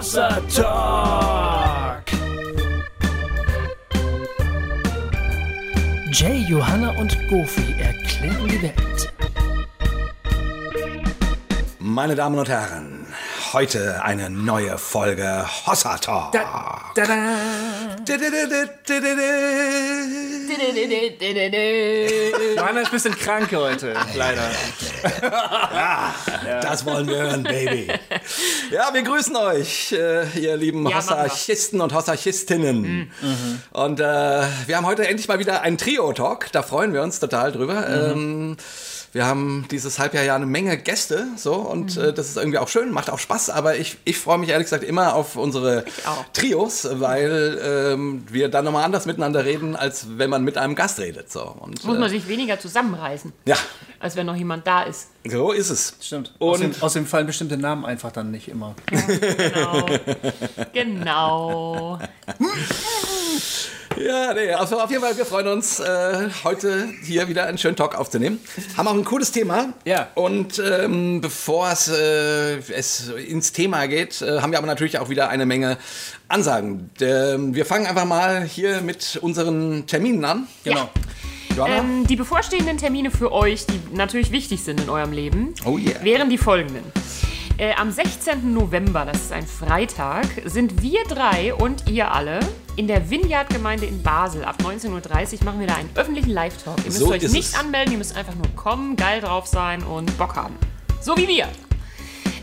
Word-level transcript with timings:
Hossa 0.00 0.30
Talk. 0.48 2.06
Jay, 6.10 6.38
Johanna 6.48 6.98
und 6.98 7.14
Goofy 7.28 7.74
erklären 7.78 8.48
die 8.48 8.62
Welt. 8.62 9.12
Meine 11.78 12.14
Damen 12.14 12.38
und 12.38 12.48
Herren, 12.48 12.99
heute 13.52 14.02
eine 14.04 14.30
neue 14.30 14.78
Folge 14.78 15.44
Hossa 15.66 15.98
Talk. 15.98 16.32
Da, 16.32 16.80
da, 16.94 17.04
da. 17.04 17.36
Johanna 22.56 22.80
ist 22.80 22.86
ein 22.88 22.92
bisschen 22.92 23.16
krank 23.16 23.50
heute, 23.52 23.94
leider. 24.14 24.50
Das 26.62 26.84
wollen 26.84 27.08
wir 27.08 27.16
hören, 27.16 27.42
Baby. 27.42 27.88
Ja, 28.70 28.92
wir 28.92 29.02
grüßen 29.02 29.34
euch, 29.36 29.92
äh, 29.92 30.26
ihr 30.38 30.56
lieben 30.56 30.86
Ja. 30.88 30.96
Hossarchisten 30.98 31.80
und 31.80 31.92
Hossarchistinnen. 31.94 33.10
Und 33.72 34.00
äh, 34.00 34.02
wir 34.66 34.76
haben 34.76 34.86
heute 34.86 35.06
endlich 35.08 35.28
mal 35.28 35.38
wieder 35.38 35.62
einen 35.62 35.78
Trio-Talk. 35.78 36.52
Da 36.52 36.62
freuen 36.62 36.92
wir 36.92 37.02
uns 37.02 37.20
total 37.20 37.52
drüber. 37.52 37.88
Ähm, 37.88 38.56
wir 39.12 39.26
haben 39.26 39.66
dieses 39.70 39.98
Halbjahr 39.98 40.22
ja 40.24 40.36
eine 40.36 40.46
Menge 40.46 40.78
Gäste, 40.78 41.26
so 41.36 41.54
und 41.54 41.96
äh, 41.96 42.12
das 42.12 42.28
ist 42.28 42.36
irgendwie 42.36 42.58
auch 42.58 42.68
schön, 42.68 42.92
macht 42.92 43.10
auch 43.10 43.18
Spaß. 43.18 43.50
Aber 43.50 43.76
ich, 43.76 43.98
ich 44.04 44.16
freue 44.18 44.38
mich 44.38 44.50
ehrlich 44.50 44.66
gesagt 44.66 44.84
immer 44.84 45.14
auf 45.14 45.36
unsere. 45.36 45.84
Trios, 46.32 46.86
weil 46.92 47.60
ähm, 47.62 48.24
wir 48.30 48.48
dann 48.48 48.64
nochmal 48.64 48.84
anders 48.84 49.06
miteinander 49.06 49.44
reden, 49.44 49.74
als 49.74 50.06
wenn 50.18 50.30
man 50.30 50.44
mit 50.44 50.56
einem 50.56 50.74
Gast 50.74 51.00
redet. 51.00 51.30
So. 51.30 51.42
Und, 51.42 51.84
Muss 51.84 51.96
äh, 51.96 52.00
man 52.00 52.10
sich 52.10 52.28
weniger 52.28 52.58
zusammenreißen, 52.60 53.32
ja, 53.46 53.56
als 53.98 54.16
wenn 54.16 54.26
noch 54.26 54.36
jemand 54.36 54.66
da 54.66 54.82
ist. 54.82 55.08
so 55.24 55.52
ist 55.52 55.70
es. 55.70 55.96
Stimmt. 56.00 56.32
Und- 56.38 56.48
außerdem, 56.50 56.74
außerdem 56.80 57.06
fallen 57.06 57.26
bestimmte 57.26 57.56
Namen 57.56 57.84
einfach 57.84 58.12
dann 58.12 58.30
nicht 58.30 58.48
immer. 58.48 58.74
Genau. 58.90 59.86
genau. 60.72 61.98
Ja, 64.02 64.32
nee, 64.32 64.50
also 64.52 64.80
auf 64.80 64.90
jeden 64.90 65.02
Fall, 65.02 65.16
wir 65.16 65.26
freuen 65.26 65.48
uns, 65.48 65.78
äh, 65.78 66.30
heute 66.42 66.88
hier 67.02 67.28
wieder 67.28 67.44
einen 67.44 67.58
schönen 67.58 67.76
Talk 67.76 67.94
aufzunehmen. 67.98 68.40
Haben 68.76 68.88
auch 68.88 68.94
ein 68.94 69.04
cooles 69.04 69.30
Thema. 69.30 69.74
Ja. 69.84 70.08
Und 70.14 70.58
ähm, 70.58 71.20
bevor 71.20 71.70
es, 71.70 71.88
äh, 71.88 72.58
es 72.72 73.10
ins 73.10 73.52
Thema 73.52 73.86
geht, 73.86 74.22
äh, 74.22 74.40
haben 74.40 74.52
wir 74.52 74.58
aber 74.58 74.66
natürlich 74.66 74.98
auch 74.98 75.10
wieder 75.10 75.28
eine 75.28 75.44
Menge 75.44 75.76
Ansagen. 76.28 76.90
Ähm, 77.00 77.54
wir 77.54 77.66
fangen 77.66 77.86
einfach 77.86 78.06
mal 78.06 78.42
hier 78.42 78.80
mit 78.80 79.18
unseren 79.20 79.86
Terminen 79.86 80.24
an. 80.24 80.46
Genau. 80.64 80.88
Johanna? 81.54 81.78
Ähm, 81.78 82.06
die 82.06 82.16
bevorstehenden 82.16 82.78
Termine 82.78 83.10
für 83.10 83.32
euch, 83.32 83.66
die 83.66 83.80
natürlich 83.92 84.30
wichtig 84.30 84.62
sind 84.62 84.80
in 84.80 84.88
eurem 84.88 85.12
Leben, 85.12 85.54
Oh 85.66 85.76
yeah. 85.76 86.02
wären 86.02 86.30
die 86.30 86.38
folgenden. 86.38 86.84
Äh, 87.60 87.74
am 87.74 87.90
16. 87.90 88.54
November, 88.54 89.04
das 89.04 89.18
ist 89.18 89.32
ein 89.32 89.46
Freitag, 89.46 90.24
sind 90.46 90.80
wir 90.80 91.04
drei 91.06 91.52
und 91.52 91.90
ihr 91.90 92.10
alle 92.10 92.40
in 92.76 92.86
der 92.86 93.10
Vineyard-Gemeinde 93.10 93.84
in 93.84 94.02
Basel. 94.02 94.46
Ab 94.46 94.56
19.30 94.62 95.40
Uhr 95.40 95.44
machen 95.44 95.60
wir 95.60 95.66
da 95.66 95.74
einen 95.74 95.90
öffentlichen 95.94 96.30
Live-Talk. 96.30 96.78
Ihr 96.78 96.84
müsst 96.84 97.00
So 97.00 97.10
euch 97.10 97.20
nicht 97.20 97.50
es. 97.50 97.54
anmelden, 97.54 97.92
ihr 97.92 97.98
müsst 97.98 98.16
einfach 98.16 98.34
nur 98.34 98.48
kommen, 98.56 98.96
geil 98.96 99.20
drauf 99.20 99.46
sein 99.46 99.82
und 99.82 100.16
Bock 100.16 100.36
haben. 100.36 100.56
So 101.02 101.14
wie 101.18 101.28
wir. 101.28 101.48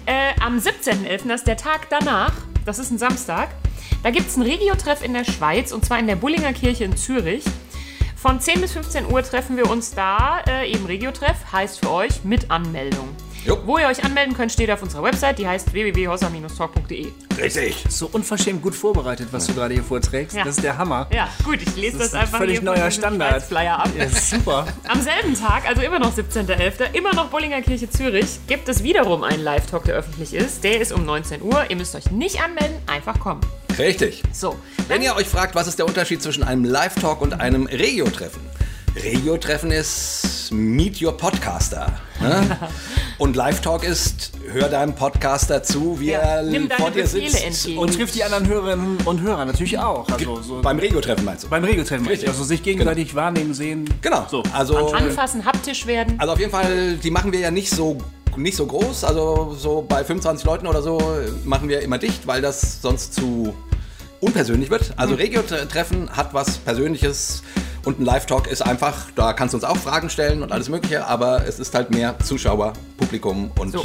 Äh, 0.05 0.39
am 0.39 0.59
17.11., 0.59 1.27
das 1.27 1.41
ist 1.41 1.47
der 1.47 1.57
Tag 1.57 1.87
danach, 1.89 2.33
das 2.65 2.77
ist 2.77 2.91
ein 2.91 2.99
Samstag, 2.99 3.49
da 4.03 4.11
gibt 4.11 4.27
es 4.27 4.35
einen 4.35 4.43
Regio-Treff 4.43 5.03
in 5.03 5.13
der 5.13 5.23
Schweiz 5.23 5.71
und 5.71 5.83
zwar 5.83 5.97
in 5.97 6.05
der 6.05 6.17
Bullinger 6.17 6.53
Kirche 6.53 6.83
in 6.83 6.95
Zürich. 6.95 7.43
Von 8.15 8.39
10 8.39 8.61
bis 8.61 8.73
15 8.73 9.11
Uhr 9.11 9.23
treffen 9.23 9.57
wir 9.57 9.67
uns 9.67 9.95
da, 9.95 10.41
äh, 10.47 10.71
eben 10.71 10.85
Regio-Treff, 10.85 11.51
heißt 11.51 11.79
für 11.79 11.89
euch 11.91 12.23
mit 12.23 12.51
Anmeldung. 12.51 13.09
Jo. 13.47 13.57
Wo 13.65 13.77
ihr 13.77 13.87
euch 13.87 14.03
anmelden 14.03 14.35
könnt, 14.35 14.51
steht 14.51 14.69
auf 14.69 14.83
unserer 14.83 15.03
Website, 15.03 15.39
die 15.39 15.47
heißt 15.47 15.71
www.hossa-talk.de. 15.71 17.07
Richtig. 17.41 17.85
So 17.87 18.09
unverschämt 18.11 18.61
gut 18.61 18.75
vorbereitet, 18.75 19.29
was 19.31 19.47
du 19.47 19.53
gerade 19.53 19.73
hier 19.73 19.83
vorträgst. 19.83 20.35
Ja. 20.35 20.43
Das 20.43 20.57
ist 20.57 20.63
der 20.63 20.77
Hammer. 20.77 21.07
Ja, 21.13 21.29
gut, 21.45 21.59
ich 21.61 21.73
lese 21.77 21.97
das, 21.97 22.07
ist 22.07 22.13
ein 22.13 22.21
einfach 22.21 22.39
völlig 22.39 22.61
neuer 22.61 22.91
Standard. 22.91 23.35
Schweiz-Flyer 23.35 23.79
ab. 23.79 23.89
Ja, 23.97 24.09
super. 24.09 24.67
Am 24.89 25.01
selben 25.01 25.33
Tag, 25.33 25.65
also 25.65 25.81
immer 25.81 25.97
noch 25.97 26.13
17.11., 26.13 26.93
immer 26.93 27.13
noch 27.13 27.29
Bullinger 27.29 27.61
Kirche 27.61 27.89
Zürich, 27.89 28.39
gibt 28.47 28.67
es 28.67 28.83
wiederum 28.83 29.23
einen 29.23 29.41
Live-Talk, 29.41 29.85
der 29.85 29.95
öffentlich 29.95 30.33
ist. 30.33 30.65
Der 30.65 30.81
ist 30.81 30.91
um 30.91 31.05
19 31.05 31.41
Uhr. 31.41 31.63
Ihr 31.69 31.77
müsst 31.77 31.95
euch 31.95 32.11
nicht 32.11 32.41
anmelden, 32.41 32.75
einfach 32.85 33.17
kommen. 33.17 33.39
Richtig. 33.77 34.23
So, 34.33 34.57
Wenn 34.89 35.01
ihr 35.01 35.15
euch 35.15 35.27
fragt, 35.27 35.55
was 35.55 35.67
ist 35.67 35.79
der 35.79 35.85
Unterschied 35.85 36.21
zwischen 36.21 36.43
einem 36.43 36.65
Live-Talk 36.65 37.21
und 37.21 37.39
einem 37.39 37.67
Regio-Treffen? 37.67 38.41
Regio-Treffen 39.03 39.71
ist 39.71 40.49
Meet 40.51 41.01
Your 41.01 41.15
Podcaster. 41.15 41.99
Ne? 42.19 42.57
Und 43.17 43.35
Live-Talk 43.35 43.83
ist, 43.83 44.31
hör 44.51 44.69
deinem 44.69 44.93
Podcaster 44.95 45.61
zu, 45.63 45.99
wie 45.99 46.11
Ja, 46.11 46.19
er 46.19 46.69
vor 46.77 46.91
dir 46.91 47.05
sitzt. 47.07 47.43
entgegen. 47.43 47.77
Und 47.79 47.93
trifft 47.95 48.15
die 48.15 48.23
anderen 48.23 48.47
Hörerinnen 48.47 48.97
und 49.05 49.21
Hörer 49.21 49.45
natürlich 49.45 49.77
auch. 49.79 50.07
Also 50.09 50.41
so 50.41 50.61
Beim 50.61 50.79
Regio-Treffen 50.79 51.25
meinst 51.25 51.43
du? 51.43 51.47
beim 51.49 51.63
Regeltreffen. 51.63 52.07
Richtig. 52.07 52.29
Also 52.29 52.43
sich 52.43 52.63
gegenseitig 52.63 53.13
wahrnehmen, 53.15 53.53
sehen. 53.53 53.87
Genau. 54.01 54.25
So. 54.29 54.43
Also, 54.53 54.77
anfassen, 54.93 55.45
haptisch 55.45 55.85
werden. 55.87 56.15
also 56.19 56.33
auf 56.33 56.39
jeden 56.39 56.51
Fall, 56.51 56.97
die 56.97 57.11
machen 57.11 57.31
wir 57.31 57.39
ja 57.39 57.51
nicht 57.51 57.69
so 57.71 57.97
nicht 58.35 58.55
so 58.55 58.67
groß, 58.67 59.03
also 59.03 59.55
so 59.57 59.81
bei 59.87 60.03
25 60.03 60.45
Leuten 60.45 60.67
oder 60.67 60.83
so 60.83 61.01
machen 61.43 61.69
wir 61.69 61.81
immer 61.81 61.97
dicht, 61.97 62.27
weil 62.27 62.39
das 62.39 62.83
sonst 62.83 63.15
zu 63.15 63.55
unpersönlich 64.19 64.69
wird. 64.69 64.93
Also 64.95 65.13
Mhm. 65.15 65.19
Regio-Treffen 65.21 66.09
hat 66.15 66.35
was 66.35 66.59
Persönliches 66.59 67.41
und 67.85 67.99
ein 67.99 68.05
Live-Talk 68.05 68.47
ist 68.47 68.61
einfach, 68.61 69.07
da 69.15 69.33
kannst 69.33 69.53
du 69.53 69.57
uns 69.57 69.63
auch 69.63 69.77
Fragen 69.77 70.09
stellen 70.09 70.43
und 70.43 70.51
alles 70.51 70.69
mögliche, 70.69 71.05
aber 71.05 71.45
es 71.47 71.59
ist 71.59 71.73
halt 71.73 71.91
mehr 71.91 72.17
Zuschauer, 72.19 72.73
Publikum 72.97 73.51
und 73.59 73.71
So. 73.71 73.83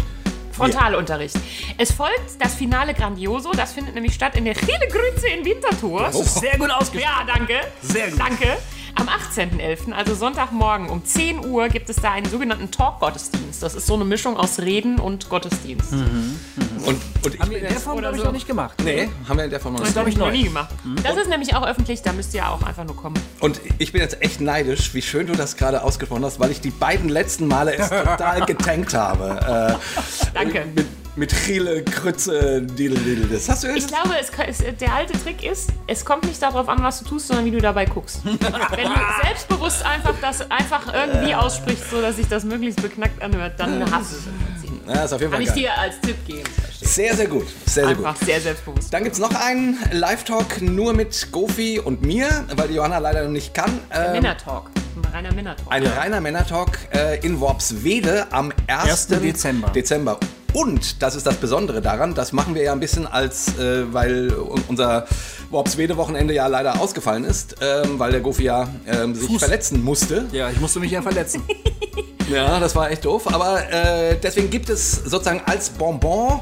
Frontalunterricht. 0.52 1.36
Es 1.78 1.92
folgt 1.92 2.38
das 2.38 2.54
Finale 2.54 2.92
Grandioso. 2.94 3.52
Das 3.52 3.72
findet 3.72 3.94
nämlich 3.94 4.14
statt 4.14 4.36
in 4.36 4.44
der 4.44 4.54
Chile 4.54 4.86
Grütze 4.90 5.28
in 5.28 5.44
Winterthur. 5.44 6.08
Ist 6.08 6.40
sehr 6.40 6.58
gut 6.58 6.70
ausgesprochen. 6.70 7.26
Ja, 7.26 7.34
danke. 7.34 7.60
Sehr 7.80 8.10
gut. 8.10 8.20
Danke. 8.20 8.58
Am 8.94 9.08
18.11., 9.08 9.92
also 9.92 10.14
Sonntagmorgen 10.14 10.88
um 10.90 11.04
10 11.04 11.46
Uhr, 11.46 11.68
gibt 11.68 11.88
es 11.90 11.96
da 11.96 12.12
einen 12.12 12.26
sogenannten 12.28 12.70
Talk-Gottesdienst. 12.70 13.62
Das 13.62 13.74
ist 13.74 13.86
so 13.86 13.94
eine 13.94 14.04
Mischung 14.04 14.36
aus 14.36 14.58
Reden 14.60 14.98
und 15.00 15.28
Gottesdienst. 15.28 15.92
und, 15.92 17.00
und 17.24 17.34
ich, 17.34 17.40
Haben 17.40 17.50
wir 17.50 17.58
in 17.58 17.68
der 17.68 17.80
Form, 17.80 17.98
glaube 17.98 18.14
ich, 18.16 18.20
so. 18.20 18.26
noch 18.26 18.32
nicht 18.32 18.46
gemacht. 18.46 18.74
nee, 18.84 19.08
haben 19.28 19.36
wir 19.38 19.44
in 19.44 19.50
der 19.50 19.60
Form 19.60 19.74
noch 19.74 19.80
Das 19.80 19.90
nicht. 19.90 19.98
habe 19.98 20.08
ich 20.10 20.16
noch 20.16 20.26
neu. 20.26 20.32
nie 20.32 20.44
gemacht. 20.44 20.70
Das 21.02 21.16
ist 21.16 21.28
nämlich 21.28 21.54
auch 21.54 21.66
öffentlich, 21.66 22.02
da 22.02 22.12
müsst 22.12 22.34
ihr 22.34 22.48
auch 22.48 22.62
einfach 22.62 22.84
nur 22.84 22.96
kommen. 22.96 23.16
Und 23.40 23.60
ich 23.78 23.92
bin 23.92 24.00
jetzt 24.02 24.20
echt 24.22 24.40
neidisch, 24.40 24.92
wie 24.94 25.02
schön 25.02 25.26
du 25.26 25.32
das 25.34 25.56
gerade 25.56 25.82
ausgesprochen 25.82 26.24
hast, 26.24 26.38
weil 26.38 26.50
ich 26.50 26.60
die 26.60 26.70
beiden 26.70 27.08
letzten 27.08 27.46
Male 27.48 27.74
es 27.76 27.88
total 27.88 28.44
getankt 28.44 28.94
habe. 28.94 29.78
Äh, 29.80 30.34
Danke. 30.34 30.66
Mit, 30.74 30.86
mit 31.16 31.30
Chile, 31.30 31.82
Krütze, 31.82 32.62
Didel, 32.62 32.98
Didel. 32.98 33.28
Das 33.28 33.48
hast 33.48 33.64
du 33.64 33.68
Ich 33.74 33.86
glaube, 33.86 34.14
es, 34.18 34.30
es, 34.60 34.78
der 34.78 34.94
alte 34.94 35.12
Trick 35.22 35.44
ist, 35.44 35.70
es 35.86 36.04
kommt 36.04 36.24
nicht 36.24 36.40
darauf 36.42 36.68
an, 36.68 36.82
was 36.82 37.00
du 37.00 37.04
tust, 37.04 37.28
sondern 37.28 37.44
wie 37.44 37.50
du 37.50 37.60
dabei 37.60 37.84
guckst. 37.84 38.20
Wenn 38.24 38.38
du 38.40 39.00
selbstbewusst 39.24 39.84
einfach 39.84 40.14
das 40.20 40.50
einfach 40.50 40.92
irgendwie 40.92 41.34
aussprichst, 41.34 41.90
so 41.90 42.00
dass 42.00 42.16
sich 42.16 42.28
das 42.28 42.44
möglichst 42.44 42.80
beknackt 42.80 43.22
anhört, 43.22 43.54
dann 43.58 43.90
hast 43.90 44.12
du 44.12 44.16
es 44.16 44.26
im 44.26 44.38
Prinzip. 44.38 44.88
Ja, 44.88 45.04
ist 45.04 45.12
auf 45.12 45.20
jeden 45.20 45.32
Kann 45.32 45.44
Fall 45.44 45.56
ich 45.56 45.62
geil. 45.62 45.72
dir 45.74 45.78
als 45.78 46.00
Tipp 46.00 46.26
geben. 46.26 46.48
Sehr, 46.80 47.14
sehr 47.14 47.28
gut. 47.28 47.46
Sehr, 47.66 47.86
sehr 47.86 47.94
gut. 47.94 48.06
Einfach 48.06 48.26
sehr 48.26 48.40
selbstbewusst. 48.40 48.92
Dann 48.92 49.04
gibt 49.04 49.14
es 49.14 49.20
noch 49.20 49.34
einen 49.34 49.78
Live-Talk 49.92 50.60
nur 50.62 50.92
mit 50.94 51.28
Gofi 51.30 51.78
und 51.78 52.02
mir, 52.02 52.44
weil 52.56 52.68
die 52.68 52.74
Johanna 52.74 52.98
leider 52.98 53.22
noch 53.22 53.30
nicht 53.30 53.54
kann. 53.54 53.78
Ähm, 53.92 54.12
Männertalk. 54.12 54.64
Ein 54.96 55.12
reiner 55.12 55.32
Männertalk. 55.32 55.70
ein 55.70 55.86
reiner 55.86 56.20
Männer-Talk 56.20 56.78
äh, 56.92 57.18
in 57.24 57.40
Worpswede 57.40 58.26
am 58.30 58.52
1. 58.66 58.90
1. 58.90 59.06
Dezember. 59.20 59.70
Dezember. 59.70 60.18
Und 60.52 61.02
das 61.02 61.14
ist 61.14 61.26
das 61.26 61.36
Besondere 61.36 61.80
daran, 61.80 62.14
das 62.14 62.32
machen 62.32 62.54
wir 62.54 62.62
ja 62.62 62.72
ein 62.72 62.80
bisschen 62.80 63.06
als, 63.06 63.56
äh, 63.58 63.92
weil 63.92 64.32
un- 64.32 64.62
unser 64.68 65.06
Worpswede-Wochenende 65.50 66.34
ja 66.34 66.46
leider 66.46 66.80
ausgefallen 66.80 67.24
ist, 67.24 67.56
ähm, 67.60 67.98
weil 67.98 68.10
der 68.12 68.20
Gofi 68.20 68.44
ja 68.44 68.68
ähm, 68.86 69.14
sich 69.14 69.26
Fuß. 69.28 69.38
verletzen 69.40 69.82
musste. 69.82 70.26
Ja, 70.32 70.50
ich 70.50 70.60
musste 70.60 70.80
mich 70.80 70.90
ja 70.90 71.02
verletzen. 71.02 71.42
Ja, 72.32 72.60
das 72.60 72.74
war 72.74 72.90
echt 72.90 73.04
doof. 73.04 73.34
Aber 73.34 73.60
äh, 73.70 74.16
deswegen 74.22 74.48
gibt 74.48 74.70
es 74.70 74.92
sozusagen 74.92 75.42
als 75.44 75.68
Bonbon 75.68 76.40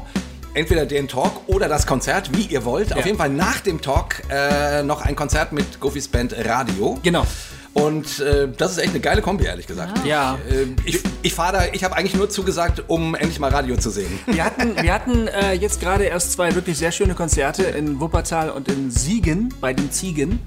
entweder 0.53 0.85
den 0.85 1.07
Talk 1.09 1.33
oder 1.47 1.67
das 1.67 1.85
Konzert, 1.85 2.29
wie 2.37 2.43
ihr 2.43 2.63
wollt. 2.63 2.95
Auf 2.95 3.05
jeden 3.05 3.17
Fall 3.17 3.29
nach 3.29 3.59
dem 3.59 3.81
Talk 3.81 4.21
äh, 4.29 4.83
noch 4.83 5.01
ein 5.01 5.17
Konzert 5.17 5.51
mit 5.51 5.81
Gofis 5.81 6.07
Band 6.07 6.33
Radio. 6.45 6.97
genau. 7.03 7.25
Und 7.73 8.19
äh, 8.19 8.49
das 8.57 8.71
ist 8.73 8.77
echt 8.79 8.89
eine 8.89 8.99
geile 8.99 9.21
Kombi, 9.21 9.45
ehrlich 9.45 9.65
gesagt. 9.65 10.05
Ja. 10.05 10.37
Äh, 10.49 10.67
ich 10.85 10.99
ich 11.21 11.33
fahre 11.33 11.53
da, 11.53 11.65
ich 11.71 11.83
habe 11.83 11.95
eigentlich 11.95 12.15
nur 12.15 12.29
zugesagt, 12.29 12.83
um 12.87 13.15
endlich 13.15 13.39
mal 13.39 13.49
Radio 13.51 13.77
zu 13.77 13.89
sehen. 13.89 14.19
Wir 14.25 14.43
hatten, 14.43 14.75
wir 14.81 14.93
hatten 14.93 15.27
äh, 15.27 15.53
jetzt 15.53 15.79
gerade 15.79 16.03
erst 16.05 16.33
zwei 16.33 16.53
wirklich 16.55 16.77
sehr 16.77 16.91
schöne 16.91 17.13
Konzerte 17.13 17.63
in 17.63 17.99
Wuppertal 18.01 18.49
und 18.49 18.67
in 18.67 18.91
Siegen, 18.91 19.53
bei 19.61 19.73
den 19.73 19.91
Ziegen. 19.91 20.39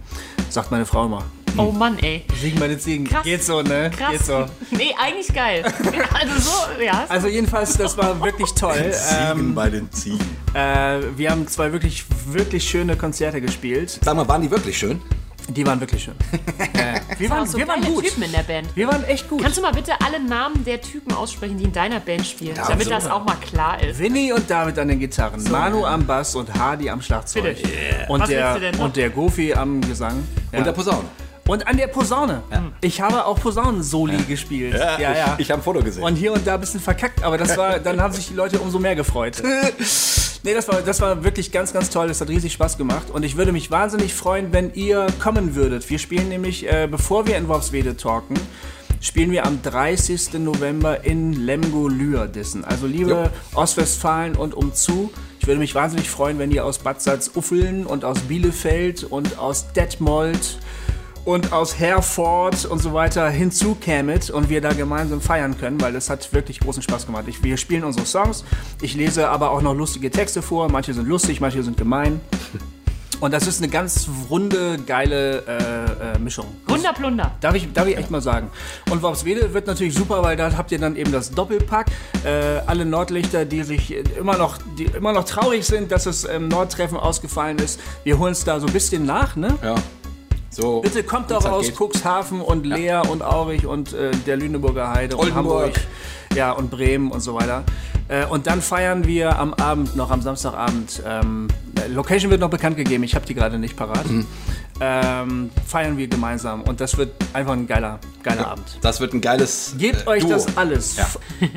Sagt 0.50 0.70
meine 0.70 0.84
Frau 0.84 1.06
immer. 1.06 1.24
Oh 1.56 1.70
Mann, 1.70 1.96
ey. 2.00 2.24
Siegen 2.42 2.58
bei 2.58 2.66
den 2.66 2.80
Ziegen. 2.80 3.06
Krass. 3.06 3.22
Geht 3.22 3.44
so, 3.44 3.62
ne? 3.62 3.90
Krass. 3.96 4.10
Geht 4.10 4.24
so. 4.26 4.46
Nee, 4.72 4.92
eigentlich 5.00 5.32
geil. 5.32 5.62
Also 6.12 6.50
so, 6.50 6.82
ja. 6.82 7.06
Also 7.08 7.28
jedenfalls, 7.28 7.76
das 7.76 7.96
war 7.96 8.20
wirklich 8.22 8.52
toll. 8.54 8.92
Ähm, 9.12 9.54
bei 9.54 9.70
den 9.70 9.90
Ziegen. 9.92 10.18
äh, 10.52 10.98
wir 11.16 11.30
haben 11.30 11.46
zwei 11.46 11.72
wirklich, 11.72 12.04
wirklich 12.26 12.68
schöne 12.68 12.96
Konzerte 12.96 13.40
gespielt. 13.40 14.00
Sag 14.02 14.16
mal, 14.16 14.26
waren 14.26 14.42
die 14.42 14.50
wirklich 14.50 14.76
schön? 14.76 15.00
Die 15.48 15.66
waren 15.66 15.78
wirklich 15.80 16.04
schön. 16.04 16.14
Ja, 16.74 16.80
ja. 16.94 17.00
Wir 17.18 17.30
waren, 17.30 17.46
so 17.46 17.58
wir 17.58 17.68
waren 17.68 17.82
gut. 17.82 18.04
Typen 18.04 18.22
in 18.22 18.32
der 18.32 18.42
Band. 18.42 18.74
Wir 18.74 18.88
waren 18.88 19.04
echt 19.04 19.28
gut. 19.28 19.42
Kannst 19.42 19.58
du 19.58 19.62
mal 19.62 19.72
bitte 19.72 19.92
alle 20.04 20.20
Namen 20.20 20.64
der 20.64 20.80
Typen 20.80 21.12
aussprechen, 21.12 21.58
die 21.58 21.64
in 21.64 21.72
deiner 21.72 22.00
Band 22.00 22.26
spielen, 22.26 22.54
damit 22.56 22.84
so. 22.84 22.90
das 22.90 23.08
auch 23.08 23.24
mal 23.24 23.36
klar 23.36 23.82
ist? 23.82 23.98
Winnie 23.98 24.32
und 24.32 24.48
David 24.48 24.78
an 24.78 24.88
den 24.88 24.98
Gitarren, 24.98 25.42
Manu 25.50 25.84
am 25.84 26.06
Bass 26.06 26.34
und 26.34 26.52
Hardy 26.54 26.88
am 26.88 27.02
Schlagzeug. 27.02 27.56
Bitte. 27.56 27.68
Und, 28.08 28.20
Was 28.20 28.28
der, 28.28 28.54
du 28.54 28.60
denn 28.60 28.74
noch? 28.76 28.84
und 28.84 28.96
der 28.96 29.10
Goofy 29.10 29.52
am 29.52 29.80
Gesang. 29.82 30.26
Ja. 30.52 30.58
Und 30.58 30.66
der 30.66 30.72
Posaune. 30.72 31.08
Und 31.46 31.66
an 31.66 31.76
der 31.76 31.88
Posaune. 31.88 32.42
Ich 32.80 33.00
habe 33.00 33.26
auch 33.26 33.38
Posaunensoli 33.38 34.16
gespielt. 34.28 34.74
Ja, 34.74 34.98
ja. 34.98 35.34
Ich, 35.34 35.44
ich 35.44 35.50
habe 35.50 35.60
ein 35.60 35.64
Foto 35.64 35.82
gesehen. 35.82 36.02
Und 36.02 36.16
hier 36.16 36.32
und 36.32 36.46
da 36.46 36.54
ein 36.54 36.60
bisschen 36.60 36.80
verkackt, 36.80 37.22
aber 37.22 37.36
das 37.36 37.56
war, 37.56 37.78
dann 37.78 38.00
haben 38.00 38.14
sich 38.14 38.28
die 38.28 38.34
Leute 38.34 38.58
umso 38.60 38.78
mehr 38.78 38.94
gefreut. 38.94 39.42
nee, 40.42 40.54
das 40.54 40.68
war, 40.68 40.80
das 40.80 41.00
war 41.02 41.22
wirklich 41.22 41.52
ganz, 41.52 41.72
ganz 41.72 41.90
toll. 41.90 42.08
Das 42.08 42.20
hat 42.20 42.28
riesig 42.28 42.54
Spaß 42.54 42.78
gemacht. 42.78 43.10
Und 43.10 43.24
ich 43.24 43.36
würde 43.36 43.52
mich 43.52 43.70
wahnsinnig 43.70 44.14
freuen, 44.14 44.52
wenn 44.52 44.72
ihr 44.72 45.06
kommen 45.20 45.54
würdet. 45.54 45.88
Wir 45.90 45.98
spielen 45.98 46.30
nämlich, 46.30 46.66
äh, 46.66 46.88
bevor 46.90 47.26
wir 47.26 47.36
in 47.36 47.46
Worpswede 47.46 47.96
talken, 47.96 48.36
spielen 49.00 49.30
wir 49.30 49.44
am 49.44 49.60
30. 49.60 50.34
November 50.38 51.04
in 51.04 51.34
Lemgo 51.34 51.88
Lührdissen. 51.88 52.64
Also 52.64 52.86
liebe 52.86 53.30
Ostwestfalen 53.54 54.34
und 54.34 54.54
umzu, 54.54 55.12
ich 55.40 55.46
würde 55.46 55.60
mich 55.60 55.74
wahnsinnig 55.74 56.08
freuen, 56.08 56.38
wenn 56.38 56.50
ihr 56.50 56.64
aus 56.64 56.78
Bad 56.78 57.02
Salzuffeln 57.02 57.84
und 57.84 58.06
aus 58.06 58.20
Bielefeld 58.20 59.04
und 59.04 59.38
aus 59.38 59.72
Detmold 59.74 60.58
und 61.24 61.52
aus 61.52 61.78
Herford 61.78 62.64
und 62.66 62.78
so 62.80 62.92
weiter 62.92 63.28
hinzukämet 63.30 64.30
und 64.30 64.48
wir 64.48 64.60
da 64.60 64.72
gemeinsam 64.72 65.20
feiern 65.20 65.56
können, 65.58 65.80
weil 65.80 65.92
das 65.92 66.10
hat 66.10 66.32
wirklich 66.32 66.60
großen 66.60 66.82
Spaß 66.82 67.06
gemacht. 67.06 67.24
Ich, 67.28 67.42
wir 67.42 67.56
spielen 67.56 67.84
unsere 67.84 68.06
Songs, 68.06 68.44
ich 68.82 68.94
lese 68.94 69.28
aber 69.28 69.50
auch 69.50 69.62
noch 69.62 69.74
lustige 69.74 70.10
Texte 70.10 70.42
vor, 70.42 70.70
manche 70.70 70.92
sind 70.92 71.08
lustig, 71.08 71.40
manche 71.40 71.62
sind 71.62 71.76
gemein. 71.76 72.20
Und 73.20 73.32
das 73.32 73.46
ist 73.46 73.62
eine 73.62 73.70
ganz 73.70 74.08
runde, 74.28 74.78
geile 74.86 75.38
äh, 75.46 76.16
äh, 76.16 76.18
Mischung. 76.18 76.46
Wunderplunder. 76.66 77.30
Darf 77.40 77.54
ich, 77.54 77.72
darf 77.72 77.86
ich 77.86 77.96
echt 77.96 78.10
mal 78.10 78.20
sagen. 78.20 78.50
Und 78.90 79.02
Worpswede 79.02 79.54
wird 79.54 79.66
natürlich 79.66 79.94
super, 79.94 80.22
weil 80.22 80.36
da 80.36 80.54
habt 80.54 80.72
ihr 80.72 80.78
dann 80.78 80.94
eben 80.94 81.10
das 81.10 81.30
Doppelpack. 81.30 81.86
Äh, 82.24 82.60
alle 82.66 82.84
Nordlichter, 82.84 83.46
die 83.46 83.62
sich 83.62 83.94
immer 84.18 84.36
noch, 84.36 84.58
die 84.76 84.84
immer 84.84 85.14
noch 85.14 85.24
traurig 85.24 85.64
sind, 85.64 85.90
dass 85.90 86.04
das 86.04 86.28
ähm, 86.28 86.48
Nordtreffen 86.48 86.98
ausgefallen 86.98 87.58
ist. 87.60 87.80
Wir 88.02 88.18
holen 88.18 88.32
es 88.32 88.44
da 88.44 88.60
so 88.60 88.66
ein 88.66 88.72
bisschen 88.74 89.06
nach, 89.06 89.36
ne? 89.36 89.56
ja. 89.62 89.76
So. 90.54 90.80
Bitte 90.82 91.02
kommt 91.02 91.30
doch 91.30 91.44
aus 91.44 91.66
geht. 91.66 91.76
Cuxhaven 91.76 92.40
und 92.40 92.64
Leer 92.64 93.10
und 93.10 93.22
Aurich 93.22 93.66
und 93.66 93.92
äh, 93.92 94.12
der 94.26 94.36
Lüneburger 94.36 94.92
Heide 94.92 95.16
und 95.16 95.24
Oldenburg. 95.24 95.64
Hamburg. 95.64 95.80
Ja, 96.34 96.52
und 96.52 96.70
Bremen 96.70 97.10
und 97.10 97.20
so 97.20 97.34
weiter. 97.34 97.64
Äh, 98.08 98.26
und 98.26 98.46
dann 98.46 98.60
feiern 98.60 99.06
wir 99.06 99.38
am 99.38 99.54
Abend, 99.54 99.96
noch 99.96 100.10
am 100.10 100.20
Samstagabend, 100.20 101.02
ähm, 101.06 101.48
äh, 101.76 101.88
Location 101.88 102.30
wird 102.30 102.40
noch 102.40 102.50
bekannt 102.50 102.76
gegeben, 102.76 103.02
ich 103.04 103.14
habe 103.14 103.24
die 103.24 103.34
gerade 103.34 103.58
nicht 103.58 103.76
parat. 103.76 104.06
Mhm. 104.10 104.26
Ähm, 104.80 105.50
feiern 105.66 105.96
wir 105.96 106.08
gemeinsam 106.08 106.62
und 106.62 106.80
das 106.80 106.98
wird 106.98 107.12
einfach 107.32 107.52
ein 107.52 107.68
geiler, 107.68 108.00
geiler 108.24 108.48
Abend. 108.48 108.76
Das 108.82 109.00
wird 109.00 109.14
ein 109.14 109.20
geiles. 109.20 109.76
Gebt 109.78 110.02
äh, 110.02 110.08
euch 110.08 110.22
Duo. 110.22 110.32
das 110.32 110.56
alles. 110.56 110.96
Ja, 110.96 111.06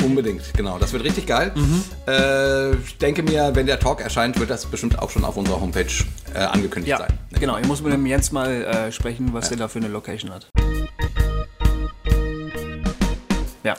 unbedingt, 0.06 0.54
genau. 0.56 0.78
Das 0.78 0.94
wird 0.94 1.04
richtig 1.04 1.26
geil. 1.26 1.52
Mhm. 1.56 1.84
Äh, 2.08 2.76
ich 2.76 2.98
denke 3.00 3.24
mir, 3.24 3.52
wenn 3.56 3.66
der 3.66 3.80
Talk 3.80 4.02
erscheint, 4.02 4.40
wird 4.40 4.52
das 4.52 4.68
bestimmt 4.68 5.00
auch 5.00 5.10
schon 5.10 5.26
auf 5.26 5.36
unserer 5.36 5.60
Homepage 5.60 5.88
äh, 6.36 6.38
angekündigt 6.40 6.92
Ja, 6.92 7.00
sein. 7.00 7.18
genau. 7.40 7.58
Ich 7.58 7.66
muss 7.68 7.82
mit 7.82 7.92
dem 7.92 8.06
Jens 8.06 8.32
mal 8.32 8.50
äh, 8.64 8.92
sprechen, 8.92 9.34
was 9.34 9.50
der 9.50 9.58
da 9.58 9.68
für 9.68 9.80
eine 9.80 9.88
Location 9.88 10.32
hat. 10.32 10.48
Ja. 13.64 13.76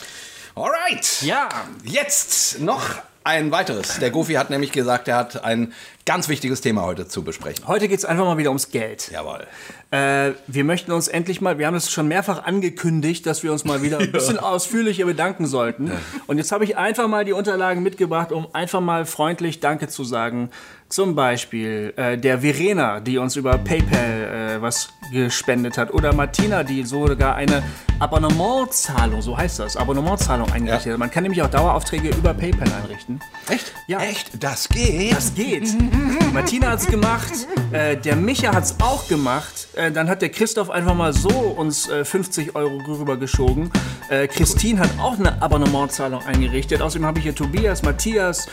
Alright. 0.58 1.22
Ja. 1.22 1.48
Jetzt 1.84 2.58
noch 2.60 2.82
ein 3.22 3.52
weiteres. 3.52 4.00
Der 4.00 4.10
Goofy 4.10 4.32
hat 4.34 4.50
nämlich 4.50 4.72
gesagt, 4.72 5.06
er 5.06 5.16
hat 5.16 5.44
ein 5.44 5.72
ganz 6.04 6.28
wichtiges 6.28 6.62
Thema 6.62 6.82
heute 6.82 7.06
zu 7.06 7.22
besprechen. 7.22 7.68
Heute 7.68 7.86
geht 7.86 7.98
es 7.98 8.04
einfach 8.04 8.24
mal 8.24 8.38
wieder 8.38 8.50
ums 8.50 8.70
Geld. 8.70 9.08
Jawohl. 9.12 9.46
Äh, 9.90 10.32
wir 10.46 10.64
möchten 10.64 10.90
uns 10.90 11.06
endlich 11.06 11.40
mal, 11.40 11.58
wir 11.58 11.66
haben 11.66 11.76
es 11.76 11.92
schon 11.92 12.08
mehrfach 12.08 12.44
angekündigt, 12.44 13.24
dass 13.26 13.42
wir 13.44 13.52
uns 13.52 13.64
mal 13.64 13.82
wieder 13.82 13.98
ein 14.00 14.10
bisschen 14.10 14.38
ausführlicher 14.38 15.04
bedanken 15.04 15.46
sollten. 15.46 15.92
Und 16.26 16.38
jetzt 16.38 16.50
habe 16.50 16.64
ich 16.64 16.76
einfach 16.76 17.06
mal 17.06 17.24
die 17.24 17.34
Unterlagen 17.34 17.82
mitgebracht, 17.82 18.32
um 18.32 18.48
einfach 18.52 18.80
mal 18.80 19.06
freundlich 19.06 19.60
Danke 19.60 19.86
zu 19.86 20.02
sagen. 20.02 20.50
Zum 20.88 21.14
Beispiel 21.14 21.92
äh, 21.96 22.16
der 22.16 22.38
Verena, 22.40 23.00
die 23.00 23.18
uns 23.18 23.36
über 23.36 23.58
PayPal 23.58 24.56
äh, 24.56 24.62
was 24.62 24.88
gespendet 25.12 25.76
hat. 25.76 25.92
Oder 25.92 26.14
Martina, 26.14 26.62
die 26.64 26.82
sogar 26.84 27.34
eine 27.34 27.62
Abonnementzahlung, 27.98 29.20
so 29.20 29.36
heißt 29.36 29.58
das, 29.58 29.76
Abonnementzahlung 29.76 30.50
eingerichtet 30.50 30.86
Ja. 30.86 30.92
hat. 30.92 30.98
Man 30.98 31.10
kann 31.10 31.24
nämlich 31.24 31.42
auch 31.42 31.50
Daueraufträge 31.50 32.08
über 32.10 32.32
PayPal 32.32 32.68
einrichten. 32.72 33.20
Echt? 33.50 33.72
Ja. 33.86 34.00
Echt? 34.00 34.42
Das 34.42 34.68
geht? 34.68 35.12
Das 35.14 35.34
geht. 35.34 35.68
Martina 36.32 36.70
hat's 36.70 36.86
gemacht, 36.86 37.32
äh, 37.72 37.96
der 37.96 38.16
Micha 38.16 38.54
hat's 38.54 38.76
auch 38.80 39.08
gemacht. 39.08 39.68
Äh, 39.74 39.90
dann 39.92 40.08
hat 40.08 40.22
der 40.22 40.30
Christoph 40.30 40.70
einfach 40.70 40.94
mal 40.94 41.12
so 41.12 41.28
uns 41.28 41.88
äh, 41.88 42.04
50 42.04 42.54
Euro 42.56 42.78
rübergeschoben. 42.86 43.70
Äh, 44.08 44.26
Christine 44.28 44.80
hat 44.80 44.90
auch 45.00 45.18
eine 45.18 45.40
Abonnementzahlung 45.42 46.24
eingerichtet. 46.24 46.80
Außerdem 46.80 47.06
habe 47.06 47.18
ich 47.18 47.24
hier 47.24 47.34
Tobias, 47.34 47.82
Matthias, 47.82 48.48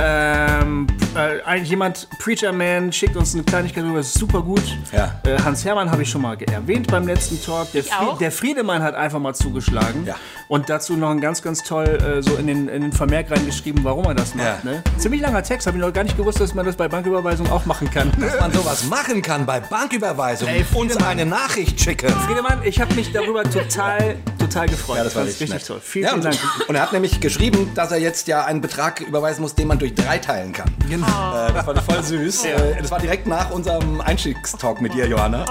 ähm, 0.00 0.86
äh, 1.16 1.40
jemand, 1.78 2.08
Preacher 2.18 2.52
Man, 2.52 2.92
schickt 2.92 3.16
uns 3.16 3.34
eine 3.34 3.44
Kleinigkeit 3.44 3.84
rüber, 3.84 4.00
ist 4.00 4.14
super 4.14 4.42
gut. 4.42 4.62
Ja. 4.90 5.14
Äh, 5.24 5.40
Hans 5.40 5.64
Hermann 5.64 5.88
habe 5.88 6.02
ich 6.02 6.10
schon 6.10 6.22
mal 6.22 6.36
erwähnt 6.42 6.88
beim 6.88 7.06
letzten 7.06 7.40
Talk. 7.40 7.70
Der, 7.70 7.84
auch. 8.00 8.18
der 8.18 8.32
Friedemann 8.32 8.82
hat 8.82 8.96
einfach 8.96 9.20
mal 9.20 9.32
zugeschlagen. 9.32 10.04
Ja. 10.04 10.16
Und 10.48 10.68
dazu 10.68 10.96
noch 10.96 11.10
ein 11.10 11.20
ganz, 11.20 11.40
ganz 11.40 11.62
toll 11.62 11.86
äh, 11.86 12.20
so 12.20 12.34
in 12.34 12.48
den, 12.48 12.68
in 12.68 12.82
den 12.82 12.92
Vermerk 12.92 13.30
reingeschrieben, 13.30 13.84
warum 13.84 14.06
er 14.06 14.14
das 14.14 14.34
macht. 14.34 14.64
Ja. 14.64 14.70
Ne? 14.70 14.82
Ziemlich 14.96 15.20
langer 15.20 15.44
Text, 15.44 15.68
habe 15.68 15.76
ich 15.76 15.84
noch 15.84 15.92
gar 15.92 16.02
nicht 16.02 16.16
gewusst, 16.16 16.40
dass 16.40 16.52
man 16.52 16.66
das 16.66 16.74
bei 16.74 16.88
Banküberweisung 16.88 17.48
auch 17.48 17.64
machen 17.64 17.88
kann. 17.92 18.10
Dass 18.18 18.40
man 18.40 18.52
sowas 18.52 18.84
machen 18.86 19.22
kann 19.22 19.46
bei 19.46 19.60
Banküberweisung. 19.60 20.48
Ey, 20.48 20.64
uns 20.74 20.96
eine 20.96 21.26
Nachricht 21.26 21.80
schicken. 21.80 22.08
Friedemann, 22.08 22.62
ich 22.64 22.80
habe 22.80 22.92
mich 22.94 23.12
darüber 23.12 23.44
total, 23.44 24.16
total 24.38 24.66
gefreut. 24.68 24.96
Ja, 24.96 25.04
das 25.04 25.14
war 25.14 25.22
fand's 25.22 25.40
richtig, 25.40 25.50
nett. 25.50 25.66
toll. 25.66 25.80
Vielen, 25.80 26.04
ja, 26.06 26.10
vielen 26.10 26.22
Dank. 26.24 26.38
Und 26.66 26.74
er 26.74 26.82
hat 26.82 26.92
nämlich 26.92 27.20
geschrieben, 27.20 27.70
dass 27.76 27.92
er 27.92 27.98
jetzt 27.98 28.26
ja 28.26 28.44
einen 28.44 28.60
Betrag 28.60 29.00
überweisen 29.00 29.42
muss, 29.42 29.54
den 29.54 29.68
man 29.68 29.78
durch 29.78 29.94
drei 29.94 30.18
teilen 30.18 30.52
kann. 30.52 30.74
Genau. 30.88 31.06
Äh, 31.06 31.52
das 31.52 31.67
war 31.76 31.82
voll 31.82 32.02
süß. 32.02 32.44
Äh, 32.44 32.80
das 32.80 32.90
war 32.90 32.98
direkt 32.98 33.26
nach 33.26 33.50
unserem 33.50 34.00
Einstiegstalk 34.00 34.80
mit 34.80 34.94
dir, 34.94 35.06
Johanna. 35.06 35.44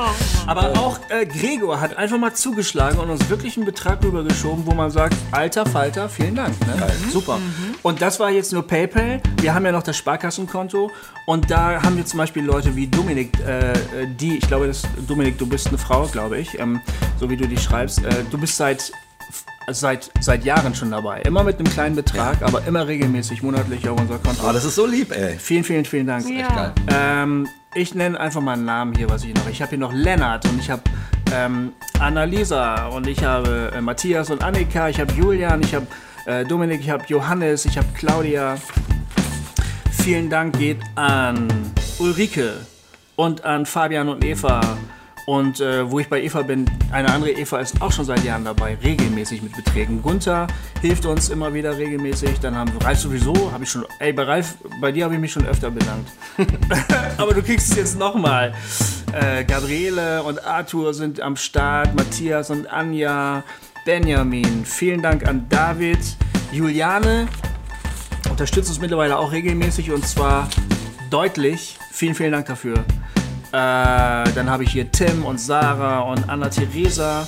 Aber 0.46 0.72
auch 0.80 1.00
äh, 1.10 1.26
Gregor 1.26 1.80
hat 1.80 1.98
einfach 1.98 2.18
mal 2.18 2.34
zugeschlagen 2.34 3.00
und 3.00 3.10
uns 3.10 3.30
wirklich 3.30 3.58
einen 3.58 3.66
Betrag 3.66 4.04
rübergeschoben, 4.04 4.66
wo 4.66 4.74
man 4.74 4.92
sagt, 4.92 5.16
alter 5.32 5.66
Falter, 5.66 6.10
vielen 6.10 6.36
Dank. 6.36 6.60
Ne? 6.66 6.74
Super. 7.12 7.40
Und 7.84 8.02
das 8.02 8.20
war 8.20 8.32
jetzt 8.32 8.54
nur 8.54 8.66
PayPal. 8.66 9.22
Wir 9.42 9.54
haben 9.54 9.66
ja 9.66 9.72
noch 9.72 9.84
das 9.84 9.98
Sparkassenkonto 9.98 10.92
und 11.26 11.52
da 11.52 11.84
haben 11.84 11.98
wir 11.98 12.06
zum 12.06 12.18
Beispiel 12.20 12.44
Leute 12.44 12.76
wie 12.76 12.88
Dominik, 12.88 13.38
äh, 13.46 13.72
äh, 13.72 13.76
die, 14.08 14.38
ich 14.38 14.48
glaube, 14.48 14.68
das, 14.68 14.84
Dominik, 15.08 15.38
du 15.38 15.46
bist 15.46 15.68
eine 15.68 15.78
Frau, 15.78 16.08
glaube 16.08 16.38
ich, 16.38 16.58
ähm, 16.60 16.82
so 17.20 17.30
wie 17.30 17.38
du 17.38 17.48
die 17.48 17.58
schreibst. 17.58 18.04
Äh, 18.04 18.24
du 18.32 18.38
bist 18.38 18.58
seit 18.58 18.92
seit, 19.72 20.10
seit 20.20 20.46
Jahren 20.46 20.74
schon 20.76 20.92
dabei. 20.92 21.22
Immer 21.22 21.44
mit 21.44 21.60
einem 21.60 21.70
kleinen 21.70 21.96
Betrag, 21.96 22.42
aber 22.42 22.66
immer 22.66 22.88
regelmäßig 22.88 23.44
monatlich 23.44 23.88
auf 23.90 24.00
unser 24.00 24.18
Konto. 24.20 24.48
Oh, 24.48 24.54
das 24.54 24.66
ist 24.66 24.76
so 24.76 24.86
lieb, 24.86 25.12
ey. 25.12 25.38
Vielen, 25.38 25.64
vielen, 25.64 25.86
vielen 25.86 26.08
Dank. 26.08 26.30
Ja. 26.30 26.48
geil. 26.48 26.74
Ähm, 26.88 27.48
ich 27.76 27.94
nenne 27.94 28.20
einfach 28.20 28.42
mal 28.42 28.54
einen 28.54 28.66
Namen 28.66 28.96
hier, 28.96 29.10
was 29.10 29.24
ich 29.24 29.34
noch. 29.34 29.48
Ich 29.50 29.62
habe 29.62 29.70
hier 29.70 29.80
noch 29.80 29.94
Lennart 29.94 30.46
und 30.46 30.60
ich 30.60 30.70
habe 30.70 30.82
ähm, 31.34 31.74
Annalisa 32.00 32.88
und 32.88 33.08
ich 33.08 33.24
habe 33.24 33.72
äh, 33.76 33.82
Matthias 33.82 34.30
und 34.30 34.44
Annika, 34.44 34.90
ich 34.90 35.00
habe 35.00 35.14
Julian, 35.14 35.62
ich 35.62 35.76
habe 35.76 35.88
äh, 36.26 36.46
Dominik, 36.46 36.80
ich 36.82 36.90
habe 36.90 37.04
Johannes, 37.08 37.66
ich 37.66 37.78
habe 37.78 37.88
Claudia. 37.94 38.58
Vielen 39.92 40.30
Dank 40.30 40.58
geht 40.58 40.80
an 40.96 41.48
Ulrike 42.00 42.54
und 43.18 43.44
an 43.44 43.66
Fabian 43.66 44.08
und 44.08 44.24
Eva. 44.24 44.62
Und 45.28 45.60
äh, 45.60 45.92
wo 45.92 46.00
ich 46.00 46.08
bei 46.08 46.24
Eva 46.24 46.42
bin, 46.42 46.64
eine 46.90 47.12
andere 47.12 47.32
Eva 47.32 47.60
ist 47.60 47.82
auch 47.82 47.92
schon 47.92 48.06
seit 48.06 48.24
Jahren 48.24 48.46
dabei, 48.46 48.78
regelmäßig 48.82 49.42
mit 49.42 49.54
Beträgen. 49.58 50.02
Gunther 50.02 50.48
hilft 50.80 51.06
uns 51.06 51.28
immer 51.28 51.54
wieder 51.54 51.78
regelmäßig. 51.78 52.40
Dann 52.40 52.56
haben 52.56 52.72
wir 52.72 52.82
Ralf 52.88 53.00
sowieso, 53.00 53.52
habe 53.52 53.66
ich 53.66 53.70
schon, 53.70 53.84
ey, 54.00 54.14
bei 54.14 54.24
Ralf, 54.24 54.56
bei 54.80 54.94
dir 54.94 55.04
habe 55.04 55.16
ich 55.16 55.20
mich 55.20 55.34
schon 55.34 55.46
öfter 55.46 55.70
bedankt. 55.70 56.10
Aber 57.18 57.34
du 57.34 57.44
kriegst 57.44 57.72
es 57.72 57.76
jetzt 57.76 58.00
nochmal. 58.00 58.54
Äh, 59.12 59.44
Gabriele 59.44 60.24
und 60.24 60.46
Arthur 60.46 60.94
sind 60.94 61.20
am 61.20 61.36
Start, 61.36 61.94
Matthias 61.94 62.50
und 62.50 62.66
Anja, 62.68 63.44
Benjamin. 63.84 64.64
Vielen 64.64 65.02
Dank 65.02 65.28
an 65.28 65.46
David, 65.50 66.00
Juliane, 66.54 67.28
unterstützt 68.30 68.70
uns 68.70 68.80
mittlerweile 68.80 69.18
auch 69.18 69.34
regelmäßig 69.34 69.92
und 69.92 70.08
zwar 70.08 70.48
deutlich. 71.10 71.78
Vielen, 71.92 72.16
vielen 72.16 72.32
Dank 72.32 72.46
dafür. 72.46 72.86
Äh, 73.58 74.32
dann 74.36 74.50
habe 74.50 74.64
ich 74.64 74.72
hier 74.72 74.92
Tim 74.92 75.26
und 75.26 75.40
Sarah 75.40 76.02
und 76.02 76.30
Anna-Theresa. 76.30 77.28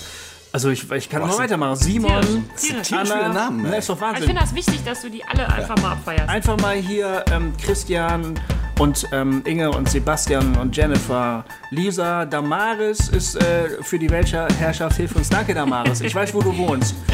Also 0.51 0.69
ich, 0.69 0.91
ich 0.91 1.09
kann 1.09 1.21
noch 1.21 1.31
sind- 1.31 1.43
weitermachen. 1.43 1.75
Simon, 1.75 2.49
Tierisch. 2.55 2.89
Namen. 2.91 3.63
Ne, 3.63 3.77
ist 3.77 3.89
doch 3.89 3.95
Ich 3.95 4.01
Wahnsinn. 4.01 4.25
finde 4.27 4.41
das 4.41 4.53
wichtig, 4.53 4.83
dass 4.83 5.01
du 5.01 5.09
die 5.09 5.23
alle 5.23 5.47
einfach 5.47 5.75
mal 5.81 5.93
abfeierst. 5.93 6.29
Einfach 6.29 6.57
mal 6.59 6.75
hier 6.75 7.23
ähm, 7.31 7.53
Christian 7.63 8.33
und 8.79 9.05
ähm, 9.11 9.41
Inge 9.45 9.69
und 9.71 9.89
Sebastian 9.89 10.55
und 10.57 10.75
Jennifer. 10.75 11.43
Lisa, 11.71 12.25
Damaris 12.25 13.09
ist 13.09 13.35
äh, 13.35 13.69
für 13.83 13.97
die 13.99 14.09
Weltherrschaft 14.09 14.97
Hilf 14.97 15.15
uns. 15.15 15.29
Danke, 15.29 15.53
Damaris. 15.53 16.01
Ich 16.01 16.13
weiß, 16.15 16.33
wo 16.33 16.41
du 16.41 16.55
wohnst. 16.57 16.95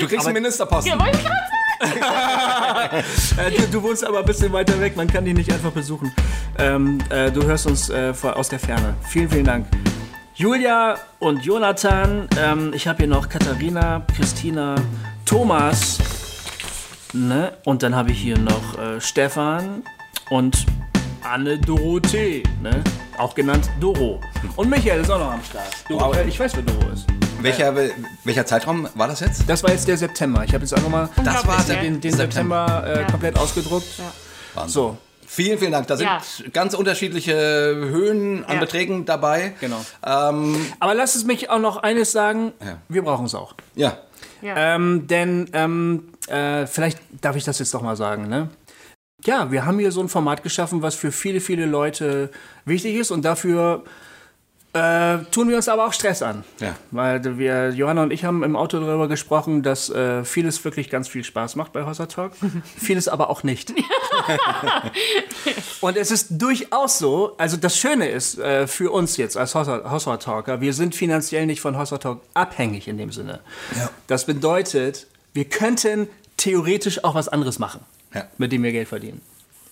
Du 0.00 0.06
kriegst 0.06 0.26
einen 0.26 0.34
Ministerposten. 0.34 0.92
Ja, 0.92 0.98
wollte 1.00 1.16
ich 1.18 1.24
gerade 1.24 1.36
Äh, 1.36 1.59
du, 1.80 3.66
du 3.72 3.82
wohnst 3.82 4.04
aber 4.04 4.20
ein 4.20 4.24
bisschen 4.24 4.52
weiter 4.52 4.78
weg, 4.80 4.96
man 4.96 5.08
kann 5.08 5.24
dich 5.24 5.34
nicht 5.34 5.52
einfach 5.52 5.72
besuchen. 5.72 6.12
Ähm, 6.58 6.98
äh, 7.10 7.30
du 7.30 7.42
hörst 7.44 7.66
uns 7.66 7.88
äh, 7.88 8.12
aus 8.22 8.48
der 8.48 8.58
Ferne. 8.58 8.94
Vielen, 9.08 9.30
vielen 9.30 9.44
Dank. 9.44 9.66
Julia 10.34 10.96
und 11.18 11.44
Jonathan. 11.44 12.28
Ähm, 12.38 12.72
ich 12.74 12.86
habe 12.88 12.98
hier 12.98 13.08
noch 13.08 13.28
Katharina, 13.28 14.02
Christina, 14.16 14.74
Thomas. 15.24 15.98
Ne? 17.12 17.52
Und 17.64 17.82
dann 17.82 17.94
habe 17.94 18.10
ich 18.12 18.18
hier 18.20 18.38
noch 18.38 18.78
äh, 18.78 19.00
Stefan 19.00 19.82
und 20.30 20.66
Anne 21.22 21.58
Dorothee. 21.58 22.42
Ne? 22.62 22.82
Auch 23.18 23.34
genannt 23.34 23.68
Doro. 23.80 24.20
Und 24.56 24.70
Michael 24.70 25.00
ist 25.00 25.10
auch 25.10 25.18
noch 25.18 25.32
am 25.32 25.42
Start. 25.44 25.68
Doro, 25.88 26.06
Wow. 26.08 26.16
äh, 26.16 26.28
ich 26.28 26.38
weiß, 26.38 26.52
wer 26.56 26.62
Doro 26.62 26.92
ist. 26.92 27.06
Welcher, 27.42 27.74
welcher 28.24 28.44
Zeitraum 28.44 28.86
war 28.94 29.08
das 29.08 29.20
jetzt? 29.20 29.48
Das 29.48 29.62
war 29.62 29.70
jetzt 29.70 29.88
der 29.88 29.96
September. 29.96 30.44
Ich 30.44 30.52
habe 30.52 30.62
jetzt 30.62 30.74
einfach 30.74 30.90
mal 30.90 31.08
Das 31.16 31.46
war 31.46 31.58
Unglaublich, 31.58 31.78
den, 31.80 32.00
den 32.00 32.12
September, 32.12 32.84
äh, 32.86 33.10
komplett 33.10 33.38
ausgedruckt. 33.38 33.86
So, 34.66 34.98
Vielen, 35.26 35.58
vielen 35.60 35.70
Dank. 35.70 35.86
Da 35.86 35.96
sind 35.96 36.08
Ja. 36.08 36.20
ganz 36.52 36.74
unterschiedliche 36.74 37.32
Höhen 37.32 38.44
an 38.46 38.54
Ja. 38.54 38.60
Beträgen 38.60 39.04
dabei. 39.04 39.54
genau. 39.60 39.76
Ähm, 40.04 40.56
Aber 40.80 40.94
lass 40.94 41.14
es 41.14 41.24
mich 41.24 41.48
auch 41.50 41.60
noch 41.60 41.76
eines 41.84 42.10
sagen. 42.10 42.52
Ja. 42.60 42.78
Wir 42.88 43.02
brauchen 43.02 43.26
es 43.26 43.34
auch. 43.34 43.54
ja. 43.76 43.96
Ja. 44.42 44.74
Ähm, 44.74 45.06
denn 45.06 45.50
ähm, 45.52 46.08
äh, 46.26 46.66
vielleicht 46.66 46.98
darf 47.20 47.36
ich 47.36 47.44
das 47.44 47.58
jetzt 47.58 47.74
doch 47.74 47.82
mal 47.82 47.94
sagen, 47.94 48.26
ne? 48.26 48.48
Ja, 49.24 49.50
wir 49.50 49.66
haben 49.66 49.78
hier 49.78 49.92
so 49.92 50.00
ein 50.00 50.08
Format 50.08 50.42
geschaffen, 50.42 50.82
was 50.82 50.94
für 50.94 51.12
viele, 51.12 51.40
viele 51.40 51.66
Leute 51.66 52.30
wichtig 52.64 52.96
ist 52.96 53.10
und 53.10 53.24
dafür 53.24 53.84
äh, 54.72 55.18
tun 55.32 55.48
wir 55.48 55.56
uns 55.56 55.68
aber 55.68 55.86
auch 55.86 55.92
Stress 55.92 56.22
an. 56.22 56.44
Ja. 56.60 56.76
Weil 56.92 57.38
wir, 57.38 57.70
Johanna 57.70 58.04
und 58.04 58.12
ich 58.12 58.24
haben 58.24 58.44
im 58.44 58.54
Auto 58.54 58.78
darüber 58.78 59.08
gesprochen, 59.08 59.64
dass 59.64 59.90
äh, 59.90 60.24
vieles 60.24 60.64
wirklich 60.64 60.90
ganz 60.90 61.08
viel 61.08 61.24
Spaß 61.24 61.56
macht 61.56 61.72
bei 61.72 61.84
Hossa 61.84 62.06
Talk, 62.06 62.32
vieles 62.76 63.08
aber 63.08 63.30
auch 63.30 63.42
nicht. 63.42 63.72
und 65.80 65.96
es 65.96 66.12
ist 66.12 66.28
durchaus 66.30 66.98
so, 66.98 67.34
also 67.36 67.56
das 67.56 67.76
Schöne 67.76 68.08
ist 68.08 68.38
äh, 68.38 68.68
für 68.68 68.92
uns 68.92 69.16
jetzt 69.16 69.36
als 69.36 69.56
Hossa, 69.56 70.16
Talker, 70.18 70.60
wir 70.60 70.72
sind 70.72 70.94
finanziell 70.94 71.46
nicht 71.46 71.60
von 71.60 71.76
Hossa 71.76 71.98
Talk 71.98 72.20
abhängig 72.34 72.86
in 72.86 72.96
dem 72.96 73.10
Sinne. 73.10 73.40
Ja. 73.76 73.90
Das 74.06 74.24
bedeutet, 74.24 75.08
wir 75.34 75.46
könnten 75.46 76.06
theoretisch 76.36 77.02
auch 77.02 77.16
was 77.16 77.28
anderes 77.28 77.58
machen, 77.58 77.80
Ja. 78.14 78.26
mit 78.38 78.52
dem 78.52 78.62
wir 78.62 78.72
Geld 78.72 78.88
verdienen. 78.88 79.20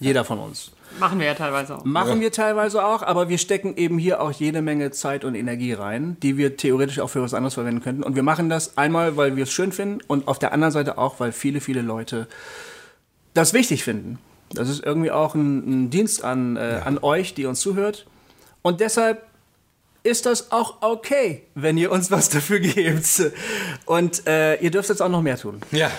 Jeder 0.01 0.25
von 0.25 0.39
uns. 0.39 0.71
Machen 1.01 1.19
wir 1.19 1.27
ja 1.27 1.35
teilweise 1.35 1.77
auch. 1.77 1.85
Machen 1.85 2.21
wir 2.21 2.33
teilweise 2.33 2.85
auch, 2.85 3.03
aber 3.03 3.29
wir 3.29 3.39
stecken 3.39 3.77
eben 3.77 3.99
hier 3.99 4.21
auch 4.21 4.33
jede 4.33 4.63
Menge 4.63 4.91
Zeit 4.91 5.25
und 5.25 5.35
Energie 5.35 5.73
rein, 5.73 6.17
die 6.23 6.37
wir 6.37 6.57
theoretisch 6.57 7.01
auch 7.01 7.09
für 7.09 7.21
was 7.21 7.35
anderes 7.35 7.55
verwenden 7.55 7.83
könnten. 7.83 8.03
Und 8.03 8.15
wir 8.15 8.23
machen 8.23 8.49
das 8.49 8.79
einmal, 8.79 9.17
weil 9.17 9.37
wir 9.37 9.43
es 9.43 9.53
schön 9.53 9.73
finden 9.73 10.01
und 10.07 10.29
auf 10.29 10.39
der 10.39 10.53
anderen 10.53 10.73
Seite 10.73 10.99
auch, 10.99 11.21
weil 11.21 11.33
viele, 11.33 11.61
viele 11.61 11.83
Leute 11.83 12.27
das 13.35 13.53
wichtig 13.53 13.85
finden. 13.85 14.19
Das 14.51 14.69
ist 14.69 14.85
irgendwie 14.85 15.11
auch 15.11 15.35
ein, 15.35 15.87
ein 15.87 15.91
Dienst 15.91 16.25
an, 16.25 16.57
äh, 16.57 16.81
an 16.85 16.99
euch, 16.99 17.35
die 17.35 17.47
uns 17.47 17.61
zuhört. 17.61 18.07
Und 18.63 18.81
deshalb 18.81 19.27
ist 20.05 20.27
das 20.27 20.53
auch 20.53 20.81
okay, 20.81 21.43
wenn 21.55 21.77
ihr 21.77 21.91
uns 21.91 22.11
was 22.11 22.29
dafür 22.31 22.61
gebt. 22.61 23.33
Und 23.85 24.27
äh, 24.27 24.57
ihr 24.57 24.71
dürft 24.71 24.89
jetzt 24.89 25.03
auch 25.03 25.09
noch 25.09 25.23
mehr 25.23 25.37
tun. 25.37 25.61
Ja. 25.71 25.91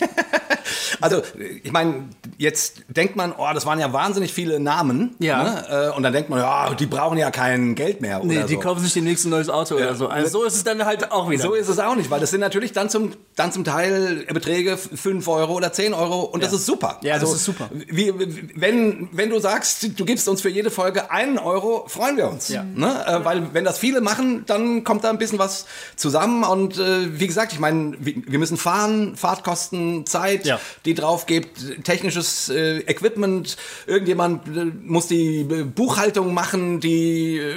Also, 1.00 1.22
ich 1.62 1.72
meine, 1.72 2.08
jetzt 2.38 2.82
denkt 2.88 3.16
man, 3.16 3.32
oh, 3.36 3.46
das 3.54 3.66
waren 3.66 3.78
ja 3.78 3.92
wahnsinnig 3.92 4.32
viele 4.32 4.60
Namen. 4.60 5.14
Ja. 5.18 5.42
Ne? 5.42 5.90
Äh, 5.92 5.96
Und 5.96 6.02
dann 6.02 6.12
denkt 6.12 6.30
man, 6.30 6.38
ja, 6.40 6.74
die 6.74 6.86
brauchen 6.86 7.18
ja 7.18 7.30
kein 7.30 7.74
Geld 7.74 8.00
mehr. 8.00 8.20
Nee, 8.22 8.44
die 8.44 8.54
so. 8.54 8.60
kaufen 8.60 8.82
sich 8.82 8.92
demnächst 8.92 9.24
ein 9.26 9.30
neues 9.30 9.48
Auto 9.48 9.76
oder 9.76 9.94
so. 9.94 10.08
Also 10.08 10.40
so 10.40 10.44
ist 10.44 10.56
es 10.56 10.64
dann 10.64 10.84
halt 10.84 11.10
auch 11.12 11.30
wieder. 11.30 11.42
So 11.42 11.54
ist 11.54 11.68
es 11.68 11.78
auch 11.78 11.94
nicht, 11.96 12.10
weil 12.10 12.20
das 12.20 12.30
sind 12.30 12.40
natürlich 12.40 12.72
dann 12.72 12.88
zum, 12.90 13.12
dann 13.36 13.52
zum 13.52 13.64
Teil 13.64 14.26
Beträge 14.32 14.76
5 14.76 15.26
Euro 15.28 15.54
oder 15.54 15.72
10 15.72 15.94
Euro 15.94 16.20
und 16.22 16.42
das 16.42 16.52
ist 16.52 16.66
super. 16.66 16.96
Also, 16.96 17.06
Ja, 17.08 17.18
das 17.18 17.32
ist 17.32 17.44
super. 17.44 17.68
Wie, 17.72 18.12
wenn, 18.54 19.08
wenn 19.12 19.30
du 19.30 19.38
sagst, 19.40 19.98
du 19.98 20.04
gibst 20.04 20.28
uns 20.28 20.40
für 20.40 20.48
jede 20.48 20.70
Folge 20.70 21.10
einen 21.10 21.38
Euro, 21.38 21.84
freuen 21.88 22.16
wir 22.16 22.28
uns. 22.28 22.48
Ja. 22.48 22.62
Ne? 22.62 23.04
Äh, 23.06 23.24
weil 23.24 23.54
wenn 23.54 23.64
das 23.64 23.78
viele 23.78 24.00
machen, 24.00 24.44
dann 24.46 24.84
kommt 24.84 25.04
da 25.04 25.10
ein 25.10 25.18
bisschen 25.18 25.38
was 25.38 25.66
zusammen 25.96 26.44
und 26.44 26.78
äh, 26.78 27.18
wie 27.18 27.26
gesagt, 27.26 27.52
ich 27.52 27.58
meine, 27.58 27.96
wir 27.98 28.14
wir 28.26 28.38
müssen 28.38 28.56
fahren, 28.56 29.16
Fahrtkosten, 29.16 30.06
Zeit, 30.06 30.44
Ja. 30.46 30.59
Die 30.84 30.94
drauf 30.94 31.26
gibt, 31.26 31.84
technisches 31.84 32.48
äh, 32.48 32.78
Equipment, 32.80 33.56
irgendjemand 33.86 34.46
äh, 34.56 34.64
muss 34.64 35.06
die 35.06 35.40
äh, 35.40 35.64
Buchhaltung 35.64 36.34
machen, 36.34 36.80
die 36.80 37.38
äh, 37.38 37.54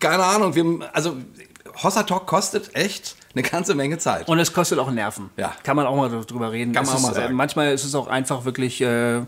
keine 0.00 0.24
Ahnung, 0.24 0.54
wir, 0.54 0.90
also 0.92 1.16
Hossa 1.82 2.02
Talk 2.02 2.26
kostet 2.26 2.74
echt 2.74 3.16
eine 3.34 3.42
ganze 3.42 3.74
Menge 3.74 3.98
Zeit. 3.98 4.28
Und 4.28 4.38
es 4.38 4.52
kostet 4.52 4.78
auch 4.78 4.90
Nerven. 4.90 5.30
Ja. 5.36 5.54
Kann 5.62 5.76
man 5.76 5.86
auch 5.86 5.96
mal 5.96 6.08
drüber 6.08 6.50
reden. 6.50 6.72
Kann 6.72 6.84
Es 6.84 6.90
man 6.90 6.96
auch 6.96 7.00
ist, 7.00 7.06
mal 7.06 7.14
sagen. 7.14 7.32
Äh, 7.32 7.36
manchmal 7.36 7.72
ist 7.72 7.84
es 7.84 7.94
auch 7.94 8.08
einfach 8.08 8.44
wirklich 8.44 8.80
äh, 8.80 9.22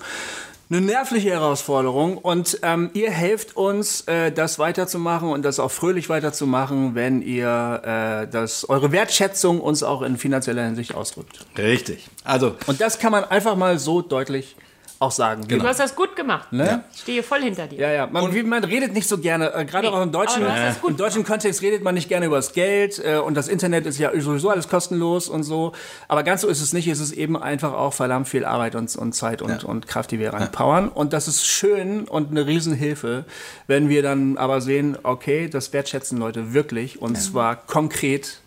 eine 0.71 0.81
nervliche 0.81 1.31
Herausforderung. 1.31 2.17
Und 2.17 2.61
ähm, 2.63 2.91
ihr 2.95 3.11
helft 3.11 3.57
uns, 3.57 4.03
äh, 4.03 4.31
das 4.31 4.59
weiterzumachen 4.59 5.29
und 5.31 5.43
das 5.43 5.59
auch 5.59 5.71
fröhlich 5.71 6.09
weiterzumachen, 6.09 6.95
wenn 6.95 7.23
ihr 7.23 7.83
äh, 7.85 8.31
das, 8.31 8.69
eure 8.69 8.93
Wertschätzung 8.93 9.61
uns 9.61 9.83
auch 9.83 10.03
in 10.03 10.17
finanzieller 10.17 10.65
Hinsicht 10.65 10.95
ausdrückt. 10.95 11.45
Richtig. 11.59 12.09
Also, 12.25 12.55
Und 12.67 12.81
das 12.81 12.99
kann 12.99 13.13
man 13.13 13.25
einfach 13.25 13.57
mal 13.57 13.79
so 13.79 14.01
deutlich 14.01 14.57
auch 15.01 15.11
sagen. 15.11 15.49
Du 15.49 15.63
hast 15.63 15.81
das 15.81 15.97
gut 15.97 16.15
gemacht. 16.15 16.53
Ne? 16.53 16.85
Ich 16.95 17.01
stehe 17.01 17.23
voll 17.23 17.41
hinter 17.41 17.67
dir. 17.67 17.81
Ja, 17.81 17.91
ja. 17.91 18.07
Man, 18.07 18.35
wie, 18.35 18.43
man 18.43 18.63
redet 18.63 18.93
nicht 18.93 19.09
so 19.09 19.17
gerne, 19.17 19.55
äh, 19.55 19.65
gerade 19.65 19.89
Nee, 19.89 19.95
auch 19.95 20.03
im 20.03 20.13
deutschen, 20.13 20.45
gut 20.83 20.91
im 20.91 20.97
deutschen 20.99 21.25
Kontext 21.25 21.63
redet 21.63 21.83
man 21.83 21.95
nicht 21.95 22.11
gerne 22.11 22.27
über 22.27 22.37
das 22.37 22.53
Geld 22.53 23.03
äh, 23.03 23.17
und 23.17 23.35
das 23.35 23.49
Internet 23.49 23.87
ist 23.87 23.99
ja 23.99 24.11
sowieso 24.21 24.51
alles 24.51 24.69
kostenlos 24.69 25.31
und 25.31 25.43
so. 25.43 25.73
Aber 26.07 26.23
ganz 26.23 26.43
so 26.43 26.49
ist 26.49 26.61
es 26.61 26.75
nicht. 26.75 26.87
Es 26.87 27.01
ist 27.01 27.13
eben 27.13 27.43
einfach 27.43 27.73
auch 27.73 27.95
verdammt 27.95 28.29
viel 28.29 28.45
Arbeit 28.45 28.75
und, 28.75 28.95
und 28.95 29.15
Zeit 29.15 29.41
und, 29.41 29.65
und 29.65 29.87
Kraft, 29.87 30.11
die 30.11 30.19
wir 30.19 30.35
reinpowern. 30.35 30.91
Und 30.91 31.15
das 31.15 31.29
ist 31.29 31.47
schön 31.47 32.05
und 32.07 32.31
eine 32.31 32.47
Riesenhilfe, 32.47 33.25
wenn 33.69 33.89
wir 33.89 34.03
dann 34.03 34.37
aber 34.37 34.61
sehen, 34.61 34.99
okay, 35.03 35.49
das 35.49 35.73
wertschätzen 35.73 36.19
Leute 36.19 36.53
wirklich 36.53 37.01
und 37.01 37.15
zwar 37.17 37.57
konkret 37.57 38.43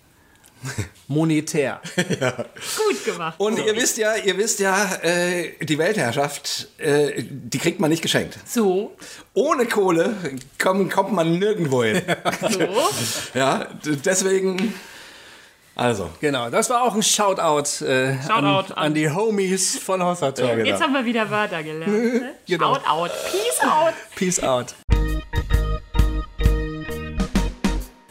monetär. 1.08 1.82
Gut 1.96 3.06
gemacht. 3.06 3.36
und 3.40 3.58
ihr 3.60 3.76
wisst 3.76 3.98
ja, 3.98 4.16
ihr 4.16 4.38
wisst 4.38 4.60
ja, 4.60 4.96
äh, 5.02 5.54
die 5.64 5.78
Weltherrschaft, 5.78 6.68
äh, 6.78 7.24
die 7.24 7.58
kriegt 7.58 7.80
man 7.80 7.90
nicht 7.90 8.02
geschenkt. 8.02 8.38
So, 8.46 8.96
Ohne 9.34 9.66
Kohle 9.66 10.16
kommt, 10.62 10.92
kommt 10.92 11.12
man 11.14 11.38
nirgendwo 11.40 11.84
hin. 11.84 12.02
so. 12.50 12.68
ja, 13.34 13.68
deswegen, 14.06 14.74
also. 15.76 16.10
Genau, 16.22 16.50
das 16.50 16.70
war 16.70 16.84
auch 16.84 16.94
ein 16.96 17.02
Shoutout, 17.04 17.84
äh, 17.86 18.16
Shoutout 18.22 18.32
an, 18.38 18.46
an- 18.46 18.72
an 18.74 18.94
die 18.94 19.10
Homies 19.10 19.78
von 19.80 20.04
Hossa 20.04 20.32
Talk. 20.32 20.56
genau. 20.58 20.66
Jetzt 20.70 20.82
haben 20.82 20.94
wir 20.94 21.04
wieder 21.06 21.30
Wörter 21.30 21.64
gelernt. 21.64 21.92
Ne? 22.14 22.36
Genau. 22.48 22.76
Shout 22.76 22.88
out. 22.88 23.12
Peace 23.32 23.62
out. 23.70 23.94
Peace 24.16 24.40
out. 24.44 24.76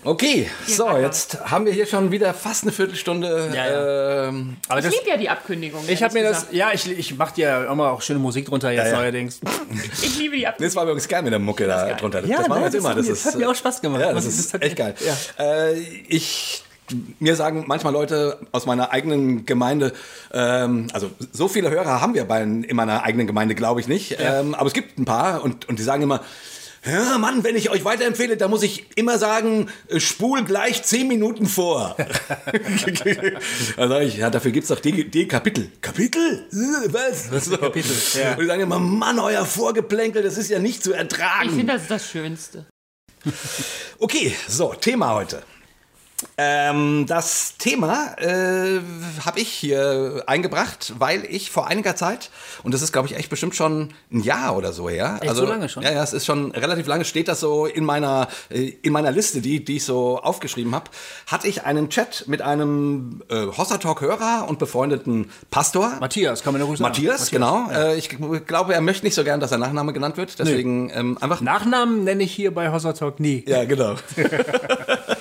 Okay, 0.04 0.50
so, 0.66 0.97
jetzt 0.97 1.38
haben 1.49 1.64
wir 1.64 1.73
hier 1.73 1.87
schon 1.87 2.11
wieder 2.11 2.35
fast 2.35 2.64
eine 2.64 2.73
Viertelstunde. 2.73 3.52
Ja, 3.54 3.66
ja. 3.71 4.28
Ähm, 4.28 4.56
Aber 4.68 4.80
Ich 4.80 4.87
das, 4.87 4.94
liebe 4.97 5.09
ja 5.09 5.16
die 5.16 5.28
Ankündigung. 5.28 5.80
Ich 5.87 6.02
habe 6.02 6.14
mir 6.14 6.21
ehrlich 6.25 6.38
das, 6.38 6.47
ja, 6.50 6.71
ich, 6.73 6.90
ich 6.90 7.16
mache 7.16 7.35
dir 7.37 7.47
ja 7.47 7.73
immer 7.73 7.92
auch 7.92 8.02
schöne 8.02 8.18
Musik 8.18 8.47
drunter 8.47 8.73
jetzt 8.73 8.87
Ja, 8.87 8.92
ja. 8.94 8.97
neuerdings. 8.99 9.38
gesagt. 9.38 9.61
Ich 10.02 10.18
liebe 10.18 10.37
die 10.37 10.44
Ankündigung. 10.47 10.66
das 10.68 10.75
war 10.76 10.82
übrigens 10.85 11.06
geil 11.06 11.23
mit 11.23 11.32
der 11.32 11.38
Mucke 11.38 11.68
da 11.68 11.87
geil. 11.87 11.97
drunter. 12.00 12.25
Ja, 12.26 12.38
das 12.38 12.49
machen 12.49 12.61
wir 12.62 12.64
jetzt 12.66 12.75
immer. 12.75 12.94
das 12.97 13.06
Das, 13.06 13.25
hat 13.26 13.35
ist, 13.35 13.38
mir 13.38 13.49
auch 13.49 13.54
Spaß 13.54 13.80
gemacht. 13.80 14.00
Ja, 14.00 14.12
das 14.12 14.25
ist 14.25 14.40
ist 14.40 14.52
halt- 14.54 14.64
echt 14.64 14.76
geil. 14.76 14.94
Ja. 15.38 15.44
Äh, 15.44 15.78
ich, 16.09 16.64
mir 17.21 17.37
sagen 17.37 17.64
manchmal 17.68 17.92
Leute 17.92 18.38
aus 18.50 18.66
meiner 18.66 18.90
eigenen 18.90 19.47
Gemeinde, 19.47 19.92
ähm, 20.32 20.88
also 20.92 21.11
so 21.30 21.47
viele 21.47 21.71
Hörer 21.71 22.00
haben 22.00 22.14
wir 22.14 22.25
bei, 22.25 22.42
in 22.42 22.75
meiner 22.75 23.04
eigenen 23.04 23.28
Gemeinde, 23.28 23.54
glaube 23.54 23.78
ich 23.80 23.87
nicht. 23.87 24.16
Ähm, 24.18 24.54
aber 24.56 24.66
es 24.66 24.73
gibt 24.73 24.99
ein 24.99 25.04
paar 25.04 25.44
und, 25.44 25.68
und 25.68 25.78
die 25.78 25.85
sagen 25.85 26.02
immer, 26.02 26.23
ja, 26.84 27.18
Mann, 27.18 27.44
wenn 27.44 27.56
ich 27.56 27.70
euch 27.70 27.84
weiterempfehle, 27.84 28.36
dann 28.36 28.50
muss 28.50 28.62
ich 28.62 28.86
immer 28.96 29.18
sagen, 29.18 29.68
äh, 29.88 30.00
spul 30.00 30.44
gleich 30.44 30.82
zehn 30.82 31.08
Minuten 31.08 31.46
vor. 31.46 31.96
sage 33.76 34.04
ich, 34.04 34.16
ja, 34.16 34.30
dafür 34.30 34.50
gibt's 34.50 34.68
doch 34.68 34.80
die, 34.80 35.08
die 35.08 35.28
Kapitel. 35.28 35.70
Kapitel? 35.80 36.46
Äh, 36.52 36.92
Was? 36.92 37.26
Ist 37.30 37.52
ein 37.52 37.60
Kapitel, 37.60 37.92
ja. 38.14 38.32
Und 38.32 38.40
die 38.40 38.46
sagen 38.46 38.62
immer, 38.62 38.78
Mann, 38.78 39.18
euer 39.18 39.44
Vorgeplänkel, 39.44 40.22
das 40.22 40.38
ist 40.38 40.50
ja 40.50 40.58
nicht 40.58 40.82
zu 40.82 40.92
ertragen. 40.92 41.50
Ich 41.50 41.54
finde, 41.54 41.72
das 41.74 41.82
ist 41.82 41.90
das 41.90 42.10
Schönste. 42.10 42.66
Okay, 43.98 44.34
so, 44.48 44.74
Thema 44.74 45.14
heute. 45.14 45.44
Ähm, 46.37 47.07
das 47.07 47.57
Thema 47.59 48.14
äh, 48.19 48.81
habe 49.25 49.41
ich 49.41 49.49
hier 49.49 50.23
eingebracht, 50.26 50.95
weil 50.99 51.25
ich 51.25 51.50
vor 51.50 51.67
einiger 51.67 51.97
Zeit, 51.97 52.31
und 52.62 52.73
das 52.75 52.83
ist, 52.83 52.93
glaube 52.93 53.09
ich, 53.09 53.17
echt 53.17 53.31
bestimmt 53.31 53.55
schon 53.55 53.91
ein 54.12 54.21
Jahr 54.21 54.57
oder 54.57 54.73
so 54.73 54.88
her. 54.88 55.19
Echt 55.21 55.35
so 55.35 55.45
lange 55.45 55.69
schon? 55.69 55.83
Ja, 55.83 55.93
ja, 55.93 56.02
es 56.02 56.12
ist 56.12 56.26
schon 56.26 56.52
relativ 56.52 56.87
lange, 56.87 57.05
steht 57.05 57.29
das 57.29 57.41
so 57.41 57.67
in 57.67 57.85
meiner, 57.85 58.29
äh, 58.50 58.73
in 58.83 58.93
meiner 58.93 59.11
Liste, 59.11 59.41
die, 59.41 59.64
die 59.64 59.76
ich 59.76 59.85
so 59.85 60.19
aufgeschrieben 60.19 60.75
habe, 60.75 60.91
hatte 61.26 61.49
ich 61.49 61.64
einen 61.64 61.91
Chat 61.91 62.25
mit 62.26 62.43
einem 62.43 63.23
äh, 63.29 63.47
Hossa 63.47 63.79
Talk-Hörer 63.79 64.47
und 64.49 64.59
befreundeten 64.59 65.31
Pastor. 65.50 65.97
Matthias, 66.00 66.43
kann 66.43 66.52
man 66.52 66.61
ja 66.61 66.67
ruhig 66.67 66.79
sagen. 66.79 66.91
Matthias, 66.91 67.31
genau. 67.31 67.69
Äh, 67.71 67.97
ich 67.97 68.11
glaube, 68.47 68.75
er 68.75 68.81
möchte 68.81 69.05
nicht 69.05 69.14
so 69.14 69.25
gern, 69.25 69.41
dass 69.41 69.50
sein 69.50 69.61
Nachname 69.61 69.93
genannt 69.93 70.17
wird. 70.17 70.38
Deswegen 70.38 70.91
ähm, 70.95 71.19
einfach. 71.21 71.41
Nachnamen 71.41 72.05
nenne 72.05 72.23
ich 72.23 72.33
hier 72.33 72.55
bei 72.55 72.71
Hossa 72.71 72.93
Talk 72.93 73.21
nie. 73.21 73.45
ja, 73.47 73.64
genau. 73.64 73.95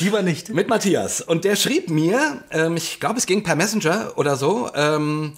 Lieber 0.00 0.22
nicht. 0.22 0.50
Mit 0.50 0.68
Matthias. 0.68 1.20
Und 1.20 1.44
der 1.44 1.56
schrieb 1.56 1.90
mir, 1.90 2.42
ähm, 2.50 2.76
ich 2.76 3.00
glaube, 3.00 3.18
es 3.18 3.26
ging 3.26 3.42
per 3.42 3.56
Messenger 3.56 4.12
oder 4.16 4.36
so, 4.36 4.70
ähm, 4.74 5.34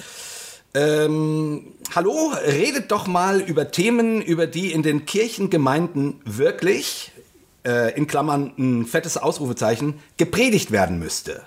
ähm, 0.74 1.72
hallo, 1.94 2.32
redet 2.44 2.90
doch 2.90 3.06
mal 3.06 3.40
über 3.40 3.70
Themen, 3.70 4.20
über 4.20 4.46
die 4.46 4.72
in 4.72 4.82
den 4.82 5.06
Kirchengemeinden 5.06 6.20
wirklich, 6.24 7.12
äh, 7.64 7.96
in 7.96 8.06
Klammern 8.08 8.52
ein 8.58 8.86
fettes 8.86 9.16
Ausrufezeichen, 9.16 10.00
gepredigt 10.16 10.72
werden 10.72 10.98
müsste? 10.98 11.42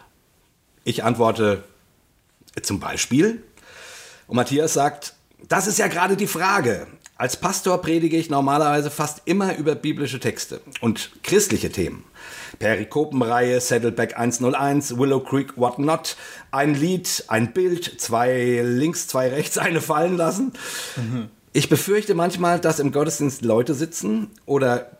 Ich 0.85 1.03
antworte, 1.03 1.63
zum 2.61 2.79
Beispiel. 2.79 3.43
Und 4.27 4.37
Matthias 4.37 4.73
sagt, 4.73 5.13
das 5.47 5.67
ist 5.67 5.77
ja 5.77 5.87
gerade 5.87 6.15
die 6.15 6.27
Frage. 6.27 6.87
Als 7.17 7.35
Pastor 7.35 7.81
predige 7.81 8.15
ich 8.15 8.29
normalerweise 8.29 8.91
fast 8.91 9.23
immer 9.25 9.57
über 9.57 9.75
biblische 9.75 10.19
Texte 10.19 10.61
und 10.81 11.11
christliche 11.23 11.71
Themen. 11.71 12.03
Perikopenreihe, 12.59 13.59
Saddleback 13.59 14.17
101, 14.17 14.97
Willow 14.97 15.19
Creek, 15.19 15.57
What 15.57 15.79
Not, 15.79 16.17
ein 16.51 16.73
Lied, 16.73 17.25
ein 17.27 17.53
Bild, 17.53 17.99
zwei 17.99 18.61
links, 18.63 19.07
zwei 19.07 19.29
rechts, 19.29 19.57
eine 19.57 19.81
fallen 19.81 20.17
lassen. 20.17 20.53
Mhm. 20.95 21.29
Ich 21.53 21.69
befürchte 21.69 22.13
manchmal, 22.13 22.59
dass 22.59 22.79
im 22.79 22.91
Gottesdienst 22.91 23.43
Leute 23.43 23.73
sitzen 23.73 24.29
oder 24.45 24.97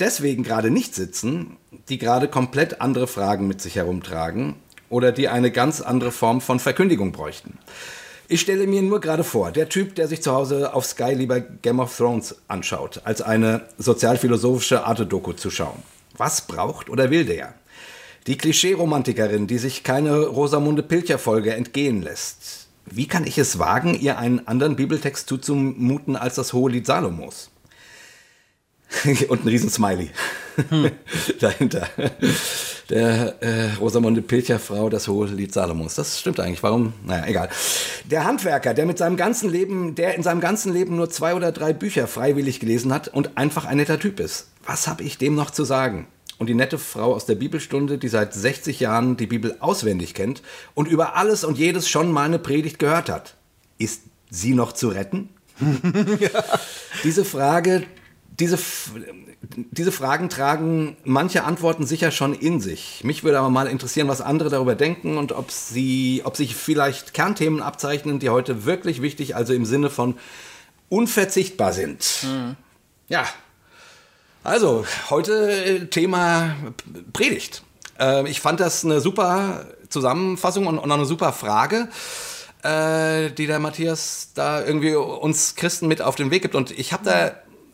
deswegen 0.00 0.42
gerade 0.42 0.70
nicht 0.70 0.94
sitzen, 0.94 1.56
die 1.88 1.98
gerade 1.98 2.28
komplett 2.28 2.80
andere 2.80 3.06
Fragen 3.06 3.48
mit 3.48 3.60
sich 3.60 3.76
herumtragen 3.76 4.56
oder 4.90 5.12
die 5.12 5.28
eine 5.28 5.50
ganz 5.50 5.80
andere 5.80 6.12
Form 6.12 6.40
von 6.40 6.60
Verkündigung 6.60 7.12
bräuchten. 7.12 7.58
Ich 8.30 8.42
stelle 8.42 8.66
mir 8.66 8.82
nur 8.82 9.00
gerade 9.00 9.24
vor, 9.24 9.52
der 9.52 9.70
Typ, 9.70 9.94
der 9.94 10.06
sich 10.06 10.22
zu 10.22 10.32
Hause 10.32 10.74
auf 10.74 10.84
Sky 10.84 11.14
lieber 11.14 11.40
Game 11.40 11.80
of 11.80 11.96
Thrones 11.96 12.36
anschaut, 12.46 13.00
als 13.04 13.22
eine 13.22 13.62
sozialphilosophische 13.78 14.84
Arte-Doku 14.84 15.32
zu 15.32 15.50
schauen. 15.50 15.82
Was 16.18 16.42
braucht 16.42 16.90
oder 16.90 17.10
will 17.10 17.24
der? 17.24 17.54
Die 18.26 18.36
Klischee-Romantikerin, 18.36 19.46
die 19.46 19.58
sich 19.58 19.84
keine 19.84 20.26
Rosamunde 20.26 20.82
Pilcher-Folge 20.82 21.54
entgehen 21.54 22.02
lässt. 22.02 22.68
Wie 22.84 23.06
kann 23.06 23.26
ich 23.26 23.38
es 23.38 23.58
wagen, 23.58 23.98
ihr 23.98 24.18
einen 24.18 24.46
anderen 24.46 24.76
Bibeltext 24.76 25.28
zuzumuten 25.28 26.16
als 26.16 26.34
das 26.34 26.52
hohe 26.52 26.70
Lied 26.70 26.86
Salomos? 26.86 27.50
Und 29.28 29.44
ein 29.44 29.48
Riesensmiley 29.48 30.10
hm. 30.68 30.90
dahinter. 31.40 31.88
Der 32.88 33.42
äh, 33.42 33.74
Rosamunde 33.74 34.22
Pilcher 34.22 34.58
Frau, 34.58 34.88
das 34.88 35.08
hohe 35.08 35.26
Lied 35.26 35.52
Salomos. 35.52 35.94
Das 35.94 36.18
stimmt 36.18 36.40
eigentlich. 36.40 36.62
Warum? 36.62 36.94
Naja, 37.04 37.26
egal. 37.26 37.50
Der 38.04 38.24
Handwerker, 38.24 38.72
der 38.72 38.86
mit 38.86 38.98
seinem 38.98 39.18
ganzen 39.18 39.50
Leben, 39.50 39.94
der 39.94 40.14
in 40.14 40.22
seinem 40.22 40.40
ganzen 40.40 40.72
Leben 40.72 40.96
nur 40.96 41.10
zwei 41.10 41.34
oder 41.34 41.52
drei 41.52 41.74
Bücher 41.74 42.06
freiwillig 42.06 42.60
gelesen 42.60 42.92
hat 42.92 43.08
und 43.08 43.36
einfach 43.36 43.66
ein 43.66 43.76
netter 43.76 44.00
Typ 44.00 44.20
ist. 44.20 44.48
Was 44.68 44.86
habe 44.86 45.02
ich 45.02 45.16
dem 45.16 45.34
noch 45.34 45.50
zu 45.50 45.64
sagen? 45.64 46.06
Und 46.36 46.48
die 46.48 46.54
nette 46.54 46.76
Frau 46.76 47.14
aus 47.14 47.24
der 47.24 47.36
Bibelstunde, 47.36 47.96
die 47.96 48.08
seit 48.08 48.34
60 48.34 48.80
Jahren 48.80 49.16
die 49.16 49.26
Bibel 49.26 49.56
auswendig 49.60 50.12
kennt 50.12 50.42
und 50.74 50.88
über 50.88 51.16
alles 51.16 51.42
und 51.42 51.56
jedes 51.56 51.88
schon 51.88 52.12
mal 52.12 52.26
eine 52.26 52.38
Predigt 52.38 52.78
gehört 52.78 53.08
hat. 53.08 53.34
Ist 53.78 54.02
sie 54.28 54.52
noch 54.52 54.72
zu 54.72 54.88
retten? 54.88 55.30
ja. 56.20 56.44
Diese 57.02 57.24
Frage, 57.24 57.84
diese, 58.38 58.58
diese 59.70 59.90
Fragen 59.90 60.28
tragen 60.28 60.98
manche 61.02 61.44
Antworten 61.44 61.86
sicher 61.86 62.10
schon 62.10 62.34
in 62.34 62.60
sich. 62.60 63.00
Mich 63.04 63.24
würde 63.24 63.38
aber 63.38 63.48
mal 63.48 63.68
interessieren, 63.68 64.08
was 64.08 64.20
andere 64.20 64.50
darüber 64.50 64.74
denken 64.74 65.16
und 65.16 65.32
ob, 65.32 65.50
sie, 65.50 66.20
ob 66.24 66.36
sich 66.36 66.54
vielleicht 66.54 67.14
Kernthemen 67.14 67.62
abzeichnen, 67.62 68.18
die 68.18 68.28
heute 68.28 68.66
wirklich 68.66 69.00
wichtig, 69.00 69.34
also 69.34 69.54
im 69.54 69.64
Sinne 69.64 69.88
von 69.88 70.18
unverzichtbar 70.90 71.72
sind. 71.72 72.18
Mhm. 72.22 72.56
Ja, 73.08 73.24
also 74.44 74.84
heute 75.10 75.50
äh, 75.50 75.86
Thema 75.86 76.56
Predigt. 77.12 77.62
Äh, 77.98 78.28
ich 78.28 78.40
fand 78.40 78.60
das 78.60 78.84
eine 78.84 79.00
super 79.00 79.66
Zusammenfassung 79.88 80.66
und, 80.66 80.78
und 80.78 80.90
eine 80.90 81.04
super 81.04 81.32
Frage 81.32 81.88
äh, 82.62 83.30
die 83.30 83.46
der 83.46 83.58
Matthias 83.58 84.32
da 84.34 84.64
irgendwie 84.64 84.94
uns 84.94 85.54
Christen 85.54 85.88
mit 85.88 86.02
auf 86.02 86.16
den 86.16 86.30
Weg 86.30 86.42
gibt. 86.42 86.54
Und 86.54 86.70
ich 86.70 86.92
habe 86.92 87.04
da 87.04 87.26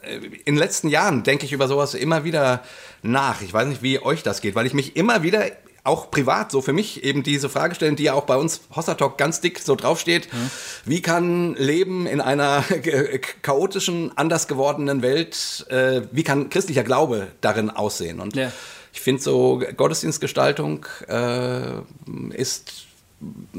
äh, 0.02 0.16
in 0.16 0.54
den 0.54 0.56
letzten 0.56 0.88
Jahren 0.88 1.22
denke 1.22 1.46
ich 1.46 1.52
über 1.52 1.68
sowas 1.68 1.94
immer 1.94 2.24
wieder 2.24 2.62
nach. 3.02 3.42
Ich 3.42 3.52
weiß 3.52 3.66
nicht, 3.66 3.82
wie 3.82 4.00
euch 4.00 4.22
das 4.22 4.40
geht, 4.40 4.54
weil 4.54 4.66
ich 4.66 4.74
mich 4.74 4.96
immer 4.96 5.22
wieder 5.22 5.44
auch 5.84 6.10
privat 6.10 6.50
so 6.50 6.62
für 6.62 6.72
mich 6.72 7.04
eben 7.04 7.22
diese 7.22 7.50
Frage 7.50 7.74
stellen, 7.74 7.94
die 7.94 8.04
ja 8.04 8.14
auch 8.14 8.24
bei 8.24 8.36
uns 8.36 8.62
Hossa 8.74 8.94
Talk 8.94 9.18
ganz 9.18 9.42
dick 9.42 9.58
so 9.58 9.76
draufsteht. 9.76 10.32
Mhm. 10.32 10.50
Wie 10.86 11.02
kann 11.02 11.54
Leben 11.56 12.06
in 12.06 12.22
einer 12.22 12.64
chaotischen, 13.42 14.10
anders 14.16 14.48
gewordenen 14.48 15.02
Welt, 15.02 15.66
äh, 15.68 16.02
wie 16.10 16.22
kann 16.22 16.48
christlicher 16.48 16.84
Glaube 16.84 17.28
darin 17.42 17.68
aussehen? 17.68 18.20
Und 18.20 18.34
ja. 18.34 18.50
ich 18.94 19.02
finde 19.02 19.22
so 19.22 19.62
Gottesdienstgestaltung 19.76 20.86
äh, 21.06 21.80
ist 22.34 22.86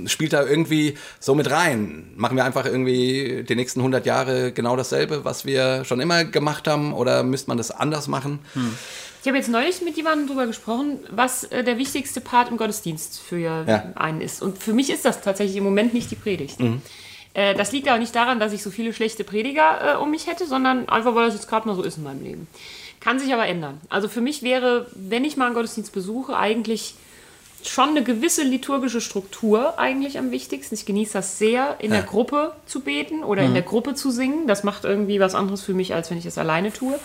spielt 0.06 0.34
da 0.34 0.46
irgendwie 0.46 0.96
so 1.20 1.34
mit 1.34 1.50
rein? 1.50 2.12
Machen 2.16 2.38
wir 2.38 2.46
einfach 2.46 2.66
irgendwie 2.66 3.44
die 3.48 3.56
nächsten 3.56 3.80
100 3.80 4.06
Jahre 4.06 4.52
genau 4.52 4.76
dasselbe, 4.76 5.26
was 5.26 5.46
wir 5.46 5.86
schon 5.86 6.00
immer 6.00 6.24
gemacht 6.24 6.68
haben 6.68 6.94
oder 6.94 7.24
müsste 7.24 7.50
man 7.50 7.58
das 7.58 7.72
anders 7.72 8.08
machen? 8.08 8.40
Hm. 8.54 8.78
Ich 9.26 9.28
habe 9.28 9.40
jetzt 9.40 9.50
neulich 9.50 9.82
mit 9.82 9.98
jemandem 9.98 10.28
darüber 10.28 10.46
gesprochen, 10.46 11.00
was 11.10 11.46
äh, 11.46 11.64
der 11.64 11.80
wichtigste 11.80 12.22
Part 12.22 12.52
im 12.52 12.58
Gottesdienst 12.58 13.20
für 13.20 13.40
ja. 13.40 13.92
einen 13.96 14.22
ist. 14.22 14.40
Und 14.40 14.60
für 14.60 14.72
mich 14.72 14.92
ist 14.92 15.04
das 15.04 15.22
tatsächlich 15.22 15.58
im 15.58 15.64
Moment 15.64 15.96
nicht 15.96 16.12
die 16.12 16.16
Predigt. 16.16 16.60
Mhm. 16.60 16.80
Äh, 17.34 17.56
das 17.56 17.72
liegt 17.72 17.88
aber 17.88 17.98
nicht 17.98 18.16
daran, 18.16 18.40
dass 18.40 18.54
ich 18.54 18.62
so 18.62 18.70
viele 18.70 18.94
schlechte 18.94 19.24
Prediger 19.24 19.96
äh, 19.96 19.98
um 19.98 20.12
mich 20.12 20.28
hätte, 20.28 20.46
sondern 20.46 20.88
einfach, 20.90 21.16
weil 21.16 21.26
das 21.26 21.34
jetzt 21.34 21.50
gerade 21.50 21.68
mal 21.68 21.76
so 21.76 21.82
ist 21.82 21.98
in 21.98 22.04
meinem 22.04 22.24
Leben. 22.24 22.48
Kann 23.00 23.18
sich 23.18 23.34
aber 23.34 23.48
ändern. 23.48 23.82
Also 23.90 24.10
für 24.10 24.22
mich 24.22 24.44
wäre, 24.44 24.86
wenn 24.94 25.26
ich 25.26 25.38
mal 25.38 25.48
einen 25.48 25.56
Gottesdienst 25.56 25.92
besuche, 25.92 26.38
eigentlich 26.38 26.94
schon 27.64 27.90
eine 27.90 28.04
gewisse 28.04 28.44
liturgische 28.44 29.02
Struktur 29.02 29.80
eigentlich 29.80 30.20
am 30.20 30.30
wichtigsten. 30.30 30.76
Ich 30.76 30.86
genieße 30.86 31.14
das 31.14 31.40
sehr, 31.40 31.78
in 31.80 31.90
ja. 31.90 32.02
der 32.02 32.06
Gruppe 32.06 32.54
zu 32.68 32.82
beten 32.82 33.24
oder 33.24 33.42
mhm. 33.42 33.48
in 33.48 33.54
der 33.56 33.64
Gruppe 33.64 33.96
zu 33.96 34.12
singen. 34.12 34.46
Das 34.46 34.64
macht 34.64 34.86
irgendwie 34.86 35.20
was 35.20 35.34
anderes 35.34 35.64
für 35.64 35.74
mich, 35.74 35.96
als 35.96 36.12
wenn 36.12 36.20
ich 36.20 36.28
es 36.28 36.38
alleine 36.38 36.72
tue. 36.72 37.00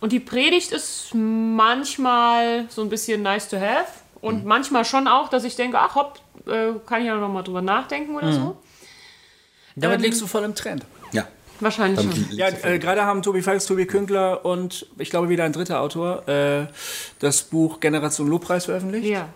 Und 0.00 0.12
die 0.12 0.20
Predigt 0.20 0.72
ist 0.72 1.14
manchmal 1.14 2.66
so 2.68 2.82
ein 2.82 2.88
bisschen 2.88 3.22
nice 3.22 3.48
to 3.48 3.58
have 3.58 3.86
und 4.20 4.42
mhm. 4.42 4.48
manchmal 4.48 4.84
schon 4.84 5.06
auch, 5.08 5.28
dass 5.28 5.44
ich 5.44 5.56
denke, 5.56 5.78
ach 5.78 5.94
hopp, 5.94 6.20
äh, 6.46 6.72
kann 6.86 7.00
ich 7.00 7.06
ja 7.06 7.16
noch 7.16 7.28
mal 7.28 7.42
drüber 7.42 7.62
nachdenken 7.62 8.16
oder 8.16 8.28
mhm. 8.28 8.32
so. 8.32 8.56
Damit 9.76 9.98
ähm, 9.98 10.02
liegst 10.02 10.20
du 10.20 10.26
voll 10.26 10.44
im 10.44 10.54
Trend. 10.54 10.84
Ja. 11.12 11.26
Wahrscheinlich 11.60 12.00
schon. 12.00 12.26
Ja, 12.30 12.48
äh, 12.62 12.78
gerade 12.78 13.04
haben 13.04 13.22
Tobi 13.22 13.42
Falks, 13.42 13.66
Tobi 13.66 13.86
Künkler 13.86 14.44
und 14.44 14.86
ich 14.98 15.10
glaube 15.10 15.28
wieder 15.28 15.44
ein 15.44 15.52
dritter 15.52 15.80
Autor 15.80 16.26
äh, 16.26 16.66
das 17.18 17.42
Buch 17.42 17.80
Generation 17.80 18.28
Lobpreis 18.28 18.64
veröffentlicht. 18.64 19.06
Ja 19.06 19.28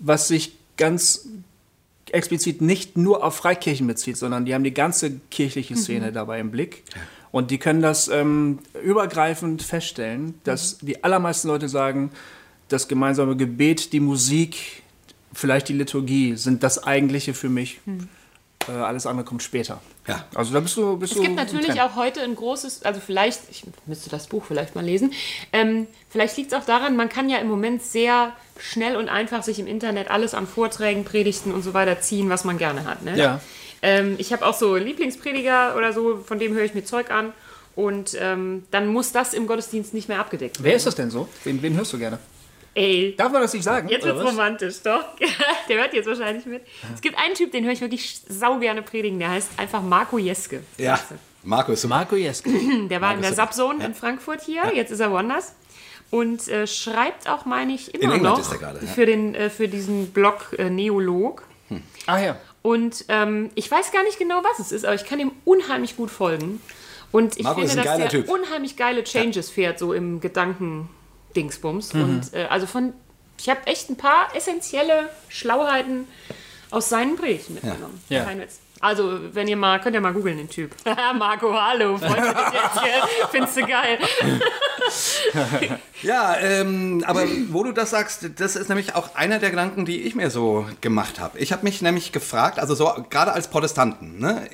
was 0.00 0.28
sich 0.28 0.56
ganz 0.76 1.28
explizit 2.10 2.60
nicht 2.60 2.96
nur 2.96 3.22
auf 3.22 3.36
Freikirchen 3.36 3.86
bezieht, 3.86 4.16
sondern 4.16 4.44
die 4.44 4.54
haben 4.54 4.64
die 4.64 4.74
ganze 4.74 5.20
kirchliche 5.30 5.76
Szene 5.76 6.08
mhm. 6.08 6.14
dabei 6.14 6.40
im 6.40 6.50
Blick. 6.50 6.82
Und 7.32 7.50
die 7.50 7.58
können 7.58 7.80
das 7.80 8.08
ähm, 8.08 8.58
übergreifend 8.82 9.62
feststellen, 9.62 10.34
dass 10.44 10.82
mhm. 10.82 10.86
die 10.86 11.04
allermeisten 11.04 11.48
Leute 11.48 11.68
sagen, 11.68 12.10
das 12.68 12.88
gemeinsame 12.88 13.36
Gebet, 13.36 13.92
die 13.92 14.00
Musik, 14.00 14.82
vielleicht 15.32 15.68
die 15.68 15.74
Liturgie 15.74 16.36
sind 16.36 16.62
das 16.62 16.82
Eigentliche 16.82 17.34
für 17.34 17.48
mich. 17.48 17.80
Mhm. 17.84 18.08
Äh, 18.68 18.72
alles 18.72 19.06
andere 19.06 19.24
kommt 19.24 19.42
später. 19.42 19.80
Ja. 20.06 20.24
Also 20.34 20.52
da 20.52 20.60
bist 20.60 20.76
du. 20.76 20.96
Bist 20.96 21.14
es 21.14 21.20
gibt 21.20 21.36
natürlich 21.36 21.80
auch 21.80 21.96
heute 21.96 22.20
ein 22.20 22.34
großes, 22.34 22.82
also 22.82 23.00
vielleicht, 23.00 23.40
ich 23.50 23.64
müsste 23.86 24.10
das 24.10 24.26
Buch 24.26 24.44
vielleicht 24.44 24.74
mal 24.74 24.84
lesen, 24.84 25.12
ähm, 25.52 25.86
vielleicht 26.10 26.36
liegt 26.36 26.52
es 26.52 26.58
auch 26.58 26.64
daran, 26.64 26.96
man 26.96 27.08
kann 27.08 27.30
ja 27.30 27.38
im 27.38 27.48
Moment 27.48 27.82
sehr 27.82 28.32
schnell 28.58 28.96
und 28.96 29.08
einfach 29.08 29.42
sich 29.42 29.58
im 29.58 29.66
Internet 29.66 30.10
alles 30.10 30.34
an 30.34 30.46
Vorträgen, 30.46 31.04
Predigten 31.04 31.52
und 31.52 31.62
so 31.62 31.74
weiter 31.74 32.00
ziehen, 32.00 32.28
was 32.28 32.44
man 32.44 32.58
gerne 32.58 32.84
hat. 32.84 33.02
Ne? 33.02 33.16
Ja. 33.16 33.40
Ähm, 33.82 34.16
ich 34.18 34.32
habe 34.32 34.46
auch 34.46 34.54
so 34.54 34.76
Lieblingsprediger 34.76 35.76
oder 35.76 35.92
so, 35.92 36.18
von 36.18 36.38
dem 36.38 36.54
höre 36.54 36.64
ich 36.64 36.74
mir 36.74 36.84
Zeug 36.84 37.10
an. 37.10 37.32
Und 37.76 38.16
ähm, 38.20 38.64
dann 38.70 38.88
muss 38.88 39.12
das 39.12 39.32
im 39.32 39.46
Gottesdienst 39.46 39.94
nicht 39.94 40.08
mehr 40.08 40.18
abgedeckt 40.18 40.58
werden. 40.58 40.64
Wer 40.64 40.74
ist 40.74 40.86
das 40.86 40.96
denn 40.96 41.10
so? 41.10 41.28
Wen, 41.44 41.62
wen 41.62 41.76
hörst 41.76 41.92
du 41.92 41.98
gerne? 41.98 42.18
Ey. 42.74 43.14
Darf 43.16 43.32
man 43.32 43.42
das 43.42 43.52
nicht 43.52 43.64
sagen? 43.64 43.88
Jetzt 43.88 44.04
wird's 44.04 44.22
romantisch, 44.22 44.82
doch. 44.82 45.04
der 45.68 45.78
hört 45.78 45.92
jetzt 45.92 46.06
wahrscheinlich 46.06 46.46
mit. 46.46 46.62
Es 46.94 47.00
gibt 47.00 47.18
einen 47.18 47.34
Typ, 47.34 47.52
den 47.52 47.64
höre 47.64 47.72
ich 47.72 47.80
wirklich 47.80 48.20
sau 48.28 48.58
gerne 48.58 48.82
predigen, 48.82 49.18
der 49.18 49.30
heißt 49.30 49.50
einfach 49.56 49.82
Marco 49.82 50.18
Jeske. 50.18 50.62
Ja. 50.76 50.98
Marco 51.42 51.72
ist 51.72 51.86
Marco 51.86 52.16
Jeske. 52.16 52.50
Der 52.90 53.00
war 53.00 53.14
Marco 53.14 53.16
in 53.16 53.22
der 53.22 53.34
Subzone 53.34 53.80
ja. 53.80 53.86
in 53.86 53.94
Frankfurt 53.94 54.42
hier, 54.42 54.62
ja. 54.62 54.72
jetzt 54.72 54.90
ist 54.90 55.00
er 55.00 55.10
woanders. 55.10 55.54
Und 56.10 56.48
äh, 56.48 56.66
schreibt 56.66 57.28
auch, 57.28 57.46
meine 57.46 57.72
ich, 57.72 57.94
immer 57.94 58.18
noch 58.18 58.58
grade, 58.58 58.80
ja. 58.82 58.86
für, 58.86 59.06
den, 59.06 59.34
äh, 59.34 59.48
für 59.48 59.68
diesen 59.68 60.10
Blog 60.10 60.54
äh, 60.58 60.68
Neolog. 60.68 61.44
Hm. 61.68 61.82
Ah 62.06 62.18
ja. 62.18 62.36
Und 62.62 63.06
ähm, 63.08 63.50
ich 63.54 63.70
weiß 63.70 63.92
gar 63.92 64.02
nicht 64.04 64.18
genau, 64.18 64.42
was 64.44 64.58
es 64.58 64.72
ist, 64.72 64.84
aber 64.84 64.94
ich 64.94 65.04
kann 65.04 65.18
ihm 65.18 65.32
unheimlich 65.44 65.96
gut 65.96 66.10
folgen. 66.10 66.60
Und 67.12 67.38
ich 67.38 67.44
Marco 67.44 67.60
finde, 67.60 67.76
dass 67.76 67.98
er 67.98 68.08
typ. 68.08 68.28
unheimlich 68.28 68.76
geile 68.76 69.02
Changes 69.02 69.50
fährt, 69.50 69.78
so 69.78 69.92
im 69.92 70.20
Gedanken. 70.20 70.88
Dingsbums. 71.36 71.94
Mhm. 71.94 72.02
Und 72.02 72.34
äh, 72.34 72.46
also 72.50 72.66
von, 72.66 72.92
ich 73.38 73.48
habe 73.48 73.66
echt 73.66 73.90
ein 73.90 73.96
paar 73.96 74.34
essentielle 74.34 75.08
Schlauheiten 75.28 76.06
aus 76.70 76.88
seinen 76.88 77.16
Predigten 77.16 77.54
mitgenommen. 77.54 78.00
Ja. 78.08 78.30
Ja. 78.30 78.36
Also, 78.82 79.20
wenn 79.34 79.46
ihr 79.46 79.58
mal, 79.58 79.78
könnt 79.78 79.94
ihr 79.94 80.00
mal 80.00 80.14
googeln, 80.14 80.38
den 80.38 80.48
Typ. 80.48 80.74
Marco, 81.18 81.52
hallo, 81.52 81.98
freust 81.98 82.16
du 82.16 82.22
jetzt 82.22 82.82
hier? 82.82 83.28
Findest 83.30 83.56
du 83.58 83.66
geil? 83.66 83.98
ja, 86.02 86.36
ähm, 86.38 87.04
aber 87.06 87.24
wo 87.50 87.62
du 87.62 87.72
das 87.72 87.90
sagst, 87.90 88.30
das 88.40 88.56
ist 88.56 88.68
nämlich 88.68 88.94
auch 88.94 89.14
einer 89.14 89.38
der 89.38 89.50
Gedanken, 89.50 89.84
die 89.84 90.00
ich 90.00 90.14
mir 90.14 90.30
so 90.30 90.66
gemacht 90.80 91.20
habe. 91.20 91.38
Ich 91.38 91.52
habe 91.52 91.64
mich 91.64 91.82
nämlich 91.82 92.10
gefragt, 92.12 92.58
also 92.58 92.74
so 92.74 92.90
gerade 93.10 93.32
als 93.32 93.48
Protestanten, 93.48 94.18
ne, 94.18 94.48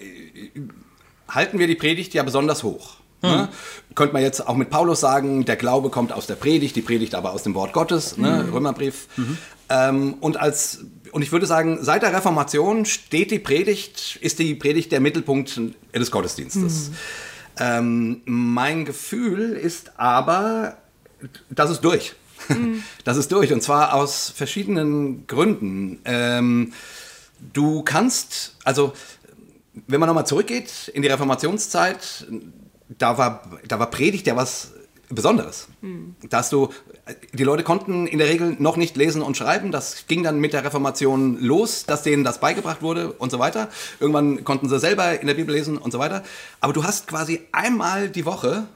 halten 1.28 1.60
wir 1.60 1.68
die 1.68 1.76
Predigt 1.76 2.12
ja 2.12 2.24
besonders 2.24 2.64
hoch. 2.64 2.96
Ne? 3.22 3.48
Könnte 3.94 4.12
man 4.12 4.22
jetzt 4.22 4.46
auch 4.46 4.56
mit 4.56 4.70
Paulus 4.70 5.00
sagen, 5.00 5.44
der 5.44 5.56
Glaube 5.56 5.90
kommt 5.90 6.12
aus 6.12 6.26
der 6.26 6.34
Predigt, 6.34 6.76
die 6.76 6.82
Predigt 6.82 7.14
aber 7.14 7.32
aus 7.32 7.42
dem 7.42 7.54
Wort 7.54 7.72
Gottes, 7.72 8.18
ne? 8.18 8.48
Römerbrief. 8.52 9.08
Ähm, 9.68 10.14
und 10.20 10.36
als 10.36 10.84
und 11.12 11.22
ich 11.22 11.32
würde 11.32 11.46
sagen, 11.46 11.78
seit 11.80 12.02
der 12.02 12.12
Reformation 12.12 12.84
steht 12.84 13.30
die 13.30 13.38
Predigt, 13.38 14.18
ist 14.20 14.38
die 14.38 14.54
Predigt 14.54 14.92
der 14.92 15.00
Mittelpunkt 15.00 15.58
des 15.94 16.10
Gottesdienstes. 16.10 16.90
Ähm, 17.58 18.20
mein 18.26 18.84
Gefühl 18.84 19.52
ist 19.52 19.98
aber, 19.98 20.76
das 21.48 21.70
ist 21.70 21.80
durch. 21.80 22.14
Das 23.04 23.16
ist 23.16 23.32
durch 23.32 23.52
und 23.52 23.62
zwar 23.62 23.94
aus 23.94 24.28
verschiedenen 24.28 25.26
Gründen. 25.26 26.00
Ähm, 26.04 26.72
du 27.54 27.82
kannst, 27.82 28.56
also 28.64 28.92
wenn 29.86 30.00
man 30.00 30.08
nochmal 30.08 30.26
zurückgeht 30.26 30.88
in 30.92 31.02
die 31.02 31.08
Reformationszeit, 31.08 32.26
da 32.98 33.18
war, 33.18 33.42
da 33.66 33.78
war 33.78 33.90
Predigt 33.90 34.26
ja 34.26 34.36
was 34.36 34.72
Besonderes. 35.08 35.68
Dass 36.30 36.50
du, 36.50 36.70
die 37.32 37.44
Leute 37.44 37.62
konnten 37.62 38.08
in 38.08 38.18
der 38.18 38.28
Regel 38.28 38.56
noch 38.58 38.76
nicht 38.76 38.96
lesen 38.96 39.22
und 39.22 39.36
schreiben. 39.36 39.70
Das 39.70 40.06
ging 40.08 40.24
dann 40.24 40.40
mit 40.40 40.52
der 40.52 40.64
Reformation 40.64 41.40
los, 41.40 41.84
dass 41.86 42.02
denen 42.02 42.24
das 42.24 42.40
beigebracht 42.40 42.82
wurde 42.82 43.12
und 43.12 43.30
so 43.30 43.38
weiter. 43.38 43.68
Irgendwann 44.00 44.42
konnten 44.42 44.68
sie 44.68 44.80
selber 44.80 45.20
in 45.20 45.28
der 45.28 45.34
Bibel 45.34 45.54
lesen 45.54 45.78
und 45.78 45.92
so 45.92 45.98
weiter. 45.98 46.24
Aber 46.60 46.72
du 46.72 46.82
hast 46.82 47.06
quasi 47.06 47.42
einmal 47.52 48.08
die 48.08 48.26
Woche 48.26 48.66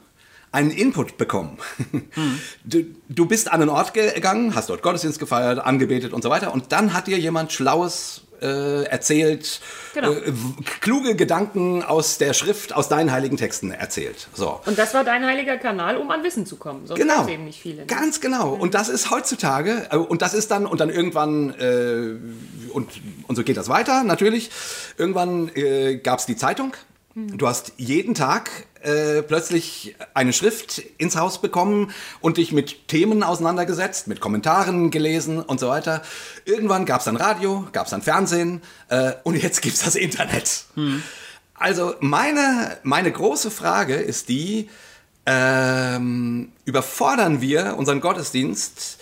einen 0.53 0.71
Input 0.71 1.19
bekommen. 1.19 1.59
Du, 2.65 2.85
du 3.09 3.27
bist 3.27 3.51
an 3.51 3.63
einen 3.63 3.71
Ort 3.71 3.95
gegangen, 3.95 4.55
hast 4.55 4.69
dort 4.69 4.83
Gottesdienst 4.83 5.19
gefeiert, 5.19 5.59
angebetet 5.59 6.13
und 6.13 6.23
so 6.23 6.31
weiter. 6.31 6.53
Und 6.53 6.73
dann 6.73 6.93
hat 6.93 7.07
dir 7.07 7.19
jemand 7.19 7.53
Schlaues 7.53 8.23
äh, 8.43 8.85
erzählt, 8.85 9.61
Genau. 9.95 10.13
äh, 10.13 10.33
kluge 10.81 11.17
Gedanken 11.17 11.83
aus 11.83 12.19
der 12.19 12.33
Schrift, 12.33 12.73
aus 12.75 12.89
deinen 12.89 13.11
heiligen 13.13 13.37
Texten 13.37 13.71
erzählt. 13.73 14.29
So. 14.35 14.61
Und 14.67 14.79
das 14.79 14.95
war 14.95 15.05
dein 15.05 15.25
heiliger 15.25 15.57
Kanal, 15.59 15.97
um 15.97 16.11
an 16.11 16.23
Wissen 16.23 16.47
zu 16.47 16.57
kommen. 16.57 16.87
Sonst 16.87 17.01
Genau. 17.01 17.27
eben 17.29 17.45
nicht 17.45 17.61
viele. 17.61 17.79
ne? 17.83 17.87
Ganz 17.87 18.21
genau. 18.21 18.51
Und 18.55 18.75
das 18.75 18.89
ist 18.89 19.11
heutzutage, 19.11 19.89
äh, 19.91 19.97
und 19.97 20.23
das 20.23 20.35
ist 20.35 20.51
dann, 20.51 20.67
und 20.67 20.81
dann 20.81 20.91
irgendwann, 20.91 21.51
äh, 21.59 22.17
und, 22.73 22.89
und 23.27 23.37
so 23.37 23.43
geht 23.43 23.57
das 23.57 23.69
weiter, 23.69 24.05
natürlich. 24.05 24.51
Irgendwann 24.97 25.51
äh, 25.55 25.97
gab 25.97 26.19
es 26.21 26.27
die 26.27 26.37
Zeitung. 26.37 26.73
Du 27.15 27.49
hast 27.49 27.73
jeden 27.77 28.15
Tag 28.15 28.51
äh, 28.83 29.23
plötzlich 29.23 29.97
eine 30.15 30.33
Schrift 30.33 30.79
ins 30.97 31.17
Haus 31.17 31.41
bekommen 31.41 31.91
und 32.21 32.37
dich 32.37 32.53
mit 32.53 32.87
Themen 32.87 33.25
auseinandergesetzt, 33.25 34.07
mit 34.07 34.21
Kommentaren 34.21 34.93
gelesen 34.93 35.41
und 35.41 35.59
so 35.59 35.69
weiter. 35.69 36.03
Irgendwann 36.45 36.87
gab 36.87 37.01
es 37.01 37.07
dann 37.07 37.17
Radio, 37.17 37.67
gab 37.73 37.87
es 37.87 37.91
dann 37.91 38.03
Fernsehen 38.03 38.63
äh, 38.89 39.13
und 39.25 39.35
jetzt 39.35 39.61
gibt 39.61 39.75
es 39.75 39.85
das 39.85 39.97
Internet. 39.97 40.67
Also 41.55 41.95
meine, 42.01 42.79
meine 42.85 43.11
große 43.11 43.51
Frage 43.51 43.97
ist 43.97 44.29
die, 44.29 44.71
ähm, 45.27 46.53
überfordern 46.65 47.41
wir 47.41 47.75
unseren 47.77 48.01
Gottesdienst 48.01 48.99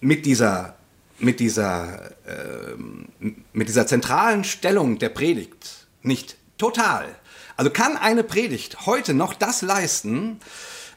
mit 0.00 0.24
dieser, 0.24 0.76
mit 1.18 1.40
dieser, 1.40 2.12
ähm, 2.26 3.08
mit 3.52 3.68
dieser 3.68 3.86
zentralen 3.88 4.44
Stellung 4.44 4.98
der 4.98 5.10
Predigt 5.10 5.88
nicht 6.02 6.36
total? 6.60 7.06
Also 7.56 7.70
kann 7.70 7.96
eine 7.96 8.22
Predigt 8.22 8.86
heute 8.86 9.12
noch 9.14 9.34
das 9.34 9.62
leisten, 9.62 10.40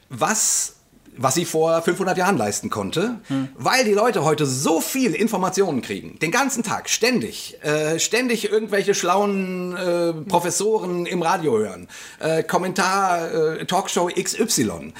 was 0.08 0.74
was 1.16 1.34
sie 1.34 1.44
vor 1.44 1.80
500 1.80 2.18
Jahren 2.18 2.36
leisten 2.36 2.70
konnte, 2.70 3.20
weil 3.56 3.84
die 3.84 3.92
Leute 3.92 4.24
heute 4.24 4.46
so 4.46 4.80
viel 4.80 5.14
Informationen 5.14 5.82
kriegen, 5.82 6.18
den 6.18 6.30
ganzen 6.30 6.62
Tag, 6.62 6.88
ständig, 6.90 7.56
äh, 7.62 7.98
ständig 7.98 8.50
irgendwelche 8.50 8.94
schlauen 8.94 9.76
äh, 9.76 10.12
Professoren 10.12 11.06
im 11.06 11.22
Radio 11.22 11.58
hören, 11.58 11.88
äh, 12.18 12.42
Kommentar, 12.42 13.32
äh, 13.32 13.66
Talkshow 13.66 14.08
XY. 14.08 14.92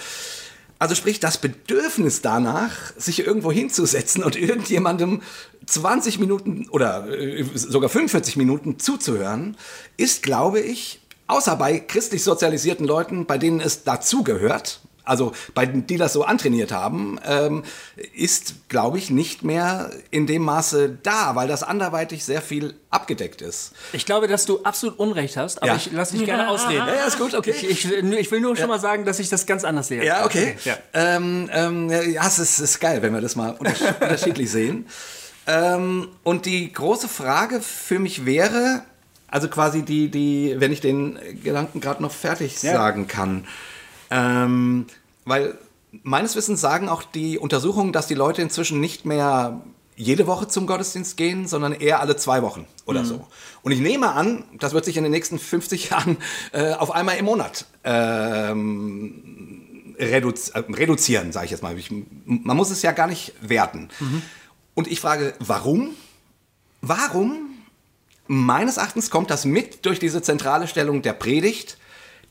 Also 0.78 0.94
sprich, 0.94 1.20
das 1.20 1.38
Bedürfnis 1.38 2.20
danach, 2.20 2.72
sich 2.96 3.26
irgendwo 3.26 3.50
hinzusetzen 3.50 4.22
und 4.22 4.36
irgendjemandem 4.40 5.22
20 5.66 6.18
Minuten 6.18 6.68
oder 6.70 7.06
äh, 7.08 7.44
sogar 7.54 7.88
45 7.90 8.36
Minuten 8.36 8.78
zuzuhören, 8.78 9.56
ist, 9.96 10.22
glaube 10.22 10.60
ich, 10.60 11.00
außer 11.26 11.56
bei 11.56 11.78
christlich 11.78 12.22
sozialisierten 12.22 12.86
Leuten, 12.86 13.26
bei 13.26 13.38
denen 13.38 13.60
es 13.60 13.82
dazugehört, 13.84 14.80
also 15.06 15.32
bei 15.52 15.66
denen, 15.66 15.86
die 15.86 15.98
das 15.98 16.14
so 16.14 16.24
antrainiert 16.24 16.72
haben, 16.72 17.18
ähm, 17.26 17.62
ist, 18.16 18.54
glaube 18.70 18.96
ich, 18.96 19.10
nicht 19.10 19.42
mehr 19.44 19.90
in 20.10 20.26
dem 20.26 20.40
Maße 20.42 20.96
da, 21.02 21.34
weil 21.36 21.46
das 21.46 21.62
anderweitig 21.62 22.24
sehr 22.24 22.40
viel 22.40 22.74
abgedeckt 22.88 23.42
ist. 23.42 23.72
Ich 23.92 24.06
glaube, 24.06 24.28
dass 24.28 24.46
du 24.46 24.62
absolut 24.62 24.98
Unrecht 24.98 25.36
hast, 25.36 25.58
aber 25.58 25.72
Ja. 25.72 25.76
ich 25.76 25.92
lasse 25.92 26.16
dich 26.16 26.24
gerne 26.24 26.48
ausreden. 26.48 26.86
Ja, 26.88 26.94
ja, 26.94 27.04
ist 27.04 27.18
gut, 27.18 27.34
okay. 27.34 27.50
Ich, 27.50 27.68
ich, 27.84 27.90
will- 27.90 28.14
ich 28.14 28.30
will 28.30 28.40
nur 28.40 28.56
schon 28.56 28.68
mal 28.68 28.80
sagen, 28.80 29.04
dass 29.04 29.18
ich 29.18 29.28
das 29.28 29.44
ganz 29.44 29.62
anders 29.64 29.88
sehe. 29.88 30.02
Ja, 30.02 30.24
okay. 30.24 30.56
Ja. 30.64 30.78
Ähm, 30.94 31.50
ähm, 31.52 31.90
ja, 31.90 32.26
es 32.26 32.38
ist, 32.38 32.58
ist 32.60 32.80
geil, 32.80 33.02
wenn 33.02 33.12
wir 33.12 33.20
das 33.20 33.36
mal 33.36 33.50
unters 33.58 33.82
unterschiedlich 34.00 34.50
sehen. 34.50 34.86
Ähm, 35.46 36.08
und 36.22 36.46
die 36.46 36.72
große 36.72 37.08
Frage 37.08 37.60
für 37.60 37.98
mich 37.98 38.24
wäre, 38.24 38.82
also 39.28 39.48
quasi 39.48 39.82
die, 39.82 40.10
die 40.10 40.54
wenn 40.58 40.72
ich 40.72 40.80
den 40.80 41.18
Gedanken 41.42 41.80
gerade 41.80 42.02
noch 42.02 42.12
fertig 42.12 42.62
Ja. 42.62 42.72
sagen 42.72 43.08
kann, 43.08 43.46
ähm, 44.10 44.86
weil 45.24 45.58
meines 46.02 46.36
Wissens 46.36 46.60
sagen 46.60 46.88
auch 46.88 47.02
die 47.02 47.38
Untersuchungen, 47.38 47.92
dass 47.92 48.06
die 48.06 48.14
Leute 48.14 48.42
inzwischen 48.42 48.80
nicht 48.80 49.04
mehr 49.04 49.60
jede 49.96 50.26
Woche 50.26 50.48
zum 50.48 50.66
Gottesdienst 50.66 51.16
gehen, 51.16 51.46
sondern 51.46 51.72
eher 51.72 52.00
alle 52.00 52.16
zwei 52.16 52.42
Wochen 52.42 52.66
oder 52.84 53.04
so. 53.04 53.26
Und 53.62 53.70
ich 53.72 53.78
nehme 53.78 54.10
an, 54.12 54.44
das 54.58 54.72
wird 54.72 54.84
sich 54.84 54.96
in 54.96 55.04
den 55.04 55.12
nächsten 55.12 55.38
50 55.38 55.90
Jahren 55.90 56.16
äh, 56.52 56.72
auf 56.72 56.90
einmal 56.90 57.16
im 57.16 57.26
Monat 57.26 57.66
ähm, 57.84 59.94
reduzi 59.98 60.50
äh, 60.54 60.58
reduzieren, 60.72 61.32
sage 61.32 61.46
ich 61.46 61.50
jetzt 61.52 61.62
mal. 61.62 61.78
Ich, 61.78 61.90
man 62.24 62.56
muss 62.56 62.70
es 62.70 62.82
ja 62.82 62.92
gar 62.92 63.06
nicht 63.06 63.34
werten. 63.40 63.88
Und 64.74 64.88
ich 64.88 65.00
frage, 65.00 65.34
warum? 65.38 65.90
Warum? 66.80 67.50
Meines 68.26 68.76
Erachtens 68.76 69.10
kommt 69.10 69.30
das 69.30 69.44
mit 69.44 69.86
durch 69.86 69.98
diese 69.98 70.22
zentrale 70.22 70.66
Stellung 70.66 71.02
der 71.02 71.12
Predigt, 71.12 71.78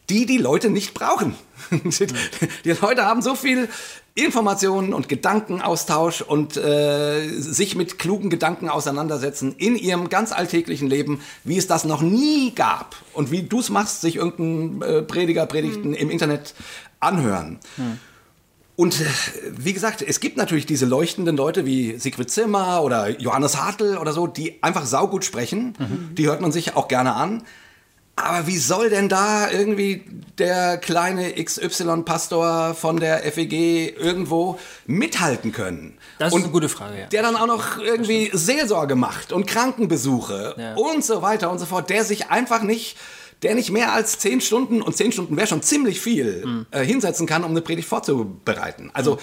die 0.09 0.25
die 0.25 0.37
Leute 0.37 0.69
nicht 0.69 0.93
brauchen. 0.93 1.35
die 1.71 2.71
Leute 2.81 3.05
haben 3.05 3.21
so 3.21 3.35
viel 3.35 3.69
Informationen 4.15 4.93
und 4.93 5.09
Gedankenaustausch 5.09 6.21
und 6.21 6.57
äh, 6.57 7.27
sich 7.29 7.75
mit 7.75 7.97
klugen 7.97 8.29
Gedanken 8.29 8.69
auseinandersetzen 8.69 9.55
in 9.57 9.75
ihrem 9.75 10.09
ganz 10.09 10.31
alltäglichen 10.31 10.87
Leben, 10.87 11.21
wie 11.43 11.57
es 11.57 11.67
das 11.67 11.83
noch 11.83 12.01
nie 12.01 12.53
gab. 12.53 12.95
Und 13.13 13.31
wie 13.31 13.43
du 13.43 13.59
es 13.59 13.69
machst, 13.69 14.01
sich 14.01 14.17
irgendein 14.17 14.87
äh, 14.87 15.01
Prediger, 15.01 15.45
Predigten 15.45 15.93
im 15.93 16.09
Internet 16.11 16.53
anhören. 16.99 17.59
Und 18.75 18.99
äh, 19.01 19.05
wie 19.51 19.73
gesagt, 19.73 20.01
es 20.01 20.19
gibt 20.19 20.37
natürlich 20.37 20.65
diese 20.65 20.85
leuchtenden 20.85 21.37
Leute 21.37 21.65
wie 21.65 21.97
Sigrid 21.99 22.31
Zimmer 22.31 22.81
oder 22.83 23.09
Johannes 23.19 23.57
Hartl 23.61 23.97
oder 23.97 24.13
so, 24.13 24.25
die 24.27 24.61
einfach 24.63 24.85
saugut 24.85 25.23
sprechen. 25.25 25.75
Die 26.17 26.25
hört 26.27 26.41
man 26.41 26.51
sich 26.51 26.75
auch 26.75 26.87
gerne 26.87 27.13
an. 27.13 27.43
Aber 28.15 28.45
wie 28.45 28.57
soll 28.57 28.91
denn 28.91 29.09
da 29.09 29.49
irgendwie 29.49 30.03
der 30.37 30.77
kleine 30.77 31.33
XY-Pastor 31.43 32.75
von 32.75 32.97
der 32.99 33.19
FEG 33.31 33.97
irgendwo 33.97 34.59
mithalten 34.85 35.51
können? 35.51 35.97
Das 36.19 36.27
ist 36.27 36.33
Und 36.35 36.43
eine 36.43 36.51
gute 36.51 36.69
Frage, 36.69 36.99
ja. 36.99 37.05
der 37.07 37.23
dann 37.23 37.35
auch 37.35 37.47
noch 37.47 37.79
irgendwie 37.79 38.29
Seelsorge 38.31 38.95
macht 38.95 39.31
und 39.33 39.47
Krankenbesuche 39.47 40.55
Ja. 40.57 40.75
und 40.75 41.03
so 41.03 41.21
weiter 41.23 41.49
und 41.49 41.57
so 41.59 41.65
fort, 41.65 41.89
der 41.89 42.03
sich 42.03 42.29
einfach 42.29 42.61
nicht, 42.61 42.97
der 43.43 43.55
nicht 43.55 43.71
mehr 43.71 43.93
als 43.93 44.17
zehn 44.19 44.41
Stunden, 44.41 44.81
und 44.81 44.95
zehn 44.95 45.11
Stunden 45.11 45.35
wäre 45.37 45.47
schon 45.47 45.61
ziemlich 45.61 45.99
viel, 46.01 46.43
Hm. 46.43 46.65
äh, 46.71 46.83
hinsetzen 46.83 47.27
kann, 47.27 47.43
um 47.43 47.51
eine 47.51 47.61
Predigt 47.61 47.87
vorzubereiten. 47.87 48.89
Also 48.93 49.19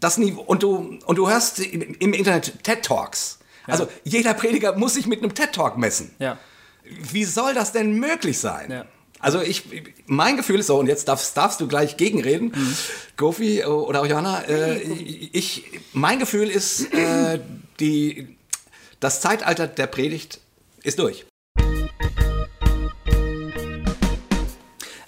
das 0.00 0.18
Niveau, 0.18 0.42
und 0.42 0.62
du, 0.62 0.98
und 1.04 1.16
du 1.16 1.28
hörst 1.28 1.58
im, 1.60 2.12
Internet 2.12 2.62
TED 2.62 2.82
Talks. 2.82 3.38
Also 3.66 3.86
jeder 4.04 4.34
Prediger 4.34 4.76
muss 4.76 4.94
sich 4.94 5.06
mit 5.06 5.20
einem 5.22 5.34
TED 5.34 5.52
Talk 5.52 5.78
messen. 5.78 6.14
Ja. 6.18 6.38
Wie 6.84 7.24
soll 7.24 7.54
das 7.54 7.72
denn 7.72 7.92
möglich 7.94 8.38
sein? 8.38 8.70
Ja. 8.70 8.84
Also 9.20 9.40
ich, 9.40 9.62
mein 10.06 10.36
Gefühl 10.36 10.58
ist 10.60 10.66
so, 10.66 10.78
und 10.78 10.88
jetzt 10.88 11.06
darfst, 11.06 11.36
darfst 11.36 11.60
du 11.60 11.68
gleich 11.68 11.96
gegenreden, 11.96 12.52
Mhm. 12.56 12.76
Gofi 13.16 13.64
oder 13.64 14.00
auch 14.02 14.06
Johanna, 14.06 14.42
äh, 14.48 14.80
ich, 15.32 15.64
mein 15.92 16.18
Gefühl 16.18 16.50
ist, 16.50 16.92
äh, 16.92 17.38
die, 17.78 18.36
das 18.98 19.20
Zeitalter 19.20 19.68
der 19.68 19.86
Predigt 19.86 20.40
ist 20.82 20.98
durch. 20.98 21.24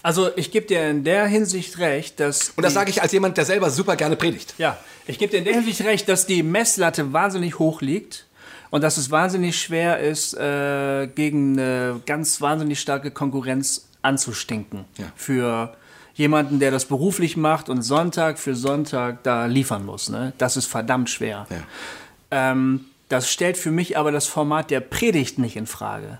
Also 0.04 0.28
ich 0.36 0.50
gebe 0.50 0.66
dir 0.66 0.90
in 0.90 1.02
der 1.02 1.26
Hinsicht 1.26 1.78
recht, 1.78 2.20
dass 2.20 2.50
Und 2.50 2.62
das 2.62 2.74
sage 2.74 2.90
ich 2.90 3.00
als 3.00 3.10
jemand, 3.12 3.38
der 3.38 3.46
selber 3.46 3.70
super 3.70 3.96
gerne 3.96 4.16
predigt. 4.16 4.54
Ja, 4.58 4.76
ich 5.06 5.18
gebe 5.18 5.30
dir 5.30 5.38
in 5.38 5.44
der 5.44 5.54
Hinsicht 5.54 5.80
recht, 5.82 6.06
dass 6.10 6.26
die 6.26 6.42
Messlatte 6.42 7.14
wahnsinnig 7.14 7.58
hoch 7.58 7.80
liegt 7.80 8.26
und 8.68 8.84
dass 8.84 8.98
es 8.98 9.10
wahnsinnig 9.10 9.58
schwer 9.58 10.00
ist, 10.00 10.34
äh, 10.34 11.06
gegen 11.06 11.58
eine 11.58 12.02
ganz 12.04 12.42
wahnsinnig 12.42 12.80
starke 12.80 13.12
Konkurrenz 13.12 13.88
anzustinken. 14.02 14.84
Ja. 14.98 15.06
Für 15.16 15.74
jemanden, 16.12 16.60
der 16.60 16.70
das 16.70 16.84
beruflich 16.84 17.38
macht 17.38 17.70
und 17.70 17.80
Sonntag 17.80 18.38
für 18.38 18.54
Sonntag 18.54 19.22
da 19.22 19.46
liefern 19.46 19.86
muss. 19.86 20.10
Ne? 20.10 20.34
Das 20.36 20.58
ist 20.58 20.66
verdammt 20.66 21.08
schwer. 21.08 21.46
Ja. 21.48 22.50
Ähm, 22.52 22.84
Das 23.14 23.30
stellt 23.30 23.56
für 23.56 23.70
mich 23.70 23.96
aber 23.96 24.10
das 24.10 24.26
Format 24.26 24.70
der 24.72 24.80
Predigt 24.80 25.38
nicht 25.38 25.54
in 25.54 25.66
Frage. 25.68 26.18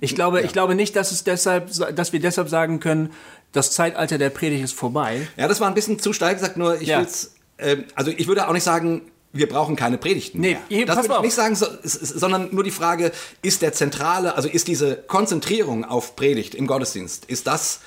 Ich 0.00 0.14
glaube, 0.14 0.40
ich 0.40 0.52
glaube 0.52 0.74
nicht, 0.74 0.96
dass 0.96 1.12
es 1.12 1.22
deshalb, 1.22 1.70
dass 1.94 2.14
wir 2.14 2.20
deshalb 2.20 2.48
sagen 2.48 2.80
können, 2.80 3.12
das 3.52 3.72
Zeitalter 3.72 4.16
der 4.16 4.30
Predigt 4.30 4.64
ist 4.64 4.72
vorbei. 4.72 5.28
Ja, 5.36 5.48
das 5.48 5.60
war 5.60 5.68
ein 5.68 5.74
bisschen 5.74 5.98
zu 5.98 6.14
steil 6.14 6.32
gesagt, 6.34 6.56
nur 6.56 6.80
ich 6.80 6.88
Ja. 6.88 7.00
will's, 7.00 7.34
ähm, 7.58 7.84
also 7.94 8.10
ich 8.10 8.26
würde 8.26 8.48
auch 8.48 8.54
nicht 8.54 8.62
sagen, 8.62 9.02
wir 9.34 9.48
brauchen 9.50 9.76
keine 9.76 9.98
Predigten 9.98 10.40
Nee, 10.40 10.56
mehr. 10.70 10.86
das 10.86 10.96
würde 10.96 11.14
ich 11.16 11.20
nicht 11.22 11.34
sagen, 11.34 11.54
so, 11.54 11.66
sondern 11.82 12.48
nur 12.54 12.64
die 12.64 12.70
Frage, 12.70 13.12
ist 13.42 13.60
der 13.60 13.74
zentrale, 13.74 14.34
also 14.34 14.48
ist 14.48 14.66
diese 14.66 14.96
Konzentrierung 14.96 15.84
auf 15.84 16.16
Predigt 16.16 16.54
im 16.54 16.66
Gottesdienst, 16.66 17.26
ist 17.26 17.46
das 17.46 17.80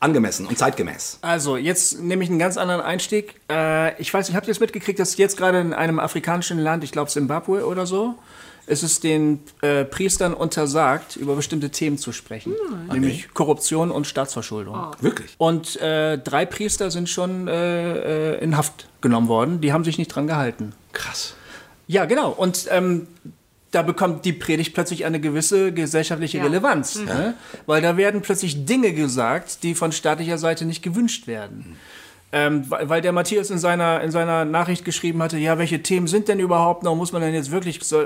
angemessen 0.00 0.46
und 0.46 0.58
zeitgemäß? 0.58 1.18
Also, 1.22 1.56
jetzt 1.56 2.00
nehme 2.00 2.24
ich 2.24 2.30
einen 2.30 2.38
ganz 2.38 2.56
anderen 2.56 2.80
Einstieg. 2.80 3.40
Äh, 3.50 4.00
ich 4.00 4.12
weiß 4.12 4.28
nicht, 4.28 4.36
habt 4.36 4.48
ihr 4.48 4.52
es 4.52 4.60
mitgekriegt, 4.60 4.98
dass 4.98 5.16
jetzt 5.16 5.36
gerade 5.36 5.60
in 5.60 5.72
einem 5.72 6.00
afrikanischen 6.00 6.58
Land, 6.58 6.82
ich 6.82 6.92
glaube 6.92 7.10
Zimbabwe 7.10 7.66
oder 7.66 7.86
so, 7.86 8.16
ist 8.66 8.82
es 8.82 9.00
den 9.00 9.40
äh, 9.62 9.84
Priestern 9.84 10.32
untersagt, 10.32 11.16
über 11.16 11.34
bestimmte 11.34 11.70
Themen 11.70 11.98
zu 11.98 12.12
sprechen, 12.12 12.54
nämlich 12.92 13.34
Korruption 13.34 13.90
und 13.90 14.06
Staatsverschuldung. 14.06 14.76
Wirklich? 15.00 15.34
Und 15.38 15.76
äh, 15.80 16.18
drei 16.18 16.46
Priester 16.46 16.90
sind 16.90 17.08
schon 17.08 17.48
äh, 17.48 18.34
äh, 18.34 18.44
in 18.44 18.56
Haft 18.56 18.86
genommen 19.00 19.28
worden. 19.28 19.60
Die 19.60 19.72
haben 19.72 19.84
sich 19.84 19.98
nicht 19.98 20.08
dran 20.08 20.26
gehalten. 20.26 20.72
Krass. 20.92 21.34
Ja, 21.88 22.04
genau. 22.04 22.30
Und 22.30 22.68
ähm, 22.70 23.08
da 23.70 23.82
bekommt 23.82 24.24
die 24.24 24.32
Predigt 24.32 24.74
plötzlich 24.74 25.04
eine 25.04 25.20
gewisse 25.20 25.72
gesellschaftliche 25.72 26.38
Ja. 26.38 26.44
Relevanz. 26.44 26.98
Ne? 26.98 27.34
Weil 27.66 27.82
da 27.82 27.96
werden 27.96 28.20
plötzlich 28.20 28.64
Dinge 28.64 28.92
gesagt, 28.92 29.62
die 29.62 29.74
von 29.74 29.92
staatlicher 29.92 30.38
Seite 30.38 30.64
nicht 30.64 30.82
gewünscht 30.82 31.26
werden. 31.26 31.76
Ähm, 32.32 32.64
weil 32.68 33.00
der 33.00 33.10
Matthias 33.10 33.50
in 33.50 33.58
seiner, 33.58 34.02
in 34.02 34.12
seiner 34.12 34.44
Nachricht 34.44 34.84
geschrieben 34.84 35.20
hatte, 35.20 35.36
ja, 35.36 35.58
welche 35.58 35.82
Themen 35.82 36.06
sind 36.06 36.28
denn 36.28 36.38
überhaupt 36.38 36.84
noch, 36.84 36.94
muss 36.94 37.10
man 37.10 37.22
denn 37.22 37.34
jetzt 37.34 37.50
wirklich, 37.50 37.80
so, 37.82 38.04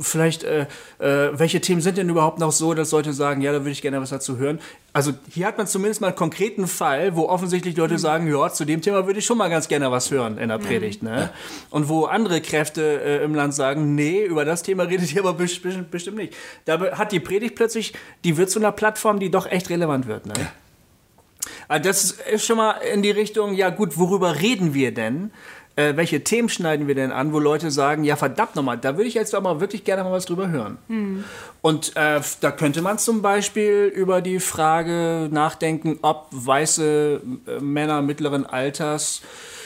vielleicht, 0.00 0.42
äh, 0.44 0.62
äh, 0.98 1.38
welche 1.38 1.60
Themen 1.60 1.82
sind 1.82 1.98
denn 1.98 2.08
überhaupt 2.08 2.38
noch 2.38 2.50
so, 2.50 2.72
dass 2.72 2.92
Leute 2.92 3.12
sagen, 3.12 3.42
ja, 3.42 3.52
da 3.52 3.58
würde 3.58 3.72
ich 3.72 3.82
gerne 3.82 4.00
was 4.00 4.08
dazu 4.08 4.38
hören. 4.38 4.58
Also 4.94 5.12
hier 5.30 5.46
hat 5.46 5.58
man 5.58 5.66
zumindest 5.66 6.00
mal 6.00 6.06
einen 6.06 6.16
konkreten 6.16 6.66
Fall, 6.66 7.14
wo 7.14 7.28
offensichtlich 7.28 7.76
Leute 7.76 7.98
sagen, 7.98 8.26
ja, 8.26 8.48
zu 8.50 8.64
dem 8.64 8.80
Thema 8.80 9.06
würde 9.06 9.18
ich 9.18 9.26
schon 9.26 9.36
mal 9.36 9.50
ganz 9.50 9.68
gerne 9.68 9.90
was 9.90 10.10
hören 10.10 10.38
in 10.38 10.48
der 10.48 10.58
Predigt. 10.58 11.02
Ne? 11.02 11.28
Und 11.68 11.90
wo 11.90 12.04
andere 12.06 12.40
Kräfte 12.40 13.02
äh, 13.02 13.22
im 13.22 13.34
Land 13.34 13.54
sagen, 13.54 13.94
nee, 13.94 14.24
über 14.24 14.46
das 14.46 14.62
Thema 14.62 14.84
redet 14.84 15.12
ihr 15.12 15.20
aber 15.20 15.34
best- 15.34 15.62
best- 15.62 15.90
bestimmt 15.90 16.16
nicht. 16.16 16.34
Da 16.64 16.80
hat 16.92 17.12
die 17.12 17.20
Predigt 17.20 17.54
plötzlich, 17.54 17.92
die 18.24 18.38
wird 18.38 18.48
zu 18.50 18.58
einer 18.60 18.72
Plattform, 18.72 19.18
die 19.20 19.30
doch 19.30 19.44
echt 19.44 19.68
relevant 19.68 20.06
wird. 20.06 20.24
Ne? 20.24 20.32
Also 20.34 20.46
das 21.78 22.12
ist 22.12 22.44
schon 22.44 22.56
mal 22.56 22.72
in 22.92 23.02
die 23.02 23.10
Richtung, 23.10 23.54
ja 23.54 23.70
gut, 23.70 23.98
worüber 23.98 24.40
reden 24.40 24.74
wir 24.74 24.92
denn? 24.92 25.30
Äh, 25.74 25.96
welche 25.96 26.22
Themen 26.22 26.50
schneiden 26.50 26.86
wir 26.86 26.94
denn 26.94 27.12
an, 27.12 27.32
wo 27.32 27.38
Leute 27.38 27.70
sagen, 27.70 28.04
ja 28.04 28.16
verdammt 28.16 28.56
nochmal, 28.56 28.76
da 28.76 28.96
würde 28.98 29.08
ich 29.08 29.14
jetzt 29.14 29.34
aber 29.34 29.60
wirklich 29.60 29.84
gerne 29.84 30.04
mal 30.04 30.12
was 30.12 30.26
drüber 30.26 30.50
hören. 30.50 30.76
Und 31.62 31.96
äh, 31.96 32.20
da 32.40 32.50
könnte 32.50 32.82
man 32.82 32.98
zum 32.98 33.22
Beispiel 33.22 33.90
über 33.94 34.20
die 34.20 34.38
Frage 34.38 35.28
nachdenken, 35.30 35.98
ob 36.02 36.26
weiße 36.30 37.22
äh, 37.46 37.60
Männer 37.60 38.02
mittleren 38.02 38.44
Alters 38.44 39.22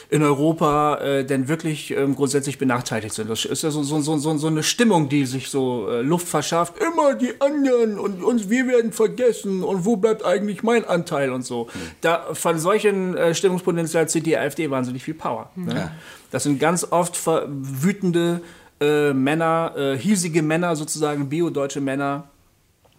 in 0.09 0.23
Europa 0.23 0.99
äh, 0.99 1.25
denn 1.25 1.49
wirklich 1.49 1.91
ähm, 1.91 2.15
grundsätzlich 2.15 2.59
benachteiligt 2.59 3.15
sind. 3.15 3.29
Das 3.29 3.45
ist 3.45 3.63
ja 3.63 3.71
so, 3.71 3.83
so, 3.83 4.01
so, 4.01 4.37
so, 4.37 4.47
eine 4.47 4.63
Stimmung, 4.63 5.09
die 5.09 5.27
sich 5.27 5.49
so 5.49 5.89
äh, 5.91 6.03
Luft 6.03 6.29
verschafft. 6.29 6.75
Immer 6.79 7.15
die 7.15 7.41
anderen 7.41 7.99
und 7.99 8.23
uns, 8.23 8.49
wir 8.49 8.69
werden 8.69 8.93
vergessen 8.93 9.63
und 9.63 9.85
wo 9.85 9.97
bleibt 9.97 10.25
eigentlich 10.25 10.63
mein 10.63 10.85
Anteil 10.85 11.31
und 11.31 11.45
so. 11.45 11.69
Da, 12.01 12.27
von 12.33 12.59
solchen 12.59 13.17
äh, 13.17 13.35
Stimmungspotenzial 13.35 14.09
zieht 14.09 14.27
die 14.27 14.37
AfD 14.37 14.71
wahnsinnig 14.71 15.03
viel 15.03 15.15
Power. 15.15 15.51
Ne? 15.57 15.91
Das 16.31 16.45
sind 16.45 16.61
ganz 16.61 16.87
oft 16.91 17.19
wütende 17.49 18.41
äh, 18.81 19.13
Männer, 19.13 19.73
äh, 19.77 19.97
hiesige 19.97 20.43
Männer 20.43 20.77
sozusagen, 20.77 21.29
biodeutsche 21.29 21.81
Männer, 21.81 22.29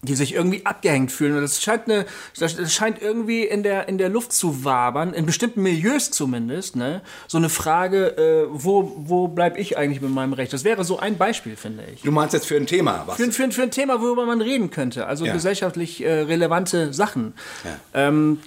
die 0.07 0.15
sich 0.15 0.33
irgendwie 0.33 0.65
abgehängt 0.65 1.11
fühlen. 1.11 1.35
Und 1.35 1.41
das 1.41 1.61
scheint, 1.61 1.85
eine, 1.85 2.05
das 2.39 2.73
scheint 2.73 3.01
irgendwie 3.01 3.43
in 3.43 3.61
der, 3.63 3.87
in 3.87 3.97
der 3.97 4.09
Luft 4.09 4.33
zu 4.33 4.63
wabern, 4.63 5.13
in 5.13 5.25
bestimmten 5.25 5.61
Milieus 5.61 6.11
zumindest, 6.11 6.75
ne? 6.75 7.01
so 7.27 7.37
eine 7.37 7.49
Frage, 7.49 8.17
äh, 8.17 8.47
wo, 8.49 8.93
wo 8.97 9.27
bleibe 9.27 9.59
ich 9.59 9.77
eigentlich 9.77 10.01
mit 10.01 10.11
meinem 10.11 10.33
Recht? 10.33 10.53
Das 10.53 10.63
wäre 10.63 10.83
so 10.83 10.97
ein 10.99 11.17
Beispiel, 11.17 11.55
finde 11.55 11.83
ich. 11.93 12.01
Du 12.01 12.11
meinst 12.11 12.33
jetzt 12.33 12.47
für 12.47 12.55
ein 12.55 12.65
Thema, 12.67 13.03
was? 13.05 13.17
Für, 13.17 13.23
ein- 13.23 13.31
für, 13.31 13.43
ein- 13.43 13.51
für 13.51 13.63
ein 13.63 13.71
Thema, 13.71 14.01
worüber 14.01 14.25
man 14.25 14.41
reden 14.41 14.69
könnte, 14.71 15.05
also 15.07 15.25
Ja. 15.25 15.33
gesellschaftlich 15.33 16.03
äh, 16.03 16.11
relevante 16.21 16.93
Sachen. 16.93 17.33
Ja. 17.63 18.07
Ähm, 18.07 18.39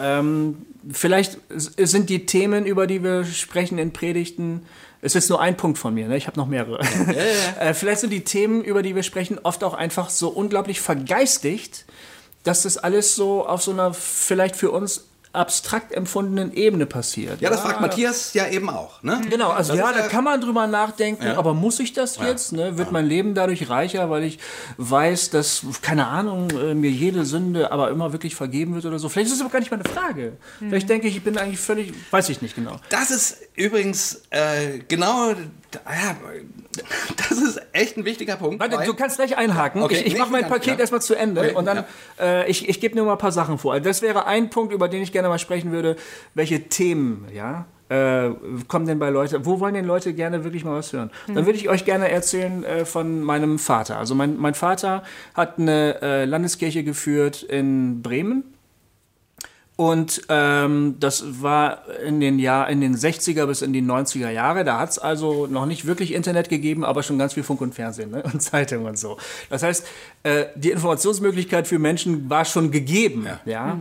ähm, 0.00 0.56
vielleicht 0.90 1.38
sind 1.56 2.08
die 2.10 2.26
Themen, 2.26 2.66
über 2.66 2.86
die 2.86 3.02
wir 3.02 3.24
sprechen 3.24 3.78
in 3.78 3.92
Predigten, 3.92 4.62
es 5.04 5.16
ist 5.16 5.28
nur 5.28 5.40
ein 5.40 5.56
Punkt 5.56 5.78
von 5.78 5.92
mir, 5.92 6.06
ne? 6.06 6.16
ich 6.16 6.28
habe 6.28 6.38
noch 6.38 6.46
mehrere. 6.46 6.80
äh, 7.60 7.74
vielleicht 7.74 8.00
sind 8.00 8.10
die 8.10 8.22
Themen, 8.22 8.62
über 8.62 8.82
die 8.82 8.94
wir 8.94 9.02
sprechen, 9.02 9.38
oft 9.42 9.64
auch 9.64 9.74
einfach 9.74 10.08
so 10.08 10.28
unglaublich 10.28 10.80
vergeistigt, 10.80 11.84
dass 12.44 12.62
das 12.62 12.78
alles 12.78 13.16
so 13.16 13.46
auf 13.46 13.62
so 13.62 13.72
einer 13.72 13.92
vielleicht 13.94 14.54
für 14.56 14.70
uns 14.70 15.08
abstrakt 15.32 15.92
empfundenen 15.92 16.52
Ebene 16.52 16.84
passiert. 16.86 17.40
Ja, 17.40 17.48
das 17.48 17.60
fragt 17.60 17.80
Matthias 17.80 18.34
ja 18.34 18.48
eben 18.48 18.68
auch. 18.68 19.02
Ne? 19.02 19.20
Genau, 19.30 19.48
also 19.50 19.72
Das 19.72 19.78
ja, 19.80 19.92
da 19.92 20.00
ja- 20.00 20.08
kann 20.08 20.24
man 20.24 20.40
drüber 20.40 20.66
nachdenken, 20.66 21.24
Ja. 21.24 21.38
aber 21.38 21.54
muss 21.54 21.80
ich 21.80 21.92
das 21.94 22.18
jetzt? 22.18 22.52
Ne? 22.52 22.76
Wird 22.76 22.92
mein 22.92 23.06
Leben 23.06 23.34
dadurch 23.34 23.70
reicher, 23.70 24.10
weil 24.10 24.24
ich 24.24 24.38
weiß, 24.76 25.30
dass, 25.30 25.62
keine 25.80 26.06
Ahnung, 26.08 26.50
äh, 26.50 26.74
mir 26.74 26.90
jede 26.90 27.24
Sünde 27.24 27.72
aber 27.72 27.90
immer 27.90 28.12
wirklich 28.12 28.34
vergeben 28.34 28.74
wird 28.74 28.84
oder 28.84 28.98
so? 28.98 29.08
Vielleicht 29.08 29.28
ist 29.28 29.36
das 29.36 29.40
aber 29.40 29.50
gar 29.50 29.60
nicht 29.60 29.70
meine 29.70 29.84
Frage. 29.84 30.34
Vielleicht 30.58 30.88
denke 30.90 31.08
ich, 31.08 31.16
ich 31.16 31.24
bin 31.24 31.38
eigentlich 31.38 31.60
völlig, 31.60 31.94
weiß 32.10 32.28
ich 32.28 32.42
nicht 32.42 32.54
genau. 32.54 32.76
Das 32.90 33.10
ist 33.10 33.38
übrigens 33.54 34.22
äh, 34.30 34.80
genau, 34.88 35.30
ja, 35.30 36.16
das 37.16 37.38
ist 37.38 37.60
echt 37.72 37.96
ein 37.96 38.04
wichtiger 38.04 38.36
Punkt. 38.36 38.60
Warte, 38.60 38.78
du 38.84 38.94
kannst 38.94 39.16
gleich 39.16 39.36
einhaken. 39.36 39.82
Okay, 39.82 40.02
ich 40.04 40.14
ich 40.14 40.18
mache 40.18 40.30
mein 40.30 40.42
ja, 40.42 40.48
Paket 40.48 40.74
ja. 40.74 40.78
erstmal 40.80 41.02
zu 41.02 41.14
Ende 41.14 41.40
Okay, 41.40 41.54
und 41.54 41.64
dann, 41.64 41.84
äh, 42.20 42.48
ich, 42.50 42.68
ich 42.68 42.80
gebe 42.80 42.96
nur 42.96 43.06
mal 43.06 43.12
ein 43.12 43.18
paar 43.18 43.32
Sachen 43.32 43.58
vor. 43.58 43.72
Also 43.72 43.84
das 43.84 44.02
wäre 44.02 44.26
ein 44.26 44.50
Punkt, 44.50 44.72
über 44.72 44.88
den 44.88 45.02
ich 45.02 45.12
gerne 45.12 45.28
mal 45.28 45.38
sprechen 45.38 45.72
würde. 45.72 45.96
Welche 46.34 46.68
Themen, 46.68 47.26
ja, 47.32 47.66
äh, 47.88 48.30
kommen 48.68 48.86
denn 48.86 48.98
bei 48.98 49.10
Leuten, 49.10 49.44
wo 49.44 49.60
wollen 49.60 49.74
denn 49.74 49.84
Leute 49.84 50.14
gerne 50.14 50.44
wirklich 50.44 50.64
mal 50.64 50.76
was 50.76 50.92
hören? 50.92 51.10
Dann 51.26 51.44
würde 51.44 51.58
ich 51.58 51.68
euch 51.68 51.84
gerne 51.84 52.10
erzählen 52.10 52.64
äh, 52.64 52.84
von 52.84 53.22
meinem 53.22 53.58
Vater. 53.58 53.98
Also 53.98 54.14
mein, 54.14 54.38
mein 54.38 54.54
Vater 54.54 55.02
hat 55.34 55.58
eine 55.58 56.00
äh, 56.00 56.24
Landeskirche 56.24 56.84
geführt 56.84 57.42
in 57.42 58.00
Bremen. 58.02 58.44
Und 59.76 60.22
ähm, 60.28 60.96
das 61.00 61.42
war 61.42 61.88
in 62.04 62.20
den, 62.20 62.38
Jahr, 62.38 62.68
in 62.68 62.80
den 62.80 62.94
60er 62.94 63.46
bis 63.46 63.62
in 63.62 63.72
die 63.72 63.82
90er 63.82 64.30
Jahre. 64.30 64.64
Da 64.64 64.78
hat 64.78 64.90
es 64.90 64.98
also 64.98 65.46
noch 65.46 65.64
nicht 65.64 65.86
wirklich 65.86 66.12
Internet 66.12 66.50
gegeben, 66.50 66.84
aber 66.84 67.02
schon 67.02 67.18
ganz 67.18 67.32
viel 67.32 67.42
Funk 67.42 67.62
und 67.62 67.74
Fernsehen 67.74 68.10
ne? 68.10 68.22
und 68.32 68.42
Zeitung 68.42 68.84
und 68.84 68.98
so. 68.98 69.16
Das 69.48 69.62
heißt, 69.62 69.86
äh, 70.24 70.44
die 70.56 70.70
Informationsmöglichkeit 70.70 71.66
für 71.66 71.78
Menschen 71.78 72.28
war 72.28 72.44
schon 72.44 72.70
gegeben. 72.70 73.26
Ja. 73.46 73.78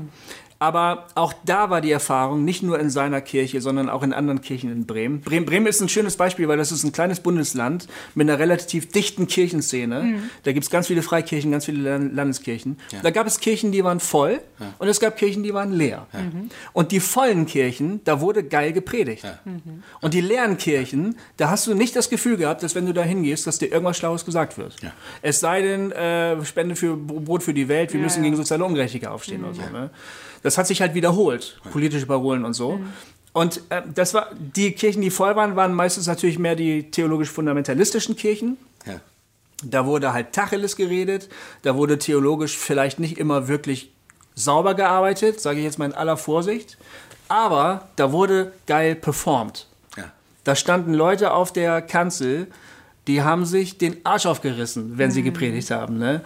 Aber 0.62 1.08
auch 1.15 1.34
da 1.43 1.71
war 1.71 1.82
die 1.82 1.89
Erfahrung, 1.91 2.45
nicht 2.45 2.62
nur 2.62 2.78
in 2.80 2.91
seiner 2.91 3.19
Kirche, 3.19 3.62
sondern 3.62 3.89
auch 3.89 4.04
in 4.04 4.13
anderen 4.13 4.41
Kirchen 4.41 4.71
in 4.71 4.86
Bremen. 4.86 5.21
Bremen, 5.21 5.47
Bremen 5.47 5.65
ist 5.65 5.82
ein 5.82 5.89
schönes 5.89 6.17
Beispiel, 6.17 6.47
weil 6.47 6.58
das 6.60 6.71
ist 6.71 6.84
ein 6.84 6.91
kleines 6.91 7.19
Bundesland 7.19 7.88
mit 8.13 8.30
einer 8.30 8.38
relativ 8.38 8.88
dichten 8.91 9.26
Kirchenszene. 9.26 10.19
Da 10.43 10.52
gibt 10.52 10.63
es 10.63 10.69
ganz 10.69 10.86
viele 10.86 11.02
Freikirchen, 11.02 11.50
ganz 11.52 11.65
viele 11.65 11.82
Lan- 11.89 12.13
Landeskirchen. 12.13 12.78
Da 13.02 13.10
gab 13.10 13.26
es 13.26 13.39
Kirchen, 13.39 13.71
die 13.71 13.84
waren 13.84 14.00
voll 14.00 14.39
und 14.78 14.88
es 14.88 15.00
gab 15.00 15.17
Kirchen, 15.17 15.41
die 15.41 15.52
waren 15.52 15.71
leer. 15.74 16.06
Und 16.74 16.91
die 16.91 17.00
vollen 17.00 17.47
Kirchen, 17.47 18.02
da 18.04 18.21
wurde 18.21 18.43
geil 18.43 18.71
gepredigt. 18.71 19.26
Und 20.02 20.13
die 20.13 20.21
leeren 20.21 20.58
Kirchen, 20.60 21.15
da 21.38 21.50
hast 21.50 21.65
du 21.65 21.74
nicht 21.74 21.95
das 21.95 22.08
Gefühl 22.08 22.38
gehabt, 22.38 22.62
dass 22.62 22.76
wenn 22.76 22.86
du 22.86 22.93
da 22.93 23.02
hingehst, 23.02 23.47
dass 23.47 23.58
dir 23.58 23.71
irgendwas 23.71 23.97
Schlaues 23.97 24.26
gesagt 24.26 24.60
wird. 24.60 24.76
Es 25.24 25.39
sei 25.39 25.63
denn, 25.63 25.91
äh, 25.91 26.45
Spende 26.45 26.76
für 26.76 26.95
Brot 26.95 27.41
für 27.41 27.56
die 27.56 27.67
Welt, 27.67 27.93
wir 27.93 28.00
müssen 28.00 28.19
ja. 28.19 28.26
gegen 28.26 28.36
soziale 28.36 28.63
Ungerechtigkeit 28.63 29.10
aufstehen 29.10 29.43
oder 29.43 29.56
so. 29.56 29.62
Ne? 29.62 29.89
Das 30.43 30.58
hat 30.58 30.67
sich 30.67 30.82
halt 30.82 30.93
wiederholt, 30.93 31.60
politische 31.71 32.06
Parolen 32.06 32.45
und 32.45 32.54
so. 32.54 32.80
Und 33.34 33.62
äh, 33.69 33.82
das 33.93 34.13
war, 34.13 34.30
die 34.38 34.71
Kirchen, 34.73 35.01
die 35.01 35.10
voll 35.12 35.36
waren, 35.36 35.56
waren 35.56 35.73
meistens 35.73 36.08
natürlich 36.08 36.38
mehr 36.39 36.56
die 36.56 36.91
theologisch-fundamentalistischen 36.91 38.15
Kirchen. 38.15 38.58
Ja. 38.86 38.99
Da 39.63 39.86
wurde 39.86 40.12
halt 40.13 40.34
Tacheles 40.34 40.75
geredet, 40.75 41.30
da 41.62 41.75
wurde 41.75 41.97
theologisch 41.99 42.58
vielleicht 42.58 42.99
nicht 42.99 43.17
immer 43.17 43.47
wirklich 43.47 43.91
sauber 44.36 44.73
gearbeitet, 44.73 45.39
sage 45.39 45.60
ich 45.60 45.65
jetzt 45.65 45.77
mal 45.80 45.86
in 45.86 45.93
aller 45.93 46.17
Vorsicht. 46.17 46.77
Aber 47.27 47.88
da 47.95 48.12
wurde 48.12 48.51
geil 48.67 48.95
performt. 48.95 49.67
Ja. 49.95 50.12
Da 50.43 50.56
standen 50.56 50.93
Leute 50.93 51.32
auf 51.34 51.54
der 51.54 51.82
Kanzel, 51.82 52.47
die 53.08 53.21
haben 53.21 53.45
sich 53.45 53.77
den 53.77 54.04
Arsch 54.06 54.25
aufgerissen, 54.25 54.97
wenn 54.97 55.10
Mhm. 55.10 55.13
sie 55.13 55.23
gepredigt 55.23 55.71
haben. 55.71 55.97
Ne? 55.97 56.21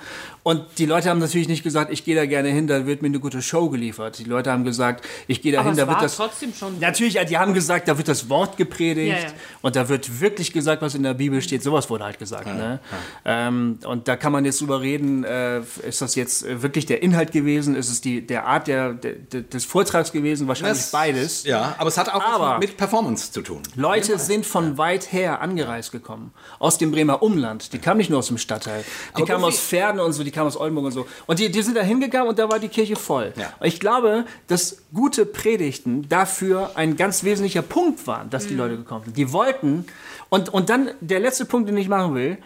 Und 0.47 0.63
die 0.77 0.85
Leute 0.85 1.09
haben 1.09 1.17
natürlich 1.17 1.47
nicht 1.47 1.63
gesagt, 1.63 1.91
ich 1.91 2.05
gehe 2.05 2.15
da 2.15 2.27
gerne 2.27 2.49
hin, 2.49 2.67
da 2.67 2.85
wird 2.85 3.01
mir 3.01 3.07
eine 3.07 3.19
gute 3.19 3.41
Show 3.41 3.67
geliefert. 3.71 4.19
Die 4.19 4.25
Leute 4.25 4.51
haben 4.51 4.63
gesagt, 4.63 5.03
ich 5.25 5.41
gehe 5.41 5.51
da 5.51 5.63
hin, 5.63 5.75
da 5.75 5.87
wird 5.87 5.99
das. 6.03 6.17
trotzdem 6.17 6.53
schon. 6.53 6.77
Natürlich, 6.79 7.17
die 7.27 7.37
haben 7.39 7.55
gesagt, 7.55 7.87
da 7.87 7.97
wird 7.97 8.07
das 8.07 8.29
Wort 8.29 8.55
gepredigt 8.55 9.17
Ja, 9.17 9.27
ja. 9.29 9.33
und 9.63 9.75
da 9.75 9.89
wird 9.89 10.21
wirklich 10.21 10.53
gesagt, 10.53 10.83
was 10.83 10.93
in 10.93 11.01
der 11.01 11.15
Bibel 11.15 11.41
steht. 11.41 11.63
Sowas 11.63 11.89
wurde 11.89 12.03
halt 12.03 12.19
gesagt. 12.19 12.45
Ne? 12.45 12.79
Ähm, 13.25 13.79
und 13.87 14.07
da 14.07 14.15
kann 14.17 14.31
man 14.31 14.45
jetzt 14.45 14.61
drüber 14.61 14.81
reden, 14.81 15.23
äh, 15.23 15.61
ist 15.87 16.03
das 16.03 16.13
jetzt 16.13 16.45
äh, 16.45 16.61
wirklich 16.61 16.85
der 16.85 17.01
Inhalt 17.01 17.31
gewesen? 17.31 17.75
Ist 17.75 17.89
es 17.89 18.01
die, 18.01 18.21
der 18.25 18.45
Art 18.45 18.67
der, 18.67 18.93
der, 18.93 19.13
des 19.41 19.65
Vortrags 19.65 20.11
gewesen? 20.11 20.47
Wahrscheinlich 20.47 20.77
Das- 20.77 20.91
beides. 20.91 21.43
Ja, 21.45 21.73
aber 21.79 21.87
es 21.87 21.97
hat 21.97 22.09
auch 22.13 22.21
Aber- 22.23 22.49
was 22.55 22.59
mit 22.59 22.77
Performance 22.77 23.31
zu 23.31 23.41
tun. 23.41 23.63
Leute 23.75 24.19
sind 24.19 24.45
von 24.45 24.77
weit 24.77 25.11
her 25.11 25.41
angereist 25.41 25.91
gekommen. 25.91 26.33
aus 26.59 26.77
dem 26.77 26.91
Bremer 26.91 27.23
Umland. 27.23 27.73
Die 27.73 27.79
kamen 27.79 27.97
nicht 27.97 28.11
nur 28.11 28.19
aus 28.19 28.27
dem 28.27 28.37
Stadtteil. 28.37 28.83
Die 29.17 29.23
Aber 29.23 29.25
kamen 29.25 29.43
aus 29.43 29.59
Pferden 29.59 29.99
und 29.99 30.13
so, 30.13 30.23
die 30.23 30.34
kamen 30.35 30.47
aus 30.47 30.57
Oldenburg 30.57 30.85
und 30.85 30.91
so. 30.91 31.07
Und 31.25 31.39
die, 31.39 31.49
die 31.51 31.61
sind 31.63 31.75
da 31.75 31.81
hingegangen 31.81 32.27
und 32.29 32.37
da 32.37 32.47
war 32.49 32.59
die 32.59 32.67
Kirche 32.69 32.95
voll. 32.95 33.33
Ja. 33.35 33.53
Ich 33.63 33.79
glaube, 33.79 34.25
dass 34.47 34.77
gute 34.93 35.25
Predigten 35.25 36.07
dafür 36.07 36.71
ein 36.75 36.95
ganz 36.97 37.23
wesentlicher 37.23 37.63
Punkt 37.63 38.05
waren, 38.05 38.29
dass 38.29 38.45
die 38.45 38.53
Mhm. 38.53 38.59
Leute 38.59 38.77
gekommen 38.77 39.05
sind. 39.05 39.17
Die 39.17 39.31
wollten, 39.33 39.87
und, 40.29 40.49
und 40.53 40.69
dann 40.69 40.91
der 41.01 41.19
letzte 41.19 41.45
Punkt, 41.45 41.67
den 41.69 41.77
ich 41.77 41.87
machen 41.89 42.13
will, 42.13 42.37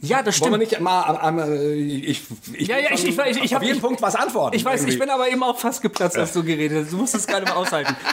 ja, 0.00 0.22
das 0.22 0.38
Wollen 0.42 0.52
wir 0.52 0.66
stimmt. 0.66 0.72
nicht 0.72 0.80
mal 0.82 1.02
am, 1.02 1.16
am, 1.16 1.38
äh, 1.38 1.72
ich, 1.72 2.24
ich, 2.52 2.68
Ja, 2.68 2.76
ja, 2.78 2.90
ich- 2.92 3.06
ich 3.08 3.16
weiß, 3.16 3.36
ich 3.38 3.56
auf 3.56 3.62
jeden 3.62 3.76
ich- 3.76 3.82
Punkt 3.82 4.02
was 4.02 4.14
antworten. 4.14 4.54
Ich 4.54 4.62
weiß, 4.64 4.80
ich 4.82 4.88
irgendwie. 4.88 4.98
bin 4.98 5.10
aber 5.10 5.28
eben 5.30 5.42
auch 5.42 5.58
fast 5.58 5.80
geplatzt, 5.80 6.18
als 6.18 6.34
du 6.34 6.44
geredet 6.44 6.84
hast. 6.84 6.92
Du 6.92 6.98
musst 6.98 7.14
es 7.14 7.26
gerade 7.26 7.46
mal 7.46 7.54
aushalten. 7.54 7.96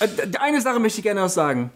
Äh, 0.00 0.08
Eine 0.40 0.60
Sache 0.62 0.80
möchte 0.80 0.98
ich 1.00 1.02
gerne 1.04 1.20
noch 1.20 1.28
sagen. 1.28 1.70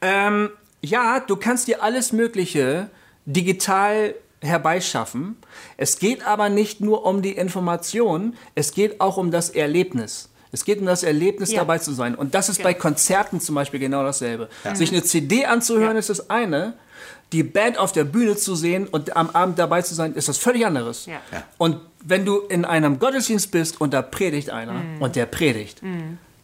Ähm, 0.00 0.50
ja, 0.80 1.20
du 1.20 1.36
kannst 1.36 1.68
dir 1.68 1.82
alles 1.82 2.12
Mögliche 2.12 2.88
digital 3.26 4.14
herbeischaffen. 4.42 5.36
Es 5.76 5.98
geht 5.98 6.26
aber 6.26 6.48
nicht 6.48 6.80
nur 6.80 7.04
um 7.04 7.22
die 7.22 7.32
Information, 7.32 8.36
es 8.54 8.72
geht 8.72 9.00
auch 9.00 9.16
um 9.16 9.30
das 9.30 9.50
Erlebnis. 9.50 10.28
Es 10.50 10.64
geht 10.64 10.78
um 10.80 10.86
das 10.86 11.02
Erlebnis, 11.02 11.52
Ja. 11.52 11.58
dabei 11.58 11.78
zu 11.78 11.92
sein. 11.92 12.14
Und 12.14 12.34
das 12.34 12.48
ist 12.48 12.62
bei 12.62 12.72
Konzerten 12.72 13.40
zum 13.40 13.54
Beispiel 13.54 13.80
genau 13.80 14.02
dasselbe. 14.02 14.48
Sich 14.74 14.90
eine 14.90 15.02
CD 15.02 15.44
anzuhören, 15.44 15.92
Ja. 15.94 15.98
ist 15.98 16.08
das 16.08 16.30
eine. 16.30 16.74
Die 17.32 17.42
Band 17.42 17.76
auf 17.76 17.92
der 17.92 18.04
Bühne 18.04 18.36
zu 18.36 18.54
sehen 18.54 18.86
und 18.86 19.14
am 19.14 19.28
Abend 19.30 19.58
dabei 19.58 19.82
zu 19.82 19.94
sein, 19.94 20.14
ist 20.14 20.28
das 20.28 20.38
völlig 20.38 20.64
anderes. 20.64 21.04
Ja. 21.04 21.20
Ja. 21.30 21.42
Und 21.58 21.76
wenn 22.02 22.24
du 22.24 22.38
in 22.38 22.64
einem 22.64 22.98
Gottesdienst 22.98 23.50
bist 23.50 23.78
und 23.80 23.92
da 23.92 24.00
predigt 24.00 24.48
einer 24.48 24.72
Mhm. 24.72 25.02
und 25.02 25.14
der 25.16 25.26
predigt, 25.26 25.82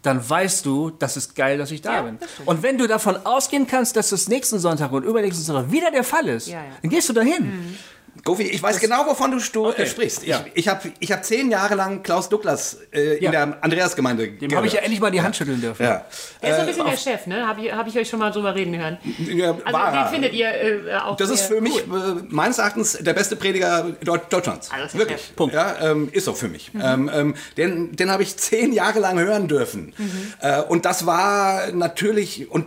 dann 0.07 0.29
weißt 0.29 0.65
du, 0.67 0.91
das 0.91 1.17
ist 1.17 1.35
geil, 1.35 1.59
dass 1.59 1.71
ich 1.71 1.81
da 1.83 1.95
Ja, 1.97 2.03
bin. 2.03 2.19
Und 2.45 2.63
wenn 2.63 2.79
du 2.79 2.87
davon 2.87 3.17
ausgehen 3.25 3.67
kannst, 3.67 3.97
dass 3.97 4.11
das 4.11 4.29
nächsten 4.29 4.59
Sonntag 4.59 4.93
und 4.93 5.05
übernächsten 5.05 5.45
Sonntag 5.45 5.73
wieder 5.73 5.91
der 5.91 6.05
Fall 6.05 6.29
ist, 6.29 6.49
Ja, 6.49 6.63
dann 6.83 6.91
gehst 6.91 7.09
du 7.09 7.13
dahin. 7.13 7.77
Gofi, 8.23 8.45
ich 8.45 8.63
weiß 8.63 8.79
genau, 8.81 9.05
wovon 9.07 9.33
du 9.33 9.67
Okay. 9.67 9.83
äh, 9.83 9.87
sprichst. 9.87 10.23
Ich, 10.23 10.29
Ja. 10.29 10.45
ich 10.55 10.69
habe 10.69 10.93
ich 11.01 11.11
hab 11.13 11.25
zehn 11.25 11.51
Jahre 11.51 11.75
lang 11.75 12.03
Klaus 12.03 12.29
Douglas 12.29 12.79
äh, 12.93 13.17
in 13.17 13.25
Ja. 13.25 13.31
der 13.33 13.59
Andreasgemeinde 13.61 14.29
Dem 14.29 14.55
habe 14.55 14.67
ich 14.67 14.73
ja 14.73 14.81
endlich 14.81 15.01
mal 15.01 15.11
die 15.11 15.21
Hand 15.21 15.35
schütteln 15.37 15.61
dürfen. 15.61 15.83
ja. 15.83 16.05
Der 16.43 16.51
ist 16.51 16.57
so 16.57 16.61
ein 16.63 16.67
bisschen 16.69 16.87
der 16.87 16.97
Chef, 16.97 17.27
ne? 17.27 17.47
Habe 17.47 17.63
ich, 17.67 17.73
hab 17.73 17.87
ich 17.89 17.99
euch 17.99 18.09
schon 18.09 18.21
mal 18.21 18.31
drüber 18.31 18.55
reden 18.55 18.77
hören. 18.79 18.99
Ja, 19.19 19.51
Also 19.65 19.73
war 19.73 19.91
den 19.91 20.01
er. 20.01 20.07
findet 20.09 20.33
ihr 20.33 20.49
äh, 20.49 20.95
auch 20.97 21.17
Das 21.17 21.31
ist 21.31 21.43
für 21.47 21.61
mich 21.61 21.85
cool. 21.91 22.21
äh, 22.23 22.35
meines 22.35 22.59
Erachtens 22.59 22.93
der 23.01 23.13
beste 23.15 23.37
Prediger 23.37 23.85
Deut- 24.05 24.33
Deutschlands. 24.33 24.69
Das 24.71 24.93
ist 24.95 24.99
Wirklich. 24.99 25.21
Chef. 25.21 25.37
Punkt. 25.37 25.55
Ja, 25.55 25.77
ähm, 25.91 26.09
ist 26.13 26.25
so 26.27 26.35
für 26.35 26.49
mich. 26.49 26.71
Ähm, 26.81 27.11
ähm, 27.13 27.35
den 27.57 27.97
den 27.97 28.11
habe 28.11 28.23
ich 28.23 28.37
zehn 28.37 28.73
Jahre 28.73 29.01
lang 29.01 29.19
hören 29.19 29.49
dürfen. 29.49 29.93
Äh, 30.41 30.63
und 30.63 30.85
das 30.85 31.05
war 31.07 31.73
natürlich, 31.73 32.51
und 32.51 32.67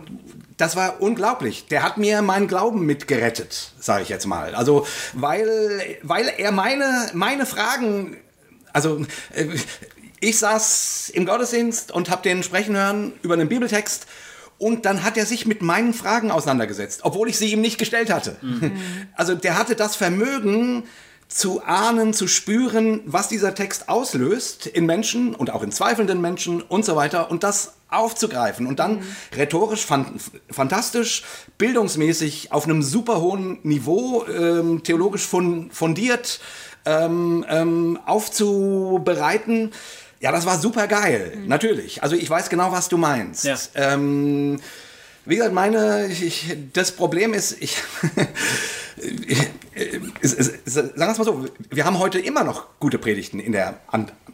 das 0.58 0.76
war 0.76 1.00
unglaublich. 1.00 1.66
Der 1.68 1.82
hat 1.82 1.96
mir 1.96 2.20
meinen 2.20 2.48
Glauben 2.48 2.84
mitgerettet, 2.84 3.72
sage 3.78 4.02
ich 4.02 4.08
jetzt 4.10 4.26
mal. 4.26 4.54
Also, 4.54 4.86
weil, 5.14 5.80
weil 6.02 6.30
er 6.36 6.52
meine, 6.52 7.10
meine 7.14 7.46
Fragen, 7.46 8.18
also 8.72 9.06
äh, 9.34 9.46
ich 10.20 10.38
saß 10.38 11.10
im 11.14 11.26
Gottesdienst 11.26 11.92
und 11.92 12.10
habe 12.10 12.22
den 12.22 12.42
sprechen 12.42 12.76
hören 12.76 13.12
über 13.22 13.34
einen 13.34 13.48
Bibeltext. 13.48 14.06
Und 14.58 14.84
dann 14.86 15.04
hat 15.04 15.16
er 15.16 15.24
sich 15.24 15.46
mit 15.46 15.62
meinen 15.62 15.94
Fragen 15.94 16.32
auseinandergesetzt, 16.32 17.00
obwohl 17.04 17.28
ich 17.28 17.38
sie 17.38 17.52
ihm 17.52 17.60
nicht 17.60 17.78
gestellt 17.78 18.10
hatte. 18.10 18.36
Also 19.14 19.34
der 19.34 19.56
hatte 19.56 19.76
das 19.76 19.96
Vermögen 19.96 20.84
zu 21.28 21.62
ahnen, 21.62 22.14
zu 22.14 22.26
spüren, 22.26 23.00
was 23.04 23.28
dieser 23.28 23.54
Text 23.54 23.88
auslöst 23.88 24.66
in 24.66 24.86
Menschen 24.86 25.34
und 25.34 25.50
auch 25.50 25.62
in 25.62 25.70
zweifelnden 25.70 26.20
Menschen 26.20 26.62
und 26.62 26.84
so 26.84 26.96
weiter 26.96 27.30
und 27.30 27.44
das 27.44 27.74
aufzugreifen 27.90 28.66
und 28.66 28.78
dann 28.78 29.02
rhetorisch 29.36 29.84
fan 29.84 30.18
fantastisch, 30.50 31.24
bildungsmäßig 31.56 32.52
auf 32.52 32.64
einem 32.64 32.82
super 32.82 33.20
hohen 33.20 33.58
Niveau, 33.62 34.26
ähm, 34.26 34.82
theologisch 34.82 35.26
fun 35.26 35.70
fundiert 35.70 36.40
ähm, 36.84 37.44
ähm, 37.48 37.98
aufzubereiten. 38.04 39.72
Ja, 40.20 40.32
das 40.32 40.46
war 40.46 40.58
super 40.58 40.86
geil, 40.86 41.38
natürlich. 41.46 42.02
Also 42.02 42.16
ich 42.16 42.28
weiß 42.28 42.48
genau, 42.48 42.72
was 42.72 42.88
du 42.88 42.96
meinst. 42.96 43.44
Ja. 43.44 43.56
Ähm, 43.74 44.60
wie 45.24 45.36
gesagt, 45.36 45.54
meine, 45.54 46.06
ich, 46.06 46.56
das 46.72 46.92
Problem 46.92 47.34
ist, 47.34 47.56
ich, 47.60 47.76
sagen 50.64 50.92
wir 50.96 51.10
es 51.10 51.18
mal 51.18 51.24
so, 51.24 51.46
wir 51.70 51.84
haben 51.84 51.98
heute 51.98 52.18
immer 52.18 52.44
noch 52.44 52.66
gute 52.78 52.98
Predigten 52.98 53.40
in 53.40 53.52
der, 53.52 53.80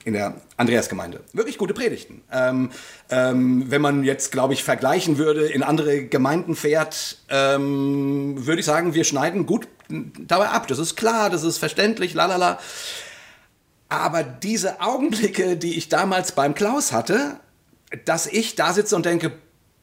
in 0.05 0.12
der 0.12 0.35
Andreasgemeinde. 0.57 1.20
Wirklich 1.33 1.59
gute 1.59 1.74
Predigten. 1.74 2.22
Ähm, 2.33 2.70
ähm, 3.11 3.70
wenn 3.70 3.81
man 3.81 4.05
jetzt, 4.05 4.33
glaube 4.33 4.55
ich, 4.55 4.64
vergleichen 4.64 5.18
würde, 5.18 5.46
in 5.46 5.62
andere 5.62 6.05
Gemeinden 6.05 6.57
fährt, 6.57 7.18
ähm, 7.29 8.46
würde 8.46 8.61
ich 8.61 8.66
sagen, 8.66 8.94
wir 8.94 9.05
schneiden 9.05 9.46
gut 9.46 9.68
dabei 9.88 10.48
ab. 10.48 10.66
Das 10.68 10.79
ist 10.79 10.96
klar, 10.96 11.31
das 11.31 11.42
ist 11.42 11.59
verständlich, 11.59 12.14
lalala. 12.14 12.59
Aber 13.88 14.22
diese 14.22 14.81
Augenblicke, 14.81 15.57
die 15.57 15.77
ich 15.77 15.88
damals 15.88 16.33
beim 16.33 16.55
Klaus 16.55 16.92
hatte, 16.92 17.38
dass 18.05 18.27
ich 18.27 18.57
da 18.57 18.72
sitze 18.72 18.96
und 18.96 19.07
denke, 19.07 19.33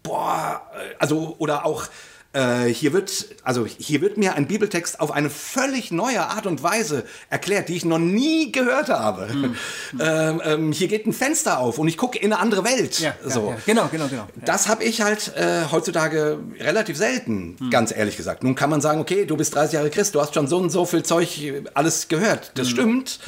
boah, 0.04 0.62
äh, 0.74 0.96
also 1.00 1.36
oder 1.38 1.66
auch 1.66 1.86
äh, 2.34 2.66
hier 2.68 2.94
wird, 2.94 3.28
also 3.44 3.66
hier 3.66 4.02
wird 4.02 4.18
mir 4.18 4.36
ein 4.36 4.48
Bibeltext 4.48 5.00
auf 5.00 5.12
eine 5.12 5.30
völlig 5.30 5.92
neue 5.92 6.22
Art 6.22 6.46
und 6.46 6.64
Weise 6.64 7.04
erklärt, 7.30 7.68
die 7.68 7.76
ich 7.76 7.84
noch 7.84 8.00
nie 8.00 8.52
gehört 8.52 8.90
habe. 8.90 9.30
Ähm, 10.00 10.42
ähm, 10.46 10.72
hier 10.72 10.88
geht 10.88 11.06
ein 11.06 11.14
Fenster 11.14 11.60
auf 11.60 11.78
und 11.78 11.88
ich 11.88 11.98
gucke 11.98 12.18
in 12.18 12.32
eine 12.32 12.42
andere 12.42 12.64
Welt. 12.64 13.00
Ja, 13.00 13.14
ja, 13.24 13.30
so. 13.30 13.50
ja. 13.50 13.58
Genau, 13.66 13.90
genau, 13.92 14.08
genau. 14.08 14.22
Ja. 14.22 14.46
Das 14.46 14.68
habe 14.68 14.84
ich 14.84 15.02
halt 15.02 15.36
äh, 15.36 15.64
heutzutage 15.70 16.40
relativ 16.60 16.98
selten, 16.98 17.58
ganz 17.70 17.96
ehrlich 17.96 18.18
gesagt. 18.18 18.44
Nun 18.44 18.56
kann 18.56 18.70
man 18.70 18.80
sagen, 18.80 19.02
okay, 19.02 19.26
du 19.26 19.36
bist 19.36 19.54
30 19.54 19.74
Jahre 19.74 19.90
Christ, 19.90 20.16
du 20.16 20.22
hast 20.22 20.34
schon 20.34 20.48
so 20.48 20.58
und 20.58 20.70
so 20.70 20.86
viel 20.86 21.04
Zeug 21.04 21.64
alles 21.74 22.08
gehört. 22.08 22.52
Das 22.56 22.70
stimmt. 22.70 23.20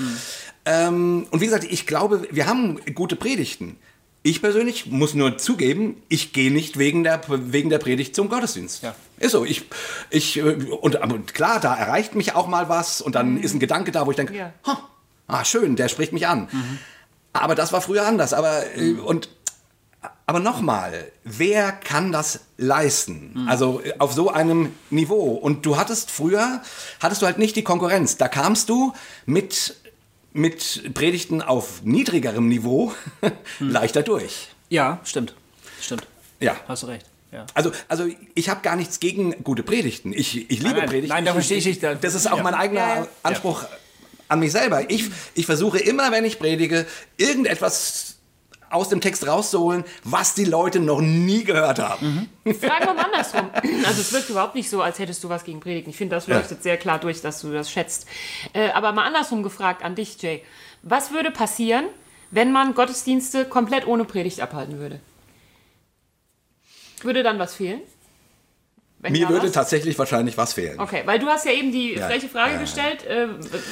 Ähm, 0.65 1.27
und 1.31 1.41
wie 1.41 1.45
gesagt, 1.45 1.65
ich 1.69 1.85
glaube, 1.85 2.27
wir 2.31 2.47
haben 2.47 2.79
gute 2.93 3.15
Predigten. 3.15 3.77
Ich 4.25 4.41
persönlich 4.41 4.85
muss 4.85 5.13
nur 5.13 5.37
zugeben, 5.37 6.01
ich 6.07 6.31
gehe 6.31 6.51
nicht 6.51 6.77
wegen 6.79 7.03
der, 7.03 7.21
wegen 7.27 7.69
der 7.69 7.77
Predigt 7.77 8.15
zum 8.15 8.29
Gottesdienst. 8.29 8.81
Ja. 8.81 8.95
Ist 9.19 9.33
so. 9.33 9.43
Ich, 9.43 9.65
ich, 10.09 10.37
äh, 10.37 10.41
und 10.43 11.01
aber 11.01 11.19
klar, 11.19 11.59
da 11.59 11.75
erreicht 11.75 12.15
mich 12.15 12.33
auch 12.33 12.47
mal 12.47 12.69
was 12.69 13.01
und 13.01 13.15
dann 13.15 13.37
ist 13.37 13.53
ein 13.53 13.59
Gedanke 13.59 13.91
da, 13.91 14.05
wo 14.05 14.11
ich 14.11 14.17
denke, 14.17 14.33
Ja. 14.35 14.53
"Ha, 14.65 14.89
ah, 15.27 15.43
schön, 15.43 15.75
der 15.75 15.89
spricht 15.89 16.13
mich 16.13 16.25
an. 16.27 16.47
Aber 17.33 17.53
das 17.55 17.73
war 17.73 17.81
früher 17.81 18.07
anders. 18.07 18.33
Aber, 18.33 18.63
äh, 18.77 18.93
und 18.93 19.27
aber 20.25 20.39
nochmal, 20.39 21.11
wer 21.25 21.73
kann 21.73 22.13
das 22.13 22.39
leisten? 22.57 23.45
Also 23.49 23.81
äh, 23.81 23.93
auf 23.99 24.13
so 24.13 24.29
einem 24.31 24.71
Niveau. 24.89 25.31
Und 25.33 25.65
du 25.65 25.75
hattest 25.75 26.09
früher, 26.11 26.61
hattest 27.01 27.21
du 27.21 27.25
halt 27.25 27.39
nicht 27.39 27.57
die 27.57 27.63
Konkurrenz. 27.63 28.15
Da 28.15 28.29
kamst 28.29 28.69
du 28.69 28.93
mit, 29.25 29.75
mit 30.33 30.93
Predigten 30.93 31.41
auf 31.41 31.83
niedrigerem 31.83 32.47
Niveau 32.47 32.93
leichter 33.59 34.01
durch. 34.03 34.49
Ja, 34.69 34.99
stimmt. 35.03 35.33
Stimmt. 35.81 36.07
Ja. 36.39 36.55
Hast 36.67 36.83
du 36.83 36.87
recht. 36.87 37.05
Ja. 37.31 37.45
Also, 37.53 37.71
also 37.87 38.07
ich 38.35 38.49
habe 38.49 38.61
gar 38.61 38.75
nichts 38.75 38.99
gegen 38.99 39.43
gute 39.43 39.63
Predigten. 39.63 40.13
Ich, 40.13 40.49
ich 40.51 40.59
liebe 40.59 40.73
nein, 40.79 40.85
Predigten. 40.87 41.09
nein, 41.09 41.25
da 41.25 41.33
verstehe 41.33 41.57
ich 41.57 41.63
dich. 41.63 41.79
Da- 41.79 41.95
Das 41.95 42.13
ist 42.15 42.31
auch 42.31 42.37
Ja. 42.37 42.43
mein 42.43 42.53
eigener 42.53 42.79
ja. 42.79 43.07
Anspruch 43.23 43.63
an 44.27 44.39
mich 44.39 44.51
selber. 44.51 44.89
Ich, 44.89 45.05
ich 45.35 45.45
versuche 45.45 45.79
immer, 45.79 46.11
wenn 46.11 46.25
ich 46.25 46.39
predige, 46.39 46.85
irgendetwas 47.17 48.12
aus 48.73 48.89
dem 48.89 49.01
Text 49.01 49.27
rauszuholen, 49.27 49.83
was 50.03 50.35
die 50.35 50.45
Leute 50.45 50.79
noch 50.79 51.01
nie 51.01 51.43
gehört 51.43 51.79
haben. 51.79 52.29
Fragen 52.43 52.85
wir 52.85 52.93
mal 52.93 53.05
andersrum. 53.05 53.49
Also 53.85 54.01
es 54.01 54.11
wirkt 54.13 54.29
überhaupt 54.29 54.55
nicht 54.55 54.69
so, 54.69 54.81
als 54.81 54.99
hättest 54.99 55.23
du 55.23 55.29
was 55.29 55.43
gegen 55.43 55.59
Predigten. 55.59 55.91
Ich 55.91 55.97
finde, 55.97 56.15
das 56.15 56.27
leuchtet 56.27 56.63
sehr 56.63 56.77
klar 56.77 56.99
durch, 56.99 57.21
dass 57.21 57.41
du 57.41 57.51
das 57.51 57.69
schätzt. 57.71 58.07
Äh, 58.53 58.69
aber 58.71 58.91
mal 58.91 59.05
andersrum 59.05 59.43
gefragt 59.43 59.83
an 59.83 59.95
dich, 59.95 60.21
Jay. 60.21 60.41
Was 60.81 61.11
würde 61.11 61.31
passieren, 61.31 61.85
wenn 62.31 62.51
man 62.51 62.73
Gottesdienste 62.73 63.45
komplett 63.45 63.87
ohne 63.87 64.05
Predigt 64.05 64.41
abhalten 64.41 64.79
würde? 64.79 64.99
Würde 67.01 67.23
dann 67.23 67.39
was 67.39 67.55
fehlen? 67.55 67.81
Wenn 69.03 69.11
Mir 69.11 69.19
ja, 69.23 69.29
würde 69.29 69.45
was? 69.47 69.51
tatsächlich 69.51 69.99
wahrscheinlich 69.99 70.37
was 70.37 70.53
fehlen. 70.53 70.79
Okay, 70.79 71.01
weil 71.05 71.19
du 71.19 71.27
hast 71.27 71.45
ja 71.45 71.51
eben 71.51 71.71
die 71.71 71.93
Ja. 71.95 72.07
freche 72.07 72.27
Frage 72.29 72.51
Ja, 72.51 72.55
ja. 72.55 72.61
gestellt. 72.61 73.05
Äh, 73.05 73.27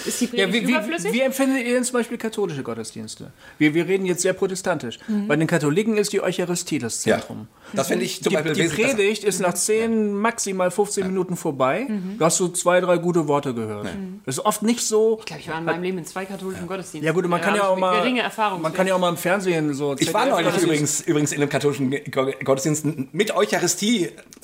ist 0.05 0.19
die 0.21 0.25
Ja, 0.25 0.45
Predigt 0.45 0.67
wie, 0.67 0.71
überflüssig? 0.71 1.11
wie, 1.13 1.15
wie 1.17 1.21
empfindet 1.21 1.65
ihr 1.65 1.73
denn 1.75 1.83
zum 1.85 1.93
Beispiel 1.93 2.17
katholische 2.17 2.61
Gottesdienste? 2.63 3.31
Wir, 3.57 3.73
wir 3.73 3.87
reden 3.87 4.05
jetzt 4.05 4.21
sehr 4.21 4.33
protestantisch. 4.33 4.99
Mhm. 5.07 5.27
Bei 5.27 5.35
den 5.37 5.47
Katholiken 5.47 5.97
ist 5.97 6.11
die 6.13 6.21
Eucharistie 6.21 6.79
das 6.79 7.03
Ja. 7.05 7.17
Zentrum. 7.17 7.47
Das 7.73 7.87
finde 7.87 8.03
ich 8.03 8.21
zum 8.21 8.29
Die, 8.31 8.35
Beispiel 8.35 8.53
die 8.53 8.59
wesentlich 8.63 8.85
besser. 8.87 8.97
Predigt 8.97 9.23
ist 9.23 9.39
nach 9.39 9.53
10, 9.53 10.13
maximal 10.13 10.69
15 10.69 11.07
Minuten 11.07 11.37
vorbei. 11.37 11.87
Da 12.19 12.25
hast 12.25 12.37
du 12.41 12.49
zwei, 12.49 12.81
drei 12.81 12.97
gute 12.97 13.29
Worte 13.29 13.53
gehört. 13.53 13.87
Das 14.25 14.35
ist 14.37 14.45
oft 14.45 14.61
nicht 14.63 14.81
so. 14.81 15.17
ich 15.19 15.25
glaube, 15.25 15.41
ich 15.41 15.47
war 15.49 15.57
in 15.59 15.63
meinem 15.65 15.83
Leben 15.83 15.97
in 15.99 16.05
zwei 16.05 16.25
katholischen 16.25 16.67
Gottesdiensten. 16.67 17.05
Ja 17.05 17.13
gut, 17.13 17.25
man 17.29 17.39
kann 17.39 17.55
ja 17.55 17.67
auch 17.69 17.77
mal, 17.77 17.99
Geringe 17.99 18.21
Erfahrung. 18.21 18.61
man 18.61 18.73
kann 18.73 18.85
ja 18.85 18.95
auch 18.95 18.99
mal 18.99 19.07
im 19.09 19.15
Fernsehen 19.17 19.73
so. 19.73 19.95
Ich 19.97 20.13
war 20.13 20.23
ZDF 20.25 20.41
neulich 20.43 20.63
übrigens, 20.63 21.01
übrigens 21.01 21.31
in 21.31 21.41
einem 21.41 21.49
katholischen 21.49 21.89
Go- 22.11 22.33
Gottesdienst 22.43 22.85
mit 23.13 23.31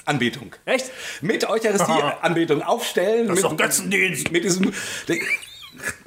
Eucharistie-Anbetung. 0.07 0.55
Echt? 0.65 0.91
Mit 1.21 1.49
Eucharistie-Anbetung 1.49 2.61
aufstellen. 2.61 3.27
Das 3.27 3.37
ist 3.37 3.43
mit, 3.43 3.51
doch 3.51 3.57
Götzendienst. 3.57 4.31
Mit 4.31 4.43
diesem. 4.43 4.73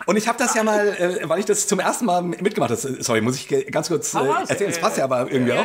Und 0.06 0.16
ich 0.16 0.26
habe 0.26 0.36
das 0.36 0.54
ja 0.54 0.64
mal, 0.64 0.88
äh, 0.88 1.28
weil 1.28 1.38
ich 1.38 1.44
das 1.44 1.68
zum 1.68 1.78
ersten 1.78 2.04
Mal 2.04 2.22
mitgemacht 2.22 2.70
habe, 2.70 3.02
sorry, 3.02 3.20
muss 3.20 3.36
ich 3.36 3.48
ganz 3.70 3.88
kurz 3.88 4.14
äh, 4.14 4.18
erzählen, 4.48 4.70
es 4.70 4.78
passt 4.78 4.98
ja 4.98 5.04
aber 5.04 5.30
irgendwie 5.30 5.52
auch. 5.52 5.64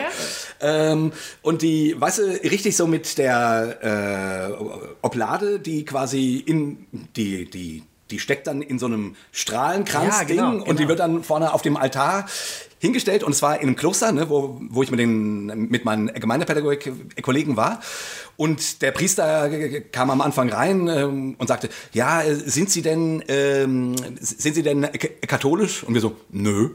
Ähm, 0.61 1.11
und 1.41 1.63
die, 1.63 1.99
weißt 1.99 2.19
du, 2.19 2.23
richtig 2.43 2.77
so 2.77 2.85
mit 2.85 3.17
der 3.17 4.51
äh, 4.51 4.63
Oblade, 5.01 5.59
die 5.59 5.85
quasi 5.85 6.37
in 6.37 6.85
die, 7.15 7.49
die, 7.49 7.83
die 8.11 8.19
steckt 8.19 8.47
dann 8.47 8.61
in 8.61 8.77
so 8.79 8.85
einem 8.85 9.15
Strahlenkranz-Ding 9.31 10.37
Ja, 10.37 10.49
genau, 10.51 10.63
und 10.63 10.71
die 10.79 10.83
genau. 10.83 10.89
wird 10.89 10.99
dann 10.99 11.23
vorne 11.23 11.53
auf 11.53 11.61
dem 11.61 11.75
Altar 11.77 12.25
hingestellt 12.79 13.23
und 13.23 13.33
zwar 13.33 13.55
in 13.55 13.63
einem 13.67 13.75
Kloster, 13.75 14.11
ne, 14.11 14.29
wo, 14.29 14.61
wo 14.69 14.83
ich 14.83 14.91
mit, 14.91 14.99
den, 14.99 15.45
mit 15.69 15.85
meinen 15.85 16.07
Gemeindepädagogik-Kollegen 16.13 17.57
war. 17.57 17.79
Und 18.37 18.81
der 18.81 18.91
Priester 18.91 19.49
kam 19.91 20.09
am 20.11 20.21
Anfang 20.21 20.49
rein 20.49 20.87
ähm, 20.87 21.35
und 21.37 21.47
sagte, 21.47 21.69
ja, 21.93 22.21
äh, 22.21 22.35
sind 22.35 22.69
Sie 22.69 22.81
denn, 22.81 23.23
ähm, 23.27 23.95
sind 24.19 24.55
Sie 24.55 24.61
denn 24.63 24.83
k- 24.83 25.09
katholisch? 25.25 25.83
Und 25.83 25.93
wir 25.93 26.01
so, 26.01 26.15
nö. 26.29 26.71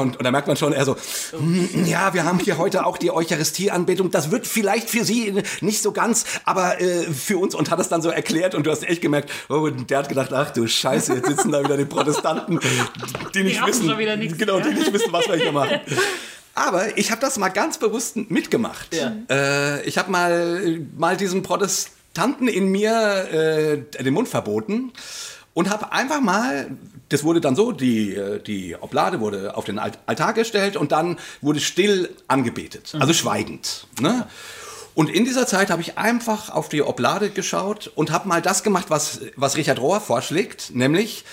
Und, 0.00 0.16
und 0.16 0.24
da 0.24 0.30
merkt 0.30 0.48
man 0.48 0.56
schon, 0.56 0.72
er 0.72 0.84
so, 0.84 0.96
"Hm, 1.30 1.86
ja, 1.86 2.12
wir 2.12 2.24
haben 2.24 2.38
hier 2.40 2.58
heute 2.58 2.84
auch 2.86 2.98
die 2.98 3.10
Eucharistieanbetung. 3.12 4.10
Das 4.10 4.30
wird 4.30 4.46
vielleicht 4.46 4.90
für 4.90 5.04
Sie 5.04 5.42
nicht 5.60 5.82
so 5.82 5.92
ganz, 5.92 6.24
aber 6.44 6.80
äh, 6.80 7.04
für 7.04 7.38
uns 7.38 7.54
und 7.54 7.70
hat 7.70 7.78
es 7.78 7.88
dann 7.88 8.02
so 8.02 8.10
erklärt 8.10 8.54
und 8.54 8.66
du 8.66 8.70
hast 8.70 8.82
echt 8.82 9.00
gemerkt, 9.00 9.30
oh, 9.48 9.54
und 9.54 9.88
der 9.90 9.98
hat 9.98 10.08
gedacht, 10.08 10.32
ach 10.32 10.50
du 10.50 10.66
Scheiße, 10.66 11.14
jetzt 11.14 11.28
sitzen 11.28 11.52
da 11.52 11.62
wieder 11.62 11.76
die 11.76 11.84
Protestanten, 11.84 12.58
die 13.34 13.42
nicht 13.44 13.60
haben 13.60 13.68
wissen, 13.68 13.86
genau, 14.38 14.58
die 14.60 14.70
nicht 14.74 14.92
wissen, 14.92 15.12
was 15.12 15.28
wir 15.28 15.36
hier 15.36 15.52
machen. 15.52 15.80
Aber 16.54 16.98
ich 16.98 17.10
habe 17.12 17.20
das 17.20 17.38
mal 17.38 17.48
ganz 17.50 17.78
bewusst 17.78 18.16
mitgemacht. 18.16 18.88
Äh, 19.30 19.82
ich 19.84 19.98
habe 19.98 20.10
mal, 20.10 20.80
mal 20.96 21.16
diesem 21.16 21.42
Protestanten 21.44 22.48
in 22.48 22.68
mir 22.72 23.82
äh, 23.96 24.02
den 24.02 24.14
Mund 24.14 24.28
verboten 24.28 24.92
und 25.60 25.68
habe 25.68 25.92
einfach 25.92 26.22
mal, 26.22 26.70
das 27.10 27.22
wurde 27.22 27.42
dann 27.42 27.54
so, 27.54 27.70
die, 27.70 28.14
äh, 28.14 28.42
die 28.42 28.76
Oblade 28.76 29.20
wurde 29.20 29.58
auf 29.58 29.66
den 29.66 29.78
Alt- 29.78 29.98
Altar 30.06 30.32
gestellt 30.32 30.74
und 30.74 30.90
dann 30.90 31.18
wurde 31.42 31.60
still 31.60 32.08
angebetet, 32.28 32.94
also 32.98 33.12
schweigend. 33.12 33.86
Ne? 34.00 34.26
Und 34.94 35.10
in 35.10 35.26
dieser 35.26 35.46
Zeit 35.46 35.68
habe 35.68 35.82
ich 35.82 35.98
einfach 35.98 36.48
auf 36.48 36.70
die 36.70 36.80
Oblade 36.80 37.28
geschaut 37.28 37.92
und 37.94 38.10
habe 38.10 38.26
mal 38.26 38.40
das 38.40 38.62
gemacht, 38.62 38.86
was, 38.88 39.20
was 39.36 39.58
Richard 39.58 39.80
Rohr 39.80 40.00
vorschlägt, 40.00 40.74
nämlich 40.74 41.26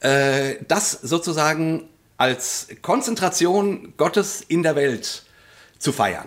äh, 0.00 0.56
das 0.66 0.90
sozusagen 0.90 1.88
als 2.16 2.66
Konzentration 2.82 3.92
Gottes 3.96 4.42
in 4.48 4.64
der 4.64 4.74
Welt 4.74 5.22
zu 5.78 5.92
feiern. 5.92 6.26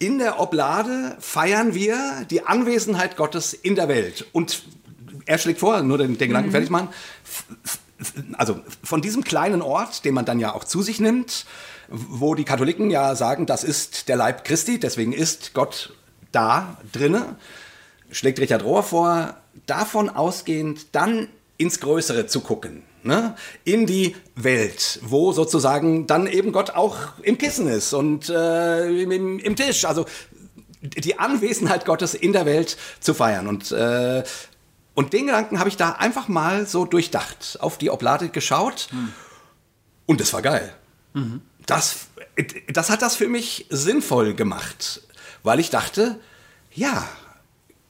In 0.00 0.18
der 0.18 0.40
Oblade 0.40 1.16
feiern 1.20 1.74
wir 1.74 2.26
die 2.28 2.44
Anwesenheit 2.44 3.16
Gottes 3.16 3.54
in 3.54 3.76
der 3.76 3.86
Welt. 3.86 4.26
Und 4.32 4.64
er 5.26 5.38
schlägt 5.38 5.60
vor, 5.60 5.82
nur 5.82 5.98
den, 5.98 6.16
den 6.16 6.28
Gedanken 6.28 6.50
fertig 6.50 6.70
machen, 6.70 6.88
also 8.34 8.60
von 8.82 9.02
diesem 9.02 9.24
kleinen 9.24 9.62
Ort, 9.62 10.04
den 10.04 10.14
man 10.14 10.24
dann 10.24 10.38
ja 10.38 10.54
auch 10.54 10.64
zu 10.64 10.82
sich 10.82 11.00
nimmt, 11.00 11.46
wo 11.88 12.34
die 12.34 12.44
Katholiken 12.44 12.90
ja 12.90 13.14
sagen, 13.14 13.46
das 13.46 13.64
ist 13.64 14.08
der 14.08 14.16
Leib 14.16 14.44
Christi, 14.44 14.78
deswegen 14.78 15.12
ist 15.12 15.54
Gott 15.54 15.94
da 16.32 16.78
drinne, 16.92 17.36
schlägt 18.10 18.38
Richard 18.40 18.64
Rohr 18.64 18.82
vor, 18.82 19.36
davon 19.66 20.08
ausgehend 20.08 20.94
dann 20.94 21.28
ins 21.58 21.80
Größere 21.80 22.26
zu 22.26 22.40
gucken. 22.40 22.82
Ne? 23.02 23.36
In 23.64 23.86
die 23.86 24.16
Welt, 24.34 24.98
wo 25.02 25.32
sozusagen 25.32 26.06
dann 26.06 26.26
eben 26.26 26.52
Gott 26.52 26.70
auch 26.70 26.96
im 27.22 27.38
Kissen 27.38 27.68
ist 27.68 27.94
und 27.94 28.28
äh, 28.28 29.02
im, 29.02 29.38
im 29.38 29.56
Tisch. 29.56 29.84
Also 29.84 30.06
die 30.82 31.18
Anwesenheit 31.18 31.84
Gottes 31.84 32.14
in 32.14 32.32
der 32.32 32.46
Welt 32.46 32.76
zu 33.00 33.14
feiern. 33.14 33.46
Und, 33.46 33.70
äh, 33.72 34.24
und 34.96 35.12
den 35.12 35.26
Gedanken 35.26 35.60
habe 35.60 35.68
ich 35.68 35.76
da 35.76 35.92
einfach 35.92 36.26
mal 36.26 36.66
so 36.66 36.86
durchdacht, 36.86 37.58
auf 37.60 37.78
die 37.78 37.90
Oblade 37.90 38.30
geschaut 38.30 38.88
und 40.06 40.20
das 40.20 40.32
war 40.32 40.42
geil. 40.42 40.74
Das, 41.66 42.08
das 42.72 42.90
hat 42.90 43.02
das 43.02 43.14
für 43.14 43.28
mich 43.28 43.66
sinnvoll 43.70 44.34
gemacht, 44.34 45.02
weil 45.42 45.60
ich 45.60 45.70
dachte, 45.70 46.18
ja, 46.72 47.06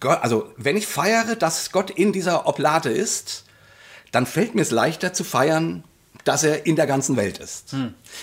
Gott, 0.00 0.18
also 0.22 0.52
wenn 0.56 0.76
ich 0.76 0.86
feiere, 0.86 1.36
dass 1.36 1.70
Gott 1.72 1.90
in 1.90 2.12
dieser 2.12 2.46
Oblade 2.46 2.90
ist, 2.90 3.44
dann 4.12 4.26
fällt 4.26 4.54
mir 4.54 4.62
es 4.62 4.70
leichter 4.70 5.12
zu 5.12 5.24
feiern, 5.24 5.84
dass 6.24 6.42
er 6.42 6.66
in 6.66 6.74
der 6.74 6.86
ganzen 6.86 7.16
Welt 7.16 7.38
ist. 7.38 7.72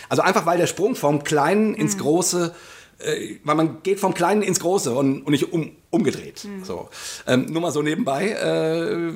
Also 0.10 0.22
einfach 0.24 0.46
weil 0.46 0.58
der 0.58 0.68
Sprung 0.68 0.96
vom 0.96 1.24
Kleinen 1.24 1.74
ins 1.74 1.98
Große, 1.98 2.54
äh, 3.00 3.36
weil 3.44 3.56
man 3.56 3.82
geht 3.82 4.00
vom 4.00 4.14
Kleinen 4.14 4.42
ins 4.42 4.60
Große 4.60 4.94
und, 4.94 5.24
und 5.24 5.32
nicht 5.32 5.54
um, 5.54 5.76
umgedreht. 5.94 6.46
So. 6.64 6.90
Ähm, 7.28 7.46
nur 7.46 7.62
mal 7.62 7.72
so 7.72 7.82
nebenbei. 7.82 8.30
Äh, 8.30 9.14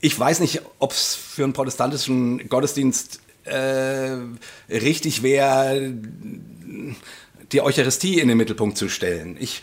ich 0.00 0.18
weiß 0.18 0.40
nicht, 0.40 0.60
ob 0.78 0.92
es 0.92 1.14
für 1.14 1.44
einen 1.44 1.52
protestantischen 1.52 2.48
Gottesdienst 2.48 3.20
äh, 3.44 4.16
richtig 4.68 5.22
wäre, 5.22 5.92
die 7.52 7.60
Eucharistie 7.60 8.18
in 8.18 8.28
den 8.28 8.36
Mittelpunkt 8.36 8.76
zu 8.76 8.88
stellen. 8.88 9.36
Ich, 9.38 9.62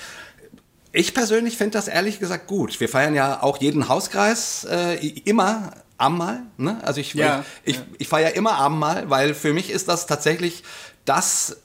ich 0.91 1.13
persönlich 1.13 1.57
fände 1.57 1.74
das 1.74 1.88
ehrlich 1.88 2.20
gesagt 2.20 2.47
gut. 2.47 2.80
Wir 2.80 2.88
feiern 2.88 3.15
ja 3.15 3.43
auch 3.43 3.57
jeden 3.57 3.89
Hauskreis 3.89 4.65
äh, 4.70 4.95
immer 5.26 5.72
Abendmahl. 5.97 6.43
Ne? 6.57 6.78
Also 6.84 7.01
ich, 7.01 7.13
Ja, 7.13 7.43
ich, 7.65 7.76
ich, 7.76 7.82
ich 7.97 8.07
feiere 8.07 8.36
immer 8.36 8.53
Abendmahl, 8.53 9.09
weil 9.09 9.34
für 9.34 9.53
mich 9.53 9.70
ist 9.70 9.89
das 9.89 10.07
tatsächlich 10.07 10.63
das 11.03 11.57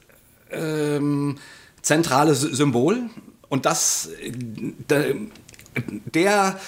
ähm, 0.51 1.39
zentrale 1.83 2.33
Sy- 2.35 2.55
Symbol 2.55 3.11
und 3.49 3.67
das 3.67 4.11
äh, 4.21 5.15
der, 5.79 6.59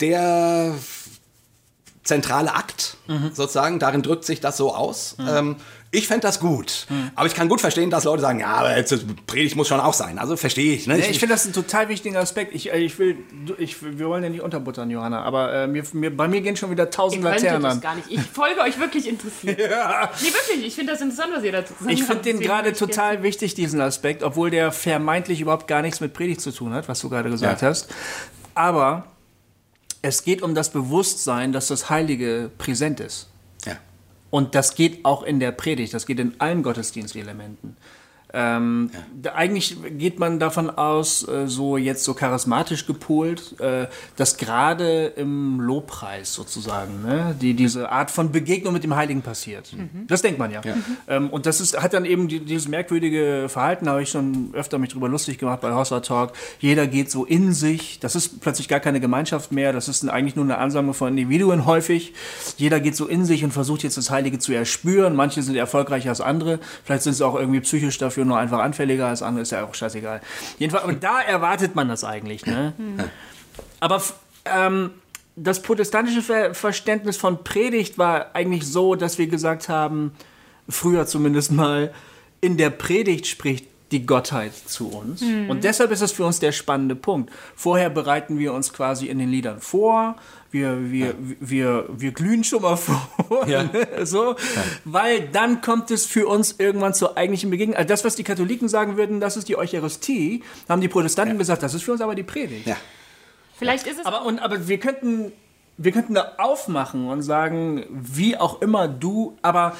der 0.00 0.74
zentrale 2.04 2.54
Akt 2.54 2.96
sozusagen, 3.32 3.78
darin 3.78 4.02
drückt 4.02 4.24
sich 4.24 4.40
das 4.40 4.56
so 4.56 4.74
aus. 4.74 5.16
Ähm, 5.20 5.56
ich 5.94 6.08
fände 6.08 6.22
das 6.22 6.40
gut, 6.40 6.86
aber 7.14 7.26
ich 7.26 7.34
kann 7.34 7.48
gut 7.50 7.60
verstehen, 7.60 7.90
dass 7.90 8.04
Leute 8.04 8.22
sagen, 8.22 8.40
ja, 8.40 8.46
aber 8.54 8.74
jetzt, 8.76 8.94
Predigt 9.26 9.56
muss 9.56 9.68
schon 9.68 9.78
auch 9.78 9.92
sein. 9.92 10.18
Also 10.18 10.38
verstehe 10.38 10.74
ich. 10.74 10.86
Ne? 10.86 10.98
Ja, 10.98 11.04
ich 11.04 11.18
finde 11.18 11.34
das 11.34 11.44
ein 11.44 11.52
total 11.52 11.90
wichtiger 11.90 12.18
Aspekt. 12.18 12.54
Ich, 12.54 12.72
äh, 12.72 12.78
ich 12.78 12.98
will, 12.98 13.18
ich, 13.58 13.76
wir 13.82 14.06
wollen 14.08 14.22
ja 14.24 14.30
nicht 14.30 14.40
unterbuttern, 14.40 14.88
Johanna, 14.90 15.22
aber 15.22 15.52
äh, 15.52 15.66
mir, 15.66 15.84
mir, 15.92 16.16
bei 16.16 16.28
mir 16.28 16.40
gehen 16.40 16.56
schon 16.56 16.70
wieder 16.70 16.84
Ihr 16.84 16.90
tausend 16.90 17.22
könntet 17.22 17.42
Laternen 17.42 17.66
an. 17.66 17.80
gar 17.82 17.94
nicht. 17.94 18.10
Ich 18.10 18.20
folge 18.22 18.60
euch 18.62 18.78
wirklich 18.80 19.06
interessiert. 19.06 19.58
Nee, 20.22 20.28
wirklich. 20.32 20.66
Ich 20.66 20.74
finde 20.74 20.92
das 20.92 21.02
interessant, 21.02 21.32
was 21.36 21.44
ihr 21.44 21.52
dazu 21.52 21.74
gesagt 21.74 21.92
Ich 21.92 22.00
habt. 22.00 22.08
finde 22.10 22.22
den 22.24 22.40
gerade 22.40 22.70
ich 22.70 22.80
jetzt- 22.80 22.90
total 22.94 23.22
wichtig, 23.22 23.54
diesen 23.54 23.80
Aspekt, 23.82 24.22
obwohl 24.22 24.50
der 24.50 24.72
vermeintlich 24.72 25.40
überhaupt 25.42 25.68
gar 25.68 25.82
nichts 25.82 26.00
mit 26.00 26.14
Predigt 26.14 26.40
zu 26.40 26.52
tun 26.52 26.72
hat, 26.72 26.88
was 26.88 27.00
du 27.00 27.10
gerade 27.10 27.28
gesagt 27.28 27.60
Ja. 27.60 27.68
hast. 27.68 27.88
Aber 28.54 29.04
es 30.02 30.24
geht 30.24 30.42
um 30.42 30.54
das 30.54 30.70
Bewusstsein, 30.70 31.52
dass 31.52 31.68
das 31.68 31.88
Heilige 31.88 32.50
präsent 32.58 33.00
ist. 33.00 33.28
Ja. 33.64 33.78
Und 34.30 34.54
das 34.56 34.74
geht 34.74 35.04
auch 35.04 35.22
in 35.22 35.38
der 35.40 35.52
Predigt, 35.52 35.94
das 35.94 36.06
geht 36.06 36.18
in 36.18 36.34
allen 36.40 36.62
Gottesdienstelementen. 36.62 37.76
Ähm, 38.34 38.90
da, 39.20 39.34
eigentlich 39.34 39.76
geht 39.98 40.18
man 40.18 40.38
davon 40.38 40.70
aus, 40.70 41.26
äh, 41.28 41.46
so 41.46 41.76
jetzt 41.76 42.04
so 42.04 42.14
charismatisch 42.14 42.86
gepolt, 42.86 43.60
äh, 43.60 43.86
dass 44.16 44.38
gerade 44.38 45.06
im 45.16 45.60
Lobpreis 45.60 46.32
sozusagen 46.32 47.02
ne, 47.02 47.36
die, 47.40 47.54
diese 47.54 47.90
Art 47.90 48.10
von 48.10 48.32
Begegnung 48.32 48.72
mit 48.72 48.84
dem 48.84 48.96
Heiligen 48.96 49.22
passiert. 49.22 49.74
Das 50.06 50.22
denkt 50.22 50.38
man 50.38 50.50
ja. 50.50 50.62
Ähm, 51.08 51.28
und 51.28 51.46
das 51.46 51.60
ist, 51.60 51.80
hat 51.80 51.92
dann 51.92 52.04
eben 52.04 52.28
die, 52.28 52.40
dieses 52.40 52.68
merkwürdige 52.68 53.46
Verhalten, 53.48 53.84
da 53.84 53.92
habe 53.92 54.02
ich 54.02 54.08
schon 54.08 54.50
öfter 54.54 54.78
mich 54.78 54.90
drüber 54.90 55.08
lustig 55.08 55.38
gemacht 55.38 55.60
bei 55.60 55.74
Hossa 55.74 56.00
Talk. 56.00 56.32
Jeder 56.58 56.86
geht 56.86 57.10
so 57.10 57.24
in 57.24 57.52
sich, 57.52 58.00
das 58.00 58.16
ist 58.16 58.40
plötzlich 58.40 58.68
gar 58.68 58.80
keine 58.80 59.00
Gemeinschaft 59.00 59.52
mehr, 59.52 59.72
das 59.72 59.88
ist 59.88 60.08
eigentlich 60.08 60.36
nur 60.36 60.44
eine 60.44 60.58
Ansammlung 60.58 60.94
von 60.94 61.08
Individuen 61.08 61.66
häufig. 61.66 62.14
Jeder 62.56 62.80
geht 62.80 62.96
so 62.96 63.06
in 63.06 63.24
sich 63.24 63.44
und 63.44 63.52
versucht 63.52 63.82
jetzt 63.82 63.96
das 63.96 64.10
Heilige 64.10 64.38
zu 64.38 64.52
erspüren. 64.52 65.14
Manche 65.14 65.42
sind 65.42 65.56
erfolgreicher 65.56 66.08
als 66.08 66.20
andere, 66.20 66.58
vielleicht 66.84 67.02
sind 67.02 67.12
sie 67.12 67.26
auch 67.26 67.34
irgendwie 67.34 67.60
psychisch 67.60 67.98
dafür 67.98 68.21
nur 68.24 68.38
einfach 68.38 68.58
anfälliger 68.60 69.06
als 69.08 69.22
andere, 69.22 69.42
ist 69.42 69.52
ja 69.52 69.64
auch 69.64 69.74
scheißegal. 69.74 70.20
Jedenfalls, 70.58 70.84
aber 70.84 70.94
da 70.94 71.20
erwartet 71.20 71.74
man 71.74 71.88
das 71.88 72.04
eigentlich. 72.04 72.46
Ne? 72.46 72.72
Aber 73.80 73.96
f- 73.96 74.14
ähm, 74.44 74.90
das 75.36 75.62
protestantische 75.62 76.22
Ver 76.22 76.54
Verständnis 76.54 77.16
von 77.16 77.42
Predigt 77.44 77.98
war 77.98 78.34
eigentlich 78.34 78.66
so, 78.66 78.94
dass 78.94 79.18
wir 79.18 79.26
gesagt 79.26 79.68
haben, 79.68 80.12
früher 80.68 81.06
zumindest 81.06 81.52
mal, 81.52 81.92
in 82.40 82.56
der 82.56 82.70
Predigt 82.70 83.26
spricht 83.26 83.66
die 83.92 84.04
Gottheit 84.06 84.52
zu 84.54 84.88
uns. 84.88 85.22
Und 85.22 85.64
deshalb 85.64 85.90
ist 85.90 86.00
es 86.00 86.10
für 86.12 86.24
uns 86.24 86.40
der 86.40 86.52
spannende 86.52 86.96
Punkt. 86.96 87.30
Vorher 87.54 87.90
bereiten 87.90 88.38
wir 88.38 88.52
uns 88.52 88.72
quasi 88.72 89.06
in 89.06 89.18
den 89.18 89.30
Liedern 89.30 89.60
vor, 89.60 90.16
wir, 90.50 90.90
wir, 90.90 91.14
wir, 91.40 91.86
wir 91.88 92.12
glühen 92.12 92.44
schon 92.44 92.62
mal 92.62 92.76
vor, 92.76 93.08
Ja. 93.48 93.70
so, 94.04 94.36
weil 94.84 95.28
dann 95.28 95.62
kommt 95.62 95.90
es 95.90 96.04
für 96.04 96.26
uns 96.26 96.56
irgendwann 96.58 96.92
zur 96.92 97.16
eigentlichen 97.16 97.50
Begegnung. 97.50 97.76
Also 97.76 97.88
das, 97.88 98.04
was 98.04 98.16
die 98.16 98.24
Katholiken 98.24 98.68
sagen 98.68 98.96
würden, 98.96 99.18
das 99.20 99.36
ist 99.36 99.48
die 99.48 99.56
Eucharistie, 99.56 100.42
haben 100.68 100.80
die 100.82 100.88
Protestanten 100.88 101.38
gesagt, 101.38 101.62
das 101.62 101.72
ist 101.72 101.82
für 101.82 101.92
uns 101.92 102.00
aber 102.02 102.14
die 102.14 102.22
Predigt. 102.22 102.66
Ja. 102.66 102.76
Vielleicht 103.58 103.86
ist 103.86 104.00
es 104.00 104.06
Aber, 104.06 104.24
und, 104.26 104.40
aber 104.40 104.68
wir 104.68 104.78
könnten, 104.78 105.32
wir 105.78 105.92
könnten 105.92 106.14
da 106.14 106.32
aufmachen 106.38 107.08
und 107.08 107.22
sagen, 107.22 107.84
wie 107.90 108.36
auch 108.36 108.60
immer 108.60 108.88
du, 108.88 109.38
aber 109.40 109.74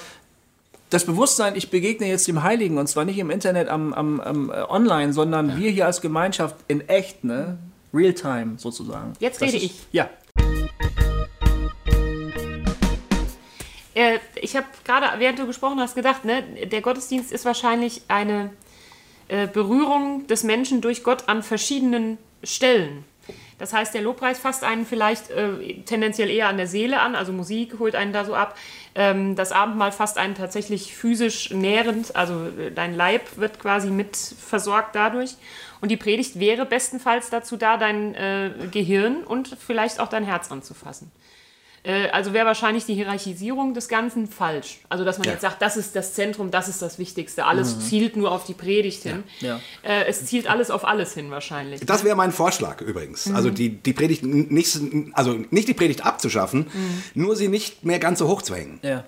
das 0.92 1.06
Bewusstsein, 1.06 1.56
ich 1.56 1.70
begegne 1.70 2.06
jetzt 2.06 2.28
dem 2.28 2.42
Heiligen 2.42 2.76
und 2.78 2.86
zwar 2.86 3.04
nicht 3.04 3.18
im 3.18 3.30
Internet 3.30 3.68
am, 3.68 3.94
am, 3.94 4.20
am 4.20 4.50
äh, 4.50 4.62
online, 4.68 5.12
sondern 5.12 5.56
wir 5.58 5.70
hier 5.70 5.86
als 5.86 6.00
Gemeinschaft 6.00 6.56
in 6.68 6.86
echt, 6.88 7.24
ne? 7.24 7.58
Real 7.94 8.12
time 8.14 8.54
sozusagen. 8.58 9.12
Jetzt 9.18 9.40
Das 9.40 9.48
rede 9.48 9.56
ist- 9.58 9.64
ich. 9.64 9.74
Ja. 9.92 10.08
Äh, 13.94 14.18
ich 14.40 14.56
habe 14.56 14.66
gerade, 14.84 15.06
während 15.18 15.38
du 15.38 15.46
gesprochen 15.46 15.78
hast, 15.80 15.94
gedacht, 15.94 16.24
ne, 16.24 16.42
der 16.66 16.80
Gottesdienst 16.80 17.30
ist 17.32 17.44
wahrscheinlich 17.44 18.02
eine 18.08 18.50
äh, 19.28 19.46
Berührung 19.46 20.26
des 20.26 20.44
Menschen 20.44 20.80
durch 20.80 21.04
Gott 21.04 21.28
an 21.28 21.42
verschiedenen 21.42 22.16
Stellen. 22.42 23.04
Das 23.58 23.72
heißt, 23.72 23.94
der 23.94 24.02
Lobpreis 24.02 24.38
fasst 24.38 24.64
einen 24.64 24.86
vielleicht 24.86 25.30
äh, 25.30 25.82
tendenziell 25.84 26.30
eher 26.30 26.48
an 26.48 26.56
der 26.56 26.66
Seele 26.66 27.00
an, 27.00 27.14
also 27.14 27.32
Musik 27.32 27.78
holt 27.78 27.94
einen 27.94 28.12
da 28.12 28.24
so 28.24 28.34
ab. 28.34 28.56
Ähm, 28.94 29.36
das 29.36 29.52
Abendmahl 29.52 29.92
fasst 29.92 30.18
einen 30.18 30.34
tatsächlich 30.34 30.94
physisch 30.94 31.50
nährend, 31.50 32.14
also 32.14 32.46
äh, 32.58 32.70
dein 32.70 32.94
Leib 32.94 33.36
wird 33.36 33.58
quasi 33.58 33.90
mit 33.90 34.16
versorgt 34.16 34.94
dadurch. 34.94 35.36
Und 35.80 35.90
die 35.90 35.96
Predigt 35.96 36.38
wäre 36.38 36.66
bestenfalls 36.66 37.30
dazu 37.30 37.56
da, 37.56 37.76
dein 37.76 38.14
äh, 38.14 38.50
Gehirn 38.70 39.24
und 39.24 39.56
vielleicht 39.58 39.98
auch 39.98 40.08
dein 40.08 40.24
Herz 40.24 40.52
anzufassen. 40.52 41.10
Äh, 41.84 42.08
also 42.10 42.32
wäre 42.32 42.46
wahrscheinlich 42.46 42.84
die 42.86 42.94
Hierarchisierung 42.94 43.74
des 43.74 43.88
Ganzen 43.88 44.28
falsch. 44.28 44.78
Also, 44.88 45.04
dass 45.04 45.18
man 45.18 45.26
Ja. 45.26 45.32
jetzt 45.32 45.42
sagt, 45.42 45.60
das 45.60 45.76
ist 45.76 45.96
das 45.96 46.14
Zentrum, 46.14 46.50
das 46.50 46.68
ist 46.68 46.80
das 46.80 46.98
Wichtigste. 46.98 47.44
Alles 47.44 47.88
zielt 47.88 48.16
nur 48.16 48.30
auf 48.30 48.44
die 48.44 48.54
Predigt 48.54 49.02
hin. 49.02 49.24
Ja. 49.40 49.60
Äh, 49.82 50.04
es 50.06 50.24
zielt 50.26 50.48
alles 50.48 50.70
auf 50.70 50.84
alles 50.84 51.14
hin, 51.14 51.30
wahrscheinlich. 51.30 51.80
Das 51.84 52.04
wäre 52.04 52.14
mein 52.14 52.30
Vorschlag 52.32 52.80
übrigens. 52.80 53.32
Also 53.32 53.50
die, 53.50 53.70
die 53.70 53.92
Predigt 53.92 54.22
nicht, 54.24 54.78
also 55.14 55.40
nicht 55.50 55.66
die 55.68 55.74
Predigt 55.74 56.04
abzuschaffen, 56.06 56.66
nur 57.14 57.34
sie 57.36 57.48
nicht 57.48 57.84
mehr 57.84 57.98
ganz 57.98 58.20
so 58.20 58.28
hoch 58.28 58.42
zu 58.42 58.54
hängen. 58.54 58.78
Ja. 58.82 59.04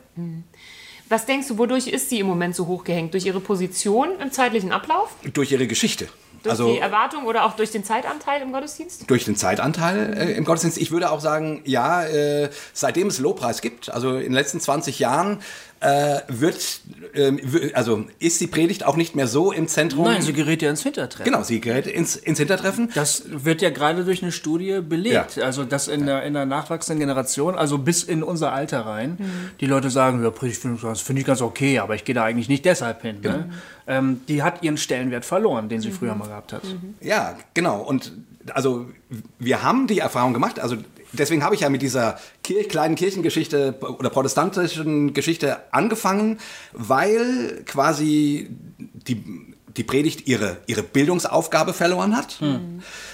Was 1.08 1.26
denkst 1.26 1.48
du, 1.48 1.58
wodurch 1.58 1.86
ist 1.86 2.10
sie 2.10 2.18
im 2.18 2.26
Moment 2.26 2.56
so 2.56 2.66
hochgehängt? 2.66 3.12
Durch 3.14 3.26
ihre 3.26 3.40
Position 3.40 4.08
im 4.20 4.32
zeitlichen 4.32 4.72
Ablauf? 4.72 5.14
Durch 5.32 5.52
ihre 5.52 5.66
Geschichte. 5.66 6.08
Durch 6.44 6.52
also 6.52 6.72
die 6.72 6.78
Erwartung 6.78 7.24
oder 7.24 7.44
auch 7.44 7.56
durch 7.56 7.70
den 7.70 7.84
Zeitanteil 7.84 8.42
im 8.42 8.52
Gottesdienst? 8.52 9.10
durch 9.10 9.24
den 9.24 9.34
Zeitanteil 9.34 10.14
äh, 10.16 10.32
im 10.32 10.44
Gottesdienst. 10.44 10.78
Ich 10.78 10.90
würde 10.90 11.10
auch 11.10 11.20
sagen, 11.20 11.62
ja, 11.64 12.04
äh, 12.04 12.50
seitdem 12.72 13.08
es 13.08 13.18
Lobpreis 13.18 13.62
gibt, 13.62 13.90
also 13.90 14.16
in 14.16 14.24
den 14.24 14.32
letzten 14.34 14.60
20 14.60 14.98
Jahren, 14.98 15.40
äh, 15.84 16.20
wird, 16.28 16.80
w- 17.12 17.74
also 17.74 18.06
ist 18.18 18.40
die 18.40 18.46
Predigt 18.46 18.84
auch 18.86 18.96
nicht 18.96 19.14
mehr 19.14 19.26
so 19.26 19.52
im 19.52 19.68
Zentrum. 19.68 20.04
Nein, 20.06 20.22
sie 20.22 20.32
gerät 20.32 20.62
ja 20.62 20.70
ins 20.70 20.82
Hintertreffen. 20.82 21.24
genau, 21.30 21.42
sie 21.42 21.60
gerät 21.60 21.86
ins, 21.86 22.16
ins 22.16 22.38
Hintertreffen. 22.38 22.90
Das 22.94 23.24
wird 23.26 23.60
ja 23.60 23.70
gerade 23.70 24.04
durch 24.04 24.22
eine 24.22 24.32
Studie 24.32 24.80
belegt. 24.80 25.38
Also, 25.38 25.64
dass 25.64 25.88
in 25.88 26.06
der, 26.06 26.22
in 26.22 26.32
der 26.32 26.46
nachwachsenden 26.46 27.00
Generation, 27.00 27.54
also 27.54 27.78
bis 27.78 28.02
in 28.02 28.22
unser 28.22 28.52
Alter 28.52 28.86
rein, 28.86 29.18
die 29.60 29.66
Leute 29.66 29.90
sagen, 29.90 30.22
ja, 30.22 30.30
Predigt 30.30 30.62
finde 30.62 30.76
ich, 30.76 30.82
das 30.82 31.00
finde 31.02 31.20
ich 31.20 31.26
ganz 31.26 31.42
okay, 31.42 31.78
aber 31.78 31.94
ich 31.94 32.04
gehe 32.04 32.14
da 32.14 32.24
eigentlich 32.24 32.48
nicht 32.48 32.64
deshalb 32.64 33.02
hin. 33.02 33.20
Ne? 33.22 33.50
Ähm, 33.86 34.20
die 34.28 34.42
hat 34.42 34.62
ihren 34.62 34.78
Stellenwert 34.78 35.24
verloren, 35.26 35.68
den 35.68 35.80
sie 35.82 35.90
früher 35.90 36.14
mal 36.14 36.28
gehabt 36.28 36.52
hat. 36.54 36.62
Ja, 37.02 37.36
genau. 37.52 37.80
Und 37.82 38.12
also 38.54 38.86
wir 39.38 39.62
haben 39.62 39.86
die 39.86 39.98
Erfahrung 39.98 40.32
gemacht, 40.32 40.58
also 40.60 40.76
deswegen 41.18 41.44
habe 41.44 41.54
ich 41.54 41.62
ja 41.62 41.68
mit 41.68 41.82
dieser 41.82 42.18
Kir 42.42 42.66
kleinen 42.68 42.94
Kirchengeschichte 42.94 43.76
oder 43.80 44.10
protestantischen 44.10 45.14
Geschichte 45.14 45.58
angefangen, 45.72 46.38
weil 46.72 47.62
quasi 47.66 48.50
die, 48.78 49.24
die 49.76 49.82
Predigt 49.82 50.26
ihre, 50.28 50.58
ihre 50.66 50.82
Bildungsaufgabe 50.82 51.72
verloren 51.72 52.16
hat. 52.16 52.38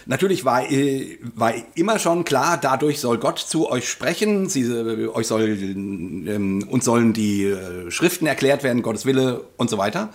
Natürlich 0.07 0.45
war, 0.45 0.71
äh, 0.71 1.19
war 1.35 1.55
immer 1.75 1.99
schon 1.99 2.25
klar, 2.25 2.59
dadurch 2.59 3.01
soll 3.01 3.19
Gott 3.19 3.39
zu 3.39 3.71
euch 3.71 3.89
sprechen, 3.89 4.49
sie, 4.49 4.63
äh, 4.63 5.09
euch 5.09 5.27
soll, 5.27 5.49
ähm, 5.49 6.67
uns 6.69 6.85
sollen 6.85 7.13
die 7.13 7.45
äh, 7.45 7.91
Schriften 7.91 8.27
erklärt 8.27 8.63
werden, 8.63 8.83
Gottes 8.83 9.07
Wille 9.07 9.45
und 9.57 9.71
so 9.71 9.79
weiter. 9.79 10.11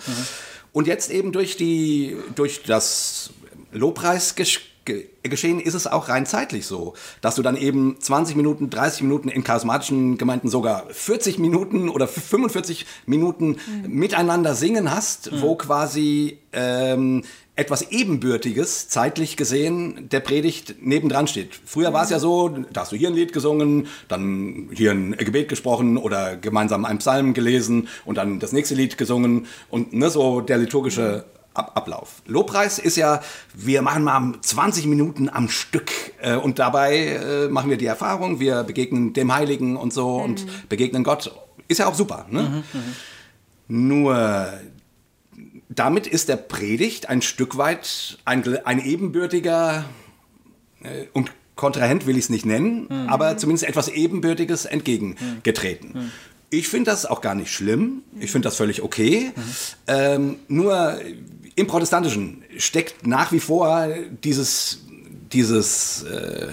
Und 0.71 0.87
jetzt 0.87 1.09
eben 1.09 1.31
durch, 1.31 1.55
die, 1.55 2.17
durch 2.35 2.63
das 2.63 3.31
Lobpreisgeschehen 4.85 5.59
ist 5.59 5.73
es 5.73 5.87
auch 5.87 6.09
rein 6.09 6.25
zeitlich 6.25 6.65
so, 6.65 6.93
dass 7.21 7.35
du 7.35 7.41
dann 7.41 7.57
eben 7.57 7.97
20 7.99 8.35
Minuten, 8.35 8.69
30 8.69 9.01
Minuten 9.01 9.29
in 9.29 9.43
charismatischen 9.43 10.17
Gemeinden 10.17 10.49
sogar 10.49 10.85
40 10.89 11.39
Minuten 11.39 11.89
oder 11.89 12.07
45 12.07 12.85
Minuten 13.05 13.57
miteinander 13.87 14.55
singen 14.55 14.91
hast, 14.91 15.41
wo 15.41 15.55
quasi 15.55 16.39
ähm, 16.53 17.23
etwas 17.57 17.89
Ebenbürtiges, 17.89 18.89
zeitlich 18.89 19.37
gesehen, 19.37 20.09
der 20.09 20.19
Predigt 20.19 20.75
nebendran 20.81 21.27
steht. 21.27 21.51
Früher 21.65 21.93
war 21.93 22.03
es 22.03 22.09
ja 22.09 22.19
so, 22.19 22.49
da 22.49 22.81
hast 22.81 22.91
du 22.91 22.97
hier 22.97 23.07
ein 23.07 23.13
Lied 23.15 23.31
gesungen, 23.31 23.87
dann 24.09 24.69
hier 24.73 24.91
ein 24.91 25.13
Gebet 25.13 25.47
gesprochen 25.47 25.97
oder 25.97 26.35
gemeinsam 26.35 26.83
einen 26.83 26.99
Psalm 26.99 27.33
gelesen 27.33 27.87
und 28.03 28.17
dann 28.17 28.39
das 28.39 28.51
nächste 28.51 28.75
Lied 28.75 28.97
gesungen 28.97 29.47
und 29.69 29.93
ne, 29.93 30.09
so 30.09 30.41
der 30.41 30.57
liturgische 30.57 31.23
Ab 31.55 31.71
Ablauf. 31.75 32.21
Lobpreis 32.25 32.79
ist 32.79 32.97
ja, 32.97 33.21
wir 33.53 33.81
machen 33.81 34.03
mal 34.03 34.33
20 34.41 34.85
Minuten 34.87 35.29
am 35.29 35.49
Stück 35.49 35.91
äh, 36.21 36.35
und 36.35 36.59
dabei 36.59 36.97
äh, 36.97 37.47
machen 37.47 37.69
wir 37.69 37.77
die 37.77 37.85
Erfahrung, 37.85 38.39
wir 38.39 38.63
begegnen 38.63 39.13
dem 39.13 39.33
Heiligen 39.33 39.77
und 39.77 39.93
so 39.93 40.17
und 40.17 40.69
begegnen 40.69 41.03
Gott. 41.03 41.31
Ist 41.67 41.79
ja 41.79 41.87
auch 41.87 41.95
super. 41.95 42.27
Ne? 42.29 42.63
Nur 43.67 44.53
damit 45.69 46.07
ist 46.07 46.29
der 46.29 46.35
Predigt 46.35 47.09
ein 47.09 47.21
Stück 47.21 47.57
weit 47.57 48.17
ein, 48.25 48.43
ein 48.65 48.83
ebenbürtiger 48.83 49.85
äh, 50.83 51.05
und 51.13 51.31
Kontrahent 51.55 52.05
will 52.05 52.17
ich 52.17 52.25
es 52.25 52.29
nicht 52.29 52.45
nennen, 52.45 53.07
aber 53.07 53.37
zumindest 53.37 53.67
etwas 53.67 53.87
Ebenbürtiges 53.87 54.65
entgegengetreten. 54.65 56.11
Ich 56.49 56.67
finde 56.67 56.91
das 56.91 57.05
auch 57.05 57.21
gar 57.21 57.33
nicht 57.33 57.51
schlimm. 57.51 58.03
Ich 58.19 58.31
finde 58.31 58.47
das 58.47 58.57
völlig 58.57 58.81
okay. 58.81 59.31
Ähm, 59.87 60.37
nur 60.47 60.99
im 61.55 61.67
Protestantischen 61.67 62.43
steckt 62.57 63.07
nach 63.07 63.31
wie 63.31 63.39
vor 63.39 63.87
dieses, 64.23 64.81
dieses 65.31 66.03
äh, 66.03 66.47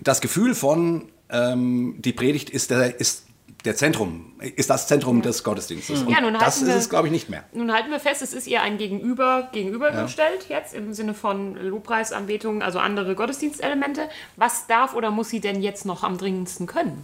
das 0.00 0.20
Gefühl 0.20 0.54
von 0.54 1.08
ähm, 1.30 1.94
die 1.98 2.12
Predigt 2.12 2.50
ist 2.50 2.70
der, 2.70 2.98
ist 3.00 3.24
der 3.66 3.76
Zentrum, 3.76 4.32
ist 4.56 4.70
das 4.70 4.86
Zentrum 4.88 5.20
des 5.20 5.44
Gottesdienstes. 5.44 6.00
Und 6.02 6.10
Ja, 6.10 6.22
nun 6.22 6.32
das 6.32 6.42
halten 6.42 6.60
ist 6.62 6.66
wir- 6.68 6.76
es, 6.76 6.88
glaube 6.88 7.08
ich, 7.08 7.12
nicht 7.12 7.28
mehr. 7.28 7.44
Nun 7.52 7.70
halten 7.72 7.90
wir 7.90 8.00
fest, 8.00 8.22
es 8.22 8.32
ist 8.32 8.46
ihr 8.46 8.62
ein 8.62 8.78
Gegenüber 8.78 9.50
gegenübergestellt 9.52 10.46
jetzt 10.48 10.72
im 10.74 10.94
Sinne 10.94 11.12
von 11.12 11.56
Lobpreisanbetung, 11.56 12.62
also 12.62 12.78
andere 12.78 13.14
Gottesdienstelemente. 13.14 14.08
Was 14.36 14.66
darf 14.66 14.94
oder 14.94 15.10
muss 15.10 15.28
sie 15.28 15.40
denn 15.40 15.60
jetzt 15.62 15.84
noch 15.84 16.02
am 16.04 16.16
dringendsten 16.16 16.66
können? 16.66 17.02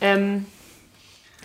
Ähm, 0.00 0.46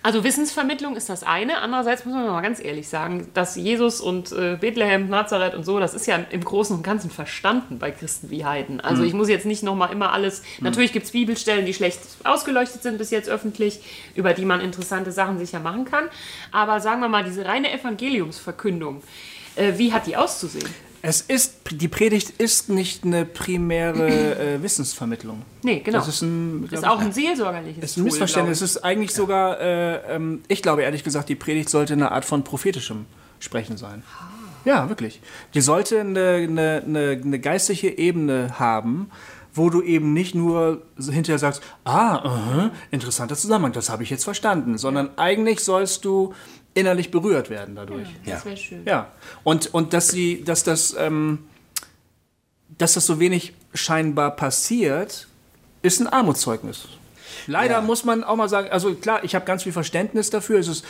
also 0.06 0.24
Wissensvermittlung 0.24 0.96
ist 0.96 1.10
das 1.10 1.24
eine. 1.24 1.58
Andererseits 1.62 2.06
muss 2.06 2.14
man 2.14 2.28
mal 2.28 2.44
ganz 2.44 2.64
ehrlich 2.64 2.88
sagen, 2.88 3.28
dass 3.34 3.56
Jesus 3.56 4.00
und 4.00 4.32
äh, 4.34 4.56
Bethlehem, 4.56 5.10
Nazareth 5.10 5.56
und 5.56 5.64
so, 5.64 5.80
das 5.80 5.96
ist 5.96 6.06
ja 6.06 6.20
im 6.30 6.44
Großen 6.44 6.76
und 6.76 6.84
Ganzen 6.84 7.10
verstanden 7.10 7.80
bei 7.80 7.90
Christen 7.90 8.30
wie 8.30 8.46
Heiden. 8.46 8.80
Also 8.80 9.02
ich 9.02 9.16
muss 9.16 9.30
jetzt 9.30 9.48
nicht 9.48 9.64
nochmal 9.64 9.92
immer 9.92 10.14
alles, 10.14 10.44
natürlich 10.60 10.94
gibt 10.94 11.08
es 11.08 11.12
Bibelstellen, 11.12 11.66
die 11.66 11.74
schlecht 11.74 12.02
ausgeleuchtet 12.24 12.84
sind 12.84 13.00
bis 13.00 13.10
jetzt 13.10 13.30
öffentlich, 13.30 13.80
über 14.14 14.36
die 14.36 14.46
man 14.46 14.62
interessante 14.62 15.12
Sachen 15.12 15.40
sicher 15.40 15.60
machen 15.60 15.86
kann. 15.86 16.04
Aber 16.52 16.80
sagen 16.82 17.02
wir 17.02 17.10
mal, 17.10 17.24
diese 17.24 17.44
reine 17.44 17.74
Evangeliumsverkündung, 17.74 19.02
äh, 19.56 19.74
wie 19.78 19.92
hat 19.92 20.06
die 20.06 20.18
auszusehen? 20.18 20.70
Es 21.08 21.22
ist, 21.22 21.58
die 21.70 21.88
Predigt 21.88 22.32
ist 22.40 22.70
nicht 22.70 23.04
eine 23.04 23.26
primäre 23.26 24.08
äh, 24.56 24.64
Wissensvermittlung. 24.64 25.44
Nee, 25.62 25.82
genau. 25.82 26.00
Das 26.00 26.08
ist 26.08 26.24
ein, 26.24 26.68
ist 26.72 26.86
auch 26.86 27.00
ein 27.00 27.12
seelsorgerliches 27.12 27.78
ich, 27.78 27.84
ist 27.84 27.98
ein 27.98 28.04
Missverständnis. 28.06 28.62
Es 28.62 28.72
ist 28.72 28.84
eigentlich 28.84 29.14
sogar, 29.14 29.60
äh, 29.60 30.16
ähm, 30.16 30.42
ich 30.48 30.64
glaube 30.64 30.82
ehrlich 30.82 31.04
gesagt, 31.04 31.30
die 31.30 31.36
Predigt 31.36 31.70
sollte 31.70 31.94
eine 31.94 32.12
Art 32.12 32.26
von 32.26 32.44
prophetischem 32.44 33.06
Sprechen 33.40 33.78
sein. 33.78 34.02
Ja, 34.66 34.90
wirklich. 34.90 35.22
Die 35.54 35.62
sollte 35.62 36.00
eine, 36.00 36.48
eine, 36.48 36.84
eine, 36.84 37.22
eine 37.24 37.40
geistliche 37.40 37.90
Ebene 37.90 38.58
haben, 38.58 39.12
wo 39.56 39.70
du 39.70 39.82
eben 39.82 40.14
nicht 40.14 40.36
nur 40.36 40.82
hinterher 40.98 41.40
sagst, 41.40 41.62
ah, 41.86 42.18
aha, 42.18 42.72
interessanter 42.92 43.36
Zusammenhang, 43.36 43.72
das 43.74 43.90
habe 43.90 44.04
ich 44.04 44.10
jetzt 44.10 44.26
verstanden, 44.26 44.78
sondern 44.78 45.10
eigentlich 45.18 45.62
sollst 45.62 46.04
du 46.06 46.34
innerlich 46.74 47.10
berührt 47.10 47.50
werden 47.50 47.74
dadurch. 47.76 48.08
Das 48.26 48.46
wäre 48.46 48.58
schön. 48.58 48.84
Ja, 48.86 49.12
und, 49.44 49.74
und 49.74 49.94
dass 49.94 50.10
sie, 50.10 50.44
dass 50.44 50.64
das, 50.64 50.94
ähm, 51.00 51.40
dass 52.78 52.94
das 52.94 53.06
so 53.06 53.20
wenig 53.20 53.54
scheinbar 53.74 54.36
passiert, 54.36 55.28
ist 55.82 56.02
ein 56.02 56.08
Armutszeugnis. 56.08 56.88
Leider 57.48 57.76
Ja. 57.76 57.82
muss 57.82 58.04
man 58.06 58.24
auch 58.24 58.36
mal 58.36 58.50
sagen, 58.50 58.70
also 58.72 58.94
klar, 58.96 59.24
ich 59.24 59.36
habe 59.36 59.46
ganz 59.46 59.64
viel 59.64 59.72
Verständnis 59.72 60.30
dafür. 60.30 60.60
Es 60.60 60.68
ist 60.68 60.86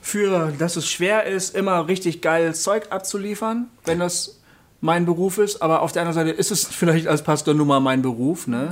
für, 0.00 0.52
dass 0.58 0.76
es 0.76 0.88
schwer 0.88 1.24
ist, 1.24 1.54
immer 1.54 1.86
richtig 1.88 2.20
geiles 2.22 2.62
Zeug 2.62 2.86
abzuliefern, 2.90 3.66
wenn 3.84 3.98
das 3.98 4.37
mein 4.80 5.06
Beruf 5.06 5.38
ist. 5.38 5.62
Aber 5.62 5.82
auf 5.82 5.92
der 5.92 6.02
anderen 6.02 6.14
Seite 6.26 6.36
ist 6.36 6.50
es 6.50 6.66
vielleicht 6.66 7.06
als 7.06 7.22
Pastor 7.22 7.54
nun 7.54 7.68
mal 7.68 7.80
mein 7.80 8.02
Beruf, 8.02 8.46
ne? 8.46 8.70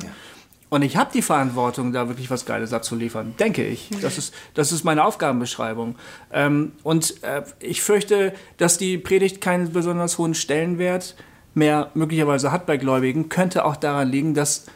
Und 0.68 0.82
ich 0.82 0.96
habe 0.96 1.11
die 1.14 1.22
Verantwortung, 1.22 1.92
da 1.92 2.09
wirklich 2.09 2.28
was 2.28 2.44
Geiles 2.44 2.72
abzuliefern, 2.72 3.34
denke 3.38 3.64
ich. 3.64 3.88
Das 4.02 4.18
ist, 4.18 4.34
das 4.54 4.72
ist 4.72 4.82
meine 4.82 5.04
Aufgabenbeschreibung. 5.04 5.94
Ähm, 6.32 6.72
und 6.82 7.22
äh, 7.22 7.42
ich 7.61 7.82
fürchte, 7.82 8.32
dass 8.57 8.76
die 8.76 8.98
Predigt 8.98 9.40
keinen 9.40 9.72
besonders 9.72 10.18
hohen 10.18 10.34
Stellenwert 10.34 11.14
mehr 11.54 11.90
möglicherweise 11.94 12.50
hat 12.50 12.66
bei 12.66 12.78
Gläubigen, 12.78 13.28
könnte 13.28 13.64
auch 13.64 13.76
daran 13.76 14.11
liegen, 14.11 14.34
dass 14.34 14.66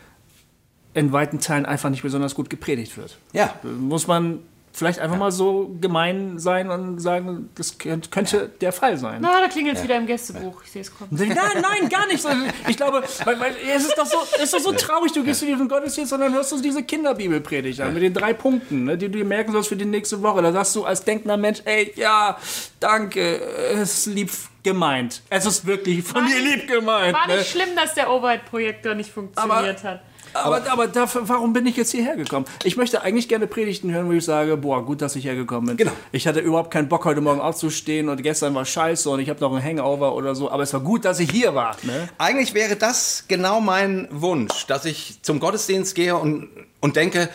in 0.95 1.13
weiten 1.13 1.41
Teilen 1.41 1.67
einfach 1.67 1.91
nicht 1.91 2.03
besonders 2.03 2.35
gut 2.35 2.51
gepredigt 2.51 2.97
wird. 2.97 3.19
Ja. 3.33 3.55
Muss 3.63 4.07
man 4.07 4.39
vielleicht 4.81 4.99
einfach 4.99 5.19
mal 5.19 5.31
so 5.31 5.77
gemein 5.79 6.39
sein 6.39 6.71
und 6.71 7.01
sagen, 7.01 7.51
das 7.55 7.77
könnt- 7.77 8.11
könnte 8.11 8.49
der 8.63 8.73
Fall 8.73 8.97
sein. 8.97 9.19
Na, 9.21 9.43
da 9.43 9.49
klingelt 9.49 9.77
es 9.77 9.83
wieder 9.83 9.99
im 9.99 10.07
Gästebuch. 10.07 10.63
Ich 10.65 10.71
sehe 10.73 10.81
es 10.81 10.91
kommen. 10.97 11.11
Nein, 11.13 11.29
nein, 11.37 11.89
gar 11.91 12.07
nicht. 12.07 12.27
Ich 12.67 12.79
glaube, 12.79 13.03
weil, 13.27 13.39
weil, 13.39 13.55
es, 13.77 13.85
ist 13.85 13.99
doch 13.99 14.07
so, 14.07 14.17
es 14.37 14.45
ist 14.45 14.55
doch 14.55 14.61
so 14.61 14.73
traurig, 14.73 15.13
du 15.13 15.23
gehst 15.23 15.41
zu 15.41 15.47
diesem 15.47 15.69
Gottesdienst 15.69 16.15
und 16.15 16.21
dann 16.21 16.33
hörst 16.33 16.51
du 16.53 16.63
diese 16.63 16.83
Kinderbibelpredigt 16.83 17.79
an 17.83 17.93
mit 17.93 18.03
den 18.03 18.15
drei 18.15 18.33
Punkten, 18.33 18.85
ne, 18.85 18.97
die 18.97 19.11
du 19.11 19.19
dir 19.19 19.25
merken 19.27 19.53
sollst 19.53 19.69
für 19.69 19.77
die 19.77 19.85
nächste 19.85 20.23
Woche. 20.23 20.41
Da 20.41 20.51
sagst 20.51 20.75
du 20.77 20.85
als 20.87 21.05
denkender 21.05 21.37
Mensch, 21.37 21.61
ey, 21.67 21.93
ja, 21.97 22.39
danke, 22.81 23.37
es 23.75 23.99
ist 23.99 24.07
lieb 24.07 24.31
gemeint. 24.63 25.21
Es 25.29 25.45
ist 25.45 25.67
wirklich 25.67 26.03
von 26.05 26.23
War 26.23 26.31
dir 26.31 26.39
lieb 26.39 26.67
gemeint. 26.67 27.15
War 27.15 27.27
ne? 27.27 27.37
nicht 27.37 27.51
schlimm, 27.51 27.77
dass 27.77 27.93
der 27.93 28.11
Overhead-Projektor 28.11 28.95
nicht 28.95 29.11
funktioniert 29.11 29.85
hat. 29.85 30.01
Aber, 30.33 30.71
aber 30.71 30.87
dafür, 30.87 31.29
warum 31.29 31.53
bin 31.53 31.67
ich 31.67 31.77
jetzt 31.77 31.91
hierher 31.91 32.17
gekommen? 32.17 32.47
Ich 32.65 32.77
möchte 32.77 33.03
eigentlich 33.03 33.29
gerne 33.29 33.47
Predigten 33.47 33.93
hören, 33.93 34.09
wo 34.09 34.13
ich 34.13 34.25
sage, 34.25 34.57
boah, 34.57 34.85
gut, 34.85 35.03
dass 35.03 35.17
ich 35.17 35.25
hergekommen 35.25 35.69
bin. 35.69 35.77
Genau. 35.77 35.93
Ich 36.13 36.27
hatte 36.27 36.41
überhaupt 36.41 36.71
keinen 36.71 36.89
Bock, 36.89 37.05
heute 37.05 37.21
Morgen 37.21 37.41
aufzustehen 37.41 38.09
und 38.09 38.23
gestern 38.23 38.55
war 38.55 38.65
scheiße 38.65 39.09
und 39.11 39.21
ich 39.21 39.29
habe 39.29 39.41
noch 39.41 39.53
einen 39.53 39.63
Hangover 39.63 40.15
oder 40.15 40.35
so. 40.35 40.51
Aber 40.51 40.63
es 40.63 40.73
war 40.73 40.81
gut, 40.81 41.05
dass 41.05 41.21
ich 41.21 41.31
hier 41.31 41.55
war. 41.55 41.77
Ne? 41.83 42.09
Eigentlich 42.19 42.55
wäre 42.55 42.77
das 42.77 43.25
genau 43.29 43.61
mein 43.61 44.09
Wunsch, 44.11 44.67
dass 44.67 44.85
ich 44.85 45.23
zum 45.23 45.41
Gottesdienst 45.41 45.95
gehe 45.95 46.17
und, 46.17 46.49
und 46.81 46.97
denke, 46.97 47.29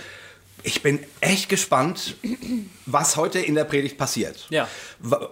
ich 0.65 0.81
bin 0.81 0.99
echt 1.21 1.47
gespannt, 1.47 2.15
was 2.85 3.15
heute 3.17 3.39
in 3.39 3.53
der 3.53 3.65
Predigt 3.65 3.97
passiert. 3.97 4.47
Ja. 4.49 4.67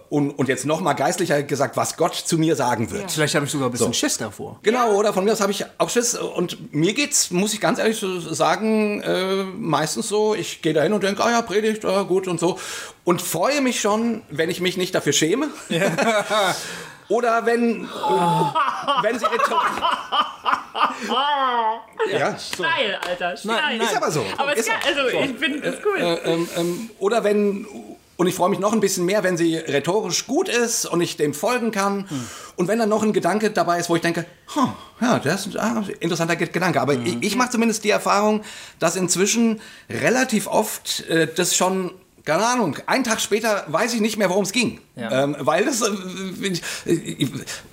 Und, 0.08 0.30
und 0.30 0.48
jetzt 0.48 0.64
noch 0.64 0.80
mal 0.80 0.92
geistlicher 0.94 1.42
gesagt, 1.42 1.76
was 1.76 1.96
Gott 1.96 2.14
zu 2.14 2.38
mir 2.38 2.54
sagen 2.54 2.90
wird. 2.92 3.10
Vielleicht 3.10 3.34
habe 3.34 3.44
ich 3.44 3.50
sogar 3.50 3.68
ein 3.68 3.72
bisschen 3.72 3.92
Schiss 3.92 4.16
davor. 4.16 4.60
Genau, 4.62 4.94
oder 4.94 5.12
von 5.12 5.24
mir 5.24 5.32
aus 5.32 5.40
habe 5.40 5.50
ich 5.50 5.64
auch 5.78 5.90
Schiss. 5.90 6.14
Und 6.14 6.72
mir 6.72 6.94
geht's, 6.94 7.32
muss 7.32 7.52
ich 7.52 7.60
ganz 7.60 7.80
ehrlich 7.80 7.98
so 7.98 8.20
sagen, 8.20 9.02
äh, 9.02 9.42
meistens 9.58 10.08
so, 10.08 10.34
ich 10.34 10.62
gehe 10.62 10.72
da 10.72 10.82
hin 10.82 10.92
und 10.92 11.02
denke, 11.02 11.24
ah 11.24 11.30
ja, 11.30 11.42
Predigt, 11.42 11.84
ah, 11.84 12.02
gut 12.02 12.28
und 12.28 12.38
so. 12.38 12.58
Und 13.02 13.20
freue 13.20 13.60
mich 13.60 13.80
schon, 13.80 14.22
wenn 14.30 14.50
ich 14.50 14.60
mich 14.60 14.76
nicht 14.76 14.94
dafür 14.94 15.12
schäme. 15.12 15.48
oder 17.08 17.44
wenn, 17.46 17.88
wenn 19.02 19.18
sie 19.18 19.24
rhetorisch... 19.26 19.70
ja, 22.12 22.38
Steil, 22.38 22.98
Alter, 23.08 23.36
steil. 23.36 23.56
Nein, 23.56 23.78
nein. 23.78 23.86
ist 23.88 23.96
aber 23.96 24.10
so. 24.10 24.24
Aber 24.36 24.52
es 24.52 24.60
ist 24.60 24.68
kann, 24.70 24.80
so. 24.94 25.00
also, 25.00 25.18
ich 25.18 25.38
finde 25.38 25.60
das 25.60 25.76
cool. 25.84 25.98
Äh, 26.00 26.14
ähm, 26.32 26.48
ähm, 26.56 26.90
oder 26.98 27.24
wenn, 27.24 27.66
und 28.16 28.26
ich 28.26 28.34
freue 28.34 28.48
mich 28.50 28.58
noch 28.58 28.72
ein 28.72 28.80
bisschen 28.80 29.04
mehr, 29.04 29.22
wenn 29.24 29.36
sie 29.36 29.56
rhetorisch 29.56 30.26
gut 30.26 30.48
ist 30.48 30.86
und 30.86 31.00
ich 31.00 31.16
dem 31.16 31.34
folgen 31.34 31.70
kann. 31.72 32.08
Und 32.56 32.68
wenn 32.68 32.78
dann 32.78 32.88
noch 32.88 33.02
ein 33.02 33.12
Gedanke 33.12 33.50
dabei 33.50 33.78
ist, 33.78 33.88
wo 33.90 33.96
ich 33.96 34.02
denke, 34.02 34.24
huh, 34.54 34.68
ja, 35.00 35.18
das 35.18 35.46
ist 35.46 35.56
ein 35.56 35.88
interessanter 36.00 36.36
Ge- 36.36 36.48
Gedanke. 36.48 36.80
Aber 36.80 36.94
ich, 36.94 37.16
ich 37.22 37.36
mache 37.36 37.50
zumindest 37.50 37.82
die 37.84 37.90
Erfahrung, 37.90 38.42
dass 38.78 38.96
inzwischen 38.96 39.60
relativ 39.90 40.46
oft 40.46 41.08
äh, 41.08 41.26
das 41.34 41.56
schon 41.56 41.90
keine 42.24 42.46
Ahnung, 42.46 42.78
einen 42.86 43.04
Tag 43.04 43.20
später 43.20 43.64
weiß 43.66 43.92
ich 43.92 44.00
nicht 44.00 44.16
mehr, 44.16 44.30
worum 44.30 44.44
es 44.44 44.52
ging. 44.52 44.80
Ja. 44.96 45.24
Ähm, 45.24 45.36
weil 45.40 45.66
das. 45.66 45.82
Äh, 45.82 47.28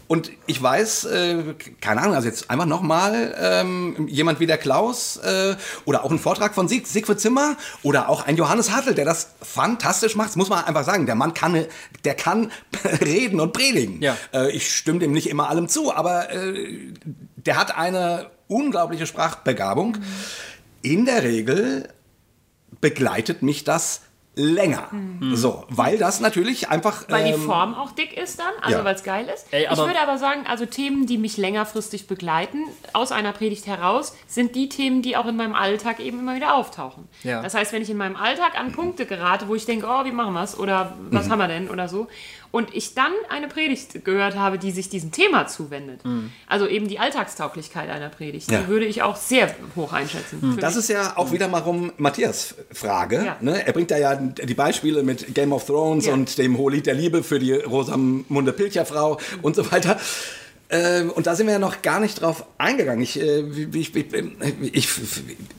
und 0.07 0.29
ich 0.45 0.61
weiß, 0.61 1.05
äh, 1.05 1.55
keine 1.79 2.01
Ahnung, 2.01 2.15
also 2.15 2.27
jetzt 2.27 2.49
einfach 2.49 2.65
nochmal 2.65 3.33
ähm, 3.39 4.07
jemand 4.09 4.41
wie 4.41 4.47
der 4.47 4.57
Klaus 4.57 5.15
äh, 5.17 5.55
oder 5.85 6.03
auch 6.03 6.11
ein 6.11 6.19
Vortrag 6.19 6.53
von 6.53 6.67
Sieg, 6.67 6.85
Siegfried 6.85 7.21
Zimmer 7.21 7.55
oder 7.81 8.09
auch 8.09 8.27
ein 8.27 8.35
Johannes 8.35 8.71
Hartl, 8.71 8.93
der 8.93 9.05
das 9.05 9.29
fantastisch 9.41 10.17
macht. 10.17 10.29
Das 10.29 10.35
muss 10.35 10.49
man 10.49 10.65
einfach 10.65 10.83
sagen. 10.83 11.05
Der 11.05 11.15
Mann 11.15 11.33
kann, 11.33 11.65
der 12.03 12.15
kann 12.15 12.51
reden 13.01 13.39
und 13.39 13.53
predigen. 13.53 14.01
Ja. 14.01 14.17
Äh, 14.33 14.51
ich 14.51 14.75
stimme 14.75 14.99
dem 14.99 15.13
nicht 15.13 15.29
immer 15.29 15.49
allem 15.49 15.69
zu, 15.69 15.95
aber 15.95 16.29
äh, 16.29 16.91
der 17.37 17.57
hat 17.57 17.77
eine 17.77 18.31
unglaubliche 18.49 19.07
Sprachbegabung. 19.07 19.97
In 20.81 21.05
der 21.05 21.23
Regel 21.23 21.87
begleitet 22.81 23.43
mich 23.43 23.63
das 23.63 24.01
länger. 24.41 24.89
So, 25.33 25.65
weil 25.69 25.97
das 25.97 26.19
natürlich 26.19 26.69
einfach. 26.69 27.05
Weil 27.07 27.25
die 27.25 27.31
ähm, 27.31 27.41
Form 27.41 27.75
auch 27.75 27.91
dick 27.91 28.17
ist 28.17 28.39
dann, 28.39 28.53
also 28.61 28.79
ja. 28.79 28.83
weil 28.83 28.95
es 28.95 29.03
geil 29.03 29.27
ist. 29.33 29.45
Ey, 29.51 29.67
ich 29.71 29.77
würde 29.77 29.99
aber 29.99 30.17
sagen, 30.17 30.45
also 30.47 30.65
Themen, 30.65 31.05
die 31.05 31.17
mich 31.17 31.37
längerfristig 31.37 32.07
begleiten, 32.07 32.65
aus 32.93 33.11
einer 33.11 33.31
Predigt 33.31 33.67
heraus, 33.67 34.15
sind 34.27 34.55
die 34.55 34.67
Themen, 34.69 35.01
die 35.01 35.15
auch 35.15 35.27
in 35.27 35.35
meinem 35.35 35.55
Alltag 35.55 35.99
eben 35.99 36.19
immer 36.19 36.35
wieder 36.35 36.55
auftauchen. 36.55 37.07
Ja. 37.23 37.41
Das 37.41 37.53
heißt, 37.53 37.71
wenn 37.71 37.81
ich 37.81 37.89
in 37.89 37.97
meinem 37.97 38.15
Alltag 38.15 38.59
an 38.59 38.71
Punkte 38.71 39.05
gerate, 39.05 39.47
wo 39.47 39.55
ich 39.55 39.65
denke, 39.65 39.85
oh, 39.87 40.05
wie 40.05 40.11
machen 40.11 40.33
wir 40.33 40.43
es 40.43 40.57
oder 40.57 40.95
was 41.11 41.27
Mhm. 41.27 41.31
haben 41.31 41.39
wir 41.39 41.47
denn 41.47 41.69
oder 41.69 41.87
so, 41.87 42.07
und 42.51 42.73
ich 42.75 42.93
dann 42.93 43.11
eine 43.29 43.47
Predigt 43.47 44.03
gehört 44.03 44.35
habe, 44.35 44.57
die 44.57 44.71
sich 44.71 44.89
diesem 44.89 45.11
Thema 45.11 45.47
zuwendet, 45.47 46.01
also 46.47 46.67
eben 46.67 46.87
die 46.87 46.99
Alltagstauglichkeit 46.99 47.89
einer 47.89 48.09
Predigt, 48.09 48.47
Mhm. 48.49 48.53
Ja. 48.53 48.59
die 48.61 48.67
würde 48.67 48.85
ich 48.85 49.01
auch 49.03 49.15
sehr 49.15 49.53
hoch 49.75 49.93
einschätzen. 49.93 50.53
Für 50.55 50.59
Das 50.61 50.75
ist 50.75 50.89
ja 50.89 51.13
auch 51.17 51.31
wieder 51.31 51.47
mal 51.47 51.59
rum 51.61 51.91
Matthias 51.97 52.55
Frage. 52.71 53.23
Ja. 53.25 53.37
Ne? 53.39 53.65
Er 53.65 53.73
bringt 53.73 53.91
da 53.91 53.97
ja 53.97 54.15
die 54.15 54.53
Beispiele 54.53 55.03
mit 55.03 55.33
Game 55.33 55.53
of 55.53 55.65
Thrones 55.65 56.05
Ja. 56.07 56.13
und 56.13 56.37
dem 56.37 56.57
Hohelied 56.57 56.85
der 56.85 56.93
Liebe 56.95 57.23
für 57.23 57.39
die 57.39 57.53
Rosamunde 57.53 58.51
Pilcher-Frau 58.53 59.17
und 59.41 59.55
so 59.55 59.71
weiter. 59.71 59.97
Ähm, 60.71 61.11
und 61.11 61.27
da 61.27 61.35
sind 61.35 61.47
wir 61.47 61.53
ja 61.53 61.59
noch 61.59 61.81
gar 61.81 61.99
nicht 61.99 62.21
drauf 62.21 62.45
eingegangen. 62.57 63.03
Ich, 63.03 63.19
äh, 63.19 63.41
ich, 63.73 63.93
ich, 63.93 64.13
ich, 64.73 64.87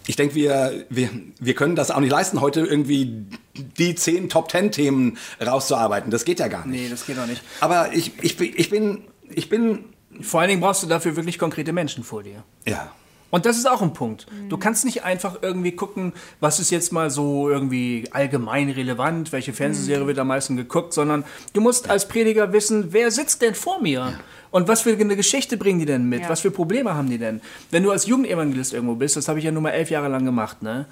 ich 0.06 0.16
denke, 0.16 0.34
wir, 0.34 0.86
wir, 0.88 1.10
wir 1.38 1.54
können 1.54 1.76
das 1.76 1.90
auch 1.90 2.00
nicht 2.00 2.10
leisten, 2.10 2.40
heute 2.40 2.60
irgendwie 2.60 3.26
die 3.54 3.94
zehn 3.94 4.30
Top-Ten-Themen 4.30 5.18
rauszuarbeiten. 5.44 6.10
Das 6.10 6.24
geht 6.24 6.40
ja 6.40 6.48
gar 6.48 6.66
nicht. 6.66 6.80
Nee, 6.82 6.88
das 6.88 7.04
geht 7.04 7.18
doch 7.18 7.26
nicht. 7.26 7.42
Aber 7.60 7.92
ich, 7.92 8.12
ich, 8.22 8.40
ich 8.40 8.70
bin, 8.70 9.04
ich 9.28 9.50
bin, 9.50 9.84
Vor 10.22 10.40
allen 10.40 10.48
Dingen 10.48 10.62
brauchst 10.62 10.82
du 10.82 10.86
dafür 10.86 11.14
wirklich 11.14 11.38
konkrete 11.38 11.72
Menschen 11.72 12.04
vor 12.04 12.22
dir. 12.22 12.42
ja. 12.66 12.92
Und 13.32 13.46
das 13.46 13.56
ist 13.56 13.66
auch 13.66 13.80
ein 13.80 13.94
Punkt. 13.94 14.26
Du 14.50 14.58
kannst 14.58 14.84
nicht 14.84 15.04
einfach 15.04 15.38
irgendwie 15.40 15.72
gucken, 15.72 16.12
was 16.40 16.60
ist 16.60 16.70
jetzt 16.70 16.92
mal 16.92 17.08
so 17.10 17.48
irgendwie 17.48 18.04
allgemein 18.10 18.68
relevant, 18.68 19.32
welche 19.32 19.54
Fernsehserie 19.54 20.06
wird 20.06 20.18
am 20.18 20.26
meisten 20.28 20.54
geguckt, 20.54 20.92
sondern 20.92 21.24
du 21.54 21.62
musst 21.62 21.88
als 21.88 22.06
Prediger 22.06 22.52
wissen, 22.52 22.92
wer 22.92 23.10
sitzt 23.10 23.40
denn 23.40 23.54
vor 23.54 23.80
mir? 23.80 24.12
Und 24.50 24.68
was 24.68 24.82
für 24.82 24.92
eine 24.92 25.16
Geschichte 25.16 25.56
bringen 25.56 25.78
die 25.78 25.86
denn 25.86 26.10
mit? 26.10 26.20
Ja. 26.20 26.28
Was 26.28 26.42
für 26.42 26.50
Probleme 26.50 26.94
haben 26.94 27.08
die 27.08 27.16
denn? 27.16 27.40
Wenn 27.70 27.82
du 27.82 27.90
als 27.90 28.04
Jugendevangelist 28.04 28.74
irgendwo 28.74 28.96
bist, 28.96 29.16
das 29.16 29.28
habe 29.28 29.38
ich 29.38 29.46
ja 29.46 29.50
nun 29.50 29.62
mal 29.62 29.70
elf 29.70 29.88
Jahre 29.88 30.08
lang 30.08 30.26
gemacht, 30.26 30.60
ne? 30.60 30.84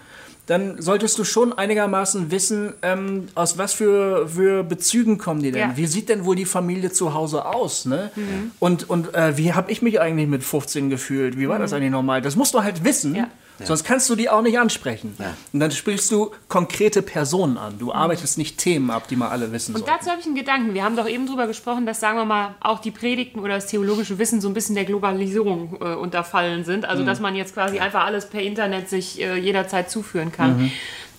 Dann 0.50 0.82
solltest 0.82 1.16
du 1.16 1.22
schon 1.22 1.52
einigermaßen 1.52 2.32
wissen, 2.32 2.72
ähm, 2.82 3.28
aus 3.36 3.56
was 3.56 3.72
für, 3.72 4.26
für 4.26 4.64
Bezügen 4.64 5.16
kommen 5.16 5.40
die 5.44 5.52
denn? 5.52 5.60
Ja. 5.60 5.76
Wie 5.76 5.86
sieht 5.86 6.08
denn 6.08 6.24
wohl 6.24 6.34
die 6.34 6.44
Familie 6.44 6.90
zu 6.90 7.14
Hause 7.14 7.44
aus? 7.46 7.84
Ne? 7.84 8.10
Und, 8.58 8.90
und 8.90 9.14
äh, 9.14 9.38
wie 9.38 9.52
habe 9.52 9.70
ich 9.70 9.80
mich 9.80 10.00
eigentlich 10.00 10.26
mit 10.26 10.42
15 10.42 10.90
gefühlt? 10.90 11.38
Wie 11.38 11.48
war 11.48 11.60
das 11.60 11.72
eigentlich 11.72 11.92
normal? 11.92 12.20
Das 12.20 12.34
musst 12.34 12.52
du 12.54 12.64
halt 12.64 12.82
wissen, 12.82 13.14
Ja. 13.14 13.28
Sonst 13.64 13.84
kannst 13.84 14.08
du 14.10 14.14
die 14.16 14.28
auch 14.28 14.42
nicht 14.42 14.58
ansprechen. 14.58 15.16
Und 15.52 15.60
dann 15.60 15.70
sprichst 15.70 16.10
du 16.10 16.32
konkrete 16.48 17.02
Personen 17.02 17.56
an. 17.56 17.78
Du 17.78 17.92
arbeitest 17.92 18.38
nicht 18.38 18.58
Themen 18.58 18.90
ab, 18.90 19.08
die 19.08 19.16
mal 19.16 19.28
alle 19.28 19.52
wissen 19.52 19.74
Und 19.74 19.80
sollen. 19.86 19.92
dazu 19.96 20.10
habe 20.10 20.20
ich 20.20 20.26
einen 20.26 20.34
Gedanken. 20.34 20.74
Wir 20.74 20.84
haben 20.84 20.96
doch 20.96 21.08
eben 21.08 21.26
drüber 21.26 21.46
gesprochen, 21.46 21.86
dass, 21.86 22.00
sagen 22.00 22.18
wir 22.18 22.24
mal, 22.24 22.54
auch 22.60 22.80
die 22.80 22.90
Predigten 22.90 23.40
oder 23.40 23.54
das 23.54 23.66
theologische 23.66 24.18
Wissen 24.18 24.40
so 24.40 24.48
ein 24.48 24.54
bisschen 24.54 24.74
der 24.74 24.84
Globalisierung 24.84 25.78
äh, 25.80 25.94
unterfallen 25.94 26.64
sind. 26.64 26.84
Also, 26.84 27.04
dass 27.04 27.20
man 27.20 27.34
jetzt 27.36 27.54
quasi 27.54 27.78
einfach 27.78 28.04
alles 28.04 28.26
per 28.26 28.42
Internet 28.42 28.88
sich 28.88 29.20
äh, 29.20 29.36
jederzeit 29.36 29.90
zuführen 29.90 30.32
kann. 30.32 30.70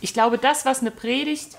Ich 0.02 0.14
glaube, 0.14 0.38
das, 0.38 0.66
was 0.66 0.82
eine 0.82 0.92
Predigt 0.92 1.58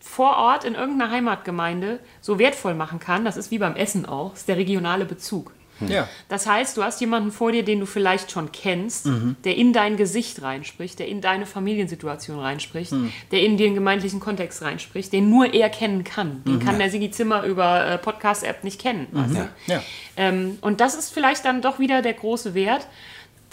vor 0.00 0.36
Ort 0.36 0.64
in 0.64 0.74
irgendeiner 0.74 1.10
Heimatgemeinde 1.10 2.00
so 2.20 2.38
wertvoll 2.38 2.74
machen 2.74 2.98
kann, 2.98 3.24
das 3.24 3.36
ist 3.36 3.50
wie 3.50 3.58
beim 3.58 3.76
Essen 3.76 4.06
auch, 4.06 4.34
ist 4.34 4.48
der 4.48 4.56
regionale 4.56 5.04
Bezug. 5.04 5.52
Ja. 5.86 6.08
Das 6.28 6.46
heißt, 6.46 6.76
du 6.76 6.82
hast 6.82 7.00
jemanden 7.00 7.30
vor 7.30 7.52
dir, 7.52 7.64
den 7.64 7.80
du 7.80 7.86
vielleicht 7.86 8.30
schon 8.30 8.50
kennst, 8.52 9.08
der 9.44 9.56
in 9.56 9.72
dein 9.72 9.96
Gesicht 9.96 10.42
reinspricht, 10.42 10.98
der 10.98 11.08
in 11.08 11.20
deine 11.20 11.46
Familiensituation 11.46 12.38
reinspricht, 12.38 12.92
der 13.30 13.40
in 13.42 13.56
den 13.56 13.74
gemeindlichen 13.74 14.20
Kontext 14.20 14.62
reinspricht, 14.62 15.12
den 15.12 15.30
nur 15.30 15.52
er 15.54 15.68
kennen 15.70 16.04
kann. 16.04 16.42
Den 16.44 16.58
kann 16.60 16.78
der 16.78 16.90
Sigi 16.90 17.10
Zimmer 17.10 17.44
über 17.44 17.86
äh, 17.86 17.98
Podcast-App 17.98 18.64
nicht 18.64 18.80
kennen. 18.80 19.06
Weißt 19.12 19.34
du? 19.34 19.48
Ja. 19.72 19.82
ähm, 20.16 20.58
und 20.60 20.80
das 20.80 20.94
ist 20.94 21.12
vielleicht 21.12 21.44
dann 21.44 21.62
doch 21.62 21.78
wieder 21.78 22.02
der 22.02 22.14
große 22.14 22.54
Wert 22.54 22.86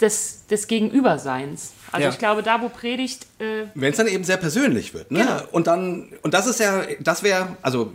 des, 0.00 0.46
des 0.46 0.66
Gegenüberseins. 0.66 1.72
Also 1.92 2.04
Ja. 2.04 2.10
ich 2.10 2.18
glaube, 2.18 2.42
da 2.42 2.60
wo 2.60 2.68
Predigt 2.68 3.26
äh, 3.38 3.64
Wenn 3.74 3.90
es 3.92 3.96
dann 3.96 4.08
eben 4.08 4.24
sehr 4.24 4.36
persönlich 4.36 4.92
wird. 4.92 5.10
Ne? 5.10 5.20
Genau. 5.20 5.40
Und 5.52 5.66
dann, 5.66 6.08
und 6.22 6.34
das 6.34 6.46
ist 6.46 6.60
ja, 6.60 6.82
das 7.00 7.22
wäre, 7.22 7.56
also 7.62 7.92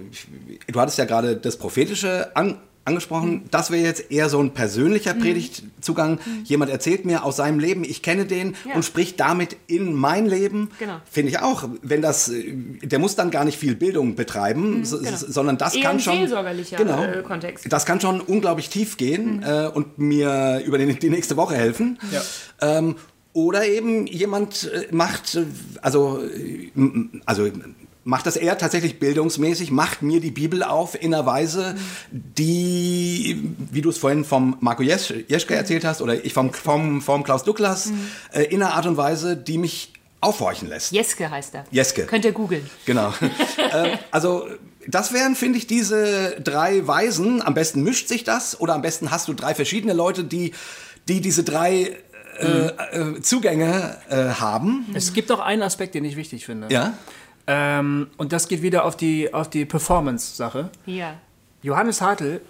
du 0.67 0.79
hattest 0.79 0.97
ja 0.97 1.05
gerade 1.05 1.35
das 1.37 1.57
Prophetische 1.57 2.35
an, 2.35 2.57
angesprochen, 2.83 3.43
das 3.51 3.69
wäre 3.71 3.83
jetzt 3.85 4.11
eher 4.11 4.27
so 4.29 4.39
ein 4.39 4.51
persönlicher 4.51 5.13
Predigtzugang. 5.13 6.19
Jemand 6.43 6.71
erzählt 6.71 7.05
mir 7.05 7.23
aus 7.23 7.35
seinem 7.37 7.59
Leben, 7.59 7.83
ich 7.83 8.01
kenne 8.01 8.25
den 8.25 8.55
Ja. 8.67 8.75
und 8.75 8.83
spricht 8.83 9.19
damit 9.19 9.55
in 9.67 9.93
mein 9.93 10.25
Leben. 10.25 10.69
Genau. 10.79 10.99
Finde 11.09 11.31
ich 11.31 11.39
auch. 11.39 11.69
Wenn 11.83 12.01
das, 12.01 12.29
äh, 12.29 12.53
der 12.81 12.99
muss 12.99 13.15
dann 13.15 13.29
gar 13.31 13.45
nicht 13.45 13.57
viel 13.59 13.75
Bildung 13.75 14.15
betreiben, 14.15 14.83
so- 14.83 14.97
genau. 14.99 15.11
sondern 15.15 15.57
das 15.57 15.75
Eher 15.75 15.83
kann 15.83 15.97
ein 15.97 15.99
schon. 15.99 16.27
genau, 16.77 17.03
äh, 17.03 17.21
Kontext. 17.23 17.65
Das 17.71 17.85
kann 17.85 18.01
schon 18.01 18.19
unglaublich 18.19 18.69
tief 18.69 18.97
gehen 18.97 19.43
äh, 19.43 19.67
und 19.71 19.99
mir 19.99 20.61
über 20.65 20.77
den, 20.77 20.97
die 20.97 21.09
nächste 21.09 21.37
Woche 21.37 21.55
helfen. 21.55 21.99
Ja. 22.11 22.21
Ähm, 22.77 22.95
oder 23.33 23.65
eben 23.65 24.07
jemand 24.07 24.69
äh, 24.73 24.87
macht, 24.93 25.37
also, 25.81 26.19
also 27.25 27.49
macht 28.03 28.25
das 28.25 28.35
eher 28.35 28.57
tatsächlich 28.57 28.99
bildungsmäßig, 28.99 29.71
macht 29.71 30.01
mir 30.01 30.19
die 30.19 30.31
Bibel 30.31 30.63
auf 30.63 30.99
in 30.99 31.13
einer 31.13 31.25
Weise, 31.25 31.75
die, 32.11 33.53
wie 33.71 33.81
du 33.81 33.89
es 33.89 33.97
vorhin 33.97 34.25
vom 34.25 34.57
Marco 34.59 34.81
Jesch, 34.83 35.13
Jeschke 35.27 35.55
erzählt 35.55 35.85
hast, 35.85 36.01
oder 36.01 36.25
ich 36.25 36.33
vom, 36.33 36.53
vom, 36.53 37.01
vom 37.01 37.23
Klaus 37.23 37.43
Douglas, 37.43 37.91
äh, 38.33 38.43
in 38.43 38.61
einer 38.61 38.73
Art 38.73 38.85
und 38.87 38.97
Weise, 38.97 39.37
die 39.37 39.57
mich 39.57 39.93
aufhorchen 40.19 40.69
lässt. 40.69 40.91
Jeske 40.91 41.29
heißt 41.29 41.55
er. 41.55 41.65
Jeske. 41.71 42.05
Könnt 42.05 42.25
ihr 42.25 42.31
googeln. 42.31 42.69
Genau. 42.85 43.13
äh, 43.73 43.97
also 44.11 44.47
das 44.87 45.13
wären, 45.13 45.35
finde 45.35 45.57
ich, 45.57 45.67
diese 45.67 46.39
drei 46.41 46.85
Weisen. 46.87 47.41
Am 47.41 47.53
besten 47.53 47.83
mischt 47.83 48.07
sich 48.07 48.23
das 48.23 48.59
oder 48.59 48.73
am 48.73 48.81
besten 48.81 49.11
hast 49.11 49.27
du 49.27 49.33
drei 49.33 49.53
verschiedene 49.55 49.93
Leute, 49.93 50.23
die, 50.23 50.53
die 51.07 51.21
diese 51.21 51.43
drei 51.43 51.97
äh, 52.39 52.45
äh, 52.47 53.21
Zugänge 53.21 53.97
äh, 54.09 54.15
haben. 54.39 54.85
Es 54.93 55.13
gibt 55.13 55.31
auch 55.31 55.39
einen 55.39 55.61
Aspekt, 55.61 55.95
den 55.95 56.05
ich 56.05 56.15
wichtig 56.15 56.45
finde. 56.45 56.67
Ja. 56.69 56.93
Ähm, 57.47 58.07
und 58.17 58.33
das 58.33 58.47
geht 58.47 58.61
wieder 58.61 58.85
auf 58.85 58.95
die, 58.95 59.33
auf 59.33 59.49
die 59.49 59.65
Performance-Sache. 59.65 60.69
Ja. 60.85 61.15
Johannes 61.63 62.01
Hartl 62.01 62.41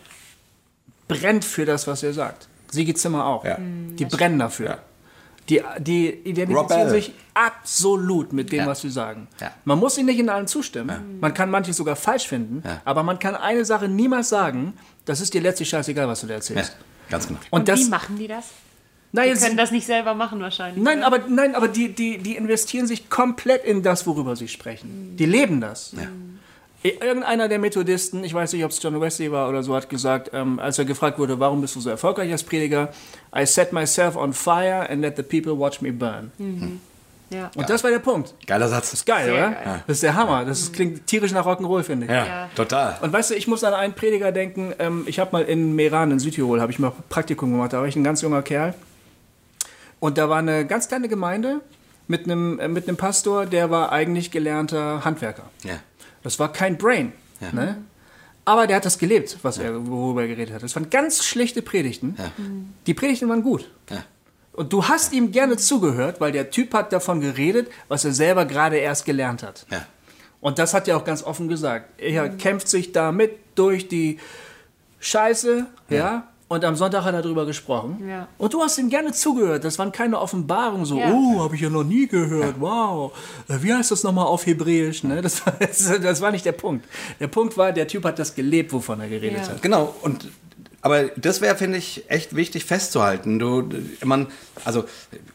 brennt 1.07 1.45
für 1.45 1.65
das, 1.65 1.87
was 1.87 2.03
er 2.03 2.13
sagt. 2.13 2.47
Sigi 2.71 2.93
Zimmer 2.93 3.25
auch. 3.25 3.43
Ja. 3.43 3.57
Die 3.59 4.05
brennen 4.05 4.39
dafür. 4.39 4.69
Ja. 4.69 4.77
Die, 5.49 5.61
die 5.79 6.09
identifizieren 6.09 6.89
sich 6.89 7.13
absolut 7.33 8.31
mit 8.31 8.51
dem, 8.51 8.59
Ja. 8.59 8.67
was 8.67 8.81
sie 8.81 8.89
sagen. 8.89 9.27
Ja. 9.41 9.51
Man 9.65 9.79
muss 9.79 9.97
ihnen 9.97 10.05
nicht 10.05 10.19
in 10.19 10.29
allem 10.29 10.47
zustimmen. 10.47 11.19
Man 11.19 11.33
kann 11.33 11.49
manches 11.49 11.75
sogar 11.77 11.95
falsch 11.97 12.27
finden. 12.27 12.63
Ja. 12.65 12.81
Aber 12.85 13.03
man 13.03 13.19
kann 13.19 13.35
eine 13.35 13.65
Sache 13.65 13.89
niemals 13.89 14.29
sagen, 14.29 14.73
das 15.05 15.19
ist 15.19 15.33
dir 15.33 15.41
letztlich 15.41 15.67
scheißegal, 15.69 16.07
was 16.07 16.21
du 16.21 16.27
da 16.27 16.33
ja. 16.33 16.37
erzählst. 16.37 16.77
Ganz 17.09 17.27
genau. 17.27 17.39
Und, 17.49 17.61
Und 17.61 17.67
das, 17.67 17.79
wie 17.81 17.89
machen 17.89 18.17
die 18.17 18.27
das? 18.27 18.45
Nein, 19.11 19.33
Die 19.33 19.39
können 19.39 19.57
das 19.57 19.71
nicht 19.71 19.85
selber 19.85 20.13
machen 20.13 20.39
wahrscheinlich. 20.41 20.83
nein, 20.83 20.99
oder? 20.99 21.07
aber, 21.07 21.19
nein, 21.27 21.55
aber 21.55 21.67
die, 21.67 21.93
die, 21.93 22.17
die 22.17 22.35
investieren 22.35 22.87
sich 22.87 23.09
komplett 23.09 23.63
in 23.65 23.83
das, 23.83 24.05
worüber 24.07 24.35
sie 24.35 24.47
sprechen. 24.47 25.15
Die 25.17 25.25
leben 25.25 25.61
das. 25.61 25.93
Irgendeiner 26.83 27.47
der 27.47 27.59
Methodisten, 27.59 28.23
ich 28.23 28.33
weiß 28.33 28.53
nicht, 28.53 28.65
ob 28.65 28.71
es 28.71 28.81
John 28.81 28.99
Wesley 28.99 29.31
war 29.31 29.47
oder 29.49 29.61
so, 29.61 29.75
hat 29.75 29.87
gesagt, 29.87 30.31
ähm, 30.33 30.57
als 30.59 30.79
er 30.79 30.85
gefragt 30.85 31.19
wurde, 31.19 31.39
warum 31.39 31.61
bist 31.61 31.75
du 31.75 31.79
so 31.79 31.91
erfolgreich 31.91 32.31
als 32.31 32.41
Prediger, 32.41 32.89
I 33.35 33.45
set 33.45 33.71
myself 33.71 34.15
on 34.15 34.33
fire 34.33 34.89
and 34.89 35.01
let 35.01 35.15
the 35.15 35.21
people 35.21 35.55
watch 35.59 35.81
me 35.81 35.91
burn. 35.91 36.31
Ja. 37.29 37.51
Und 37.55 37.69
das 37.69 37.83
war 37.83 37.91
der 37.91 37.99
Punkt. 37.99 38.33
Geiler 38.47 38.67
Satz. 38.67 39.05
Geil, 39.05 39.25
Sehr 39.25 39.33
oder? 39.35 39.51
geil. 39.51 39.83
Das 39.87 39.97
ist 39.97 40.03
der 40.03 40.15
Hammer. 40.15 40.43
Das 40.43 40.59
ist, 40.59 40.73
klingt 40.73 41.05
tierisch 41.07 41.31
nach 41.31 41.45
Rock'n'Roll, 41.45 41.83
finde 41.83 42.07
ich. 42.07 42.11
Ja, 42.11 42.25
Ja. 42.25 42.49
total. 42.55 42.97
Und 43.01 43.13
weißt 43.13 43.29
du, 43.31 43.35
ich 43.35 43.47
muss 43.47 43.63
an 43.63 43.73
einen 43.75 43.93
Prediger 43.93 44.31
denken. 44.33 44.73
Ähm, 44.79 45.03
ich 45.05 45.19
habe 45.19 45.31
mal 45.33 45.43
in 45.43 45.73
Meran 45.75 46.09
in 46.11 46.19
Südtirol 46.19 46.59
habe 46.59 46.71
ich 46.73 46.79
mal 46.79 46.91
Praktikum 47.09 47.51
gemacht. 47.51 47.71
Da 47.73 47.79
war 47.79 47.87
ich 47.87 47.95
ein 47.95 48.03
ganz 48.03 48.21
junger 48.21 48.41
Kerl. 48.41 48.73
Und 50.01 50.17
da 50.17 50.27
war 50.27 50.39
eine 50.39 50.65
ganz 50.65 50.89
kleine 50.89 51.07
Gemeinde 51.07 51.61
mit 52.07 52.25
einem 52.25 52.59
äh, 52.59 52.67
mit 52.67 52.87
einem 52.89 52.97
Pastor, 52.97 53.45
der 53.45 53.69
war 53.69 53.91
eigentlich 53.91 54.31
gelernter 54.31 55.05
Handwerker. 55.05 55.49
Ja. 55.63 55.79
Das 56.23 56.39
war 56.39 56.51
kein 56.51 56.77
Brain. 56.77 57.13
Ja. 57.39 57.51
Ne? 57.53 57.77
Aber 58.43 58.65
der 58.67 58.77
hat 58.77 58.85
das 58.85 58.97
gelebt, 58.97 59.37
was 59.43 59.59
er, 59.59 59.87
worüber 59.87 60.23
er 60.23 60.27
geredet 60.27 60.55
hat. 60.55 60.63
Das 60.63 60.75
waren 60.75 60.89
ganz 60.89 61.23
schlichte 61.23 61.61
Predigten. 61.61 62.15
Ja. 62.17 62.31
Die 62.87 62.93
Predigten 62.95 63.29
waren 63.29 63.43
gut. 63.43 63.69
Ja. 63.89 64.03
Und 64.53 64.73
du 64.73 64.87
hast 64.87 65.13
ihm 65.13 65.31
gerne 65.31 65.57
zugehört, 65.57 66.19
weil 66.19 66.31
der 66.31 66.49
Typ 66.49 66.73
hat 66.73 66.91
davon 66.91 67.21
geredet, 67.21 67.69
was 67.87 68.03
er 68.03 68.11
selber 68.11 68.45
gerade 68.45 68.77
erst 68.77 69.05
gelernt 69.05 69.43
hat. 69.43 69.67
Ja. 69.69 69.85
Und 70.41 70.57
das 70.57 70.73
hat 70.73 70.87
er 70.87 70.97
auch 70.97 71.05
ganz 71.05 71.21
offen 71.23 71.47
gesagt. 71.47 72.01
Er 72.01 72.27
kämpft 72.29 72.67
sich 72.67 72.91
damit 72.91 73.33
durch 73.53 73.87
die 73.87 74.19
Scheiße, 74.99 75.67
ja. 75.89 76.27
Und 76.51 76.65
am 76.65 76.75
Sonntag 76.75 77.05
hat 77.05 77.13
er 77.13 77.21
darüber 77.21 77.45
gesprochen. 77.45 78.03
Ja. 78.05 78.27
Und 78.37 78.53
du 78.53 78.61
hast 78.61 78.77
ihm 78.77 78.89
gerne 78.89 79.13
zugehört. 79.13 79.63
Das 79.63 79.79
waren 79.79 79.93
keine 79.93 80.19
Offenbarungen 80.19 80.83
so, 80.83 80.99
Ja. 80.99 81.09
oh, 81.09 81.39
habe 81.39 81.55
ich 81.55 81.61
ja 81.61 81.69
noch 81.69 81.85
nie 81.85 82.07
gehört, 82.07 82.55
wow. 82.59 83.13
Äh, 83.47 83.59
Wie 83.61 83.73
heißt 83.73 83.89
das 83.89 84.03
nochmal 84.03 84.25
auf 84.25 84.45
Hebräisch? 84.45 85.05
Ne? 85.05 85.21
Das, 85.21 85.45
war, 85.45 85.53
das 86.01 86.19
war 86.19 86.29
nicht 86.29 86.43
der 86.45 86.51
Punkt. 86.51 86.85
Der 87.21 87.27
Punkt 87.27 87.55
war, 87.55 87.71
der 87.71 87.87
Typ 87.87 88.03
hat 88.03 88.19
das 88.19 88.35
gelebt, 88.35 88.73
wovon 88.73 88.99
er 88.99 89.07
geredet 89.07 89.43
Ja. 89.43 89.47
hat. 89.47 89.61
Genau, 89.61 89.95
und 90.01 90.27
aber 90.81 91.03
das 91.15 91.39
wäre, 91.39 91.55
finde 91.55 91.77
ich, 91.77 92.03
echt 92.09 92.35
wichtig 92.35 92.65
festzuhalten. 92.65 93.39
Du, 93.39 93.69
man, 94.03 94.27
also 94.65 94.83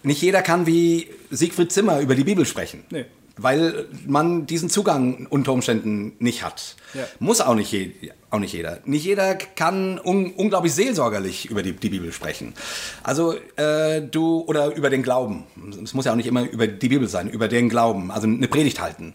nicht 0.03 0.21
jeder 0.21 0.43
kann 0.43 0.67
wie 0.67 1.09
Siegfried 1.31 1.73
Zimmer 1.73 2.01
über 2.01 2.15
die 2.15 2.25
Bibel 2.25 2.45
sprechen. 2.45 2.85
Nee. 2.91 3.07
Weil 3.39 3.87
man 4.07 4.45
diesen 4.47 4.69
Zugang 4.69 5.27
unter 5.31 5.53
Umständen 5.55 6.13
nicht 6.19 6.43
hat. 6.45 6.77
Ja. 6.93 7.05
Muss 7.21 7.41
auch 7.41 7.55
nicht, 7.55 7.73
je, 7.73 7.93
auch 8.31 8.39
nicht 8.39 8.53
jeder. 8.53 8.81
Nicht 8.85 9.05
jeder 9.05 9.35
kann 9.35 10.01
un, 10.03 10.33
unglaublich 10.33 10.75
seelsorgerlich 10.75 11.51
über 11.51 11.63
die, 11.63 11.73
die 11.73 11.89
Bibel 11.89 12.13
sprechen. 12.13 12.55
Also 13.03 13.35
äh, 13.57 14.03
du, 14.03 14.45
oder 14.47 14.75
über 14.75 14.91
den 14.91 15.03
Glauben. 15.03 15.45
Es 15.83 15.95
muss 15.95 16.05
ja 16.05 16.13
auch 16.13 16.17
nicht 16.17 16.27
immer 16.27 16.43
über 16.43 16.67
die 16.67 16.89
Bibel 16.89 17.09
sein, 17.09 17.29
über 17.29 17.49
den 17.49 17.69
Glauben, 17.69 18.11
also 18.11 18.27
eine 18.27 18.49
Predigt 18.49 18.81
halten. 18.81 19.15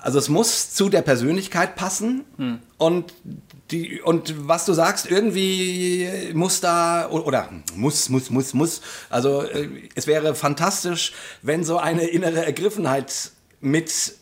Also 0.00 0.18
es 0.18 0.28
muss 0.28 0.72
zu 0.72 0.88
der 0.88 1.02
Persönlichkeit 1.02 1.74
passen 1.74 2.24
und 2.76 3.14
die 3.70 4.00
und 4.02 4.48
was 4.48 4.66
du 4.66 4.74
sagst 4.74 5.10
irgendwie 5.10 6.08
muss 6.34 6.60
da 6.60 7.08
oder 7.08 7.48
muss 7.74 8.08
muss 8.10 8.30
muss 8.30 8.52
muss 8.52 8.82
also 9.10 9.42
äh, 9.42 9.68
es 9.94 10.06
wäre 10.06 10.34
fantastisch 10.34 11.12
wenn 11.42 11.64
so 11.64 11.78
eine 11.78 12.04
innere 12.04 12.44
Ergriffenheit 12.44 13.30
mit 13.60 14.14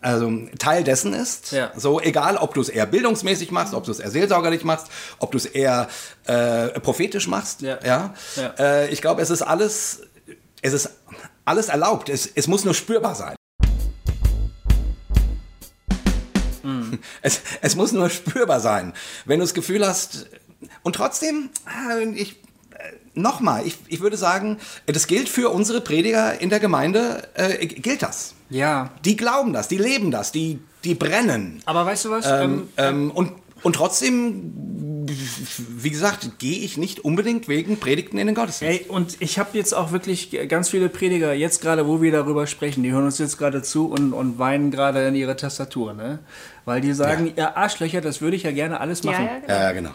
also 0.00 0.32
Teil 0.58 0.84
dessen 0.84 1.12
ist. 1.12 1.52
Ja. 1.52 1.72
So 1.76 2.00
egal, 2.00 2.36
ob 2.36 2.54
du 2.54 2.60
es 2.60 2.68
eher 2.68 2.86
bildungsmäßig 2.86 3.50
machst, 3.50 3.74
ob 3.74 3.84
du 3.84 3.90
es 3.90 4.00
eher 4.00 4.10
seelsorgerlich 4.10 4.64
machst, 4.64 4.86
ob 5.18 5.32
du 5.32 5.38
es 5.38 5.46
eher 5.46 5.88
äh, 6.26 6.68
prophetisch 6.80 7.28
machst. 7.28 7.60
Ja. 7.60 7.78
Ja. 7.84 8.14
Ja. 8.36 8.54
Äh, 8.58 8.88
ich 8.90 9.00
glaube, 9.02 9.22
es 9.22 9.30
ist 9.30 9.42
alles, 9.42 10.02
es 10.62 10.72
ist 10.72 10.90
alles 11.44 11.68
erlaubt. 11.68 12.08
Es, 12.08 12.26
es 12.26 12.46
muss 12.46 12.64
nur 12.64 12.74
spürbar 12.74 13.14
sein. 13.14 13.34
Es, 17.22 17.40
es 17.62 17.76
muss 17.76 17.92
nur 17.92 18.10
spürbar 18.10 18.60
sein. 18.60 18.92
Wenn 19.24 19.38
du 19.38 19.44
das 19.44 19.54
Gefühl 19.54 19.86
hast, 19.86 20.26
und 20.82 20.94
trotzdem, 20.96 21.50
äh, 21.90 22.04
ich, 22.10 22.39
nochmal, 23.14 23.66
ich, 23.66 23.76
ich 23.88 24.00
würde 24.00 24.16
sagen, 24.16 24.58
das 24.86 25.06
gilt 25.06 25.28
für 25.28 25.50
unsere 25.50 25.80
Prediger 25.80 26.40
in 26.40 26.48
der 26.50 26.60
Gemeinde, 26.60 27.28
äh, 27.34 27.66
gilt 27.66 28.02
das. 28.02 28.34
Ja. 28.50 28.90
Die 29.04 29.16
glauben 29.16 29.52
das, 29.52 29.68
die 29.68 29.78
leben 29.78 30.10
das, 30.10 30.32
die, 30.32 30.58
die 30.84 30.94
brennen. 30.94 31.60
Aber 31.66 31.86
weißt 31.86 32.04
du 32.06 32.10
was? 32.10 32.26
Ähm, 32.26 32.40
Ähm, 32.40 32.68
ähm, 32.76 33.10
und, 33.10 33.32
und 33.62 33.74
trotzdem, 33.76 35.06
wie 35.56 35.90
gesagt, 35.90 36.38
gehe 36.38 36.60
ich 36.60 36.76
nicht 36.78 37.00
unbedingt 37.00 37.46
wegen 37.48 37.78
Predigten 37.78 38.16
in 38.18 38.26
den 38.26 38.34
Gottesdienst. 38.34 38.80
Ey, 38.82 38.86
und 38.88 39.16
ich 39.20 39.38
habe 39.38 39.50
jetzt 39.58 39.74
auch 39.74 39.92
wirklich 39.92 40.30
ganz 40.48 40.68
viele 40.70 40.88
Prediger, 40.88 41.32
jetzt 41.34 41.60
gerade, 41.60 41.86
wo 41.86 42.00
wir 42.00 42.10
darüber 42.12 42.46
sprechen, 42.46 42.82
die 42.82 42.92
hören 42.92 43.04
uns 43.04 43.18
jetzt 43.18 43.38
gerade 43.38 43.62
zu 43.62 43.88
und, 43.90 44.12
und 44.12 44.38
weinen 44.38 44.70
gerade 44.70 45.06
in 45.08 45.14
ihre 45.14 45.36
Tastatur, 45.36 45.92
ne? 45.94 46.20
Weil 46.64 46.80
die 46.80 46.92
sagen, 46.92 47.32
ihr 47.36 47.56
Arschlöcher, 47.56 48.00
das 48.00 48.20
würde 48.20 48.36
ich 48.36 48.44
ja 48.44 48.52
gerne 48.52 48.80
alles 48.80 49.02
Ja, 49.02 49.10
machen. 49.12 49.24
ja, 49.26 49.38
genau. 49.40 49.52
Ja, 49.54 49.60
ja, 49.62 49.72
genau. 49.72 49.90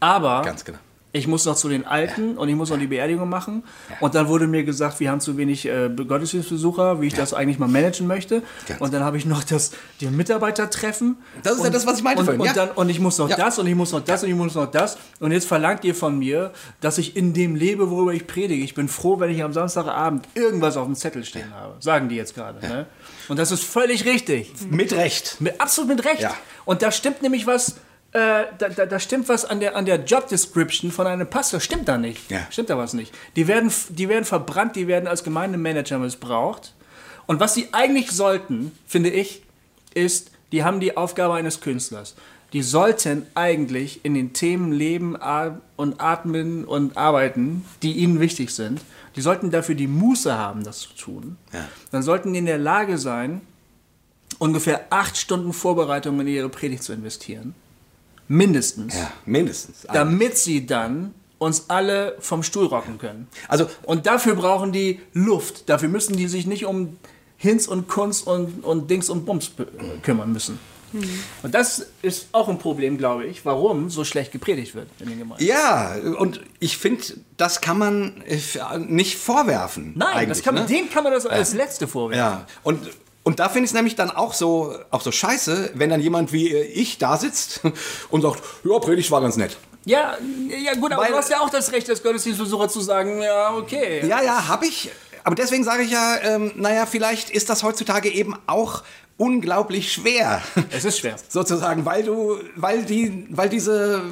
Aber 0.00 0.42
Ganz 0.42 0.64
genau. 0.64 0.78
Ich 1.16 1.26
muss 1.26 1.44
noch 1.44 1.56
zu 1.56 1.68
den 1.68 1.86
Alten 1.86 2.36
und 2.36 2.48
ich 2.48 2.54
muss 2.54 2.70
noch 2.70 2.78
die 2.78 2.86
Beerdigung 2.86 3.28
machen. 3.28 3.64
Und 4.00 4.14
dann 4.14 4.28
wurde 4.28 4.46
mir 4.46 4.64
gesagt, 4.64 5.00
wir 5.00 5.10
haben 5.10 5.20
zu 5.20 5.36
wenig 5.36 5.66
äh, 5.66 5.88
Gottesdienstbesucher, 5.88 7.00
wie 7.00 7.06
ich 7.06 7.14
das 7.14 7.34
eigentlich 7.34 7.58
mal 7.58 7.68
managen 7.68 8.06
möchte. 8.06 8.42
Und 8.78 8.92
dann 8.92 9.02
habe 9.02 9.16
ich 9.16 9.26
noch 9.26 9.42
das, 9.44 9.72
die 10.00 10.06
Mitarbeitertreffen. 10.06 11.16
Das 11.42 11.54
ist 11.54 11.60
ja 11.60 11.66
und, 11.66 11.74
das, 11.74 11.86
was 11.86 11.98
ich 11.98 12.04
meinte 12.04 12.20
und, 12.20 12.26
vorhin, 12.26 12.40
und, 12.40 12.46
ja. 12.46 12.52
dann, 12.52 12.70
und 12.70 12.88
ich 12.88 13.00
muss 13.00 13.18
noch 13.18 13.28
Ja. 13.28 13.36
das 13.36 13.58
und 13.58 13.66
ich 13.66 13.74
muss 13.74 13.92
noch 13.92 14.04
das 14.04 14.22
und 14.22 14.28
ich 14.30 14.36
muss 14.36 14.54
noch 14.54 14.70
das. 14.70 14.98
Und 15.20 15.32
jetzt 15.32 15.46
verlangt 15.46 15.84
ihr 15.84 15.94
von 15.94 16.18
mir, 16.18 16.52
dass 16.80 16.98
ich 16.98 17.16
in 17.16 17.32
dem 17.32 17.56
lebe, 17.56 17.90
worüber 17.90 18.12
ich 18.12 18.26
predige. 18.26 18.62
Ich 18.62 18.74
bin 18.74 18.88
froh, 18.88 19.18
wenn 19.18 19.30
ich 19.30 19.42
am 19.42 19.52
Samstagabend 19.52 20.26
irgendwas 20.34 20.76
auf 20.76 20.86
dem 20.86 20.94
Zettel 20.94 21.24
stehen 21.24 21.54
habe. 21.54 21.74
Sagen 21.80 22.08
die 22.08 22.16
jetzt 22.16 22.34
gerade. 22.34 22.60
Ne? 22.66 22.86
Und 23.28 23.38
das 23.38 23.50
ist 23.50 23.64
völlig 23.64 24.04
richtig. 24.04 24.52
Mit 24.70 24.92
Recht. 24.92 25.36
Mit, 25.40 25.60
absolut 25.60 25.96
mit 25.96 26.04
Recht. 26.04 26.22
Ja. 26.22 26.34
Und 26.64 26.82
da 26.82 26.90
stimmt 26.92 27.22
nämlich 27.22 27.46
was, 27.46 27.76
äh, 28.12 28.44
da, 28.58 28.68
da, 28.68 28.86
da 28.86 29.00
stimmt 29.00 29.28
was 29.28 29.44
an 29.44 29.60
der, 29.60 29.76
an 29.76 29.84
der 29.84 30.02
Job 30.04 30.28
Description 30.28 30.90
von 30.90 31.06
einem 31.06 31.28
Pastor. 31.28 31.60
Stimmt 31.60 31.88
da 31.88 31.98
nicht. 31.98 32.30
Ja. 32.30 32.46
Stimmt 32.50 32.70
da 32.70 32.78
was 32.78 32.94
nicht. 32.94 33.12
Die 33.36 33.46
werden, 33.46 33.70
die 33.90 34.08
werden 34.08 34.24
verbrannt, 34.24 34.76
die 34.76 34.86
werden 34.86 35.06
als 35.06 35.24
Gemeindemanager 35.24 35.98
missbraucht. 35.98 36.74
Und 37.26 37.40
was 37.40 37.54
sie 37.54 37.68
eigentlich 37.72 38.10
sollten, 38.10 38.72
finde 38.86 39.10
ich, 39.10 39.42
ist, 39.94 40.30
die 40.52 40.64
haben 40.64 40.80
die 40.80 40.96
Aufgabe 40.96 41.34
eines 41.34 41.60
Künstlers. 41.60 42.14
Die 42.52 42.62
sollten 42.62 43.26
eigentlich 43.34 44.04
in 44.04 44.14
den 44.14 44.32
Themen 44.32 44.72
leben 44.72 45.16
und 45.76 46.00
atmen 46.00 46.64
und 46.64 46.96
arbeiten, 46.96 47.64
die 47.82 47.92
ihnen 47.94 48.20
wichtig 48.20 48.50
sind. 48.50 48.80
Die 49.16 49.20
sollten 49.20 49.50
dafür 49.50 49.74
die 49.74 49.88
Muße 49.88 50.32
haben, 50.32 50.62
das 50.62 50.80
zu 50.80 50.94
tun. 50.94 51.36
Ja. 51.52 51.68
Dann 51.90 52.02
sollten 52.02 52.32
die 52.32 52.38
in 52.38 52.46
der 52.46 52.58
Lage 52.58 52.98
sein, 52.98 53.40
ungefähr 54.38 54.86
acht 54.90 55.16
Stunden 55.16 55.52
Vorbereitung 55.52 56.20
in 56.20 56.28
ihre 56.28 56.48
Predigt 56.48 56.82
zu 56.82 56.92
investieren. 56.92 57.54
Mindestens. 58.28 58.94
Ja, 58.94 59.12
mindestens. 59.24 59.86
Damit 59.92 60.36
sie 60.36 60.66
dann 60.66 61.14
uns 61.38 61.68
alle 61.68 62.16
vom 62.20 62.42
Stuhl 62.42 62.66
rocken 62.66 62.98
können. 62.98 63.28
Also, 63.48 63.68
Und 63.82 64.06
dafür 64.06 64.34
brauchen 64.34 64.72
die 64.72 65.00
Luft. 65.12 65.68
Dafür 65.68 65.88
müssen 65.88 66.16
die 66.16 66.28
sich 66.28 66.46
nicht 66.46 66.64
um 66.64 66.96
Hinz 67.36 67.68
und 67.68 67.88
Kunst 67.88 68.26
und, 68.26 68.64
und 68.64 68.90
Dings 68.90 69.10
und 69.10 69.26
Bums 69.26 69.50
kümmern 70.02 70.32
müssen. 70.32 70.58
Und 71.42 71.54
das 71.54 71.86
ist 72.00 72.28
auch 72.32 72.48
ein 72.48 72.58
Problem, 72.58 72.96
glaube 72.96 73.26
ich, 73.26 73.44
warum 73.44 73.90
so 73.90 74.04
schlecht 74.04 74.32
gepredigt 74.32 74.74
wird 74.74 74.88
in 75.00 75.08
den 75.08 75.18
Gemeinden. 75.18 75.44
ja, 75.44 75.94
und 76.18 76.40
ich 76.60 76.78
finde, 76.78 77.02
das 77.36 77.60
kann 77.60 77.76
man 77.76 78.22
äh, 78.22 78.38
nicht 78.78 79.16
vorwerfen. 79.16 79.92
Nein, 79.96 80.28
das 80.28 80.42
kann, 80.42 80.54
ne? 80.54 80.64
dem 80.64 80.88
kann 80.88 81.04
man 81.04 81.12
das 81.12 81.26
als 81.26 81.52
Letzte 81.54 81.86
vorwerfen. 81.86 82.18
Ja, 82.18 82.46
und, 82.62 82.88
und 83.26 83.40
da 83.40 83.48
finde 83.48 83.64
ich 83.64 83.70
es 83.70 83.74
nämlich 83.74 83.96
dann 83.96 84.12
auch 84.12 84.32
so, 84.32 84.78
auch 84.92 85.00
so 85.00 85.10
scheiße, 85.10 85.72
wenn 85.74 85.90
dann 85.90 86.00
jemand 86.00 86.32
wie 86.32 86.52
äh, 86.52 86.62
ich 86.62 86.98
da 86.98 87.16
sitzt 87.16 87.60
und 88.10 88.22
sagt, 88.22 88.40
ja, 88.62 88.78
Predigt 88.78 89.10
war 89.10 89.20
ganz 89.20 89.36
nett. 89.36 89.56
Ja, 89.84 90.16
ja 90.64 90.74
gut, 90.74 90.92
aber 90.92 91.02
Weil- 91.02 91.10
du 91.10 91.16
hast 91.16 91.28
ja 91.28 91.40
auch 91.40 91.50
das 91.50 91.72
Recht, 91.72 91.90
als 91.90 92.04
Gottesdienstbesucher 92.04 92.68
zu 92.68 92.80
sagen, 92.80 93.20
ja, 93.20 93.52
okay. 93.52 94.06
Ja, 94.06 94.22
ja, 94.22 94.46
habe 94.46 94.66
ich, 94.66 94.90
aber 95.24 95.34
deswegen 95.34 95.64
sage 95.64 95.82
ich 95.82 95.90
ja, 95.90 96.18
ähm, 96.22 96.52
naja, 96.54 96.86
vielleicht 96.86 97.30
ist 97.30 97.50
das 97.50 97.64
heutzutage 97.64 98.08
eben 98.10 98.36
auch 98.46 98.84
unglaublich 99.16 99.92
schwer. 99.92 100.40
Es 100.70 100.84
ist 100.84 100.98
schwer. 101.00 101.16
Sozusagen, 101.28 101.84
weil 101.84 102.04
du, 102.04 102.38
weil 102.54 102.84
die, 102.84 103.26
weil 103.30 103.48
diese, 103.48 104.02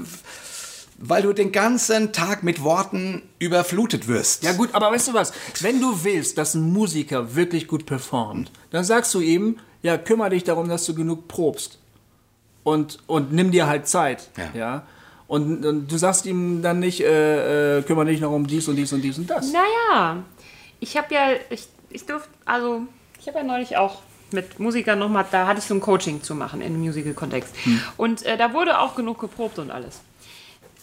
weil 0.98 1.22
du 1.22 1.32
den 1.32 1.52
ganzen 1.52 2.12
Tag 2.12 2.42
mit 2.42 2.62
Worten 2.62 3.22
überflutet 3.38 4.08
wirst. 4.08 4.42
Ja 4.42 4.52
gut, 4.52 4.70
aber 4.72 4.90
weißt 4.92 5.08
du 5.08 5.14
was? 5.14 5.32
Wenn 5.60 5.80
du 5.80 6.04
willst, 6.04 6.38
dass 6.38 6.54
ein 6.54 6.72
Musiker 6.72 7.34
wirklich 7.34 7.66
gut 7.66 7.86
performt, 7.86 8.50
dann 8.70 8.84
sagst 8.84 9.12
du 9.14 9.20
ihm, 9.20 9.58
ja, 9.82 9.98
kümmere 9.98 10.30
dich 10.30 10.44
darum, 10.44 10.68
dass 10.68 10.86
du 10.86 10.94
genug 10.94 11.28
probst. 11.28 11.78
Und, 12.62 12.98
und 13.06 13.32
nimm 13.32 13.50
dir 13.50 13.66
halt 13.66 13.86
Zeit. 13.86 14.30
Ja. 14.38 14.50
Ja. 14.54 14.86
Und, 15.26 15.64
und 15.64 15.90
du 15.90 15.98
sagst 15.98 16.26
ihm 16.26 16.62
dann 16.62 16.78
nicht, 16.78 17.00
äh, 17.00 17.78
äh, 17.78 17.82
kümmere 17.82 18.06
dich 18.06 18.20
noch 18.20 18.30
um 18.30 18.46
dies 18.46 18.68
und 18.68 18.76
dies 18.76 18.92
und 18.92 19.02
dies 19.02 19.18
und 19.18 19.28
das. 19.28 19.52
Naja, 19.52 20.22
ich 20.80 20.96
habe 20.96 21.14
ja, 21.14 21.32
ich, 21.50 21.68
ich 21.90 22.06
durfte, 22.06 22.28
also, 22.44 22.82
ich 23.20 23.26
habe 23.28 23.38
ja 23.38 23.44
neulich 23.44 23.76
auch 23.76 24.00
mit 24.32 24.58
Musikern 24.58 24.98
nochmal, 24.98 25.26
da 25.30 25.46
hatte 25.46 25.60
ich 25.60 25.64
so 25.64 25.74
ein 25.74 25.80
Coaching 25.80 26.22
zu 26.22 26.34
machen 26.34 26.60
im 26.60 26.78
Musical-Kontext. 26.80 27.54
Und 27.96 28.24
äh, 28.24 28.36
da 28.36 28.52
wurde 28.52 28.78
auch 28.78 28.94
genug 28.96 29.20
geprobt 29.20 29.58
und 29.58 29.70
alles. 29.70 30.00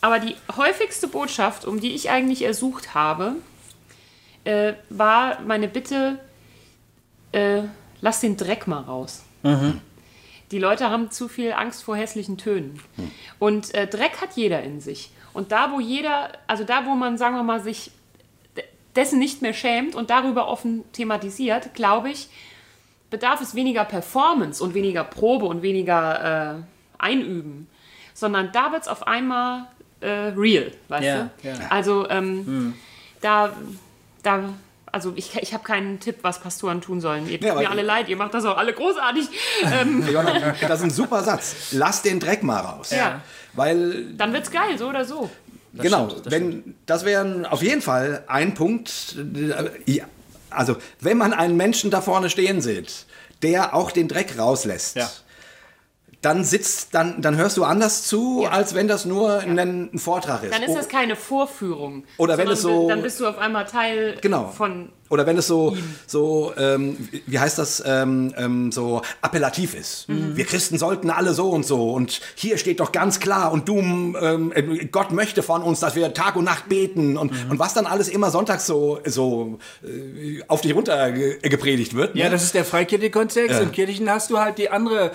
Aber 0.02 0.20
die 0.20 0.36
häufigste 0.56 1.08
Botschaft, 1.08 1.66
um 1.66 1.80
die 1.80 1.94
ich 1.94 2.10
eigentlich 2.10 2.42
ersucht 2.44 2.94
habe, 2.96 3.36
äh, 4.44 4.74
war 4.90 5.40
meine 5.42 5.68
Bitte, 5.68 6.20
äh, 7.32 7.62
lass 8.02 8.20
den 8.22 8.36
Dreck 8.38 8.68
mal 8.68 8.82
raus. 8.82 9.24
Die 10.52 10.60
Leute 10.60 10.90
haben 10.90 11.12
zu 11.12 11.28
viel 11.28 11.54
Angst 11.54 11.84
vor 11.84 11.96
hässlichen 11.96 12.38
Tönen. 12.38 12.80
Und 13.40 13.74
äh, 13.74 13.88
Dreck 13.88 14.20
hat 14.22 14.36
jeder 14.36 14.62
in 14.64 14.82
sich. 14.82 15.12
Und 15.34 15.52
da, 15.52 15.72
wo 15.72 15.80
jeder, 15.80 16.32
also 16.48 16.64
da, 16.66 16.86
wo 16.86 16.96
man, 16.96 17.18
sagen 17.18 17.36
wir 17.36 17.44
mal, 17.44 17.62
sich 17.62 17.92
de- 18.58 18.66
dessen 18.96 19.18
nicht 19.20 19.42
mehr 19.42 19.54
schämt 19.54 19.96
und 19.96 20.10
darüber 20.10 20.48
offen 20.48 20.84
thematisiert, 20.92 21.74
glaube 21.74 22.10
ich, 22.10 22.28
bedarf 23.10 23.40
es 23.40 23.56
weniger 23.56 23.86
Performance 23.86 24.62
und 24.64 24.74
weniger 24.74 25.04
Probe 25.06 25.46
und 25.46 25.62
weniger 25.62 26.58
äh, 26.60 26.64
Einüben, 26.98 27.70
sondern 28.14 28.52
da 28.52 28.72
wird 28.74 28.82
es 28.82 28.88
auf 28.90 29.08
einmal 29.08 29.68
äh, 30.02 30.10
real, 30.36 30.72
weißt 30.90 31.04
Ja, 31.04 31.30
du? 31.42 31.48
ja. 31.48 31.54
Also 31.70 32.10
ähm, 32.10 32.74
da, 33.22 33.54
da, 34.24 34.50
also 34.92 35.14
ich, 35.16 35.36
ich 35.38 35.54
habe 35.54 35.64
keinen 35.64 36.00
Tipp, 36.00 36.18
was 36.24 36.40
Pastoren 36.40 36.82
tun 36.82 37.00
sollen. 37.02 37.28
Ihr 37.30 37.40
tut 37.40 37.48
Ja, 37.48 37.56
mir 37.56 37.70
alle 37.70 37.82
leid, 37.84 38.10
ihr 38.10 38.18
macht 38.18 38.34
das 38.34 38.46
auch 38.46 38.58
alle 38.58 38.74
großartig. 38.74 39.28
ähm, 39.72 40.04
das 40.62 40.80
ist 40.80 40.84
ein 40.84 40.90
super 40.92 41.24
Satz. 41.24 41.68
Lass 41.72 42.02
den 42.02 42.20
Dreck 42.20 42.44
mal 42.44 42.60
raus. 42.60 42.92
Ja. 42.92 43.22
Weil 43.54 44.06
dann 44.18 44.34
wird's 44.34 44.52
geil, 44.52 44.78
so 44.78 44.88
oder 44.90 45.06
so. 45.06 45.30
genau, 45.74 46.10
stimmt, 46.10 46.26
das 46.26 46.32
wenn 46.34 46.76
das 46.86 47.06
wäre 47.06 47.46
auf 47.52 47.62
jeden 47.62 47.82
Fall 47.82 48.24
ein 48.28 48.54
Punkt. 48.54 49.16
äh, 49.18 49.92
ja, 49.92 50.06
Also 50.50 50.76
wenn 51.00 51.18
man 51.18 51.34
einen 51.34 51.56
Menschen 51.58 51.92
da 51.92 52.02
vorne 52.02 52.30
stehen 52.30 52.62
sieht, 52.62 53.06
der 53.44 53.74
auch 53.76 53.92
den 53.92 54.08
Dreck 54.08 54.38
rauslässt. 54.38 54.96
Ja. 54.98 55.10
Dann 56.22 56.44
sitzt, 56.44 56.94
dann, 56.94 57.20
dann 57.22 57.36
hörst 57.36 57.58
du 57.58 57.64
anders 57.64 58.04
zu, 58.04 58.46
als 58.50 58.76
wenn 58.76 58.88
das 58.88 59.06
nur 59.06 59.40
ein, 59.40 59.58
ein 59.58 59.98
Vortrag 59.98 60.44
ist. 60.44 60.54
Dann 60.54 60.62
ist 60.62 60.70
Oh, 60.70 60.76
das 60.76 60.88
keine 60.88 61.16
Vorführung. 61.16 62.04
Oder 62.18 62.38
wenn 62.38 62.48
es 62.48 62.62
so- 62.62 62.88
Dann 62.88 63.02
bist 63.02 63.20
du 63.20 63.28
auf 63.28 63.40
einmal 63.40 63.66
Teil 63.66 64.18
Genau. 64.22 64.50
von. 64.56 64.90
Oder 65.10 65.26
wenn 65.26 65.38
es 65.38 65.48
so, 65.48 65.76
so 66.08 66.54
ähm, 66.58 66.96
wie- 67.26 67.38
heißt 67.38 67.58
das, 67.58 67.84
ähm, 67.86 68.34
ähm, 68.38 68.72
so 68.72 69.02
appellativ 69.22 69.74
ist. 69.74 70.08
Mhm. 70.08 70.38
Wir 70.38 70.46
Christen 70.46 70.78
sollten 70.78 71.10
alle 71.10 71.34
so 71.34 71.50
und 71.50 71.66
so. 71.66 71.92
Und 71.92 72.22
hier 72.36 72.58
steht 72.58 72.80
doch 72.80 72.92
ganz 72.94 73.20
klar, 73.20 73.52
und 73.52 73.68
du, 73.68 73.80
ähm, 73.80 74.54
äh, 74.56 74.86
Gott 74.86 75.12
möchte 75.12 75.44
von 75.44 75.64
uns, 75.64 75.82
dass 75.82 75.96
wir 75.96 76.14
Tag 76.14 76.36
und 76.38 76.46
Nacht 76.46 76.70
beten. 76.70 77.18
Und, 77.18 77.32
Mhm. 77.32 77.52
und 77.52 77.60
was 77.60 77.74
dann 77.74 77.88
alles 77.88 78.08
immer 78.08 78.30
sonntags 78.32 78.66
so, 78.68 79.00
so 79.06 79.58
äh, 79.84 80.42
auf 80.48 80.62
dich 80.62 80.74
runter 80.76 81.12
ge 81.12 81.40
gepredigt 81.42 81.94
wird. 81.96 82.16
Ja, 82.16 82.26
ne? 82.26 82.32
das 82.32 82.44
ist 82.44 82.54
der 82.54 82.64
Freikirche-Kontext. 82.64 83.60
Im 83.60 83.72
Kirchen 83.74 84.10
hast 84.10 84.30
du 84.30 84.38
halt 84.38 84.60
die 84.60 84.70
andere, 84.70 85.08
äh, 85.10 85.12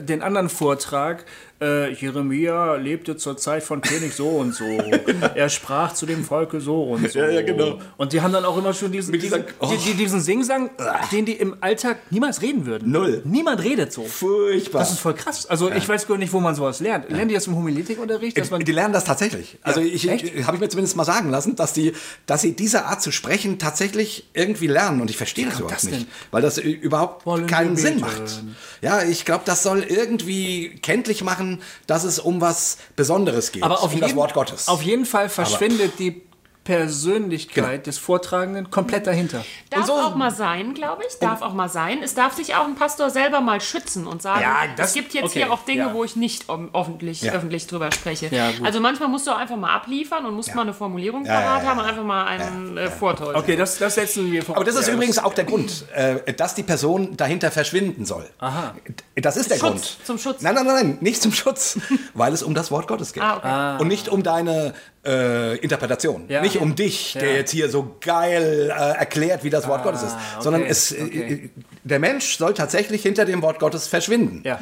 den 0.00 0.22
anderen 0.22 0.48
Vortrag. 0.48 1.24
Äh, 1.60 1.92
Jeremia 1.92 2.76
lebte 2.76 3.16
zur 3.16 3.36
Zeit 3.36 3.64
von 3.64 3.80
König 3.80 4.14
so 4.14 4.28
und 4.28 4.54
so. 4.54 4.64
er 5.34 5.48
sprach 5.48 5.92
zu 5.92 6.06
dem 6.06 6.24
Volke 6.24 6.60
so 6.60 6.84
und 6.84 7.10
so. 7.10 7.18
Ja, 7.18 7.30
ja, 7.30 7.42
genau. 7.42 7.80
Und 7.96 8.12
die 8.12 8.20
haben 8.20 8.32
dann 8.32 8.44
auch 8.44 8.56
immer 8.56 8.72
schon 8.72 8.92
diesen, 8.92 9.10
Mit 9.10 9.22
diesen, 9.22 9.42
die, 9.62 9.76
die, 9.76 9.94
diesen 9.94 10.20
Singsang, 10.20 10.70
den 11.10 11.24
die 11.24 11.32
im 11.32 11.56
Alltag 11.60 11.98
niemals 12.10 12.42
reden 12.42 12.64
würden. 12.64 12.92
Null. 12.92 13.22
Niemand 13.24 13.62
redet 13.64 13.92
so. 13.92 14.04
Furchtbar. 14.04 14.80
Das 14.80 14.92
ist 14.92 15.00
voll 15.00 15.14
krass. 15.14 15.46
Also 15.46 15.68
ich 15.72 15.88
weiß 15.88 16.06
gar 16.06 16.16
nicht, 16.16 16.32
wo 16.32 16.38
man 16.38 16.54
sowas 16.54 16.78
lernt. 16.78 17.10
Lernen 17.10 17.28
die 17.28 17.34
das 17.34 17.48
im 17.48 17.56
Homiletikunterricht? 17.56 18.38
Dass 18.38 18.50
man 18.50 18.64
die 18.64 18.72
lernen 18.72 18.94
das 18.94 19.04
tatsächlich. 19.04 19.58
Also 19.62 19.80
ich, 19.80 20.06
ich 20.06 20.46
habe 20.46 20.56
ich 20.56 20.60
mir 20.60 20.68
zumindest 20.68 20.96
mal 20.96 21.04
sagen 21.04 21.30
lassen, 21.30 21.56
dass 21.56 21.72
die, 21.72 21.92
dass 22.26 22.42
sie 22.42 22.52
diese 22.54 22.84
Art 22.84 23.02
zu 23.02 23.10
sprechen 23.10 23.58
tatsächlich 23.58 24.28
irgendwie 24.32 24.68
lernen. 24.68 25.00
Und 25.00 25.10
ich 25.10 25.16
verstehe 25.16 25.46
das 25.46 25.54
überhaupt 25.54 25.74
das 25.74 25.84
nicht, 25.84 26.02
denn? 26.02 26.06
weil 26.30 26.42
das 26.42 26.58
überhaupt 26.58 27.26
Wollen 27.26 27.48
keinen 27.48 27.76
Sinn 27.76 27.98
macht. 27.98 28.44
Ja, 28.80 29.02
ich 29.02 29.24
glaube, 29.24 29.42
das 29.44 29.64
soll 29.64 29.82
irgendwie 29.82 30.78
kenntlich 30.82 31.24
machen, 31.24 31.47
dass 31.86 32.04
es 32.04 32.18
um 32.18 32.40
was 32.40 32.78
Besonderes 32.96 33.52
geht, 33.52 33.62
Aber 33.62 33.78
auf, 33.78 33.84
um 33.84 33.90
jeden, 33.90 34.02
das 34.02 34.14
Wort 34.16 34.34
Gottes. 34.34 34.68
auf 34.68 34.82
jeden 34.82 35.06
Fall 35.06 35.28
verschwindet 35.28 35.98
die 35.98 36.27
Persönlichkeit 36.68 37.86
des 37.86 37.98
Vortragenden 37.98 38.70
komplett 38.70 39.06
dahinter. 39.06 39.44
Darf 39.70 39.86
so- 39.86 39.92
auch 39.94 40.14
mal 40.14 40.30
sein, 40.30 40.74
glaube 40.74 41.02
ich. 41.08 41.18
Darf 41.18 41.42
auch 41.42 41.54
mal 41.54 41.68
sein. 41.68 42.00
Es 42.02 42.14
darf 42.14 42.34
sich 42.34 42.54
auch 42.54 42.64
ein 42.66 42.74
Pastor 42.74 43.08
selber 43.10 43.40
mal 43.40 43.60
schützen 43.60 44.06
und 44.06 44.20
sagen, 44.20 44.42
Ja, 44.42 44.56
das- 44.76 44.88
es 44.88 44.94
gibt 44.94 45.14
jetzt 45.14 45.24
okay, 45.26 45.44
hier 45.44 45.52
auch 45.52 45.64
Dinge, 45.64 45.80
ja. 45.86 45.94
wo 45.94 46.04
ich 46.04 46.16
nicht 46.16 46.44
öffentlich, 46.72 47.22
Ja. 47.22 47.32
öffentlich 47.32 47.66
drüber 47.66 47.90
spreche. 47.92 48.28
Ja, 48.30 48.50
also 48.62 48.80
manchmal 48.80 49.08
musst 49.08 49.26
du 49.26 49.30
auch 49.30 49.38
einfach 49.38 49.56
mal 49.56 49.74
abliefern 49.74 50.26
und 50.26 50.34
musst 50.34 50.54
mal 50.54 50.62
eine 50.62 50.74
Formulierung 50.74 51.24
Ja, 51.24 51.34
ja, 51.34 51.40
parat 51.40 51.62
ja, 51.62 51.68
haben 51.70 51.78
und 51.78 51.84
einfach 51.86 52.04
mal 52.04 52.24
einen 52.26 52.76
äh, 52.76 52.90
vortäuschen. 52.90 53.36
Okay, 53.36 53.56
das, 53.56 53.78
das 53.78 53.94
setzen 53.94 54.30
wir 54.30 54.42
vor. 54.42 54.56
aber 54.56 54.64
das 54.64 54.76
ist 54.76 54.88
Ja, 54.88 54.94
übrigens 54.94 55.18
auch 55.18 55.34
der 55.34 55.44
Grund, 55.50 55.84
äh, 55.94 56.32
dass 56.34 56.54
die 56.54 56.62
Person 56.62 57.16
dahinter 57.16 57.50
verschwinden 57.50 58.04
soll. 58.04 58.28
Aha. 58.40 58.74
Das 59.16 59.36
ist 59.36 59.50
der 59.50 59.56
Schutz, 59.56 59.62
Grund. 59.70 59.96
zum 60.04 60.18
Schutz. 60.18 60.42
Nein, 60.42 60.54
nein, 60.54 60.66
nein, 60.66 60.74
nein, 60.74 60.98
nicht 61.00 61.22
zum 61.22 61.32
Schutz, 61.32 61.78
weil 62.14 62.32
es 62.32 62.42
um 62.42 62.54
das 62.54 62.70
Wort 62.70 62.88
Gottes 62.88 63.12
geht. 63.12 63.22
Ah, 63.22 63.36
okay. 63.76 63.82
Und 63.82 63.88
nicht 63.88 64.08
um 64.08 64.22
deine 64.22 64.74
äh, 65.08 65.56
Interpretation. 65.56 66.24
Ja. 66.28 66.42
Nicht 66.42 66.58
um 66.58 66.74
dich, 66.74 67.14
der 67.14 67.30
Ja. 67.30 67.36
jetzt 67.36 67.50
hier 67.50 67.70
so 67.70 67.96
geil 68.00 68.70
äh, 68.70 68.98
erklärt, 68.98 69.42
wie 69.44 69.50
das 69.50 69.66
Wort 69.66 69.82
Gottes 69.82 70.02
ist. 70.02 70.14
Sondern 70.40 70.62
okay, 70.62 70.70
es, 70.70 70.92
äh, 70.92 71.02
okay. 71.02 71.50
der 71.84 71.98
Mensch 71.98 72.36
soll 72.36 72.54
tatsächlich 72.54 73.02
hinter 73.02 73.24
dem 73.24 73.40
Wort 73.42 73.58
Gottes 73.58 73.88
verschwinden. 73.88 74.42
Ja. 74.44 74.60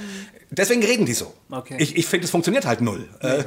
Deswegen 0.50 0.84
reden 0.84 1.06
die 1.06 1.12
so. 1.14 1.34
Okay. 1.50 1.74
Ich, 1.78 1.96
ich 1.96 2.06
finde, 2.06 2.24
es 2.24 2.30
funktioniert 2.30 2.66
halt 2.66 2.80
null. 2.80 3.08
Äh, 3.20 3.42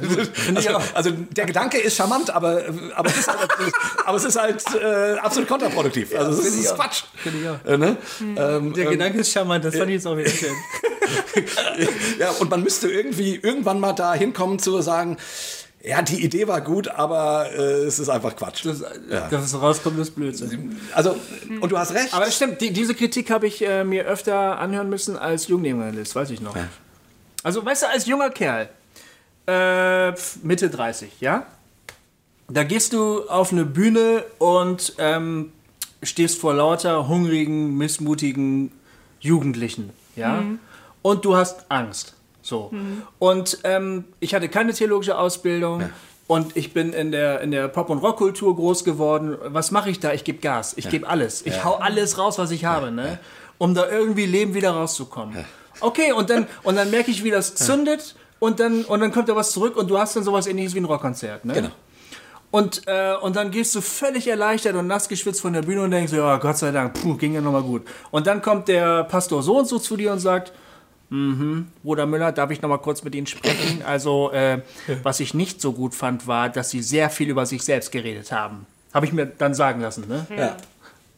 ich 0.58 0.68
also, 0.68 0.80
also 0.92 1.10
der 1.10 1.46
Gedanke 1.46 1.78
ist 1.78 1.96
charmant, 1.96 2.28
aber, 2.28 2.62
aber, 2.94 3.08
es, 3.08 3.18
ist 3.18 3.28
halt, 3.28 3.50
aber 4.04 4.16
es 4.18 4.24
ist 4.24 4.38
halt 4.38 4.62
äh, 4.74 5.18
absolut 5.18 5.48
kontraproduktiv. 5.48 6.14
Also 6.14 6.42
es 6.42 6.54
ist 6.54 6.72
auch. 6.72 6.76
Quatsch. 6.76 7.04
Finde 7.16 7.38
ich 7.40 7.48
auch. 7.48 7.64
Äh, 7.64 7.78
ne? 7.78 7.96
ähm, 8.36 8.74
Der 8.74 8.86
Gedanke 8.86 9.18
ist 9.20 9.32
charmant, 9.32 9.64
das 9.64 9.74
fand 9.74 9.88
ich 9.88 9.94
jetzt 9.94 10.06
auch 10.06 10.16
wieder 10.16 10.28
schön. 10.28 10.52
ja, 12.18 12.30
und 12.32 12.50
man 12.50 12.62
müsste 12.62 12.90
irgendwie 12.90 13.36
irgendwann 13.36 13.80
mal 13.80 13.92
da 13.94 14.14
hinkommen 14.14 14.58
zu 14.58 14.80
sagen, 14.82 15.16
ja, 15.82 16.02
die 16.02 16.22
Idee 16.22 16.46
war 16.46 16.60
gut, 16.60 16.88
aber 16.88 17.50
äh, 17.52 17.84
es 17.84 17.98
ist 17.98 18.10
einfach 18.10 18.36
Quatsch. 18.36 18.66
Das, 18.66 18.84
Dass 19.30 19.44
es 19.44 19.60
rauskommt, 19.60 19.98
ist 19.98 20.14
Blödsinn. 20.14 20.78
Also, 20.94 21.16
und 21.60 21.72
du 21.72 21.78
hast 21.78 21.94
recht. 21.94 22.12
Aber 22.12 22.26
das 22.26 22.36
stimmt, 22.36 22.60
die, 22.60 22.72
diese 22.72 22.94
Kritik 22.94 23.30
habe 23.30 23.46
ich 23.46 23.66
äh, 23.66 23.82
mir 23.82 24.04
öfter 24.04 24.58
anhören 24.58 24.90
müssen 24.90 25.16
als 25.16 25.48
Jugendjournalist, 25.48 26.14
weiß 26.14 26.30
ich 26.30 26.40
noch. 26.42 26.54
Also, 27.42 27.64
weißt 27.64 27.82
du, 27.84 27.88
als 27.88 28.06
junger 28.06 28.28
Kerl, 28.28 28.68
äh, 29.46 30.12
Mitte 30.42 30.68
30, 30.68 31.20
ja? 31.20 31.46
Da 32.48 32.64
gehst 32.64 32.92
du 32.92 33.28
auf 33.28 33.52
eine 33.52 33.64
Bühne 33.64 34.24
und 34.38 34.94
ähm, 34.98 35.52
stehst 36.02 36.38
vor 36.38 36.52
lauter 36.52 37.08
hungrigen, 37.08 37.76
missmutigen 37.78 38.72
Jugendlichen, 39.20 39.90
ja? 40.14 40.42
Und 41.00 41.24
du 41.24 41.36
hast 41.36 41.64
Angst. 41.70 42.14
So. 42.50 42.70
Und 43.18 43.58
ähm, 43.64 44.04
ich 44.18 44.34
hatte 44.34 44.48
keine 44.48 44.74
theologische 44.74 45.16
Ausbildung. 45.16 45.84
Und 46.26 46.56
ich 46.56 46.72
bin 46.72 46.92
in 46.92 47.10
der, 47.10 47.40
in 47.40 47.50
der 47.50 47.66
Pop- 47.66 47.90
und 47.90 47.98
Rockkultur 47.98 48.54
groß 48.54 48.84
geworden. 48.84 49.36
Was 49.46 49.72
mache 49.72 49.90
ich 49.90 49.98
da? 49.98 50.12
Ich 50.12 50.22
gebe 50.22 50.38
Gas. 50.38 50.74
Ich 50.76 50.88
gebe 50.88 51.08
alles. 51.08 51.44
Ich 51.44 51.64
hau 51.64 51.74
alles 51.74 52.18
raus, 52.18 52.38
was 52.38 52.52
ich 52.52 52.64
habe, 52.64 52.92
ne? 52.92 53.18
um 53.58 53.74
da 53.74 53.88
irgendwie 53.88 54.26
Leben 54.26 54.54
wieder 54.54 54.70
rauszukommen. 54.70 55.44
Okay, 55.80 56.12
und 56.12 56.30
dann, 56.30 56.46
und 56.62 56.76
dann 56.76 56.90
merke 56.90 57.10
ich, 57.10 57.24
wie 57.24 57.30
das 57.30 57.54
zündet. 57.54 58.14
Und 58.38 58.58
dann, 58.58 58.84
und 58.84 59.00
dann 59.00 59.12
kommt 59.12 59.28
da 59.28 59.36
was 59.36 59.52
zurück 59.52 59.76
und 59.76 59.90
du 59.90 59.98
hast 59.98 60.16
dann 60.16 60.24
sowas 60.24 60.46
ähnliches 60.46 60.74
wie 60.74 60.80
ein 60.80 60.86
Rockkonzert. 60.86 61.44
Ne? 61.44 61.52
Genau. 61.52 61.70
Und, 62.50 62.82
äh, 62.86 63.14
und 63.20 63.36
dann 63.36 63.50
gehst 63.50 63.74
du 63.74 63.80
völlig 63.80 64.26
erleichtert 64.26 64.74
und 64.74 64.86
nass 64.86 65.08
geschwitzt 65.08 65.40
von 65.40 65.52
der 65.52 65.62
Bühne 65.62 65.82
und 65.82 65.90
denkst, 65.90 66.12
ja, 66.12 66.36
Gott 66.38 66.56
sei 66.56 66.70
Dank, 66.70 66.94
puh, 66.94 67.16
ging 67.16 67.34
ja 67.34 67.40
nochmal 67.40 67.62
gut. 67.62 67.82
Und 68.10 68.26
dann 68.26 68.40
kommt 68.40 68.68
der 68.68 69.04
Pastor 69.04 69.42
so 69.42 69.58
und 69.58 69.68
so 69.68 69.78
zu 69.78 69.96
dir 69.96 70.10
und 70.12 70.20
sagt, 70.20 70.52
mhm, 71.10 71.68
Bruder 71.82 72.06
Müller, 72.06 72.32
darf 72.32 72.50
ich 72.50 72.62
nochmal 72.62 72.78
kurz 72.78 73.04
mit 73.04 73.14
Ihnen 73.14 73.26
sprechen? 73.26 73.82
Also, 73.82 74.30
äh, 74.32 74.62
was 75.02 75.20
ich 75.20 75.34
nicht 75.34 75.60
so 75.60 75.72
gut 75.72 75.94
fand, 75.94 76.26
war, 76.26 76.48
dass 76.48 76.70
Sie 76.70 76.82
sehr 76.82 77.10
viel 77.10 77.28
über 77.28 77.46
sich 77.46 77.62
selbst 77.62 77.92
geredet 77.92 78.32
haben. 78.32 78.66
Habe 78.94 79.06
ich 79.06 79.12
mir 79.12 79.26
dann 79.26 79.54
sagen 79.54 79.80
lassen, 79.80 80.08
ne? 80.08 80.26
ja. 80.36 80.56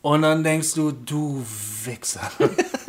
Und 0.02 0.22
dann 0.22 0.42
denkst 0.42 0.74
du, 0.74 0.90
du 0.90 1.44
Wichser. 1.84 2.30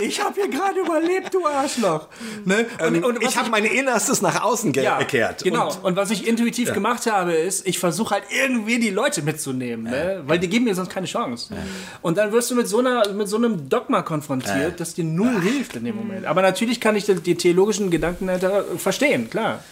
ich 0.00 0.20
habe 0.22 0.34
hier 0.34 0.48
gerade 0.48 0.80
überlebt, 0.80 1.32
du 1.32 1.46
Arschloch. 1.46 2.08
Ne? 2.44 2.66
Und, 2.80 3.04
Und, 3.04 3.16
und 3.18 3.22
ich 3.22 3.36
habe 3.36 3.50
mein 3.50 3.64
Innerstes 3.64 4.22
nach 4.22 4.42
außen 4.42 4.72
ge 4.72 4.84
ja, 4.84 4.98
gekehrt. 4.98 5.42
Genau. 5.44 5.68
Und 5.68 5.84
Und, 5.84 5.96
was 5.96 6.10
ich 6.10 6.26
intuitiv 6.26 6.72
gemacht 6.72 7.06
habe, 7.10 7.34
ist, 7.34 7.66
ich 7.66 7.78
versuche 7.78 8.14
halt 8.14 8.24
irgendwie 8.30 8.78
die 8.78 8.90
Leute 8.90 9.22
mitzunehmen, 9.22 9.84
ne? 9.84 10.22
weil 10.26 10.38
die 10.38 10.48
geben 10.48 10.64
mir 10.64 10.74
sonst 10.74 10.90
keine 10.90 11.06
Chance. 11.06 11.54
Und 12.02 12.18
dann 12.18 12.32
wirst 12.32 12.50
du 12.50 12.54
mit 12.54 12.68
so, 12.68 12.78
einer, 12.78 13.08
mit 13.12 13.28
so 13.28 13.36
einem 13.36 13.68
Dogma 13.68 14.02
konfrontiert, 14.02 14.80
das 14.80 14.94
dir 14.94 15.04
null 15.04 15.40
hilft 15.40 15.76
in 15.76 15.84
dem 15.84 15.96
Moment. 15.96 16.26
Aber 16.26 16.42
natürlich 16.42 16.80
kann 16.80 16.96
ich 16.96 17.04
die, 17.04 17.14
die 17.14 17.34
theologischen 17.36 17.90
Gedanken 17.90 18.26
dahinter 18.26 18.64
verstehen, 18.76 19.30
klar. 19.30 19.62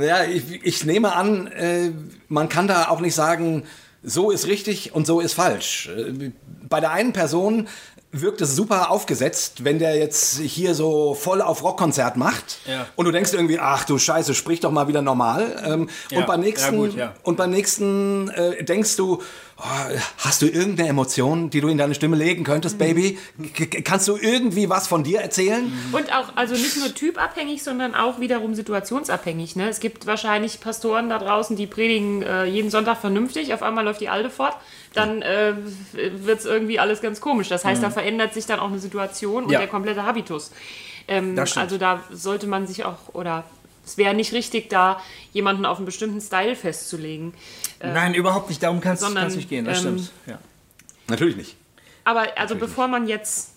Ja, 0.00 0.24
ich, 0.24 0.64
ich 0.64 0.84
nehme 0.84 1.14
an, 1.14 1.46
äh, 1.46 1.90
man 2.28 2.50
kann 2.50 2.68
da 2.68 2.88
auch 2.88 3.00
nicht 3.00 3.14
sagen, 3.14 3.62
so 4.02 4.30
ist 4.30 4.46
richtig 4.46 4.94
und 4.94 5.06
so 5.06 5.20
ist 5.20 5.32
falsch. 5.32 5.88
Äh, 5.96 6.30
Bei 6.68 6.80
der 6.80 6.92
einen 6.92 7.12
Person 7.14 7.66
wirkt 8.20 8.40
es 8.40 8.54
super 8.56 8.90
aufgesetzt, 8.90 9.64
wenn 9.64 9.78
der 9.78 9.96
jetzt 9.96 10.38
hier 10.38 10.74
so 10.74 11.14
voll 11.14 11.40
auf 11.42 11.62
Rockkonzert 11.62 12.16
macht 12.16 12.58
Ja. 12.66 12.86
und 12.96 13.04
du 13.06 13.10
denkst 13.12 13.32
irgendwie, 13.32 13.58
ach 13.58 13.84
du 13.84 13.98
Scheiße, 13.98 14.34
sprich 14.34 14.60
doch 14.60 14.70
mal 14.70 14.88
wieder 14.88 15.02
normal. 15.02 15.62
Ähm, 15.66 15.88
Ja, 16.10 16.18
und 16.18 16.26
beim 16.26 16.40
nächsten, 16.40 16.74
ja 16.96 17.06
gut, 17.06 17.14
und 17.24 17.36
beim 17.36 17.50
nächsten 17.50 18.28
äh, 18.30 18.62
denkst 18.64 18.96
du, 18.96 19.22
oh, 19.58 19.98
hast 20.18 20.42
du 20.42 20.46
irgendeine 20.46 20.88
Emotion, 20.88 21.50
die 21.50 21.60
du 21.60 21.68
in 21.68 21.78
deine 21.78 21.94
Stimme 21.94 22.16
legen 22.16 22.44
könntest, 22.44 22.78
Baby? 22.78 23.18
K 23.54 23.82
kannst 23.82 24.08
du 24.08 24.16
irgendwie 24.16 24.68
was 24.68 24.86
von 24.86 25.02
dir 25.04 25.20
erzählen? 25.20 25.72
Und 25.92 26.12
auch, 26.12 26.36
also 26.36 26.54
nicht 26.54 26.76
nur 26.76 26.94
typabhängig, 26.94 27.62
sondern 27.62 27.94
auch 27.94 28.20
wiederum 28.20 28.54
situationsabhängig. 28.54 29.56
Ne? 29.56 29.68
Es 29.68 29.80
gibt 29.80 30.06
wahrscheinlich 30.06 30.60
Pastoren 30.60 31.08
da 31.08 31.18
draußen, 31.18 31.56
die 31.56 31.66
predigen 31.66 32.22
äh, 32.22 32.44
jeden 32.44 32.70
Sonntag 32.70 32.98
vernünftig, 32.98 33.52
auf 33.54 33.62
einmal 33.62 33.84
läuft 33.84 34.00
die 34.00 34.08
Alte 34.08 34.30
fort, 34.30 34.56
dann 34.94 35.22
äh, 35.22 35.54
wird 35.92 36.40
es 36.40 36.44
irgendwie 36.44 36.78
alles 36.78 37.00
ganz 37.00 37.20
komisch. 37.20 37.48
Das 37.48 37.64
heißt, 37.64 37.82
da 37.82 37.90
verändert 37.90 38.34
sich 38.34 38.46
dann 38.46 38.60
auch 38.60 38.68
eine 38.68 38.78
Situation 38.78 39.44
und 39.44 39.50
Ja. 39.50 39.58
der 39.58 39.68
komplette 39.68 40.04
Habitus. 40.04 40.50
Ähm, 41.08 41.38
also 41.38 41.78
da 41.78 42.02
sollte 42.10 42.46
man 42.46 42.66
sich 42.66 42.84
auch, 42.84 42.96
oder 43.12 43.44
es 43.86 43.96
wäre 43.96 44.14
nicht 44.14 44.32
richtig, 44.32 44.68
da 44.68 45.00
jemanden 45.32 45.64
auf 45.64 45.78
einen 45.78 45.86
bestimmten 45.86 46.20
Style 46.20 46.56
festzulegen. 46.56 47.32
Nein, 47.80 48.14
überhaupt 48.14 48.48
nicht. 48.48 48.62
Darum 48.62 48.80
kann 48.80 48.94
es 48.94 49.36
nicht 49.36 49.48
gehen. 49.48 49.64
Das 49.64 49.84
ähm, 49.84 49.98
stimmt. 49.98 50.12
Ja. 50.26 50.38
Natürlich 51.06 51.36
nicht. 51.36 51.56
Aber 52.04 52.36
also 52.36 52.56
bevor 52.56 52.88
man 52.88 53.06
jetzt, 53.06 53.52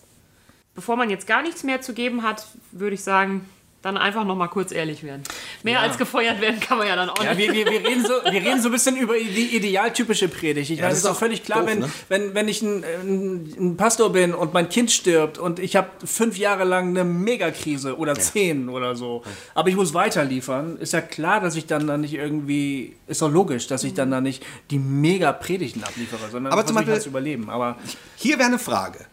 bevor 0.76 0.96
man 0.96 1.10
jetzt 1.10 1.26
gar 1.26 1.42
nichts 1.42 1.64
mehr 1.64 1.82
zu 1.82 1.94
geben 1.94 2.22
hat, 2.24 2.46
würde 2.72 2.94
ich 2.94 3.04
sagen, 3.04 3.50
dann 3.82 3.96
einfach 3.98 4.26
noch 4.26 4.36
mal 4.36 4.48
kurz 4.50 4.74
ehrlich 4.74 5.04
werden. 5.04 5.24
Mehr 5.64 5.80
als 5.80 5.98
gefeuert 5.98 6.42
werden 6.42 6.60
kann 6.60 6.78
man 6.78 6.88
ja 6.88 6.98
dann 6.98 7.10
auch 7.10 7.24
Ja, 7.24 7.34
nicht. 7.34 7.54
wir, 7.54 7.66
wir, 7.66 7.72
wir, 7.72 7.88
reden 7.88 8.04
so, 8.04 8.14
wir 8.26 8.42
reden 8.42 8.62
so 8.62 8.68
ein 8.68 8.72
bisschen 8.74 8.98
über 8.98 9.14
die 9.14 9.56
idealtypische 9.56 10.28
Predigt. 10.28 10.70
Ich 10.70 10.80
meine, 10.80 10.90
das 10.90 10.98
es 11.00 11.04
ist 11.06 11.10
auch 11.10 11.16
völlig 11.16 11.44
klar, 11.46 11.60
doof, 11.62 11.70
wenn, 11.70 11.80
ne? 11.80 11.90
wenn, 12.10 12.34
wenn 12.36 12.48
ich 12.50 12.62
ein, 12.62 12.84
ein, 12.84 13.78
Pastor 13.78 14.12
bin 14.12 14.34
und 14.34 14.54
mein 14.54 14.68
Kind 14.68 14.92
stirbt 14.92 15.38
und 15.38 15.60
ich 15.60 15.78
habe 15.78 15.90
fünf 16.06 16.38
Jahre 16.38 16.66
lang 16.66 16.90
eine 16.90 17.06
Megakrise 17.06 17.98
oder 17.98 18.16
zehn 18.16 18.68
oder 18.68 18.98
so, 18.98 19.24
aber 19.56 19.70
ich 19.70 19.76
muss 19.78 19.94
weiterliefern, 19.94 20.78
ist 20.78 20.92
ja 20.92 21.00
klar, 21.02 21.40
dass 21.40 21.56
ich 21.56 21.66
dann, 21.66 21.88
dann 21.88 22.02
nicht 22.02 22.14
irgendwie, 22.16 22.98
ist 23.08 23.22
doch 23.22 23.32
logisch, 23.32 23.68
dass 23.68 23.86
ich 23.86 23.94
dann 23.94 24.12
da 24.12 24.20
nicht 24.20 24.46
die 24.72 24.80
Mega-Predigten 24.80 25.84
abliefere, 25.86 26.30
sondern 26.30 26.52
Aber 26.52 26.66
zum 26.66 26.76
ich 26.76 26.80
halt 26.80 26.88
Beispiel- 26.88 27.04
zu 27.04 27.10
überleben. 27.10 27.50
Aber 27.50 27.78
Hier 28.18 28.38
wäre 28.40 28.48
eine 28.50 28.60
Frage. 28.60 29.06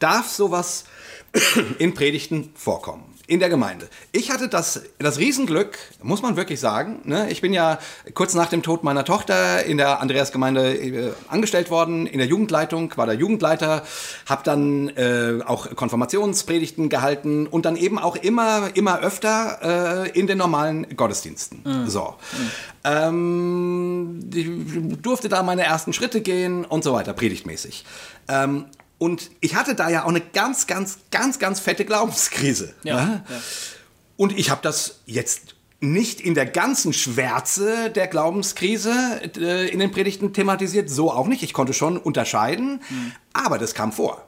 Darf 0.00 0.28
sowas 0.28 0.84
in 1.78 1.94
Predigten 1.94 2.50
vorkommen? 2.56 3.04
In 3.30 3.38
der 3.38 3.48
Gemeinde. 3.48 3.88
Ich 4.10 4.32
hatte 4.32 4.48
das, 4.48 4.82
das 4.98 5.18
Riesenglück, 5.18 5.78
muss 6.02 6.20
man 6.20 6.34
wirklich 6.34 6.58
sagen. 6.58 6.98
Ne? 7.04 7.30
Ich 7.30 7.40
bin 7.40 7.52
ja 7.52 7.78
kurz 8.12 8.34
nach 8.34 8.48
dem 8.48 8.60
Tod 8.64 8.82
meiner 8.82 9.04
Tochter 9.04 9.64
in 9.64 9.76
der 9.76 10.00
Andreasgemeinde 10.00 10.74
äh, 10.74 11.12
angestellt 11.28 11.70
worden, 11.70 12.08
in 12.08 12.18
der 12.18 12.26
Jugendleitung, 12.26 12.92
war 12.96 13.06
der 13.06 13.14
Jugendleiter, 13.14 13.84
habe 14.26 14.42
dann 14.42 14.88
äh, 14.96 15.44
auch 15.46 15.76
Konfirmationspredigten 15.76 16.88
gehalten 16.88 17.46
und 17.46 17.66
dann 17.66 17.76
eben 17.76 18.00
auch 18.00 18.16
immer, 18.16 18.70
immer 18.74 18.98
öfter 18.98 20.08
äh, 20.08 20.18
in 20.18 20.26
den 20.26 20.38
normalen 20.38 20.96
Gottesdiensten. 20.96 21.62
So. 21.86 22.16
Ähm, 22.82 24.28
ich 24.34 24.48
durfte 25.02 25.28
da 25.28 25.44
meine 25.44 25.62
ersten 25.62 25.92
Schritte 25.92 26.20
gehen 26.20 26.64
und 26.64 26.82
so 26.82 26.94
weiter, 26.94 27.12
predigtmäßig. 27.12 27.84
Ähm, 28.26 28.64
und 29.00 29.30
ich 29.40 29.54
hatte 29.54 29.74
da 29.74 29.88
ja 29.88 30.04
auch 30.04 30.10
eine 30.10 30.20
ganz, 30.20 30.66
ganz, 30.66 30.98
ganz, 31.10 31.38
ganz 31.38 31.58
fette 31.58 31.86
Glaubenskrise. 31.86 32.74
ne? 33.06 33.24
Und 34.18 34.38
ich 34.38 34.50
habe 34.50 34.60
das 34.62 35.00
jetzt 35.06 35.54
nicht 35.80 36.20
in 36.20 36.34
der 36.34 36.44
ganzen 36.44 36.92
Schwärze 36.92 37.88
der 37.88 38.06
Glaubenskrise 38.06 38.92
äh, 39.38 39.70
in 39.70 39.78
den 39.78 39.90
Predigten 39.90 40.34
thematisiert, 40.34 40.90
so 40.90 41.10
auch 41.10 41.26
nicht. 41.28 41.42
Ich 41.42 41.54
konnte 41.54 41.72
schon 41.72 41.96
unterscheiden, 41.96 42.82
aber 43.32 43.56
das 43.56 43.72
kam 43.72 43.90
vor. 43.90 44.22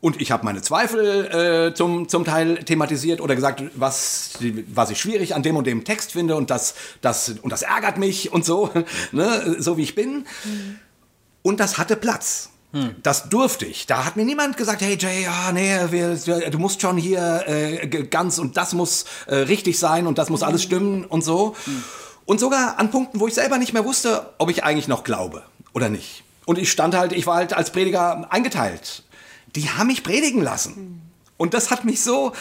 Und 0.00 0.22
ich 0.22 0.30
habe 0.30 0.42
meine 0.46 0.62
Zweifel 0.62 1.68
äh, 1.70 1.74
zum, 1.74 2.08
zum 2.08 2.24
Teil 2.24 2.64
thematisiert 2.64 3.20
oder 3.20 3.34
gesagt, 3.34 3.62
was, 3.74 4.38
was 4.72 4.88
ich 4.88 4.98
schwierig 4.98 5.34
an 5.34 5.42
dem 5.42 5.56
und 5.56 5.66
dem 5.66 5.84
Text 5.84 6.12
finde 6.12 6.34
und 6.36 6.48
das, 6.48 6.74
das, 7.02 7.34
und 7.42 7.50
das 7.52 7.60
ärgert 7.60 7.98
mich 7.98 8.32
und 8.32 8.46
so, 8.46 8.70
ne, 9.12 9.56
so 9.58 9.76
wie 9.76 9.82
ich 9.82 9.94
bin. 9.94 10.24
Und 11.42 11.60
das 11.60 11.76
hatte 11.76 11.94
Platz. 11.96 12.48
Das 13.02 13.30
durfte 13.30 13.64
ich. 13.64 13.86
Da 13.86 14.04
hat 14.04 14.16
mir 14.16 14.24
niemand 14.24 14.56
gesagt, 14.58 14.82
hey 14.82 14.98
Jay, 15.00 15.26
ah, 15.26 15.52
nee, 15.52 15.74
wir, 15.90 16.50
du 16.50 16.58
musst 16.58 16.82
schon 16.82 16.98
hier 16.98 17.44
äh, 17.46 17.86
ganz 17.86 18.38
und 18.38 18.58
das 18.58 18.74
muss 18.74 19.06
äh, 19.26 19.36
richtig 19.36 19.78
sein 19.78 20.06
und 20.06 20.18
das 20.18 20.28
muss 20.28 20.42
alles 20.42 20.62
stimmen 20.62 21.04
und 21.04 21.24
so. 21.24 21.56
Und 22.26 22.40
sogar 22.40 22.78
an 22.78 22.90
Punkten, 22.90 23.20
wo 23.20 23.26
ich 23.26 23.34
selber 23.34 23.56
nicht 23.56 23.72
mehr 23.72 23.86
wusste, 23.86 24.34
ob 24.36 24.50
ich 24.50 24.64
eigentlich 24.64 24.86
noch 24.86 25.02
glaube 25.02 25.44
oder 25.72 25.88
nicht. 25.88 26.24
Und 26.44 26.58
ich 26.58 26.70
stand 26.70 26.94
halt, 26.94 27.12
ich 27.12 27.26
war 27.26 27.36
halt 27.36 27.54
als 27.54 27.70
Prediger 27.70 28.26
eingeteilt. 28.30 29.02
Die 29.56 29.70
haben 29.70 29.86
mich 29.86 30.02
predigen 30.02 30.42
lassen. 30.42 31.07
Und 31.38 31.54
das 31.54 31.70
hat 31.70 31.84
mich 31.84 32.02
so, 32.02 32.32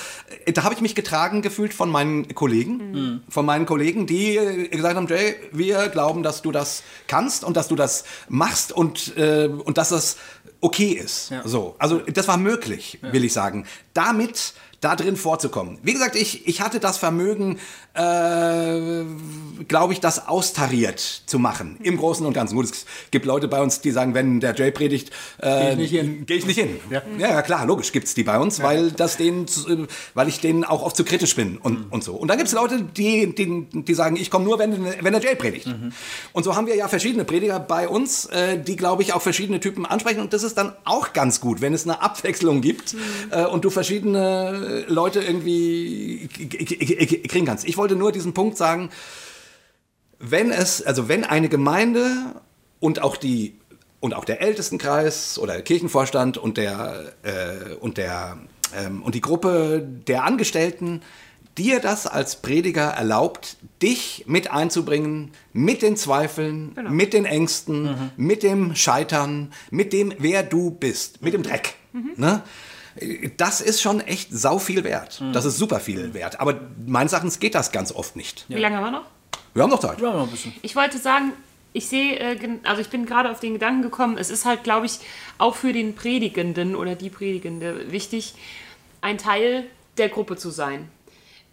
äh, 0.46 0.52
da 0.52 0.64
habe 0.64 0.74
ich 0.74 0.82
mich 0.82 0.96
getragen 0.96 1.42
gefühlt 1.42 1.74
von 1.74 1.90
meinen 1.90 2.36
Kollegen, 2.36 3.22
von 3.30 3.46
meinen 3.46 3.66
Kollegen, 3.66 4.08
die 4.08 4.36
äh, 4.36 4.68
gesagt 4.68 4.98
haben, 4.98 5.08
Jay, 5.08 5.36
wir 5.54 5.88
glauben, 5.88 6.24
dass 6.24 6.42
du 6.42 6.52
das 6.52 6.84
kannst 7.08 7.46
und 7.46 7.56
dass 7.56 7.70
du 7.70 7.76
das 7.76 8.04
machst 8.28 8.74
und, 8.74 9.16
äh, 9.16 9.48
und 9.48 9.78
dass 9.78 9.90
das 9.90 10.18
okay 10.60 10.92
ist. 10.92 11.32
So, 11.46 11.76
also 11.78 12.00
das 12.00 12.28
war 12.28 12.38
möglich, 12.38 13.00
will 13.04 13.24
ich 13.24 13.32
sagen. 13.32 13.66
Damit 13.94 14.54
da 14.80 14.96
drin 14.96 15.16
vorzukommen. 15.16 15.80
Wie 15.82 15.94
gesagt, 15.94 16.16
ich, 16.16 16.48
ich 16.48 16.62
hatte 16.62 16.80
das 16.80 16.98
Vermögen, 16.98 17.58
äh, 17.96 19.06
glaube 19.68 19.94
ich, 19.94 20.00
das 20.00 20.28
austariert 20.28 21.00
zu 21.26 21.40
machen, 21.40 21.78
im 21.82 21.98
Großen 21.98 22.24
und 22.26 22.34
Ganzen. 22.34 22.56
Gut, 22.56 22.66
es 22.66 22.86
gibt 23.10 23.26
Leute 23.26 23.48
bei 23.48 23.60
uns, 23.60 23.82
die 23.82 23.90
sagen, 23.90 24.14
wenn 24.14 24.40
der 24.40 24.54
Jay 24.56 24.70
predigt, 24.70 25.12
äh, 25.42 25.72
ich 25.72 25.78
nicht 25.78 25.90
hin. 25.92 26.26
gehe 26.28 26.38
ich 26.38 26.46
nicht 26.46 26.60
hin. 26.60 26.80
Ja, 26.92 27.02
ja 27.18 27.42
klar, 27.42 27.66
logisch 27.66 27.92
gibt's 27.92 28.14
die 28.14 28.24
bei 28.24 28.38
uns, 28.38 28.62
weil 28.62 28.92
das 28.92 29.18
denen, 29.18 29.46
äh, 29.46 29.88
weil 30.14 30.28
ich 30.28 30.42
denen 30.42 30.64
auch 30.64 30.84
oft 30.84 30.96
zu 30.96 31.04
kritisch 31.04 31.36
bin 31.36 31.58
und, 31.58 31.92
und 31.92 32.04
so. 32.04 32.14
Und 32.14 32.28
dann 32.28 32.38
gibt's 32.38 32.54
Leute, 32.54 32.84
die, 32.84 33.34
die, 33.34 33.68
die 33.72 33.94
sagen, 33.96 34.16
ich 34.16 34.30
komme 34.30 34.46
nur, 34.46 34.60
wenn, 34.60 34.86
wenn 34.86 35.14
der 35.14 35.22
Jay 35.22 35.36
predigt. 35.36 35.68
Und 36.34 36.44
so 36.44 36.56
haben 36.56 36.68
wir 36.68 36.76
ja 36.76 36.88
verschiedene 36.88 37.26
Prediger 37.26 37.60
bei 37.60 37.88
uns, 37.88 38.26
äh, 38.28 38.60
die, 38.62 38.76
glaube 38.76 39.02
ich, 39.02 39.14
auch 39.14 39.24
verschiedene 39.24 39.60
Typen 39.60 39.88
ansprechen. 39.88 40.20
Und 40.20 40.34
das 40.34 40.44
ist 40.44 40.56
dann 40.58 40.74
auch 40.84 41.14
ganz 41.14 41.42
gut, 41.42 41.62
wenn 41.62 41.74
es 41.74 41.84
eine 41.84 42.02
Abwechslung 42.02 42.62
gibt 42.62 42.96
äh, 43.32 43.44
und 43.46 43.66
du 43.66 43.72
verschiedene 43.72 44.67
Leute 44.88 45.22
irgendwie 45.22 46.28
kriegen 46.28 47.46
kannst. 47.46 47.68
Ich 47.68 47.78
wollte 47.78 47.96
nur 47.96 48.12
diesen 48.12 48.34
Punkt 48.34 48.58
sagen, 48.58 48.90
wenn 50.20 50.52
es, 50.52 50.82
also 50.82 51.08
wenn 51.08 51.24
eine 51.24 51.50
Gemeinde 51.50 52.10
und 52.80 53.02
auch 53.02 53.18
die 53.18 53.56
und 54.00 54.14
auch 54.14 54.26
der 54.26 54.42
Ältestenkreis 54.42 55.40
oder 55.40 55.54
der 55.54 55.64
Kirchenvorstand 55.64 56.38
und 56.38 56.58
der 56.58 57.14
äh, 57.24 57.74
und 57.80 57.98
der 57.98 58.38
ähm, 58.76 59.02
und 59.04 59.16
die 59.16 59.22
Gruppe 59.22 59.88
der 60.08 60.24
Angestellten 60.24 61.02
dir 61.58 61.80
das 61.80 62.06
als 62.06 62.38
Prediger 62.38 62.90
erlaubt, 62.90 63.58
dich 63.82 64.26
mit 64.28 64.52
einzubringen, 64.52 65.32
mit 65.54 65.82
den 65.82 65.98
Zweifeln, 65.98 66.76
mit 66.90 67.14
den 67.14 67.26
Ängsten, 67.26 68.12
mit 68.16 68.44
dem 68.44 68.76
Scheitern, 68.76 69.52
mit 69.72 69.92
dem, 69.92 70.14
wer 70.20 70.44
du 70.44 70.70
bist, 70.70 71.24
mit 71.24 71.34
dem 71.34 71.42
Dreck. 71.42 71.74
Ne? 72.16 72.44
Das 73.38 73.62
ist 73.62 73.82
schon 73.82 74.02
echt 74.02 74.30
sau 74.32 74.60
viel 74.60 74.84
wert. 74.84 75.22
Das 75.34 75.46
ist 75.46 75.58
super 75.58 75.80
viel 75.80 76.14
wert. 76.14 76.40
Aber 76.40 76.60
meines 76.86 77.14
Erachtens 77.14 77.40
geht 77.40 77.56
das 77.56 77.72
ganz 77.72 77.92
oft 77.92 78.16
nicht. 78.16 78.46
Wie 78.48 78.56
lange 78.56 78.78
haben 78.78 78.86
wir 78.86 78.92
noch? 78.92 79.06
Wir 79.54 79.64
haben 79.64 79.70
noch 79.70 79.80
Zeit. 79.80 80.00
ja, 80.00 80.14
noch 80.14 80.24
ein 80.24 80.30
bisschen. 80.30 80.54
Ich 80.62 80.76
wollte 80.76 80.98
sagen, 80.98 81.34
ich 81.74 81.88
sehe, 81.88 82.18
äh, 82.20 82.38
also 82.64 82.82
ich 82.82 82.90
bin 82.90 83.06
gerade 83.06 83.30
auf 83.32 83.40
den 83.40 83.54
Gedanken 83.54 83.82
gekommen, 83.82 84.18
es 84.18 84.30
ist 84.30 84.46
halt, 84.46 84.64
glaube 84.64 84.86
ich, 84.86 85.00
auch 85.38 85.56
für 85.56 85.74
den 85.74 85.96
Predigenden 85.96 86.76
oder 86.76 86.96
die 86.96 87.10
Predigende 87.10 87.92
wichtig, 87.92 88.36
ein 89.02 89.18
Teil 89.18 89.66
der 89.98 90.10
Gruppe 90.10 90.38
zu 90.38 90.50
sein. 90.50 90.90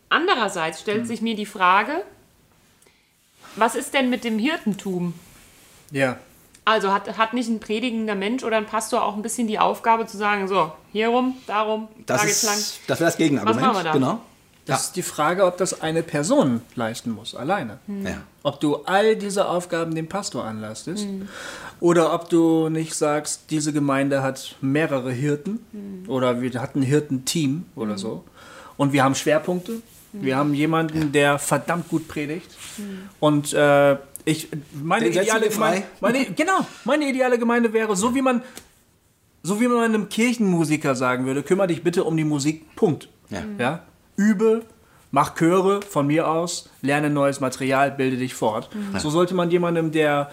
Andererseits 0.09 0.81
stellt 0.81 1.07
sich 1.07 1.23
mir 1.23 1.35
die 1.35 1.47
Frage, 1.47 2.05
was 3.57 3.75
ist 3.75 3.95
denn 3.95 4.11
mit 4.11 4.25
dem 4.25 4.39
Hirtentum? 4.39 5.15
Ja. 5.91 6.19
Also 6.67 6.93
hat, 6.93 7.19
hat 7.19 7.35
nicht 7.35 7.49
ein 7.51 7.61
predigender 7.61 8.15
Mensch 8.15 8.43
oder 8.43 8.57
ein 8.57 8.65
Pastor 8.67 9.05
auch 9.05 9.17
ein 9.17 9.23
bisschen 9.23 9.47
die 9.47 9.59
Aufgabe 9.59 10.07
zu 10.07 10.17
sagen, 10.17 10.49
so, 10.49 10.73
hier 10.93 11.09
rum, 11.09 11.37
darum, 11.47 11.89
Das, 12.07 12.21
da 12.23 12.27
geht's 12.27 12.43
lang. 12.43 12.55
ist, 12.55 12.81
das 12.87 13.01
wäre 13.01 13.09
das 13.11 13.17
Gegenargument. 13.19 13.57
Was 13.61 13.63
machen 13.63 13.77
wir 13.79 13.85
da? 13.85 13.93
Genau. 13.93 14.21
Das 14.67 14.81
Ja. 14.81 14.85
ist 14.87 14.97
die 14.97 15.03
Frage, 15.03 15.45
ob 15.45 15.59
das 15.59 15.83
eine 15.83 16.03
Person 16.03 16.63
leisten 16.75 17.11
muss, 17.11 17.35
alleine. 17.35 17.81
Ja. 17.87 18.23
Ob 18.43 18.61
du 18.61 18.77
all 18.87 19.15
diese 19.15 19.47
Aufgaben 19.47 19.95
dem 19.95 20.09
Pastor 20.09 20.43
anlastest 20.45 21.07
oder 21.81 22.15
ob 22.15 22.31
du 22.31 22.71
nicht 22.71 22.95
sagst, 22.95 23.51
diese 23.51 23.75
Gemeinde 23.75 24.23
hat 24.23 24.57
mehrere 24.63 25.13
Hirten 25.13 26.05
oder 26.09 26.41
wir 26.41 26.51
hatten 26.63 26.79
ein 26.81 26.83
Hirtenteam 26.83 27.67
oder 27.77 27.99
so 27.99 28.25
und 28.79 28.95
wir 28.95 29.05
haben 29.05 29.15
Schwerpunkte. 29.15 29.83
Wir 30.15 30.37
haben 30.37 30.55
jemanden, 30.55 31.11
der 31.13 31.39
verdammt 31.41 31.89
gut 31.89 32.09
predigt 32.09 32.49
und 33.21 33.53
äh, 33.53 33.97
ich 34.25 34.49
meine 34.83 35.11
Den 35.11 35.23
ideale. 35.23 35.49
Gemeinde, 35.49 35.87
meine, 36.01 36.25
genau, 36.27 36.67
meine 36.85 37.09
ideale 37.09 37.39
Gemeinde 37.39 37.73
wäre 37.73 37.97
so 37.97 38.15
wie 38.15 38.23
man 38.23 38.43
so 39.43 39.61
wie 39.61 39.69
man 39.69 39.85
einem 39.85 40.09
Kirchenmusiker 40.09 40.95
sagen 40.95 41.27
würde, 41.27 41.43
kümmere 41.43 41.67
dich 41.67 41.83
bitte 41.83 42.05
um 42.05 42.17
die 42.17 42.25
Musik. 42.25 42.75
Punkt. 42.77 43.09
Ja. 43.29 43.43
Ja? 43.59 43.83
Übe, 44.17 44.63
mach 45.11 45.35
Chöre 45.35 45.83
von 45.83 46.07
mir 46.07 46.27
aus, 46.29 46.71
lerne 46.81 47.11
neues 47.11 47.41
Material, 47.41 47.91
bilde 47.91 48.17
dich 48.17 48.33
fort. 48.35 48.71
So 48.99 49.11
sollte 49.11 49.35
man 49.35 49.51
jemandem, 49.51 49.93
der 49.93 50.31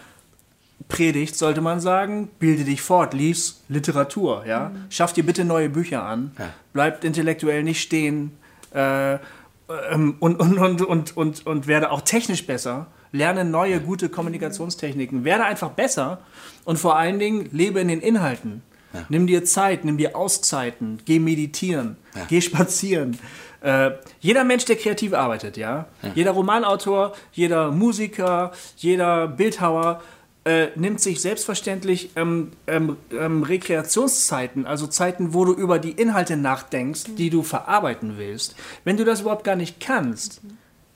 predigt, 0.88 1.36
sollte 1.36 1.60
man 1.60 1.82
sagen, 1.82 2.30
bilde 2.40 2.64
dich 2.64 2.82
fort, 2.82 3.14
lies 3.14 3.62
Literatur, 3.68 4.46
ja. 4.48 4.72
Schaff 4.90 5.12
dir 5.14 5.26
bitte 5.26 5.44
neue 5.46 5.70
Bücher 5.70 6.04
an, 6.04 6.32
Ja. 6.40 6.50
bleibt 6.74 7.04
intellektuell 7.04 7.64
nicht 7.64 7.82
stehen 7.82 8.32
äh, 8.74 9.16
ähm, 9.16 10.16
und, 10.20 10.40
und, 10.40 10.58
und, 10.58 10.82
und, 10.82 11.18
und, 11.18 11.46
und 11.46 11.68
werde 11.68 11.92
auch 11.92 12.02
technisch 12.02 12.46
besser. 12.48 12.88
Lerne 13.12 13.46
neue, 13.46 13.80
gute 13.80 14.10
Kommunikationstechniken. 14.10 15.24
Werde 15.24 15.46
einfach 15.46 15.72
besser 15.72 16.20
und 16.64 16.78
vor 16.78 16.98
allen 16.98 17.20
Dingen 17.20 17.50
lebe 17.52 17.80
in 17.80 17.88
den 17.88 18.02
Inhalten. 18.02 18.62
Nimm 19.10 19.28
dir 19.28 19.46
Zeit, 19.46 19.86
nimm 19.86 19.98
dir 19.98 20.16
Auszeiten, 20.16 21.00
geh 21.06 21.20
meditieren, 21.20 21.96
geh 22.28 22.42
spazieren. 22.42 23.18
Äh, 23.62 23.92
jeder 24.20 24.44
Mensch, 24.44 24.66
der 24.66 24.76
kreativ 24.76 25.14
arbeitet, 25.14 25.56
ja? 25.56 25.86
jeder 26.16 26.32
Romanautor, 26.32 27.14
jeder 27.32 27.72
Musiker, 27.72 28.52
jeder 28.76 29.28
Bildhauer 29.28 30.02
äh, 30.44 30.70
nimmt 30.76 31.00
sich 31.00 31.22
selbstverständlich 31.22 32.12
ähm, 32.16 32.52
ähm, 32.66 32.98
ähm, 33.12 33.44
Rekreationszeiten, 33.44 34.66
also 34.66 34.88
Zeiten, 34.88 35.36
wo 35.36 35.46
du 35.46 35.54
über 35.54 35.78
die 35.78 35.92
Inhalte 35.92 36.36
nachdenkst, 36.36 37.16
die 37.18 37.30
du 37.30 37.44
verarbeiten 37.44 38.18
willst. 38.18 38.56
Wenn 38.84 38.98
du 38.98 39.06
das 39.06 39.22
überhaupt 39.22 39.44
gar 39.44 39.56
nicht 39.56 39.80
kannst, 39.80 40.42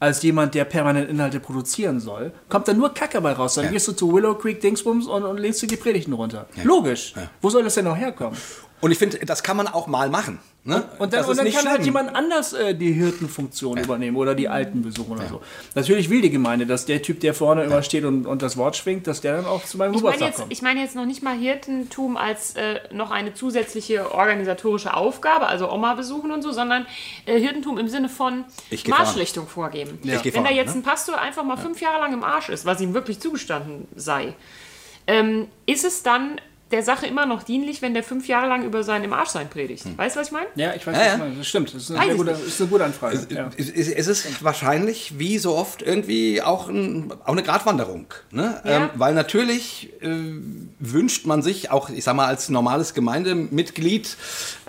als 0.05 0.21
jemand, 0.23 0.53
der 0.55 0.65
permanent 0.65 1.09
Inhalte 1.09 1.39
produzieren 1.39 1.99
soll, 1.99 2.31
kommt 2.49 2.67
da 2.67 2.73
nur 2.73 2.93
Kacke 2.93 3.19
bei 3.21 3.33
raus. 3.33 3.55
Dann 3.55 3.65
Ja. 3.65 3.71
gehst 3.71 3.87
du 3.87 3.91
zu 3.91 4.13
Willow 4.13 4.35
Creek 4.35 4.61
Dingsbums 4.61 5.07
und, 5.07 5.23
und 5.23 5.37
legst 5.37 5.61
dir 5.61 5.67
die 5.67 5.75
Predigten 5.75 6.13
runter. 6.13 6.47
Logisch. 6.63 7.13
Wo 7.41 7.49
soll 7.49 7.63
das 7.63 7.75
denn 7.75 7.85
noch 7.85 7.97
herkommen? 7.97 8.37
Und 8.81 8.91
ich 8.91 8.97
finde, 8.97 9.19
das 9.25 9.41
kann 9.43 9.57
man 9.57 9.67
auch 9.67 9.87
mal 9.87 10.09
machen. 10.09 10.39
Ne? 10.67 10.83
Und 10.97 11.13
dann, 11.13 11.25
und 11.25 11.37
dann 11.37 11.51
kann 11.51 11.65
halt 11.65 11.75
schlimm. 11.75 11.85
jemand 11.85 12.15
anders 12.15 12.53
äh, 12.53 12.73
die 12.73 12.91
Hirtenfunktion 12.91 13.77
übernehmen 13.77 14.17
oder 14.17 14.33
die 14.33 14.49
Alten 14.49 14.81
besuchen 14.81 15.11
oder 15.11 15.27
so. 15.27 15.41
Natürlich 15.75 16.09
will 16.09 16.23
die 16.23 16.31
Gemeinde, 16.31 16.65
dass 16.65 16.87
der 16.87 17.03
Typ, 17.03 17.19
der 17.19 17.35
vorne 17.35 17.63
immer 17.65 17.83
steht 17.83 18.03
und, 18.03 18.25
und 18.25 18.41
das 18.41 18.57
Wort 18.57 18.75
schwingt, 18.75 19.05
dass 19.05 19.21
der 19.21 19.35
dann 19.35 19.45
auch 19.45 19.63
zu 19.63 19.77
meinem 19.77 19.91
Ich 19.91 19.97
Geburtstag 19.97 20.27
jetzt, 20.27 20.39
kommt. 20.39 20.51
ich 20.51 20.63
meine 20.63 20.81
jetzt 20.81 20.95
noch 20.95 21.05
nicht 21.05 21.21
mal 21.21 21.37
Hirtentum 21.37 22.17
als 22.17 22.55
äh, 22.55 22.79
noch 22.91 23.11
eine 23.11 23.35
zusätzliche 23.35 24.11
organisatorische 24.11 24.95
Aufgabe, 24.95 25.45
also 25.45 25.71
Oma 25.71 25.93
besuchen 25.93 26.31
und 26.31 26.41
so, 26.41 26.51
sondern 26.51 26.87
äh, 27.27 27.39
Hirtentum 27.39 27.77
im 27.77 27.87
Sinne 27.87 28.09
von 28.09 28.45
Marschrichtung 28.87 29.47
vorgeben. 29.47 29.99
Wenn 30.01 30.43
da 30.43 30.49
jetzt 30.49 30.73
ne? 30.73 30.81
ein 30.81 30.83
Pastor 30.83 31.21
einfach 31.21 31.43
mal 31.43 31.57
fünf 31.57 31.79
Jahre 31.79 31.99
lang 31.99 32.11
im 32.11 32.23
Arsch 32.23 32.49
ist, 32.49 32.65
was 32.65 32.81
ihm 32.81 32.95
wirklich 32.95 33.19
zugestanden 33.19 33.87
sei, 33.95 34.33
ähm, 35.05 35.47
ist 35.67 35.85
es 35.85 36.01
dann 36.01 36.41
der 36.71 36.81
Sache 36.81 37.05
immer 37.05 37.25
noch 37.27 37.43
dienlich, 37.43 37.81
wenn 37.83 37.93
der 37.93 38.03
fünf 38.03 38.27
Jahre 38.27 38.47
lang 38.47 38.63
über 38.65 38.83
sein 38.83 39.03
im 39.03 39.13
Arschsein 39.13 39.49
predigt? 39.49 39.85
Weißt 39.97 40.15
du, 40.15 40.19
was 40.19 40.27
ich 40.27 40.33
meine? 40.33 40.47
ja, 40.55 40.73
ich 40.75 40.85
weiß, 40.85 40.95
Ja, 40.95 40.99
was 41.01 41.07
ja. 41.07 41.13
du 41.17 41.23
meinst. 41.23 41.39
Das 41.39 41.47
stimmt. 41.47 41.73
Das 41.75 41.81
ist 41.83 41.91
eine, 41.91 42.11
ich 42.11 42.17
gute, 42.17 42.31
ist 42.31 42.59
eine 42.59 42.69
gute 42.69 42.85
Anfrage. 42.85 43.27
Ja. 43.29 43.49
Es 43.55 43.69
es- 43.69 43.87
es 43.89 44.07
ist 44.07 44.43
wahrscheinlich, 44.43 45.19
wie 45.19 45.37
so 45.37 45.55
oft, 45.55 45.81
irgendwie 45.83 46.41
auch, 46.41 46.67
ein, 46.67 47.13
auch 47.23 47.33
eine 47.33 47.43
Gratwanderung. 47.43 48.07
Ne? 48.31 48.59
Ja. 48.65 48.77
Ähm, 48.85 48.89
weil 48.95 49.13
natürlich 49.13 49.91
äh, 50.01 50.07
wünscht 50.79 51.25
man 51.27 51.43
sich, 51.43 51.69
auch 51.71 51.89
ich 51.89 52.03
sag 52.03 52.15
mal, 52.15 52.25
als 52.25 52.49
normales 52.49 52.93
Gemeindemitglied, 53.39 54.17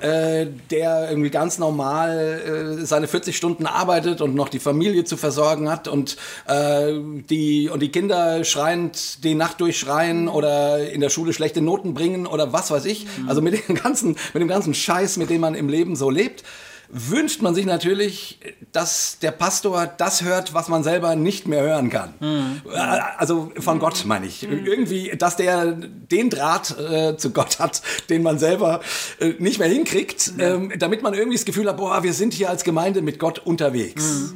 äh, 0.00 0.46
der 0.70 1.08
irgendwie 1.08 1.30
ganz 1.30 1.58
normal 1.58 2.76
äh, 2.80 2.84
seine 2.84 3.08
40 3.08 3.36
Stunden 3.36 3.66
arbeitet 3.66 4.20
und 4.20 4.34
noch 4.34 4.48
die 4.48 4.58
Familie 4.58 5.04
zu 5.04 5.16
versorgen 5.16 5.70
hat 5.70 5.88
und, 5.88 6.16
äh, 6.46 6.92
die, 7.30 7.70
und 7.70 7.80
die 7.80 7.90
Kinder 7.90 8.44
schreiend 8.44 9.24
die 9.24 9.34
Nacht 9.34 9.60
durchschreien 9.60 10.28
oder 10.28 10.90
in 10.90 11.00
der 11.00 11.08
Schule 11.10 11.32
schlechte 11.32 11.60
Noten 11.62 11.85
bringen 11.94 12.26
oder 12.26 12.52
was 12.52 12.70
weiß 12.70 12.84
ich. 12.84 13.06
Also 13.26 13.42
mit 13.42 13.68
dem 13.68 13.76
ganzen, 13.76 14.16
mit 14.32 14.40
dem 14.40 14.48
ganzen 14.48 14.74
Scheiß, 14.74 15.16
mit 15.16 15.30
dem 15.30 15.40
man 15.40 15.54
im 15.54 15.68
Leben 15.68 15.96
so 15.96 16.10
lebt 16.10 16.44
wünscht 16.88 17.42
man 17.42 17.54
sich 17.54 17.66
natürlich, 17.66 18.38
dass 18.72 19.18
der 19.20 19.30
Pastor 19.32 19.86
das 19.86 20.22
hört, 20.22 20.54
was 20.54 20.68
man 20.68 20.82
selber 20.84 21.16
nicht 21.16 21.46
mehr 21.48 21.62
hören 21.62 21.90
kann. 21.90 22.14
Äh, 22.20 22.76
Also 23.18 23.50
von 23.58 23.78
Gott 23.78 24.04
meine 24.06 24.26
ich. 24.26 24.42
Irgendwie, 24.42 25.10
dass 25.16 25.36
der 25.36 25.72
den 25.72 26.30
Draht 26.30 26.78
äh, 26.78 27.16
zu 27.16 27.30
Gott 27.30 27.58
hat, 27.58 27.82
den 28.10 28.22
man 28.22 28.38
selber 28.38 28.80
äh, 29.20 29.34
nicht 29.38 29.58
mehr 29.58 29.68
hinkriegt, 29.68 30.32
ähm, 30.38 30.72
damit 30.78 31.02
man 31.02 31.14
irgendwie 31.14 31.36
das 31.36 31.44
Gefühl 31.44 31.68
hat, 31.68 31.76
boah, 31.76 32.02
wir 32.02 32.12
sind 32.12 32.32
hier 32.34 32.50
als 32.50 32.64
Gemeinde 32.64 33.02
mit 33.02 33.18
Gott 33.18 33.38
unterwegs. 33.40 34.34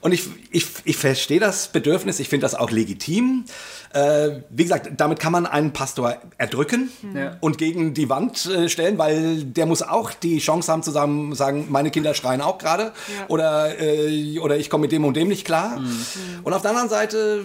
Und 0.00 0.10
ich, 0.10 0.24
ich, 0.50 0.66
ich 0.84 0.96
verstehe 0.96 1.38
das 1.38 1.68
Bedürfnis, 1.68 2.18
ich 2.18 2.28
finde 2.28 2.42
das 2.44 2.56
auch 2.56 2.72
legitim. 2.72 3.44
Äh, 3.92 4.40
wie 4.50 4.64
gesagt, 4.64 4.90
damit 4.96 5.20
kann 5.20 5.30
man 5.30 5.46
einen 5.46 5.72
Pastor 5.72 6.16
erdrücken 6.38 6.90
Ja. 7.14 7.36
und 7.40 7.56
gegen 7.56 7.94
die 7.94 8.08
Wand 8.08 8.46
äh, 8.46 8.68
stellen, 8.68 8.98
weil 8.98 9.44
der 9.44 9.66
muss 9.66 9.80
auch 9.82 10.10
die 10.12 10.38
Chance 10.40 10.72
haben 10.72 10.82
zu 10.82 10.90
sagen, 10.90 11.36
sagen 11.36 11.66
meine 11.68 11.91
Kinder 11.92 12.14
schreien 12.14 12.40
auch 12.40 12.58
gerade. 12.58 12.92
Oder, 13.28 13.80
äh, 13.80 14.38
oder 14.38 14.56
ich 14.56 14.70
komme 14.70 14.82
mit 14.82 14.92
dem 14.92 15.04
und 15.04 15.16
dem 15.16 15.28
nicht 15.28 15.44
klar. 15.44 15.80
Und 16.42 16.52
auf 16.52 16.62
der 16.62 16.70
anderen 16.70 16.88
Seite 16.88 17.44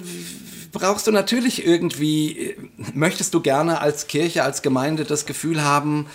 brauchst 0.72 1.08
du 1.08 1.12
natürlich 1.12 1.66
irgendwie, 1.66 2.40
äh, 2.40 2.56
möchtest 2.94 3.34
du 3.34 3.42
gerne 3.42 3.82
als 3.82 4.08
Kirche, 4.08 4.44
als 4.44 4.62
Gemeinde 4.62 5.06
das 5.06 5.26
Gefühl 5.26 5.64
haben, 5.64 6.08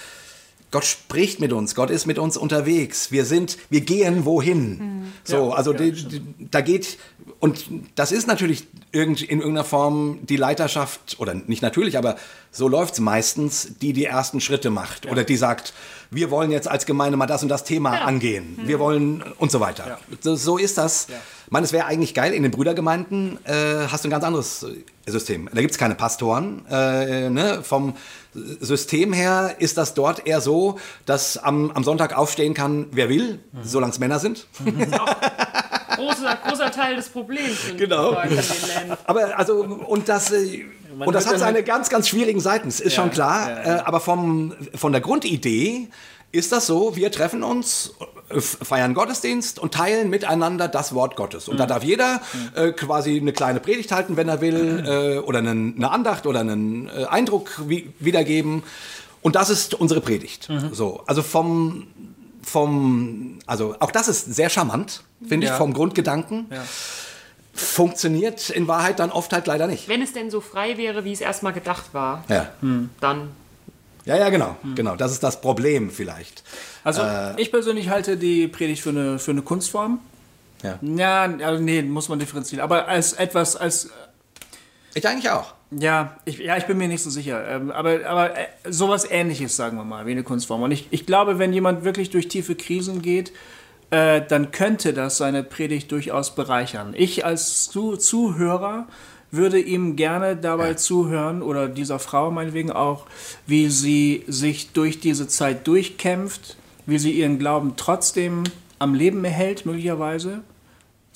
Gott 0.73 0.87
spricht 0.87 1.39
mit 1.39 1.53
uns, 1.53 1.75
Gott 1.75 1.91
ist 1.91 2.07
mit 2.07 2.19
uns 2.19 2.39
unterwegs. 2.39 3.13
Wir 3.13 3.27
sind, 3.27 3.59
wir 3.69 3.83
gehen 3.83 4.25
wohin. 4.25 5.13
So, 5.23 5.51
Ja, 5.51 5.57
also 5.57 5.73
ja, 5.73 5.79
die, 5.79 5.93
die, 5.93 6.23
da 6.51 6.63
geht 6.63 6.97
und 7.41 7.67
das 7.95 8.13
ist 8.13 8.27
natürlich 8.27 8.67
irgend, 8.93 9.23
in 9.23 9.41
irgendeiner 9.41 9.65
Form 9.65 10.21
die 10.23 10.37
Leiterschaft 10.37 11.17
oder 11.19 11.35
nicht 11.35 11.63
natürlich, 11.63 11.99
aber 11.99 12.17
so 12.51 12.69
läuft's 12.69 13.01
meistens, 13.01 13.79
die 13.81 13.93
die 13.93 14.05
ersten 14.05 14.41
Schritte 14.41 14.71
macht 14.71 15.07
oder 15.07 15.25
die 15.25 15.37
sagt, 15.37 15.73
wir 16.11 16.31
wollen 16.31 16.51
jetzt 16.51 16.69
als 16.69 16.85
Gemeinde 16.85 17.17
mal 17.17 17.27
das 17.27 17.43
und 17.43 17.49
das 17.49 17.65
Thema 17.65 18.03
angehen. 18.03 18.59
Wir 18.65 18.79
wollen 18.79 19.23
und 19.39 19.51
so 19.51 19.61
weiter. 19.61 19.99
So, 20.21 20.37
so 20.37 20.59
ist 20.59 20.77
das. 20.77 21.09
Ich 21.09 21.51
meine, 21.51 21.65
es 21.65 21.73
wäre 21.73 21.87
eigentlich 21.87 22.13
geil, 22.13 22.35
in 22.35 22.43
den 22.43 22.53
Brüdergemeinden 22.53 23.39
äh, 23.45 23.87
hast 23.91 24.05
du 24.05 24.09
ein 24.09 24.11
ganz 24.11 24.25
anderes 24.25 24.63
äh, 24.63 25.11
System. 25.11 25.49
Da 25.53 25.61
gibt's 25.63 25.79
keine 25.79 25.95
Pastoren. 25.95 26.67
Äh, 26.71 27.31
ne? 27.31 27.61
Vom 27.63 27.95
System 28.35 29.13
her 29.13 29.57
ist 29.59 29.79
das 29.79 29.95
dort 29.95 30.27
eher 30.27 30.41
so, 30.41 30.79
dass 31.07 31.39
am, 31.39 31.71
am 31.71 31.85
Sonntag 31.85 32.17
aufstehen 32.17 32.55
kann, 32.55 32.87
wer 32.93 33.09
will, 33.09 33.41
solange 33.63 33.93
es 33.93 33.99
Männer 33.99 34.19
sind. 34.19 34.47
Großer, 35.97 36.39
großer 36.47 36.71
Teil 36.71 36.97
des 36.97 37.09
Problems. 37.09 37.59
Genau. 37.77 38.17
Aber 39.07 39.39
also, 39.39 39.63
und 39.63 40.09
das, 40.09 40.31
äh, 40.33 40.65
und 40.99 41.15
das 41.15 41.27
hat 41.27 41.39
seine 41.39 41.57
halt- 41.59 41.67
ganz, 41.67 41.89
ganz 41.89 42.09
schwierigen 42.09 42.41
Seiten, 42.41 42.69
ist 42.69 42.93
schon 42.95 43.11
klar. 43.11 43.51
ja, 43.51 43.79
Äh, 43.79 43.81
aber 43.85 44.01
vom, 44.01 44.55
von 44.75 44.93
der 44.93 45.01
Grundidee 45.01 45.89
ist 46.33 46.51
das 46.53 46.67
so, 46.67 46.97
wir 46.97 47.11
treffen 47.13 47.43
uns, 47.43 47.95
äh, 48.31 48.41
feiern 48.41 48.95
Gottesdienst 48.95 49.59
und 49.59 49.75
teilen 49.75 50.09
miteinander 50.09 50.67
das 50.69 50.95
Wort 50.95 51.15
Gottes. 51.17 51.47
Und 51.49 51.59
da 51.61 51.67
darf 51.67 51.85
jeder 51.85 52.21
äh, 52.55 52.73
quasi 52.73 53.19
eine 53.21 53.33
kleine 53.33 53.61
Predigt 53.61 53.93
halten, 53.93 54.17
wenn 54.17 54.29
er 54.29 54.41
will, 54.41 54.85
äh, 54.87 55.19
oder 55.19 55.41
einen, 55.41 55.75
eine 55.77 55.91
Andacht 55.91 56.27
oder 56.27 56.41
einen 56.41 56.89
äh, 56.89 57.05
Eindruck 57.05 57.69
wi 57.69 57.91
wiedergeben. 57.99 58.63
Und 59.21 59.37
das 59.37 59.51
ist 59.51 59.75
unsere 59.75 60.01
Predigt. 60.01 60.49
So, 60.73 61.03
also 61.07 61.23
vom, 61.23 61.87
vom, 62.43 63.39
also 63.47 63.77
auch 63.81 63.91
das 63.91 64.09
ist 64.09 64.35
sehr 64.35 64.51
charmant, 64.51 65.03
finde 65.27 65.47
ich, 65.47 65.51
Ja. 65.53 65.57
vom 65.59 65.73
Grundgedanken. 65.73 66.47
Funktioniert 67.55 68.49
in 68.49 68.67
Wahrheit 68.67 68.99
dann 68.99 69.11
oft 69.11 69.33
halt 69.33 69.47
leider 69.47 69.67
nicht. 69.67 69.87
Wenn 69.87 70.01
es 70.01 70.13
denn 70.15 70.31
so 70.31 70.41
frei 70.41 70.79
wäre, 70.79 71.05
wie 71.05 71.13
es 71.13 71.21
erstmal 71.21 71.53
gedacht 71.53 71.93
war, 71.93 72.25
Ja, 72.29 72.49
dann 73.01 73.29
ja, 74.05 74.17
ja 74.17 74.31
genau, 74.31 74.57
genau. 74.75 74.97
Das 74.97 75.13
ist 75.13 75.23
das 75.23 75.41
Problem 75.41 75.89
vielleicht. 75.91 76.43
Also 76.83 77.03
Äh. 77.03 77.41
ich 77.41 77.53
persönlich 77.53 77.89
halte 77.89 78.17
die 78.17 78.49
Predigt 78.49 78.83
für 78.83 78.89
eine, 78.89 79.19
für 79.21 79.31
eine 79.31 79.43
Kunstform. 79.43 80.01
Ja. 80.65 80.79
Ja, 80.83 81.23
also 81.47 81.63
nee, 81.63 81.83
muss 81.83 82.09
man 82.09 82.19
differenzieren. 82.19 82.65
Aber 82.65 82.89
als 82.89 83.13
etwas, 83.13 83.55
als 83.55 83.91
Ich 84.95 85.07
eigentlich 85.07 85.31
auch. 85.31 85.55
Ja, 85.79 86.17
ich, 86.25 86.39
ja, 86.39 86.57
ich 86.57 86.67
bin 86.67 86.77
mir 86.77 86.89
nicht 86.89 87.03
so 87.03 87.11
sicher. 87.11 87.47
Ähm, 87.49 87.71
aber 87.71 88.05
aber 88.07 88.37
äh, 88.37 88.47
sowas 88.69 89.07
ähnliches, 89.11 89.57
sagen 89.57 89.77
wir 89.77 89.85
mal, 89.85 90.07
wie 90.07 90.13
eine 90.13 90.23
Kunstform. 90.23 90.63
Und 90.63 90.71
ich, 90.71 90.89
ich 90.91 91.07
glaube, 91.07 91.39
wenn 91.39 91.53
jemand 91.53 91.85
wirklich 91.85 92.11
durch 92.11 92.29
tiefe 92.29 92.55
Krisen 92.55 93.01
geht, 93.01 93.33
äh, 93.91 94.23
dann 94.27 94.51
könnte 94.51 94.93
das 94.93 95.17
seine 95.17 95.43
Predigt 95.43 95.91
durchaus 95.93 96.35
bereichern. 96.35 96.95
Ich 96.97 97.25
als 97.25 97.71
Zu 97.71 97.97
Zuhörer 97.97 98.87
würde 99.31 99.59
ihm 99.59 99.97
gerne 99.97 100.37
dabei 100.37 100.75
zuhören 100.75 101.41
oder 101.41 101.67
dieser 101.69 101.99
Frau 101.99 102.31
meinetwegen 102.31 102.71
auch, 102.71 103.07
wie 103.47 103.71
sie 103.71 104.25
sich 104.29 104.73
durch 104.73 105.01
diese 105.01 105.27
Zeit 105.27 105.67
durchkämpft, 105.67 106.57
wie 106.85 106.99
sie 106.99 107.13
ihren 107.13 107.39
Glauben 107.39 107.73
trotzdem 107.77 108.45
am 108.79 108.95
Leben 108.95 109.25
erhält, 109.25 109.65
möglicherweise. 109.65 110.43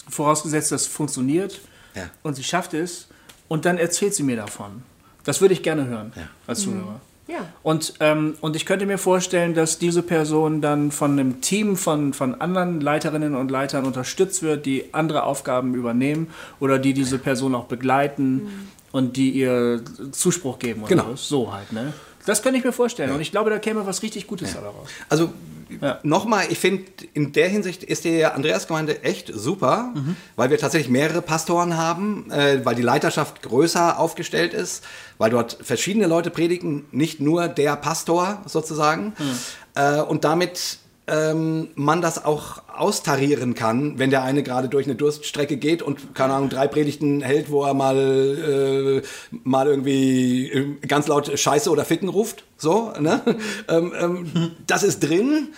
Vorausgesetzt, 0.09 0.73
das 0.73 0.87
funktioniert. 0.87 1.61
Ja. 1.95 2.09
Und 2.23 2.37
sie 2.37 2.45
schafft 2.45 2.73
es. 2.73 3.09
Und 3.49 3.65
dann 3.65 3.79
erzählt 3.79 4.15
sie 4.15 4.23
mir 4.23 4.37
davon. 4.37 4.83
Das 5.25 5.41
würde 5.41 5.55
ich 5.55 5.63
gerne 5.63 5.87
hören 5.87 6.13
als 6.47 6.61
Zuhörer. 6.61 7.01
Ja. 7.29 7.39
Und, 7.65 7.95
ähm, 7.99 8.37
und 8.41 8.55
ich 8.55 8.67
könnte 8.67 8.87
mir 8.87 8.99
vorstellen, 8.99 9.53
dass 9.55 9.79
diese 9.81 10.03
Person 10.03 10.61
dann 10.61 10.93
von 10.93 11.13
einem 11.13 11.41
Team 11.41 11.77
von, 11.77 12.13
von 12.13 12.41
anderen 12.41 12.81
Leiterinnen 12.81 13.35
und 13.35 13.51
Leitern 13.51 13.85
unterstützt 13.85 14.43
wird, 14.45 14.65
die 14.65 14.95
andere 14.95 15.25
Aufgaben 15.25 15.75
übernehmen 15.75 16.29
oder 16.61 16.79
die 16.79 16.95
diese 16.95 17.19
Person 17.19 17.57
auch 17.57 17.65
begleiten 17.65 18.69
und 18.93 19.17
die 19.17 19.31
ihr 19.31 19.83
Zuspruch 20.13 20.61
geben. 20.61 20.83
Oder 20.83 20.89
Genau. 20.91 21.09
so. 21.17 21.47
so 21.47 21.53
halt, 21.53 21.73
ne? 21.73 21.93
Das 22.27 22.43
könnte 22.43 22.59
ich 22.59 22.65
mir 22.65 22.73
vorstellen. 22.73 23.11
Und 23.13 23.21
ich 23.21 23.33
glaube, 23.33 23.51
da 23.51 23.59
käme 23.59 23.85
was 23.87 24.03
richtig 24.03 24.27
Gutes 24.29 24.55
daraus. 24.55 24.89
Also 25.09 25.31
Ja. 25.81 25.99
nochmal, 26.03 26.47
ich 26.51 26.59
finde, 26.59 26.85
in 27.13 27.33
der 27.33 27.49
Hinsicht 27.49 27.83
ist 27.83 28.05
die 28.05 28.25
Andreasgemeinde 28.25 29.03
echt 29.03 29.31
super, 29.35 29.93
Mhm. 29.95 30.17
weil 30.37 30.51
wir 30.51 30.59
tatsächlich 30.59 30.91
mehrere 30.91 31.23
Pastoren 31.23 31.77
haben, 31.77 32.31
äh, 32.31 32.65
weil 32.65 32.75
die 32.77 32.83
Leiterschaft 32.83 33.43
größer 33.43 33.99
aufgestellt 33.99 34.55
ist, 34.55 34.85
weil 35.19 35.31
dort 35.31 35.59
verschiedene 35.61 36.07
Leute 36.07 36.31
predigen, 36.31 36.87
nicht 36.93 37.21
nur 37.21 37.49
der 37.49 37.77
Pastor 37.77 38.43
sozusagen. 38.47 39.15
Mhm. 39.19 39.39
Äh, 39.75 40.01
und 40.03 40.25
damit 40.25 40.79
ähm, 41.09 41.69
man 41.75 42.03
das 42.03 42.25
auch 42.25 42.63
austarieren 42.69 43.55
kann, 43.55 43.99
wenn 43.99 44.11
der 44.11 44.23
eine 44.23 44.43
gerade 44.43 44.69
durch 44.69 44.87
eine 44.87 44.97
Durststrecke 44.97 45.57
geht 45.57 45.83
und, 45.83 46.15
keine 46.15 46.35
Ahnung, 46.35 46.49
drei 46.49 46.67
Predigten 46.67 47.23
hält, 47.23 47.51
wo 47.51 47.65
er 47.65 47.75
mal, 47.75 47.97
äh, 47.97 49.03
mal 49.45 49.67
irgendwie 49.67 50.51
äh, 50.51 50.87
ganz 50.87 51.07
laut 51.07 51.39
Scheiße 51.39 51.71
oder 51.71 51.85
Ficken 51.85 52.09
ruft. 52.09 52.45
So, 52.57 52.93
ne? 52.99 53.23
ähm, 53.69 53.93
ähm, 53.99 54.51
das 54.67 54.83
ist 54.83 55.01
drin. 55.01 55.49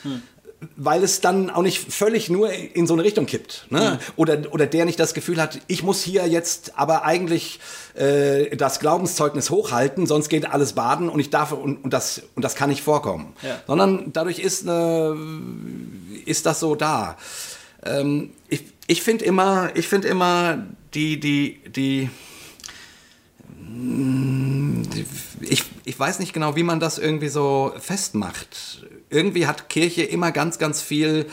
Weil 0.77 1.05
es 1.05 1.21
dann 1.21 1.51
auch 1.51 1.63
nicht 1.63 1.93
völlig 1.93 2.31
nur 2.31 2.51
in 2.53 2.87
so 2.87 2.95
eine 2.95 3.05
Richtung 3.05 3.27
kippt. 3.27 3.67
Ne? 3.71 4.01
Oder, 4.17 4.39
oder 4.51 4.67
der 4.67 4.85
nicht 4.87 4.99
das 4.99 5.15
Gefühl 5.15 5.41
hat, 5.41 5.61
ich 5.69 5.85
muss 5.85 6.03
hier 6.03 6.27
jetzt 6.27 6.77
aber 6.77 7.05
eigentlich 7.05 7.61
äh, 7.95 8.57
das 8.57 8.81
Glaubenszeugnis 8.81 9.51
hochhalten, 9.51 10.07
sonst 10.07 10.29
geht 10.29 10.51
alles 10.51 10.73
baden 10.73 11.09
und 11.09 11.21
ich 11.21 11.31
darf 11.31 11.53
und, 11.53 11.85
und, 11.85 11.93
das, 11.93 12.23
und 12.35 12.45
das 12.45 12.57
kann 12.57 12.71
nicht 12.71 12.83
vorkommen. 12.83 13.35
Ja. 13.43 13.61
Sondern 13.67 14.13
dadurch 14.13 14.41
ist, 14.41 14.69
eine, 14.69 15.17
ist 16.25 16.45
das 16.45 16.59
so 16.59 16.75
da. 16.75 17.17
Ähm, 17.85 18.31
ich 18.49 18.65
ich 18.89 19.03
finde 19.03 19.25
immer, 19.27 19.71
ich 19.75 19.87
finde 19.87 20.09
immer 20.09 20.67
die, 20.95 21.21
die, 21.21 21.61
die, 21.69 22.11
ich, 25.43 25.65
ich 25.85 26.01
weiß 26.01 26.19
nicht 26.19 26.33
genau, 26.33 26.57
wie 26.57 26.63
man 26.63 26.81
das 26.81 26.99
irgendwie 26.99 27.29
so 27.29 27.73
festmacht. 27.79 28.87
Irgendwie 29.11 29.47
hat 29.47 29.69
Kirche 29.69 30.03
immer 30.03 30.33
ganz, 30.33 30.59
ganz 30.59 30.83
viel 30.83 31.27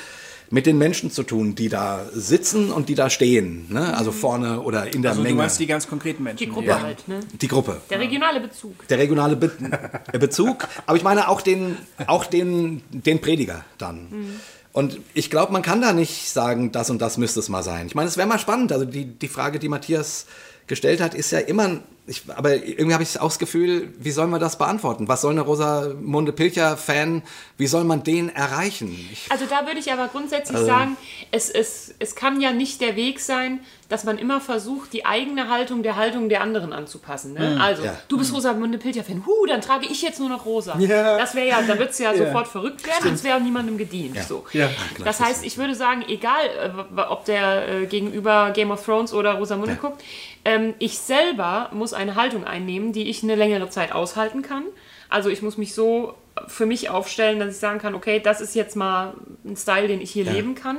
mit 0.51 0.65
den 0.65 0.77
Menschen 0.77 1.11
zu 1.11 1.23
tun, 1.23 1.55
die 1.55 1.69
da 1.69 2.05
sitzen 2.13 2.71
und 2.71 2.87
die 2.87 2.95
da 2.95 3.09
stehen. 3.09 3.65
Ne? 3.69 3.97
Also 3.97 4.11
vorne 4.11 4.61
oder 4.61 4.93
in 4.93 5.01
der 5.01 5.11
Also 5.11 5.21
du 5.21 5.27
Menge. 5.27 5.37
meinst 5.37 5.59
die 5.59 5.65
ganz 5.67 5.87
konkreten 5.87 6.23
Menschen. 6.23 6.37
Die 6.45 6.49
Gruppe 6.49 6.67
ja. 6.67 6.81
halt, 6.81 7.07
ne? 7.07 7.19
die 7.41 7.47
Gruppe. 7.47 7.81
Der 7.89 7.99
regionale 7.99 8.39
Bezug. 8.39 8.87
Der 8.87 8.99
regionale 8.99 9.35
Be 9.35 9.51
Bezug. 10.19 10.67
Aber 10.85 10.97
ich 10.97 11.03
meine 11.03 11.29
auch 11.29 11.41
den, 11.41 11.77
auch 12.07 12.25
den, 12.25 12.81
den 12.91 13.21
Prediger 13.21 13.65
dann. 13.77 14.39
Und 14.71 14.99
ich 15.13 15.29
glaube, 15.29 15.53
man 15.53 15.61
kann 15.61 15.81
da 15.81 15.93
nicht 15.93 16.29
sagen, 16.29 16.71
das 16.71 16.89
und 16.89 17.01
das 17.01 17.17
müsste 17.17 17.39
es 17.39 17.49
mal 17.49 17.63
sein. 17.63 17.87
Ich 17.87 17.95
meine, 17.95 18.07
es 18.07 18.17
wäre 18.17 18.27
mal 18.27 18.39
spannend. 18.39 18.71
Also 18.71 18.85
die, 18.85 19.05
die 19.05 19.27
Frage, 19.27 19.57
die 19.57 19.69
Matthias 19.69 20.25
gestellt 20.67 21.01
hat, 21.01 21.13
ist 21.13 21.31
ja 21.31 21.39
immer, 21.39 21.79
ich, 22.07 22.23
aber 22.35 22.55
irgendwie 22.55 22.93
habe 22.93 23.03
ich 23.03 23.19
auch 23.19 23.27
das 23.29 23.39
Gefühl, 23.39 23.93
wie 23.99 24.11
soll 24.11 24.27
man 24.27 24.39
das 24.39 24.57
beantworten? 24.57 25.07
Was 25.07 25.21
soll 25.21 25.31
eine 25.31 25.41
Rosamunde 25.41 26.31
Pilcher-Fan, 26.33 27.23
wie 27.57 27.67
soll 27.67 27.83
man 27.83 28.03
den 28.03 28.29
erreichen? 28.29 28.89
Ich, 29.11 29.31
Also 29.31 29.45
da 29.49 29.65
würde 29.67 29.79
ich 29.79 29.91
aber 29.91 30.07
grundsätzlich 30.07 30.55
Also- 30.57 30.67
sagen, 30.67 30.97
es, 31.31 31.49
es, 31.49 31.93
es 31.99 32.15
kann 32.15 32.41
ja 32.41 32.51
nicht 32.51 32.81
der 32.81 32.95
Weg 32.95 33.19
sein, 33.19 33.59
dass 33.89 34.03
man 34.03 34.17
immer 34.17 34.41
versucht, 34.41 34.93
die 34.93 35.05
eigene 35.05 35.49
Haltung 35.49 35.83
der 35.83 35.95
Haltung 35.95 36.29
der 36.29 36.41
anderen 36.41 36.73
anzupassen. 36.73 37.33
Ne? 37.33 37.59
Also, 37.61 37.83
Ja. 37.83 37.95
du 38.07 38.17
bist 38.17 38.33
Rosamunde 38.33 38.79
Pilcher-Fan, 38.79 39.23
huh, 39.27 39.45
dann 39.47 39.61
trage 39.61 39.85
ich 39.85 40.01
jetzt 40.01 40.19
nur 40.19 40.29
noch 40.29 40.45
rosa. 40.45 40.75
Ja. 40.79 41.17
Das 41.19 41.35
wäre 41.35 41.47
ja, 41.47 41.61
da 41.61 41.77
wird 41.77 41.91
es 41.91 41.99
ja, 41.99 42.11
Ja. 42.11 42.25
sofort 42.25 42.47
verrückt 42.47 42.85
werden, 42.87 43.13
es 43.13 43.23
wäre 43.23 43.37
auch 43.37 43.41
niemandem 43.41 43.77
gedient. 43.77 44.17
So. 44.27 44.45
Ja. 44.53 44.69
Das 45.03 45.19
heißt, 45.19 45.45
ich 45.45 45.57
würde 45.59 45.75
sagen, 45.75 46.03
egal, 46.07 46.45
äh, 46.97 47.01
ob 47.01 47.25
der 47.25 47.67
äh, 47.69 47.85
gegenüber 47.85 48.49
Game 48.51 48.71
of 48.71 48.83
Thrones 48.83 49.13
oder 49.13 49.33
Rosamunde 49.35 49.75
guckt, 49.75 50.03
ähm, 50.45 50.73
ich 50.79 50.99
selber 50.99 51.69
muss 51.73 51.93
eine 51.93 52.15
Haltung 52.15 52.43
einnehmen, 52.45 52.93
die 52.93 53.09
ich 53.09 53.23
eine 53.23 53.35
längere 53.35 53.69
Zeit 53.69 53.91
aushalten 53.91 54.41
kann. 54.41 54.63
Also 55.09 55.29
ich 55.29 55.41
muss 55.41 55.57
mich 55.57 55.73
so 55.73 56.15
für 56.47 56.65
mich 56.65 56.89
aufstellen, 56.89 57.39
dass 57.39 57.49
ich 57.55 57.57
sagen 57.59 57.79
kann, 57.79 57.95
okay, 57.95 58.19
das 58.19 58.41
ist 58.41 58.55
jetzt 58.55 58.75
mal 58.75 59.13
ein 59.43 59.55
Style, 59.57 59.87
den 59.87 60.01
ich 60.01 60.11
hier 60.11 60.25
leben 60.31 60.55
kann. 60.55 60.77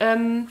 Ähm, 0.00 0.48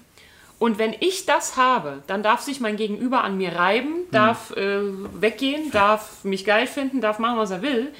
und 0.59 0.79
wenn 0.79 0.95
ich 0.99 1.27
das 1.27 1.55
habe, 1.55 2.01
dann 2.07 2.23
darf 2.23 2.41
sich 2.41 2.59
mein 2.59 2.77
Gegenüber 2.77 3.23
an 3.23 3.37
mir 3.37 3.55
reiben, 3.55 3.93
darf 4.11 4.51
äh, 4.57 4.79
weggehen, 5.21 5.69
darf 5.71 6.23
mich 6.23 6.45
geil 6.45 6.65
finden, 6.65 6.99
darf 6.99 7.19
machen, 7.19 7.37
was 7.37 7.51
er 7.51 7.61
will. 7.61 7.93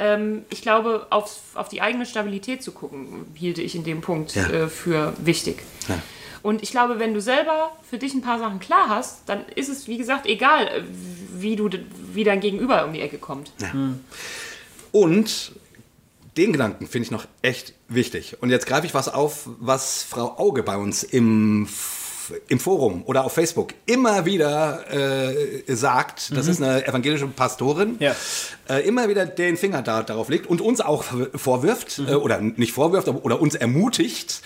Ähm, 0.00 0.44
ich 0.50 0.60
glaube, 0.60 1.06
auf, 1.10 1.38
auf 1.54 1.68
die 1.68 1.80
eigene 1.82 2.06
Stabilität 2.06 2.64
zu 2.64 2.72
gucken, 2.72 3.26
hielte 3.34 3.62
ich 3.62 3.76
in 3.76 3.84
dem 3.84 4.00
Punkt 4.00 4.34
Ja. 4.34 4.48
äh, 4.48 4.68
für 4.68 5.14
wichtig. 5.18 5.62
Und 6.42 6.62
ich 6.62 6.70
glaube, 6.70 6.98
wenn 6.98 7.14
du 7.14 7.20
selber 7.20 7.72
für 7.88 7.98
dich 7.98 8.14
ein 8.14 8.22
paar 8.22 8.38
Sachen 8.38 8.60
klar 8.60 8.88
hast, 8.88 9.22
dann 9.26 9.44
ist 9.54 9.68
es, 9.68 9.88
wie 9.88 9.98
gesagt, 9.98 10.26
egal, 10.26 10.66
äh, 10.66 10.82
wie, 11.34 11.56
du, 11.56 11.68
wie 12.12 12.24
dein 12.24 12.40
Gegenüber 12.40 12.84
um 12.84 12.92
die 12.92 13.00
Ecke 13.00 13.18
kommt. 13.18 13.52
Und 14.92 15.52
den 16.36 16.52
Gedanken 16.52 16.86
finde 16.86 17.06
ich 17.06 17.10
noch 17.10 17.26
echt 17.42 17.74
wichtig. 17.88 18.36
Und 18.40 18.50
jetzt 18.50 18.66
greife 18.66 18.86
ich 18.86 18.94
was 18.94 19.08
auf, 19.08 19.48
was 19.58 20.02
Frau 20.02 20.38
Auge 20.38 20.62
bei 20.62 20.76
uns 20.76 21.02
im, 21.02 21.68
im 22.48 22.60
Forum 22.60 23.02
oder 23.04 23.24
auf 23.24 23.32
Facebook 23.32 23.74
immer 23.86 24.24
wieder 24.24 24.84
äh, 24.90 25.74
sagt. 25.74 26.34
Das 26.36 26.46
ist 26.46 26.62
eine 26.62 26.86
evangelische 26.86 27.26
Pastorin. 27.26 27.96
Ja. 27.98 28.14
Äh, 28.68 28.86
immer 28.86 29.08
wieder 29.08 29.26
den 29.26 29.56
Finger 29.56 29.82
da, 29.82 30.02
darauf 30.02 30.28
legt 30.28 30.46
und 30.46 30.60
uns 30.60 30.80
auch 30.80 31.04
vorwirft, 31.34 31.98
äh, 31.98 32.14
oder 32.14 32.40
nicht 32.40 32.72
vorwirft, 32.72 33.08
aber, 33.08 33.24
oder 33.24 33.40
uns 33.40 33.54
ermutigt, 33.54 34.42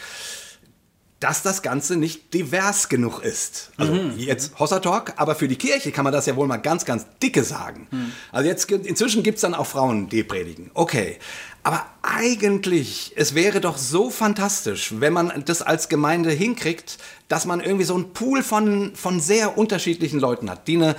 dass 1.24 1.40
das 1.40 1.62
Ganze 1.62 1.96
nicht 1.96 2.34
divers 2.34 2.90
genug 2.90 3.20
ist. 3.20 3.70
Also 3.78 3.94
jetzt 4.18 4.58
Hossa 4.58 4.80
Talk, 4.80 5.14
aber 5.16 5.34
für 5.34 5.48
die 5.48 5.56
Kirche 5.56 5.90
kann 5.90 6.04
man 6.04 6.12
das 6.12 6.26
ja 6.26 6.36
wohl 6.36 6.46
mal 6.46 6.58
ganz, 6.58 6.84
ganz 6.84 7.06
dicke 7.22 7.44
sagen. 7.44 7.88
Also 8.30 8.46
jetzt 8.46 8.70
inzwischen 8.70 9.22
gibt 9.22 9.36
es 9.36 9.40
dann 9.40 9.54
auch 9.54 9.66
Frauen, 9.66 10.10
die 10.10 10.22
predigen. 10.22 10.70
Okay. 10.74 11.16
Aber 11.62 11.86
eigentlich, 12.02 13.14
es 13.16 13.34
wäre 13.34 13.62
doch 13.62 13.78
so 13.78 14.10
fantastisch, 14.10 14.92
wenn 14.98 15.14
man 15.14 15.44
das 15.46 15.62
als 15.62 15.88
Gemeinde 15.88 16.30
hinkriegt, 16.30 16.98
dass 17.28 17.46
man 17.46 17.60
irgendwie 17.60 17.86
so 17.86 17.94
einen 17.94 18.12
Pool 18.12 18.42
von, 18.42 18.94
von 18.94 19.18
sehr 19.18 19.56
unterschiedlichen 19.56 20.20
Leuten 20.20 20.50
hat, 20.50 20.68
die 20.68 20.76
eine, 20.76 20.94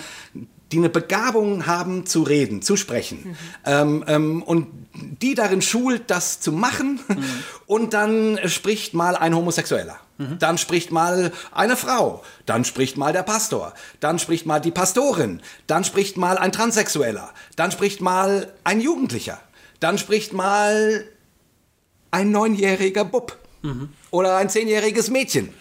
die 0.72 0.78
eine 0.78 0.90
Begabung 0.90 1.68
haben 1.68 2.06
zu 2.06 2.24
reden, 2.24 2.62
zu 2.62 2.76
sprechen. 2.76 3.38
Ähm, 3.66 4.04
ähm, 4.08 4.44
und 4.44 4.68
die 4.94 5.36
darin 5.36 5.62
schult, 5.62 6.10
das 6.10 6.40
zu 6.40 6.52
machen. 6.52 7.00
Und 7.66 7.94
dann 7.94 8.40
spricht 8.46 8.94
mal 8.94 9.16
ein 9.16 9.36
Homosexueller. 9.36 10.00
Dann 10.40 10.58
spricht 10.58 10.92
mal 10.92 11.32
eine 11.52 11.76
Frau. 11.76 12.24
Dann 12.46 12.64
spricht 12.64 12.98
mal 12.98 13.12
der 13.12 13.24
Pastor. 13.24 13.74
Dann 14.00 14.18
spricht 14.18 14.46
mal 14.46 14.60
die 14.60 14.72
Pastorin. 14.72 15.42
Dann 15.68 15.84
spricht 15.84 16.18
mal 16.18 16.38
ein 16.38 16.52
Transsexueller. 16.52 17.34
Dann 17.56 17.72
spricht 17.72 18.02
mal 18.02 18.54
ein 18.64 18.80
Jugendlicher. 18.80 19.40
Dann 19.80 19.98
spricht 19.98 20.32
mal 20.32 21.06
ein 22.12 22.32
neunjähriger 22.32 23.04
Bub 23.04 23.38
oder 24.12 24.38
ein 24.38 24.50
zehnjähriges 24.50 25.10
Mädchen. 25.10 25.54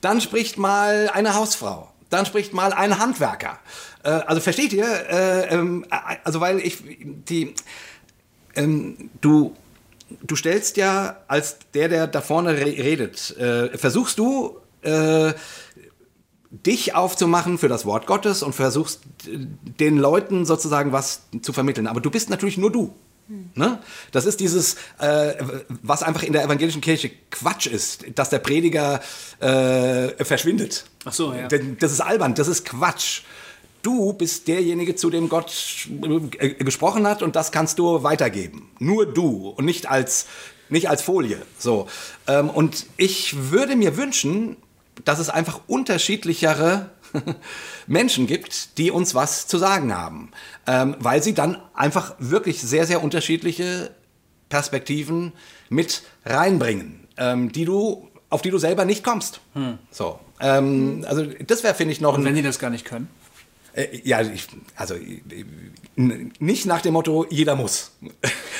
Dann 0.00 0.20
spricht 0.20 0.58
mal 0.58 1.10
eine 1.12 1.34
Hausfrau. 1.34 1.92
Dann 2.10 2.26
spricht 2.26 2.52
mal 2.52 2.72
ein 2.72 2.98
Handwerker. 2.98 3.58
Äh, 4.02 4.10
also 4.10 4.40
versteht 4.40 4.72
ihr? 4.72 4.86
Äh, 4.86 5.54
ähm, 5.54 5.84
äh, 5.90 6.16
also 6.24 6.40
weil 6.40 6.58
ich 6.60 6.78
die 6.84 7.54
ähm, 8.54 9.10
du 9.20 9.54
du 10.22 10.36
stellst 10.36 10.76
ja 10.76 11.18
als 11.28 11.58
der 11.74 11.88
der 11.88 12.06
da 12.06 12.20
vorne 12.20 12.56
re 12.58 12.66
redet 12.66 13.36
äh, 13.38 13.76
versuchst 13.76 14.18
du 14.18 14.58
äh, 14.82 15.32
dich 16.50 16.94
aufzumachen 16.94 17.56
für 17.56 17.68
das 17.68 17.86
Wort 17.86 18.06
Gottes 18.06 18.42
und 18.42 18.54
versuchst 18.54 19.00
den 19.24 19.96
Leuten 19.96 20.44
sozusagen 20.44 20.92
was 20.92 21.22
zu 21.40 21.54
vermitteln. 21.54 21.86
Aber 21.86 22.02
du 22.02 22.10
bist 22.10 22.28
natürlich 22.28 22.58
nur 22.58 22.70
du. 22.70 22.94
Ne? 23.54 23.78
Das 24.10 24.26
ist 24.26 24.40
dieses, 24.40 24.74
äh, 24.98 25.34
was 25.68 26.02
einfach 26.02 26.22
in 26.22 26.32
der 26.34 26.44
evangelischen 26.44 26.82
Kirche 26.82 27.10
Quatsch 27.30 27.66
ist, 27.66 28.04
dass 28.14 28.28
der 28.28 28.40
Prediger 28.40 29.00
äh, 29.40 30.24
verschwindet. 30.24 30.84
Ach 31.04 31.12
so, 31.12 31.32
ja. 31.32 31.48
Denn 31.48 31.78
Das 31.78 31.92
ist 31.92 32.00
albern, 32.00 32.34
das 32.34 32.48
ist 32.48 32.66
Quatsch. 32.66 33.22
Du 33.82 34.12
bist 34.12 34.48
derjenige, 34.48 34.94
zu 34.94 35.10
dem 35.10 35.28
Gott 35.28 35.88
äh, 36.38 36.54
gesprochen 36.54 37.06
hat 37.06 37.22
und 37.22 37.36
das 37.36 37.52
kannst 37.52 37.78
du 37.78 38.02
weitergeben. 38.02 38.70
Nur 38.78 39.06
du 39.06 39.48
und 39.48 39.64
nicht 39.64 39.90
als, 39.90 40.26
nicht 40.68 40.88
als 40.88 41.02
Folie. 41.02 41.42
So. 41.58 41.88
Ähm, 42.26 42.48
und 42.48 42.86
ich 42.96 43.50
würde 43.50 43.76
mir 43.76 43.96
wünschen, 43.96 44.56
dass 45.04 45.18
es 45.18 45.28
einfach 45.28 45.60
unterschiedlichere 45.66 46.90
Menschen 47.86 48.26
gibt, 48.26 48.78
die 48.78 48.90
uns 48.90 49.14
was 49.14 49.46
zu 49.48 49.58
sagen 49.58 49.92
haben. 49.92 50.30
Ähm, 50.66 50.96
weil 51.00 51.22
sie 51.22 51.34
dann 51.34 51.58
einfach 51.74 52.14
wirklich 52.18 52.60
sehr, 52.60 52.86
sehr 52.86 53.02
unterschiedliche 53.02 53.90
Perspektiven 54.48 55.32
mit 55.68 56.02
reinbringen, 56.24 57.08
ähm, 57.16 57.50
die 57.50 57.64
du 57.64 58.08
auf 58.28 58.40
die 58.40 58.50
du 58.50 58.56
selber 58.56 58.86
nicht 58.86 59.04
kommst. 59.04 59.40
So. 59.90 60.18
Ähm, 60.40 61.04
also 61.06 61.26
das 61.46 61.62
wäre, 61.62 61.74
finde 61.74 61.92
ich, 61.92 62.00
noch 62.00 62.14
Und 62.14 62.22
ein 62.22 62.24
wenn 62.24 62.34
die 62.34 62.42
das 62.42 62.58
gar 62.58 62.70
nicht 62.70 62.86
können? 62.86 63.08
Äh, 63.74 64.00
ja, 64.04 64.20
ich, 64.20 64.46
also 64.76 64.94
äh, 64.94 65.22
n- 65.96 66.32
nicht 66.38 66.66
nach 66.66 66.82
dem 66.82 66.92
Motto, 66.92 67.26
jeder 67.30 67.56
muss. 67.56 67.92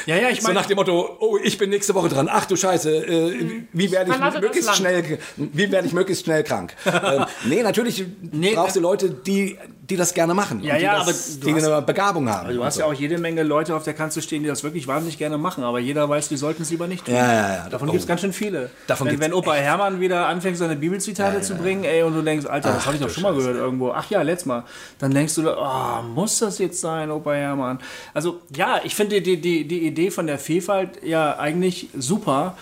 Ja, 0.07 0.17
ja, 0.17 0.31
ich 0.31 0.41
so 0.41 0.49
meine- 0.49 0.61
nach 0.61 0.67
dem 0.67 0.77
Motto, 0.77 1.17
oh, 1.21 1.39
ich 1.43 1.59
bin 1.59 1.71
nächste 1.71 1.95
Woche 1.95 2.09
dran. 2.09 2.29
Ach 2.31 2.47
du 2.47 2.57
Scheiße, 2.57 2.91
äh, 3.07 3.63
wie 3.73 3.91
werde 3.93 4.11
ich 4.13 4.41
möglichst 4.41 4.75
schnell, 4.77 5.19
wie 5.37 5.71
werde 5.71 5.87
ich 5.87 5.93
möglichst 5.93 6.25
schnell 6.25 6.43
krank? 6.45 6.75
ähm, 6.87 7.27
nee, 7.45 7.63
natürlich 7.63 8.05
Nee, 8.31 8.55
brauchst 8.55 8.77
du 8.77 8.81
Leute, 8.81 9.11
die, 9.11 9.59
die 9.93 9.97
das 9.99 10.15
gerne 10.15 10.35
machen. 10.35 10.63
Ja, 10.63 10.77
ja, 10.77 10.95
das, 10.99 11.03
aber 11.03 11.13
du 11.41 11.47
die 11.47 11.55
hast- 11.55 11.69
eine 11.71 11.83
Begabung 11.83 12.29
haben. 12.29 12.49
Du 12.49 12.59
und 12.61 12.65
hast 12.65 12.75
so. 12.75 12.81
ja 12.81 12.87
auch 12.87 12.95
jede 12.95 13.19
Menge 13.19 13.43
Leute 13.43 13.75
auf 13.77 13.85
der 13.85 13.95
Kanzel 13.95 14.23
stehen, 14.23 14.43
die 14.43 14.49
das 14.49 14.65
wirklich 14.65 14.87
wahnsinnig 14.89 15.19
gerne 15.19 15.39
machen, 15.39 15.63
aber 15.65 15.79
jeder 15.79 16.09
weiß, 16.09 16.29
die 16.29 16.37
sollten 16.37 16.63
es 16.63 16.71
lieber 16.71 16.87
nicht 16.89 17.05
tun. 17.05 17.15
Ja, 17.15 17.33
ja, 17.33 17.55
ja. 17.57 17.69
Davon 17.69 17.89
Oh. 17.89 17.93
gibt 17.93 18.03
es 18.03 18.09
ganz 18.09 18.21
schön 18.23 18.33
viele. 18.33 18.71
Davon 18.87 19.07
wenn, 19.09 19.21
wenn 19.21 19.33
Opa 19.35 19.53
Hermann 19.55 20.01
wieder 20.01 20.27
anfängt, 20.27 20.57
seine 20.57 20.77
Bibelzitate 20.77 21.41
zu 21.43 21.55
bringen, 21.57 21.85
ey, 21.85 22.03
und 22.03 22.15
du 22.15 22.23
denkst, 22.23 22.47
Alter, 22.47 22.73
das 22.73 22.87
habe 22.87 22.97
ich 22.97 23.03
doch 23.03 23.11
schon 23.11 23.23
mal 23.23 23.35
gehört 23.35 23.57
irgendwo. 23.57 23.93
Ach 23.93 24.09
ja, 24.11 24.23
letztes 24.23 24.47
Mal. 24.47 24.65
Dann 24.99 25.13
denkst 25.13 25.35
du, 25.35 25.51
oh, 25.51 26.03
muss 26.15 26.39
das 26.39 26.59
jetzt 26.59 26.81
sein, 26.81 27.11
Opa 27.11 27.33
Hermann? 27.35 27.79
Also, 28.15 28.41
ja, 28.57 28.81
ich 28.85 28.95
finde 28.95 29.21
die, 29.21 29.41
die, 29.41 29.69
die 29.69 29.87
Idee 29.87 30.11
von 30.11 30.27
der 30.27 30.39
Vielfalt 30.39 31.03
ja 31.05 31.39
eigentlich 31.39 31.89
super. 31.97 32.57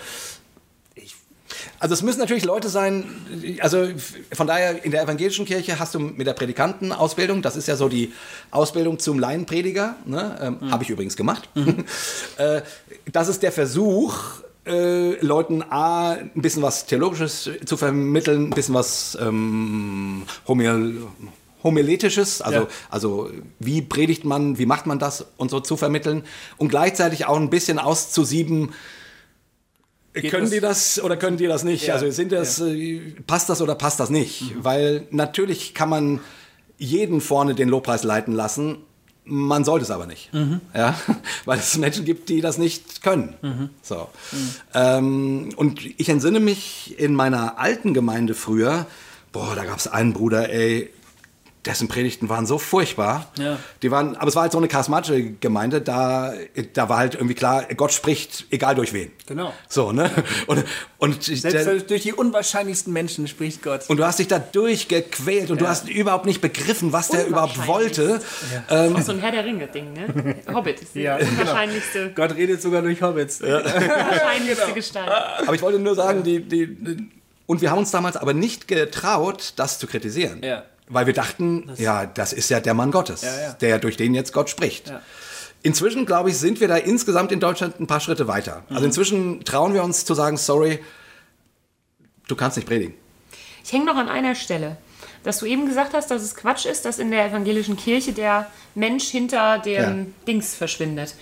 Also 1.81 1.95
es 1.95 2.03
müssen 2.03 2.21
natürlich 2.21 2.45
Leute 2.45 2.69
sein, 2.69 3.05
also 3.61 3.89
von 4.33 4.47
daher 4.47 4.85
in 4.85 4.91
der 4.91 5.03
evangelischen 5.03 5.47
Kirche 5.47 5.79
hast 5.79 5.95
du 5.95 5.99
mit 5.99 6.27
der 6.27 6.35
Predikantenausbildung, 6.35 7.41
das 7.41 7.57
ist 7.57 7.69
ja 7.69 7.77
so 7.77 7.89
die 7.89 8.13
Ausbildung 8.51 8.99
zum 8.99 9.19
Laienprediger, 9.19 9.97
ne? 10.05 10.59
ähm, 10.61 10.71
habe 10.71 10.85
ich 10.85 10.91
übrigens 10.91 11.17
gemacht. 11.17 11.49
äh, 12.37 12.61
das 13.11 13.29
ist 13.29 13.43
der 13.43 13.51
Versuch, 13.51 14.15
äh, 14.67 15.13
Leuten 15.25 15.63
A, 15.71 16.13
ein 16.13 16.31
bisschen 16.35 16.63
was 16.63 16.85
Theologisches 16.85 17.49
zu 17.65 17.79
vermitteln, 17.79 18.49
ein 18.49 18.51
bisschen 18.51 18.75
was 18.75 19.17
ähm, 19.19 20.25
Homil 20.47 20.99
Homiletisches, 21.63 22.41
also, 22.41 22.61
Ja. 22.61 22.67
also 22.91 23.31
wie 23.59 23.83
predigt 23.83 24.25
man, 24.25 24.59
wie 24.59 24.67
macht 24.67 24.87
man 24.87 24.99
das 24.99 25.27
und 25.37 25.51
so 25.51 25.61
zu 25.61 25.77
vermitteln 25.77 26.25
und 26.57 26.69
gleichzeitig 26.69 27.27
auch 27.27 27.37
ein 27.37 27.51
bisschen 27.51 27.79
auszusieben, 27.79 28.73
können 30.15 30.43
das- 30.43 30.51
die 30.51 30.61
das 30.61 31.03
oder 31.03 31.17
können 31.17 31.37
die 31.37 31.47
das 31.47 31.65
nicht? 31.65 31.87
Ja, 31.87 31.95
Also 31.95 32.11
sind 32.11 32.33
das, 32.33 32.61
äh, 32.61 33.01
passt 33.27 33.49
das 33.49 33.61
oder 33.63 33.75
passt 33.75 34.01
das 34.01 34.11
nicht? 34.11 34.55
Weil 34.61 35.07
natürlich 35.11 35.75
kann 35.75 35.89
man 35.89 36.21
jeden 36.79 37.21
vorne 37.21 37.55
den 37.55 37.69
Lobpreis 37.69 38.03
leiten 38.05 38.33
lassen, 38.35 38.79
man 39.25 39.65
sollte 39.65 39.85
es 39.85 39.91
aber 39.91 40.07
nicht. 40.07 40.31
Ja? 40.75 40.99
Weil 41.45 41.59
es 41.59 41.77
Menschen 41.77 42.05
gibt, 42.05 42.29
die 42.31 42.41
das 42.41 42.59
nicht 42.59 43.03
können. 43.03 43.71
So. 43.83 44.09
Ähm, 44.75 45.51
und 45.57 45.81
ich 46.01 46.09
entsinne 46.09 46.41
mich 46.41 46.99
in 46.99 47.15
meiner 47.15 47.59
alten 47.59 47.95
Gemeinde 47.95 48.35
früher, 48.35 48.87
boah, 49.33 49.55
da 49.55 49.65
gab 49.65 49.79
es 49.79 49.87
einen 49.87 50.13
Bruder, 50.15 50.51
ey, 50.51 50.91
dessen 51.67 51.89
Predigten 51.89 52.29
waren 52.29 52.47
so 52.47 52.59
furchtbar. 52.59 53.31
Ja. 53.39 53.59
Die 53.83 53.91
waren, 53.91 54.17
aber 54.17 54.29
es 54.29 54.35
war 54.35 54.43
halt 54.43 54.53
so 54.53 54.59
eine 54.59 54.69
charismatische 54.69 55.23
Gemeinde, 55.33 55.81
da, 55.83 56.33
da 56.73 56.89
war 56.89 56.99
halt 56.99 57.15
irgendwie 57.15 57.35
klar, 57.35 57.65
Gott 57.77 57.93
spricht, 57.93 58.47
egal 58.51 58.75
durch 58.75 58.93
wen. 58.93 59.11
Genau. 59.27 59.53
So, 59.69 59.93
ne? 59.93 60.11
Und, 60.47 60.65
und, 60.99 61.23
Selbst 61.23 61.67
der, 61.67 61.77
durch 61.81 62.03
die 62.03 62.13
unwahrscheinlichsten 62.13 62.93
Menschen 62.93 63.29
spricht 63.29 63.63
Gott. 63.63 63.89
und 63.89 63.99
du 63.99 64.05
hast 64.05 64.19
dich 64.19 64.29
da 64.29 64.39
durchgequält 64.39 65.51
und 65.51 65.61
du 65.61 65.69
hast 65.69 65.89
überhaupt 65.89 66.25
nicht 66.27 66.41
begriffen, 66.41 66.93
was 66.93 67.09
der 67.09 67.27
überhaupt 67.27 67.67
wollte. 67.67 68.21
Das 68.69 68.91
ist 68.99 69.07
so 69.07 69.13
ein 69.13 69.21
Herr 69.21 69.33
der 69.33 69.45
Ringe-Ding, 69.45 69.93
ne? 69.93 70.37
Hobbit 70.55 70.81
ist 70.81 70.95
die 70.95 71.03
Ja, 71.03 71.19
genau. 71.19 71.31
unwahrscheinlichste, 71.31 72.13
Gott 72.15 72.35
redet 72.37 72.63
sogar 72.63 72.83
durch 72.83 73.03
Hobbits. 73.03 73.41
wahrscheinlichste 73.43 74.73
Gestalt. 74.73 75.11
Aber 75.47 75.55
ich 75.55 75.63
wollte 75.63 75.79
nur 75.79 75.95
sagen, 75.95 76.23
die, 76.23 76.41
die, 76.41 77.09
und 77.47 77.61
wir 77.61 77.71
haben 77.71 77.79
uns 77.79 77.91
damals 77.91 78.17
aber 78.17 78.33
nicht 78.33 78.69
getraut, 78.69 79.55
das 79.57 79.79
zu 79.79 79.87
kritisieren. 79.87 80.41
Ja. 80.43 80.65
Weil 80.93 81.07
wir 81.07 81.15
dachten, 81.15 81.71
ja, 81.77 82.05
das 82.05 82.33
ist 82.33 82.51
ja 82.51 82.59
der 82.59 82.75
Mann 82.75 82.91
Gottes, 82.91 83.23
ja. 83.23 83.53
der 83.53 83.79
durch 83.79 83.97
den 83.97 84.13
jetzt 84.13 84.33
Gott 84.33 84.51
spricht. 84.51 84.89
Ja. 84.89 85.01
Inzwischen, 85.63 86.05
glaube 86.05 86.31
ich, 86.31 86.39
sind 86.39 86.61
wir 86.61 86.67
da 86.69 86.77
insgesamt 86.77 87.31
in 87.33 87.39
Deutschland 87.39 87.79
ein 87.79 87.87
paar 87.87 88.01
Schritte 88.01 88.27
weiter. 88.27 88.65
Mhm. 88.69 88.77
Also 88.77 88.87
inzwischen 88.87 89.45
trauen 89.45 89.73
wir 89.73 89.85
uns 89.85 90.05
zu 90.05 90.15
sagen, 90.15 90.37
sorry, 90.37 90.81
du 92.27 92.35
kannst 92.35 92.57
nicht 92.57 92.67
predigen. 92.67 92.95
Ich 93.65 93.73
hänge 93.73 93.85
noch 93.85 93.97
an 93.97 94.09
einer 94.09 94.35
Stelle, 94.35 94.79
dass 95.23 95.39
du 95.39 95.47
eben 95.47 95.67
gesagt 95.67 95.95
hast, 95.95 96.11
dass 96.11 96.23
es 96.23 96.35
Quatsch 96.35 96.67
ist, 96.67 96.85
dass 96.85 96.99
in 96.99 97.13
der 97.13 97.27
evangelischen 97.27 97.77
Kirche 97.77 98.13
der 98.13 98.51
Mensch 98.75 99.05
hinter 99.05 99.59
dem 99.59 99.99
Ja. 99.99 100.07
Dings 100.27 100.57
verschwindet. 100.57 101.15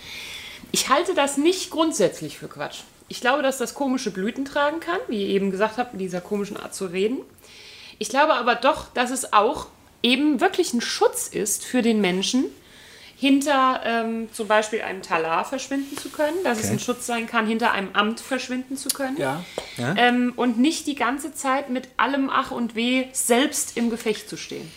Ich 0.71 0.89
halte 0.89 1.13
das 1.13 1.37
nicht 1.37 1.69
grundsätzlich 1.69 2.39
für 2.39 2.47
Quatsch. 2.47 2.81
Ich 3.07 3.21
glaube, 3.21 3.43
dass 3.43 3.57
das 3.57 3.73
komische 3.73 4.11
Blüten 4.11 4.45
tragen 4.45 4.79
kann, 4.79 4.99
wie 5.07 5.23
ihr 5.23 5.29
eben 5.29 5.51
gesagt 5.51 5.77
habt, 5.77 5.93
in 5.93 5.99
dieser 5.99 6.21
komischen 6.21 6.57
Art 6.57 6.73
zu 6.73 6.85
reden. 6.85 7.19
Ich 7.99 8.09
glaube 8.09 8.33
aber 8.33 8.55
doch, 8.55 8.85
dass 8.93 9.11
es 9.11 9.33
auch 9.33 9.67
eben 10.01 10.39
wirklich 10.39 10.73
ein 10.73 10.81
Schutz 10.81 11.27
ist 11.27 11.65
für 11.65 11.81
den 11.81 12.01
Menschen, 12.01 12.45
hinter 13.19 13.81
ähm, 13.83 14.29
zum 14.31 14.47
Beispiel 14.47 14.81
einem 14.81 15.01
Talar 15.01 15.43
verschwinden 15.43 15.97
zu 15.97 16.07
können, 16.09 16.41
dass 16.45 16.57
es 16.59 16.65
Okay. 16.65 16.73
ein 16.75 16.79
Schutz 16.79 17.05
sein 17.05 17.27
kann, 17.27 17.45
hinter 17.45 17.73
einem 17.73 17.89
Amt 17.91 18.21
verschwinden 18.21 18.77
zu 18.77 18.87
können. 18.87 19.17
Ja. 19.17 19.43
Ähm, 19.77 20.31
und 20.37 20.57
nicht 20.57 20.87
die 20.87 20.95
ganze 20.95 21.33
Zeit 21.33 21.69
mit 21.69 21.89
allem 21.97 22.29
Ach 22.29 22.51
und 22.51 22.75
Weh 22.75 23.07
selbst 23.11 23.75
im 23.75 23.89
Gefecht 23.89 24.29
zu 24.29 24.37
stehen. 24.37 24.71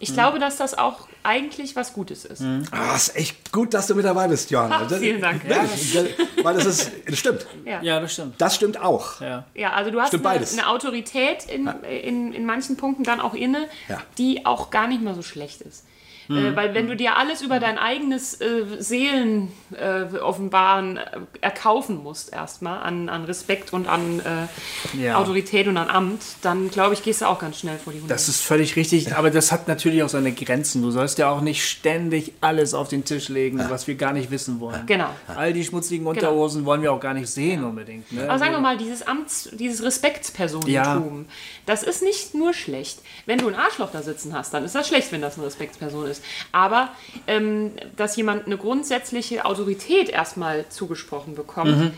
Ich 0.00 0.14
glaube, 0.14 0.38
dass 0.38 0.56
das 0.56 0.72
auch 0.78 1.08
eigentlich 1.22 1.76
was 1.76 1.92
Gutes 1.92 2.24
ist. 2.24 2.42
Ah, 2.70 2.94
ist 2.96 3.16
echt 3.16 3.52
gut, 3.52 3.74
dass 3.74 3.86
du 3.86 3.94
mit 3.94 4.04
dabei 4.06 4.28
bist, 4.28 4.50
Johanna. 4.50 4.86
Ach, 4.90 4.98
vielen 4.98 5.20
Dank. 5.20 5.42
Das- 5.46 5.94
weil 6.42 6.54
das 6.54 6.64
ist, 6.66 6.90
das 7.06 7.18
stimmt. 7.18 7.46
Ja. 7.66 7.82
Ja, 7.82 8.00
das 8.00 8.12
stimmt. 8.14 8.40
Das 8.40 8.54
stimmt 8.54 8.80
auch. 8.80 9.20
Ja. 9.20 9.44
Ja, 9.54 9.72
also 9.74 9.90
du 9.90 10.00
hast 10.00 10.08
Stimmt 10.08 10.24
eine, 10.26 10.38
beides. 10.38 10.52
eine 10.58 10.68
Autorität 10.68 11.44
in, 11.46 11.66
in, 11.66 12.32
in 12.32 12.46
manchen 12.46 12.76
Punkten 12.78 13.04
dann 13.04 13.20
auch 13.20 13.34
inne, 13.34 13.68
Ja. 13.88 14.00
die 14.18 14.44
auch 14.46 14.70
gar 14.70 14.86
nicht 14.86 15.02
mal 15.02 15.14
so 15.14 15.22
schlecht 15.22 15.60
ist. 15.62 15.84
Mhm. 16.28 16.36
Äh, 16.38 16.56
weil 16.56 16.74
wenn 16.74 16.86
du 16.86 16.96
dir 16.96 17.16
alles 17.16 17.42
über 17.42 17.60
dein 17.60 17.78
eigenes 17.78 18.40
äh, 18.40 18.64
Seelen 18.78 19.52
äh, 19.76 20.16
offenbaren 20.18 20.96
äh, 20.96 21.02
erkaufen 21.40 22.02
musst 22.02 22.32
erstmal 22.32 22.82
an, 22.82 23.08
an 23.08 23.24
Respekt 23.24 23.72
und 23.72 23.86
an 23.88 24.20
äh, 24.20 25.02
Ja. 25.02 25.16
Autorität 25.18 25.66
und 25.68 25.76
an 25.76 25.90
Amt, 25.90 26.22
dann 26.42 26.70
glaube 26.70 26.94
ich, 26.94 27.02
gehst 27.02 27.20
du 27.22 27.26
auch 27.26 27.38
ganz 27.38 27.58
schnell 27.58 27.78
vor 27.78 27.92
die 27.92 28.00
Hunde. 28.00 28.12
Das 28.12 28.28
ist 28.28 28.40
völlig 28.40 28.76
richtig, 28.76 29.14
aber 29.14 29.30
das 29.30 29.52
hat 29.52 29.68
natürlich 29.68 30.02
auch 30.02 30.08
seine 30.08 30.32
Grenzen. 30.32 30.82
Du 30.82 30.90
sollst 30.90 31.18
ja 31.18 31.30
auch 31.30 31.40
nicht 31.40 31.64
ständig 31.68 32.32
alles 32.40 32.74
auf 32.74 32.88
den 32.88 33.04
Tisch 33.04 33.28
legen, 33.28 33.60
was 33.68 33.86
wir 33.86 33.94
gar 33.96 34.12
nicht 34.12 34.30
wissen 34.30 34.60
wollen. 34.60 34.86
Genau. 34.86 35.08
All 35.26 35.52
die 35.52 35.64
schmutzigen 35.64 36.06
Unterhosen 36.06 36.64
wollen 36.64 36.82
wir 36.82 36.92
auch 36.92 37.00
gar 37.00 37.14
nicht 37.14 37.28
sehen 37.28 37.64
unbedingt. 37.64 38.10
Ne? 38.12 38.28
Aber 38.28 38.38
sagen 38.38 38.52
wir 38.52 38.60
mal, 38.60 38.76
dieses 38.76 39.06
Amts, 39.06 39.50
dieses 39.52 39.82
Respektspersonentum, 39.82 41.26
das 41.66 41.82
ist 41.82 42.02
nicht 42.02 42.34
nur 42.34 42.52
schlecht. 42.52 43.00
Wenn 43.26 43.38
du 43.38 43.48
ein 43.48 43.54
Arschloch 43.54 43.90
da 43.92 44.02
sitzen 44.02 44.32
hast, 44.34 44.52
dann 44.54 44.64
ist 44.64 44.74
das 44.74 44.88
schlecht, 44.88 45.12
wenn 45.12 45.20
das 45.20 45.36
eine 45.36 45.46
Respektsperson 45.46 46.06
ist. 46.06 46.13
Aber 46.52 46.90
ähm, 47.26 47.72
dass 47.96 48.16
jemand 48.16 48.46
eine 48.46 48.56
grundsätzliche 48.56 49.44
Autorität 49.44 50.08
erstmal 50.08 50.68
zugesprochen 50.68 51.34
bekommt, 51.34 51.92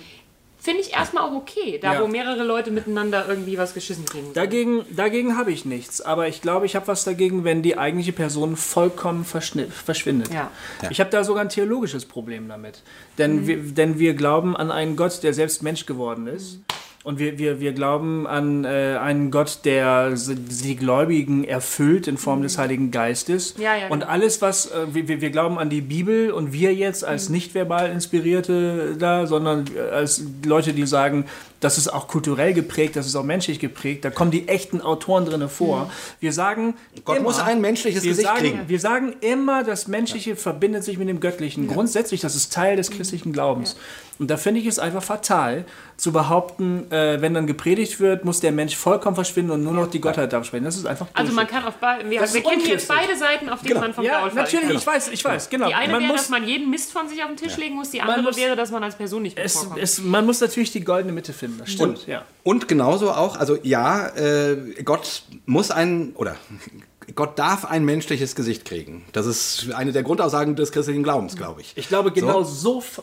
finde 0.59 0.81
ich 0.81 0.93
erstmal 0.95 1.23
auch 1.23 1.33
okay. 1.33 1.79
Da, 1.81 1.95
Ja. 1.95 2.03
wo 2.03 2.09
mehrere 2.09 2.43
Leute 2.43 2.73
miteinander 2.73 3.27
irgendwie 3.29 3.57
was 3.57 3.73
geschissen 3.73 4.05
kriegen. 4.05 4.33
Dagegen, 4.33 4.85
dagegen 4.91 5.37
habe 5.37 5.53
ich 5.53 5.65
nichts, 5.65 6.01
aber 6.01 6.27
ich 6.27 6.43
glaube, 6.43 6.67
ich 6.67 6.75
habe 6.75 6.89
was 6.89 7.05
dagegen, 7.05 7.45
wenn 7.45 7.63
die 7.63 7.79
eigentliche 7.79 8.13
Person 8.13 8.57
vollkommen 8.57 9.25
verschwindet. 9.25 10.33
Ja. 10.33 10.51
Ich 10.91 10.99
habe 10.99 11.11
da 11.11 11.23
sogar 11.23 11.43
ein 11.43 11.51
theologisches 11.51 12.05
Problem 12.05 12.49
damit. 12.49 12.83
Denn, 13.17 13.47
wir, 13.47 13.59
denn 13.59 14.01
wir 14.01 14.15
glauben 14.15 14.57
an 14.57 14.73
einen 14.73 14.97
Gott, 14.97 15.23
der 15.23 15.35
selbst 15.35 15.63
Mensch 15.63 15.87
geworden 15.87 16.27
ist. 16.27 16.59
Und 17.07 17.21
wir, 17.21 17.39
wir, 17.39 17.61
wir 17.61 17.73
glauben 17.73 18.27
an 18.27 18.65
äh, 18.65 18.99
einen 19.01 19.31
Gott, 19.31 19.61
der 19.63 20.13
die 20.13 20.75
Gläubigen 20.75 21.45
erfüllt 21.45 22.09
in 22.09 22.17
Form 22.17 22.43
des 22.43 22.59
Heiligen 22.59 22.91
Geistes. 22.91 23.55
Ja, 23.59 23.77
ja, 23.77 23.87
und 23.91 24.01
genau. 24.01 24.11
alles, 24.11 24.43
was 24.43 24.73
äh, 24.73 24.93
wir, 24.93 25.07
wir 25.07 25.21
wir 25.21 25.31
glauben 25.31 25.57
an 25.57 25.71
die 25.71 25.83
Bibel 25.83 26.33
und 26.33 26.53
wir 26.53 26.75
jetzt 26.75 27.05
als 27.05 27.29
nicht 27.29 27.55
verbal 27.55 27.93
Inspirierte 27.93 28.97
da, 28.99 29.29
sondern 29.29 29.67
als 29.93 30.21
Leute, 30.45 30.73
die 30.73 30.85
sagen, 30.85 31.27
das 31.61 31.79
ist 31.79 31.89
auch 31.93 32.07
kulturell 32.09 32.53
geprägt, 32.53 32.97
das 32.97 33.07
ist 33.07 33.17
auch 33.17 33.23
menschlich 33.25 33.59
geprägt, 33.59 34.05
da 34.05 34.11
kommen 34.11 34.31
die 34.31 34.49
echten 34.49 34.81
Autoren 34.81 35.25
drin 35.25 35.49
vor. 35.49 35.91
Wir 36.21 36.33
sagen, 36.33 36.75
Gott 37.05 37.17
immer, 37.17 37.25
muss 37.29 37.41
ein 37.41 37.61
menschliches 37.61 38.03
wir 38.03 38.11
Gesicht 38.11 38.29
sagen, 38.29 38.41
kriegen. 38.41 38.61
Wir 38.69 38.81
sagen 38.81 39.15
immer, 39.21 39.65
das 39.65 39.89
Menschliche 39.89 40.37
verbindet 40.37 40.85
sich 40.85 40.99
mit 40.99 41.09
dem 41.09 41.21
Göttlichen. 41.21 41.67
Grundsätzlich, 41.69 42.21
das 42.21 42.35
ist 42.37 42.53
Teil 42.53 42.77
des 42.77 42.91
christlichen 42.91 43.33
Glaubens. 43.33 43.77
Und 44.19 44.31
da 44.31 44.39
finde 44.39 44.61
ich 44.61 44.67
es 44.67 44.79
einfach 44.79 45.03
fatal, 45.03 45.67
zu 45.99 46.11
behaupten, 46.11 46.91
äh, 46.91 47.21
wenn 47.21 47.35
dann 47.35 47.47
gepredigt 47.47 48.01
wird, 48.01 48.25
muss 48.25 48.41
der 48.41 48.51
Mensch 48.53 48.75
vollkommen 48.75 49.15
verschwinden 49.15 49.51
und 49.53 49.63
nur 49.63 49.75
noch 49.75 49.91
die 49.91 50.01
Gottheit 50.01 50.33
darf 50.33 50.47
sprechen. 50.47 50.65
Das 50.65 50.77
ist 50.77 50.87
einfach 50.87 51.07
Also 51.13 51.33
man 51.33 51.47
Bullshit. 51.47 51.63
kann 51.63 51.69
auf 51.69 51.75
beide, 51.81 52.09
wir, 52.11 52.21
wir 52.21 52.43
kennen 52.43 52.63
jetzt 52.67 52.89
beide 52.89 53.15
Seiten, 53.17 53.49
auf 53.51 53.61
denen 53.61 53.69
Genau. 53.75 53.81
man 53.83 53.95
vom 53.95 54.05
Ja, 54.05 54.21
Gaul 54.21 54.33
natürlich, 54.35 54.69
kann. 54.69 54.77
ich 54.77 54.87
weiß, 54.87 55.09
ich 55.09 55.25
weiß, 55.25 55.51
genau. 55.51 55.69
Die 55.69 55.75
eine 55.75 55.93
man 55.93 56.01
wäre, 56.03 56.13
muss, 56.13 56.23
dass 56.23 56.31
man 56.31 56.47
jeden 56.47 56.71
Mist 56.71 56.93
von 56.93 57.09
sich 57.09 57.23
auf 57.23 57.29
den 57.29 57.37
Tisch 57.37 57.57
legen 57.59 57.75
muss, 57.75 57.91
die 57.91 58.01
andere 58.01 58.23
muss- 58.23 58.37
wäre, 58.39 58.57
dass 58.57 58.71
man 58.71 58.83
als 58.85 58.95
Person 58.95 59.23
nicht 59.23 59.39
es, 59.39 59.53
vorkommt. 59.55 59.83
es, 59.83 60.01
man 60.03 60.25
muss 60.25 60.41
natürlich 60.41 60.71
die 60.73 60.83
goldene 60.85 61.13
Mitte 61.13 61.33
finden, 61.35 61.46
das 61.59 61.71
stimmt. 61.71 61.99
Und, 62.01 62.07
ja. 62.07 62.25
und 62.43 62.69
genauso 62.69 63.11
auch, 63.11 63.37
also 63.37 63.57
ja, 63.63 64.09
äh, 64.17 64.57
Gott 64.85 65.23
muss 65.47 65.71
ein, 65.71 66.13
oder 66.15 66.37
Gott 67.15 67.39
darf 67.39 67.65
ein 67.65 67.85
menschliches 67.85 68.35
Gesicht 68.35 68.65
kriegen. 68.65 69.05
Das 69.13 69.27
ist 69.27 69.73
eine 69.73 69.93
der 69.93 70.03
Grundaussagen 70.03 70.57
des 70.57 70.73
christlichen 70.73 71.03
Glaubens, 71.03 71.37
glaube 71.37 71.61
ich. 71.61 71.73
Ich 71.77 71.89
glaube, 71.89 72.11
genau 72.13 72.43
so, 72.43 72.79
f- 72.79 73.03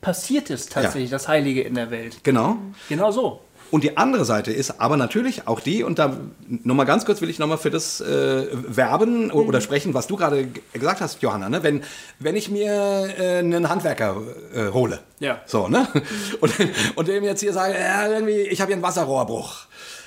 passiert 0.00 0.50
es 0.50 0.66
tatsächlich, 0.66 1.10
das 1.10 1.26
Heilige 1.28 1.62
in 1.62 1.74
der 1.74 1.90
Welt. 1.90 2.18
Genau. 2.22 2.56
Genau 2.88 3.10
so. 3.10 3.40
Und 3.70 3.84
die 3.84 3.96
andere 3.96 4.24
Seite 4.24 4.52
ist 4.52 4.80
aber 4.80 4.96
natürlich 4.96 5.46
auch 5.46 5.60
die, 5.60 5.84
und 5.84 5.98
da 5.98 6.16
nochmal 6.48 6.86
ganz 6.86 7.04
kurz 7.04 7.20
will 7.20 7.30
ich 7.30 7.38
nochmal 7.38 7.58
für 7.58 7.70
das 7.70 8.00
äh, 8.00 8.46
werben 8.52 9.30
o- 9.30 9.42
oder 9.42 9.60
sprechen, 9.60 9.94
was 9.94 10.06
du 10.08 10.16
gerade 10.16 10.48
gesagt 10.72 11.00
hast, 11.00 11.22
Johanna. 11.22 11.48
Ne? 11.48 11.62
Wenn, 11.62 11.82
wenn 12.18 12.34
ich 12.34 12.50
mir 12.50 13.08
äh, 13.18 13.38
einen 13.38 13.68
Handwerker 13.68 14.16
äh, 14.54 14.70
hole, 14.72 14.98
Ja. 15.20 15.40
so, 15.46 15.68
ne? 15.68 15.86
Und, 16.40 16.52
und 16.96 17.08
dem 17.08 17.22
jetzt 17.24 17.40
hier 17.40 17.52
sage, 17.52 17.74
ja, 17.74 18.08
irgendwie, 18.08 18.40
ich 18.40 18.60
habe 18.60 18.68
hier 18.70 18.76
einen 18.76 18.82
Wasserrohrbruch. 18.82 19.66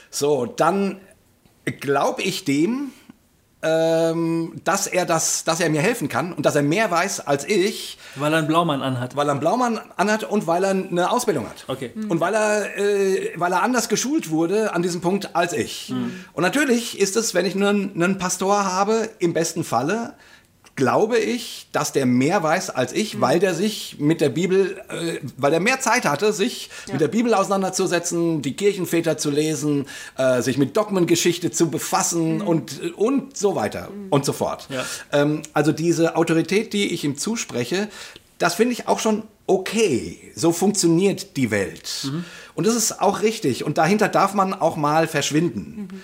So, 0.09 0.45
dann 0.45 0.99
glaube 1.79 2.21
ich 2.21 2.43
dem, 2.45 2.91
ähm, 3.63 4.61
dass 4.63 4.87
er 4.87 5.05
das, 5.05 5.43
dass 5.45 5.59
er 5.59 5.69
mir 5.69 5.81
helfen 5.81 6.09
kann 6.09 6.33
und 6.33 6.45
dass 6.45 6.55
er 6.55 6.61
mehr 6.63 6.91
weiß 6.91 7.21
als 7.21 7.45
ich, 7.47 7.97
Weil 8.15 8.33
er 8.33 8.39
einen 8.39 8.47
Blaumann 8.47 8.81
anhat. 8.81 9.15
weil 9.15 9.27
er 9.27 9.31
einen 9.31 9.39
Blaumann 9.39 9.79
anhat 9.97 10.23
und 10.25 10.45
weil 10.47 10.63
er 10.63 10.71
eine 10.71 11.09
Ausbildung 11.11 11.47
hat. 11.49 11.63
Okay. 11.67 11.91
Und 12.09 12.19
weil 12.19 12.33
er, 12.35 12.77
äh, 12.77 13.31
weil 13.37 13.51
er 13.53 13.63
anders 13.63 13.89
geschult 13.89 14.29
wurde 14.29 14.73
an 14.73 14.81
diesem 14.83 15.01
Punkt 15.01 15.35
als 15.35 15.53
ich. 15.53 15.93
Und 16.33 16.43
natürlich 16.43 16.99
ist 16.99 17.15
es, 17.15 17.33
wenn 17.33 17.45
ich 17.45 17.55
nur 17.55 17.69
einen, 17.69 17.91
einen 18.03 18.17
Pastor 18.17 18.65
habe, 18.65 19.09
im 19.19 19.33
besten 19.33 19.63
Falle, 19.63 20.13
glaube 20.75 21.19
ich, 21.19 21.67
dass 21.71 21.91
der 21.91 22.05
mehr 22.05 22.41
weiß 22.41 22.71
als 22.71 22.93
ich, 22.93 23.21
weil 23.21 23.39
der 23.39 23.53
sich 23.53 23.97
mit 23.99 24.21
der 24.21 24.29
Bibel, 24.29 24.81
äh, 24.89 25.19
weil 25.37 25.51
der 25.51 25.59
mehr 25.59 25.79
Zeit 25.79 26.05
hatte, 26.05 26.33
sich 26.33 26.69
mit 26.91 26.99
der 26.99 27.07
Bibel 27.07 27.33
auseinanderzusetzen, 27.33 28.41
die 28.41 28.55
Kirchenväter 28.55 29.17
zu 29.17 29.29
lesen, 29.29 29.85
äh, 30.17 30.41
sich 30.41 30.57
mit 30.57 30.75
Dogmengeschichte 30.75 31.51
zu 31.51 31.69
befassen 31.69 32.41
und, 32.41 32.93
und 32.95 33.37
so 33.37 33.55
weiter 33.55 33.89
und 34.09 34.25
so 34.25 34.33
fort. 34.33 34.67
Ja. 34.69 34.85
Ähm, 35.11 35.43
also 35.53 35.71
diese 35.71 36.15
Autorität, 36.15 36.73
die 36.73 36.93
ich 36.93 37.03
ihm 37.03 37.17
zuspreche, 37.17 37.89
das 38.39 38.55
finde 38.55 38.73
ich 38.73 38.87
auch 38.87 38.99
schon 38.99 39.23
okay. 39.45 40.31
So 40.35 40.51
funktioniert 40.51 41.37
die 41.37 41.51
Welt. 41.51 42.11
Und 42.55 42.67
das 42.67 42.75
ist 42.75 43.01
auch 43.01 43.21
richtig. 43.21 43.63
Und 43.63 43.77
dahinter 43.77 44.07
darf 44.07 44.33
man 44.33 44.53
auch 44.53 44.75
mal 44.75 45.07
verschwinden. 45.07 46.01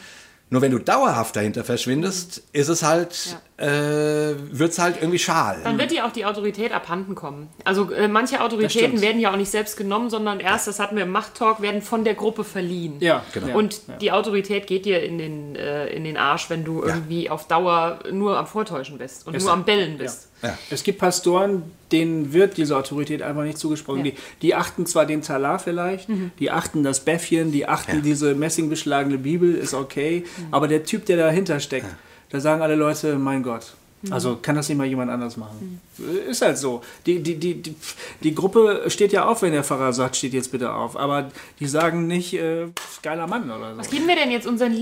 Nur 0.51 0.63
wenn 0.63 0.71
du 0.71 0.79
dauerhaft 0.79 1.35
dahinter 1.35 1.63
verschwindest, 1.63 2.41
ist 2.53 2.69
es 2.69 2.81
halt, 2.81 3.37
äh, 3.57 3.67
wird 3.67 4.71
es 4.71 4.79
halt 4.79 4.97
irgendwie 4.99 5.19
schal. 5.19 5.59
Dann 5.63 5.77
wird 5.77 5.91
dir 5.91 6.05
auch 6.05 6.11
die 6.11 6.25
Autorität 6.25 6.71
abhanden 6.71 7.13
kommen. 7.13 7.49
Also 7.65 7.91
äh, 7.91 8.07
manche 8.07 8.41
Autoritäten 8.41 8.99
werden 8.99 9.21
ja 9.21 9.31
auch 9.31 9.37
nicht 9.37 9.51
selbst 9.51 9.77
genommen, 9.77 10.09
sondern 10.09 10.39
erst, 10.39 10.67
das 10.67 10.79
hatten 10.79 10.95
wir 10.95 11.03
im 11.03 11.11
Machttalk, 11.11 11.61
werden 11.61 11.83
von 11.83 12.03
der 12.03 12.15
Gruppe 12.15 12.43
verliehen. 12.43 12.95
Ja, 12.99 13.23
genau. 13.31 13.55
Und 13.57 13.81
die 14.01 14.11
Autorität 14.11 14.65
geht 14.65 14.85
dir 14.85 15.03
in 15.03 15.19
den, 15.19 15.55
äh, 15.55 15.87
in 15.89 16.03
den 16.03 16.17
Arsch, 16.17 16.49
wenn 16.49 16.63
du 16.63 16.83
irgendwie 16.83 17.29
auf 17.29 17.47
Dauer 17.47 17.99
nur 18.11 18.35
am 18.35 18.47
Vortäuschen 18.47 18.97
bist 18.97 19.27
und 19.27 19.39
nur 19.39 19.51
am 19.51 19.65
Bellen 19.65 19.99
bist. 19.99 20.28
Ja. 20.41 20.57
Es 20.69 20.83
gibt 20.83 20.99
Pastoren, 20.99 21.63
denen 21.91 22.33
wird 22.33 22.57
diese 22.57 22.77
Autorität 22.77 23.21
einfach 23.21 23.43
nicht 23.43 23.57
zugesprochen. 23.57 24.05
Ja. 24.05 24.11
Die, 24.11 24.17
die 24.41 24.55
achten 24.55 24.85
zwar 24.85 25.05
den 25.05 25.21
Talar 25.21 25.59
vielleicht, 25.59 26.07
die 26.39 26.51
achten 26.51 26.83
das 26.83 27.01
Bäffchen, 27.01 27.51
die 27.51 27.67
achten 27.67 28.01
diese 28.01 28.35
messingbeschlagene 28.35 29.17
Bibel, 29.17 29.55
ist 29.55 29.73
okay, 29.73 30.23
aber 30.51 30.67
der 30.67 30.83
Typ, 30.83 31.05
der 31.05 31.17
dahinter 31.17 31.59
steckt, 31.59 31.87
da 32.29 32.39
sagen 32.39 32.61
alle 32.61 32.75
Leute, 32.75 33.17
mein 33.17 33.43
Gott. 33.43 33.73
Also 34.09 34.37
kann 34.41 34.55
das 34.55 34.69
nicht 34.69 34.77
mal 34.77 34.87
jemand 34.87 35.11
anders 35.11 35.35
machen. 35.35 35.81
Ist 36.29 36.41
halt 36.41 36.57
so. 36.57 36.81
Die, 37.05 37.21
die, 37.21 37.35
die, 37.35 37.61
die, 37.61 37.75
die 38.23 38.33
Gruppe 38.33 38.83
steht 38.87 39.11
ja 39.11 39.25
auf, 39.25 39.41
wenn 39.41 39.51
der 39.51 39.63
Pfarrer 39.63 39.91
sagt, 39.91 40.15
steht 40.15 40.33
jetzt 40.33 40.51
bitte 40.51 40.73
auf. 40.73 40.95
Aber 40.97 41.31
die 41.59 41.67
sagen 41.67 42.07
nicht, 42.07 42.33
äh, 42.33 42.67
geiler 43.01 43.27
Mann 43.27 43.51
oder 43.51 43.73
so. 43.73 43.79
Was 43.79 43.89
geben 43.89 44.07
wir 44.07 44.15
denn 44.15 44.31
jetzt 44.31 44.47
unseren 44.47 44.73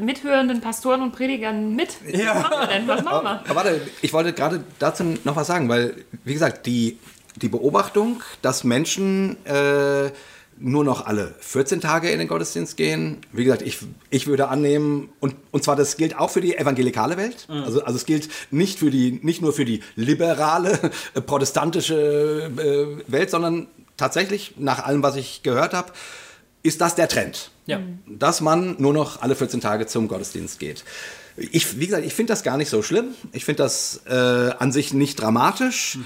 mithörenden 0.00 0.60
Pastoren 0.60 1.02
und 1.02 1.12
Predigern 1.12 1.76
mit? 1.76 1.96
Was 2.02 2.42
machen 2.42 2.60
wir 2.60 2.66
denn? 2.66 2.88
Was 2.88 3.04
machen 3.04 3.24
wir? 3.24 3.30
Aber 3.44 3.54
warte, 3.54 3.80
ich 4.00 4.12
wollte 4.12 4.32
gerade 4.32 4.64
dazu 4.78 5.04
noch 5.24 5.36
was 5.36 5.46
sagen, 5.46 5.68
weil, 5.68 5.94
wie 6.24 6.32
gesagt, 6.32 6.64
die, 6.66 6.98
die 7.36 7.48
Beobachtung, 7.48 8.22
dass 8.40 8.64
Menschen 8.64 9.36
äh, 9.44 10.10
nur 10.58 10.84
noch 10.84 11.06
alle 11.06 11.34
14 11.40 11.80
Tage 11.80 12.10
in 12.10 12.18
den 12.18 12.28
Gottesdienst 12.28 12.76
gehen, 12.76 13.18
wie 13.32 13.44
gesagt, 13.44 13.62
ich, 13.62 13.78
ich 14.10 14.26
würde 14.26 14.48
annehmen, 14.48 15.08
und, 15.20 15.34
und 15.50 15.64
zwar 15.64 15.76
das 15.76 15.96
gilt 15.96 16.16
auch 16.18 16.30
für 16.30 16.40
die 16.40 16.56
evangelikale 16.56 17.16
Welt, 17.16 17.46
also, 17.48 17.82
also 17.84 17.96
es 17.96 18.06
gilt 18.06 18.28
nicht, 18.50 18.78
für 18.78 18.90
die, 18.90 19.18
nicht 19.22 19.42
nur 19.42 19.52
für 19.52 19.64
die 19.64 19.80
liberale, 19.96 20.78
äh, 21.14 21.20
protestantische 21.20 22.50
äh, 23.06 23.10
Welt, 23.10 23.30
sondern 23.30 23.66
tatsächlich, 23.96 24.54
nach 24.58 24.84
allem, 24.84 25.02
was 25.02 25.16
ich 25.16 25.42
gehört 25.42 25.74
habe, 25.74 25.92
ist 26.62 26.80
das 26.80 26.94
der 26.94 27.08
Trend 27.08 27.50
Ja. 27.66 27.80
dass 28.06 28.40
man 28.40 28.76
nur 28.78 28.92
noch 28.92 29.20
alle 29.20 29.34
14 29.34 29.60
Tage 29.60 29.86
zum 29.86 30.06
Gottesdienst 30.08 30.58
geht. 30.60 30.84
Ich, 31.36 31.80
wie 31.80 31.86
gesagt, 31.86 32.04
ich 32.04 32.12
finde 32.14 32.32
das 32.32 32.42
gar 32.42 32.56
nicht 32.56 32.68
so 32.68 32.82
schlimm. 32.82 33.06
Ich 33.32 33.44
finde 33.46 33.62
das 33.62 34.02
äh, 34.06 34.12
an 34.12 34.70
sich 34.70 34.92
nicht 34.92 35.16
dramatisch. 35.20 35.98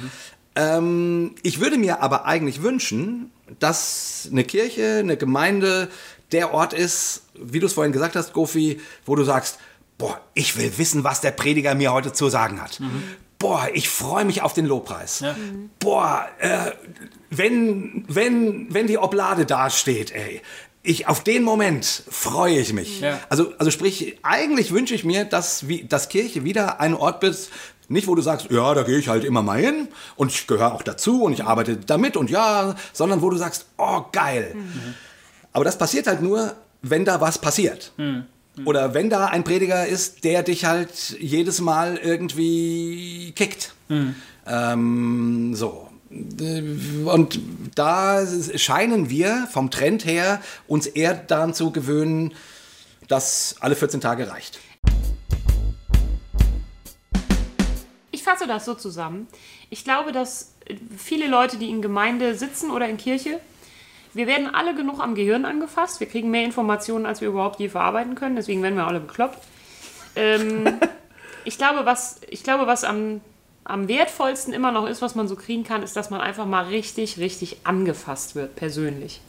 Ähm, 0.56 1.34
ich 1.42 1.60
würde 1.60 1.78
mir 1.78 2.02
aber 2.02 2.24
eigentlich 2.24 2.62
wünschen, 2.62 3.30
dass 3.58 4.28
eine 4.30 4.42
Kirche, 4.42 4.98
eine 5.00 5.16
Gemeinde 5.16 5.88
der 6.32 6.52
Ort 6.52 6.72
ist, 6.72 7.22
wie 7.34 7.60
du 7.60 7.66
es 7.66 7.74
vorhin 7.74 7.92
gesagt 7.92 8.16
hast, 8.16 8.32
Gofi, 8.32 8.80
wo 9.04 9.14
du 9.14 9.22
sagst, 9.22 9.58
boah, 9.98 10.20
ich 10.34 10.56
will 10.58 10.76
wissen, 10.78 11.04
was 11.04 11.20
der 11.20 11.30
Prediger 11.30 11.74
mir 11.74 11.92
heute 11.92 12.12
zu 12.12 12.28
sagen 12.28 12.60
hat. 12.60 12.80
Boah, 13.38 13.68
ich 13.74 13.88
freue 13.88 14.24
mich 14.24 14.42
auf 14.42 14.54
den 14.54 14.66
Lobpreis. 14.66 15.22
Boah, 15.78 16.26
äh, 16.38 16.72
wenn, 17.30 18.04
wenn, 18.08 18.72
wenn 18.72 18.86
die 18.86 18.98
Oblade 18.98 19.44
dasteht, 19.44 20.10
ey, 20.10 20.40
ich, 20.82 21.08
auf 21.08 21.22
den 21.22 21.42
Moment 21.42 22.04
freue 22.08 22.58
ich 22.58 22.72
mich. 22.72 23.00
Ja. 23.00 23.20
Also, 23.28 23.52
also 23.58 23.70
sprich, 23.70 24.18
eigentlich 24.22 24.70
wünsche 24.70 24.94
ich 24.94 25.04
mir, 25.04 25.24
dass, 25.24 25.68
wie, 25.68 25.84
dass 25.84 26.08
Kirche 26.08 26.44
wieder 26.44 26.80
ein 26.80 26.94
Ort 26.94 27.24
ist, 27.24 27.50
nicht 27.88 28.06
wo 28.06 28.14
du 28.14 28.22
sagst, 28.22 28.50
ja, 28.50 28.74
da 28.74 28.82
gehe 28.82 28.98
ich 28.98 29.08
halt 29.08 29.24
immer 29.24 29.42
mal 29.42 29.58
hin 29.58 29.88
und 30.16 30.32
ich 30.32 30.46
gehöre 30.46 30.74
auch 30.74 30.82
dazu 30.82 31.22
und 31.22 31.32
ich 31.32 31.44
arbeite 31.44 31.76
damit 31.76 32.16
und 32.16 32.30
ja, 32.30 32.74
sondern 32.92 33.22
wo 33.22 33.30
du 33.30 33.36
sagst, 33.36 33.66
oh, 33.78 34.02
geil. 34.12 34.56
Aber 35.52 35.64
das 35.64 35.78
passiert 35.78 36.06
halt 36.06 36.20
nur, 36.20 36.54
wenn 36.82 37.04
da 37.04 37.20
was 37.20 37.38
passiert. 37.38 37.92
Oder 38.64 38.94
wenn 38.94 39.10
da 39.10 39.26
ein 39.26 39.44
Prediger 39.44 39.86
ist, 39.86 40.24
der 40.24 40.42
dich 40.42 40.64
halt 40.64 41.16
jedes 41.20 41.60
Mal 41.60 41.96
irgendwie 41.96 43.32
kickt. 43.36 43.74
Ähm, 44.46 45.54
so. 45.54 45.88
Und 47.04 47.38
da 47.74 48.26
scheinen 48.56 49.10
wir 49.10 49.48
vom 49.50 49.70
Trend 49.70 50.06
her 50.06 50.40
uns 50.66 50.86
eher 50.86 51.14
daran 51.14 51.52
zu 51.52 51.70
gewöhnen, 51.70 52.32
dass 53.08 53.56
alle 53.60 53.76
14 53.76 54.00
Tage 54.00 54.30
reicht. 54.30 54.58
Fasse 58.26 58.46
das 58.46 58.64
so 58.64 58.74
zusammen. 58.74 59.28
Ich 59.70 59.84
glaube, 59.84 60.10
dass 60.12 60.54
viele 60.98 61.28
Leute, 61.28 61.58
die 61.58 61.70
in 61.70 61.80
Gemeinde 61.80 62.34
sitzen 62.34 62.70
oder 62.70 62.88
in 62.88 62.96
Kirche, 62.96 63.40
wir 64.14 64.26
werden 64.26 64.52
alle 64.52 64.74
genug 64.74 65.00
am 65.00 65.14
Gehirn 65.14 65.44
angefasst. 65.44 66.00
Wir 66.00 66.08
kriegen 66.08 66.30
mehr 66.30 66.44
Informationen, 66.44 67.06
als 67.06 67.20
wir 67.20 67.28
überhaupt 67.28 67.60
je 67.60 67.68
verarbeiten 67.68 68.14
können. 68.14 68.34
Deswegen 68.34 68.62
werden 68.62 68.74
wir 68.74 68.86
alle 68.86 69.00
bekloppt. 69.00 69.38
Ähm, 70.16 70.80
ich 71.44 71.58
glaube, 71.58 71.84
was, 71.84 72.20
ich 72.28 72.42
glaube, 72.42 72.66
was 72.66 72.82
am, 72.82 73.20
am 73.64 73.88
wertvollsten 73.88 74.52
immer 74.52 74.72
noch 74.72 74.88
ist, 74.88 75.02
was 75.02 75.14
man 75.14 75.28
so 75.28 75.36
kriegen 75.36 75.64
kann, 75.64 75.82
ist, 75.82 75.96
dass 75.96 76.10
man 76.10 76.20
einfach 76.20 76.46
mal 76.46 76.64
richtig, 76.64 77.18
richtig 77.18 77.58
angefasst 77.64 78.34
wird, 78.34 78.56
persönlich. 78.56 79.20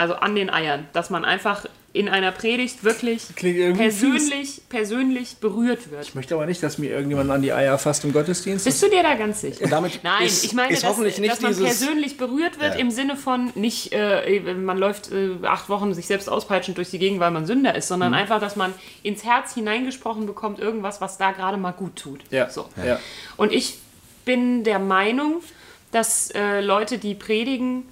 Also 0.00 0.14
an 0.14 0.34
den 0.34 0.48
Eiern. 0.50 0.86
Dass 0.94 1.10
man 1.10 1.24
einfach 1.24 1.66
in 1.92 2.08
einer 2.08 2.30
Predigt 2.30 2.84
wirklich 2.84 3.34
Klingt 3.34 3.58
irgendwie 3.58 3.82
persönlich, 3.82 4.62
persönlich 4.68 5.36
berührt 5.38 5.90
wird. 5.90 6.04
Ich 6.04 6.14
möchte 6.14 6.34
aber 6.36 6.46
nicht, 6.46 6.62
dass 6.62 6.78
mir 6.78 6.88
irgendjemand 6.90 7.28
an 7.32 7.42
die 7.42 7.52
Eier 7.52 7.76
fasst 7.78 8.04
im 8.04 8.12
Gottesdienst. 8.12 8.64
Bist 8.64 8.80
du 8.80 8.88
dir 8.88 9.02
da 9.02 9.14
ganz 9.16 9.40
sicher? 9.40 9.66
damit 9.68 9.98
Nein, 10.04 10.24
ist- 10.24 10.44
ich 10.44 10.52
meine, 10.52 10.72
ist 10.72 10.84
dass, 10.84 10.90
hoffentlich 10.90 11.18
nicht 11.18 11.32
dass 11.32 11.40
man 11.40 11.50
dieses- 11.52 11.64
persönlich 11.80 12.16
berührt 12.16 12.60
wird 12.60 12.74
Ja. 12.74 12.80
im 12.80 12.92
Sinne 12.92 13.16
von 13.16 13.50
nicht, 13.56 13.92
äh, 13.92 14.40
man 14.54 14.78
läuft 14.78 15.10
äh, 15.10 15.30
acht 15.42 15.68
Wochen 15.68 15.92
sich 15.92 16.06
selbst 16.06 16.28
auspeitschend 16.30 16.78
durch 16.78 16.90
die 16.90 17.00
Gegend, 17.00 17.18
weil 17.18 17.32
man 17.32 17.44
Sünder 17.44 17.74
ist, 17.74 17.86
Mhm. 17.86 17.94
sondern 17.94 18.14
einfach, 18.14 18.38
dass 18.40 18.54
man 18.54 18.72
ins 19.02 19.24
Herz 19.24 19.54
hineingesprochen 19.54 20.26
bekommt, 20.26 20.60
irgendwas, 20.60 21.00
was 21.00 21.18
da 21.18 21.32
gerade 21.32 21.56
mal 21.56 21.72
gut 21.72 21.96
tut. 21.96 22.20
Ja. 22.30 22.48
So. 22.48 22.68
Ja. 22.86 23.00
Und 23.36 23.52
ich 23.52 23.78
bin 24.24 24.62
der 24.62 24.78
Meinung, 24.78 25.42
dass 25.90 26.30
äh, 26.30 26.60
Leute, 26.60 26.98
die 26.98 27.16
predigen, 27.16 27.82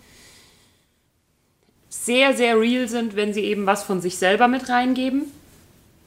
sehr, 1.89 2.37
sehr 2.37 2.59
real 2.59 2.89
sind, 2.89 3.17
wenn 3.17 3.33
sie 3.33 3.45
eben 3.45 3.67
was 3.67 3.83
von 3.83 4.01
sich 4.01 4.19
selber 4.19 4.49
mit 4.49 4.69
reingeben. 4.69 5.25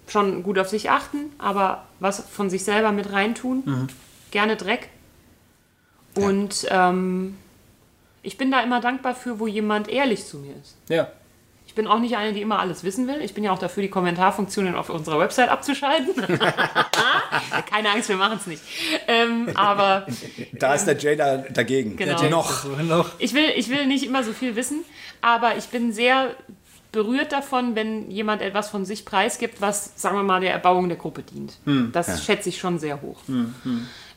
Schon 0.07 0.43
gut 0.43 0.59
auf 0.59 0.69
sich 0.69 0.89
achten, 0.89 1.31
aber 1.37 1.85
was 1.99 2.19
von 2.19 2.49
sich 2.49 2.63
selber 2.63 2.91
mit 2.91 3.11
reintun. 3.11 3.87
Gerne 4.31 4.57
Dreck. 4.57 4.89
Und 6.15 6.67
ähm, 6.69 7.37
ich 8.21 8.37
bin 8.37 8.51
da 8.51 8.61
immer 8.61 8.81
dankbar 8.81 9.15
für, 9.15 9.39
wo 9.39 9.47
jemand 9.47 9.87
ehrlich 9.87 10.25
zu 10.25 10.37
mir 10.37 10.53
ist. 10.61 10.75
Ja. 10.89 11.11
Ich 11.71 11.75
bin 11.75 11.87
auch 11.87 11.99
nicht 11.99 12.17
eine, 12.17 12.33
die 12.33 12.41
immer 12.41 12.59
alles 12.59 12.83
wissen 12.83 13.07
will. 13.07 13.21
Ich 13.21 13.33
bin 13.33 13.45
ja 13.45 13.53
auch 13.53 13.57
dafür, 13.57 13.81
die 13.81 13.89
Kommentarfunktionen 13.89 14.75
auf 14.75 14.89
unserer 14.89 15.19
Website 15.19 15.47
abzuschalten. 15.47 16.13
Keine 17.71 17.91
Angst, 17.91 18.09
wir 18.09 18.17
machen 18.17 18.37
es 18.41 18.45
nicht. 18.45 18.61
Ähm, 19.07 19.47
aber 19.55 20.05
Da 20.51 20.73
ist 20.73 20.83
der 20.83 20.97
Jay 20.97 21.15
da, 21.15 21.37
dagegen. 21.37 21.95
Genau. 21.95 22.21
Noch. 22.23 22.65
Noch. 22.83 23.11
ich 23.19 23.33
will, 23.33 23.53
ich 23.55 23.69
will 23.69 23.85
nicht 23.85 24.05
immer 24.05 24.21
so 24.25 24.33
viel 24.33 24.57
wissen, 24.57 24.83
aber 25.21 25.55
ich 25.55 25.67
bin 25.67 25.93
sehr 25.93 26.35
berührt 26.91 27.31
davon, 27.31 27.73
wenn 27.73 28.11
jemand 28.11 28.41
etwas 28.41 28.67
von 28.69 28.83
sich 28.83 29.05
preisgibt, 29.05 29.61
was, 29.61 29.93
sagen 29.95 30.17
wir 30.17 30.23
mal, 30.23 30.41
der 30.41 30.51
Erbauung 30.51 30.89
der 30.89 30.97
Gruppe 30.97 31.23
dient. 31.23 31.57
Das 31.93 32.25
schätze 32.25 32.49
ich 32.49 32.57
schon 32.57 32.79
sehr 32.79 33.01
hoch. 33.01 33.21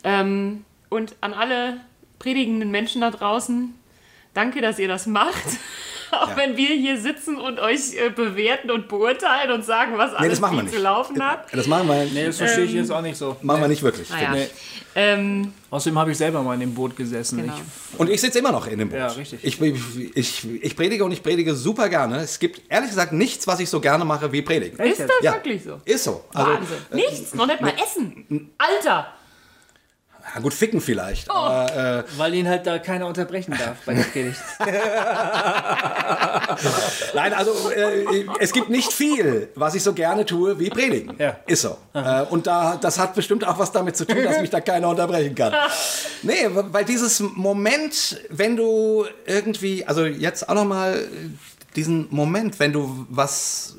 Ähm, 0.02 0.64
und 0.88 1.14
an 1.20 1.32
alle 1.34 1.76
predigenden 2.18 2.72
Menschen 2.72 3.00
da 3.00 3.12
draußen, 3.12 3.72
danke, 4.34 4.60
dass 4.60 4.80
ihr 4.80 4.88
das 4.88 5.06
macht. 5.06 5.44
Auch 6.22 6.30
Ja. 6.30 6.36
wenn 6.36 6.56
wir 6.56 6.68
hier 6.68 6.98
sitzen 7.00 7.36
und 7.36 7.58
euch 7.60 7.94
äh, 7.94 8.10
bewerten 8.10 8.70
und 8.70 8.88
beurteilen 8.88 9.50
und 9.52 9.64
sagen, 9.64 9.96
was 9.96 10.10
Nee, 10.12 10.16
alles 10.18 10.40
wie 10.42 10.56
nicht. 10.62 10.74
zu 10.74 10.80
laufen 10.80 11.22
hat. 11.22 11.46
Das 11.52 11.66
machen 11.66 11.88
wir, 11.88 12.04
Nee, 12.06 12.26
das 12.26 12.38
verstehe 12.38 12.64
ich 12.64 12.72
jetzt 12.72 12.90
auch 12.92 13.02
nicht 13.02 13.16
so. 13.16 13.36
machen 13.42 13.60
wir 13.60 13.68
nicht 13.68 13.82
wirklich. 13.82 14.08
Ich. 14.10 14.28
Nee. 14.30 14.46
Ähm, 14.96 15.52
Außerdem 15.70 15.98
habe 15.98 16.12
ich 16.12 16.18
selber 16.18 16.40
mal 16.42 16.54
in 16.54 16.60
dem 16.60 16.74
Boot 16.74 16.96
gesessen. 16.96 17.38
Genau. 17.42 17.54
Und 17.98 18.08
ich 18.10 18.20
sitze 18.20 18.38
immer 18.38 18.52
noch 18.52 18.66
in 18.68 18.78
dem 18.78 18.88
Boot. 18.90 18.98
Ja, 18.98 19.08
richtig. 19.08 19.40
Ich, 19.42 19.60
ich, 19.60 20.16
ich, 20.16 20.62
ich 20.62 20.76
predige 20.76 21.04
und 21.04 21.10
ich 21.10 21.20
predige 21.22 21.52
super 21.54 21.88
gerne. 21.88 22.18
Es 22.18 22.38
gibt 22.38 22.62
ehrlich 22.70 22.90
gesagt 22.90 23.12
nichts, 23.12 23.44
was 23.48 23.58
ich 23.58 23.68
so 23.68 23.80
gerne 23.80 24.04
mache 24.04 24.30
wie 24.30 24.42
predigen. 24.42 24.78
Ist 24.78 25.00
das 25.00 25.10
Ja. 25.22 25.32
wirklich 25.32 25.64
so? 25.64 25.80
Ist 25.84 26.04
so. 26.04 26.24
Also, 26.32 26.50
Wahnsinn. 26.52 26.76
Nichts, 26.92 27.34
noch 27.34 27.46
nicht 27.48 27.60
mal 27.60 27.72
Essen. 27.82 28.50
Alter! 28.56 29.08
Ja, 30.34 30.40
gut, 30.40 30.52
ficken 30.52 30.80
vielleicht. 30.80 31.30
Oh. 31.30 31.34
Aber, 31.34 31.76
äh, 31.76 32.02
Weil 32.16 32.34
ihn 32.34 32.48
halt 32.48 32.66
da 32.66 32.80
keiner 32.80 33.06
unterbrechen 33.06 33.54
darf 33.56 33.76
bei 33.86 33.94
der 33.94 34.02
Predigt. 34.02 34.40
nein, 37.14 37.32
also 37.32 37.70
äh, 37.70 38.26
es 38.40 38.52
gibt 38.52 38.68
nicht 38.68 38.92
viel, 38.92 39.48
was 39.54 39.76
ich 39.76 39.84
so 39.84 39.92
gerne 39.92 40.26
tue 40.26 40.58
wie 40.58 40.70
predigen. 40.70 41.14
Ja. 41.18 41.36
Ist 41.46 41.62
so. 41.62 41.78
Äh, 41.92 42.22
und 42.22 42.48
da, 42.48 42.76
das 42.76 42.98
hat 42.98 43.14
bestimmt 43.14 43.46
auch 43.46 43.60
was 43.60 43.70
damit 43.70 43.96
zu 43.96 44.06
tun, 44.06 44.24
dass 44.24 44.40
mich 44.40 44.50
da 44.50 44.60
keiner 44.60 44.88
unterbrechen 44.88 45.34
kann. 45.34 45.54
Nee, 46.22 46.48
weil 46.50 46.86
dieses 46.86 47.20
Moment, 47.20 48.18
wenn 48.30 48.56
du 48.56 49.04
irgendwie, 49.26 49.84
also 49.84 50.06
jetzt 50.06 50.48
auch 50.48 50.54
nochmal 50.54 51.06
diesen 51.76 52.06
Moment, 52.10 52.58
wenn 52.58 52.72
du 52.72 53.04
was 53.10 53.76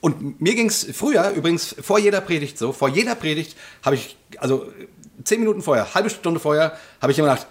und 0.00 0.40
mir 0.40 0.54
ging 0.54 0.68
es 0.68 0.86
früher, 0.92 1.30
übrigens 1.30 1.74
vor 1.80 1.98
jeder 1.98 2.20
Predigt 2.20 2.58
so, 2.58 2.72
vor 2.72 2.88
jeder 2.88 3.14
Predigt 3.14 3.56
habe 3.82 3.96
ich, 3.96 4.16
also 4.38 4.66
zehn 5.28 5.40
Minuten 5.40 5.62
vorher, 5.62 5.94
halbe 5.94 6.10
Stunde 6.10 6.40
vorher, 6.40 6.76
habe 7.00 7.12
ich 7.12 7.18
immer 7.18 7.28
gedacht, 7.28 7.46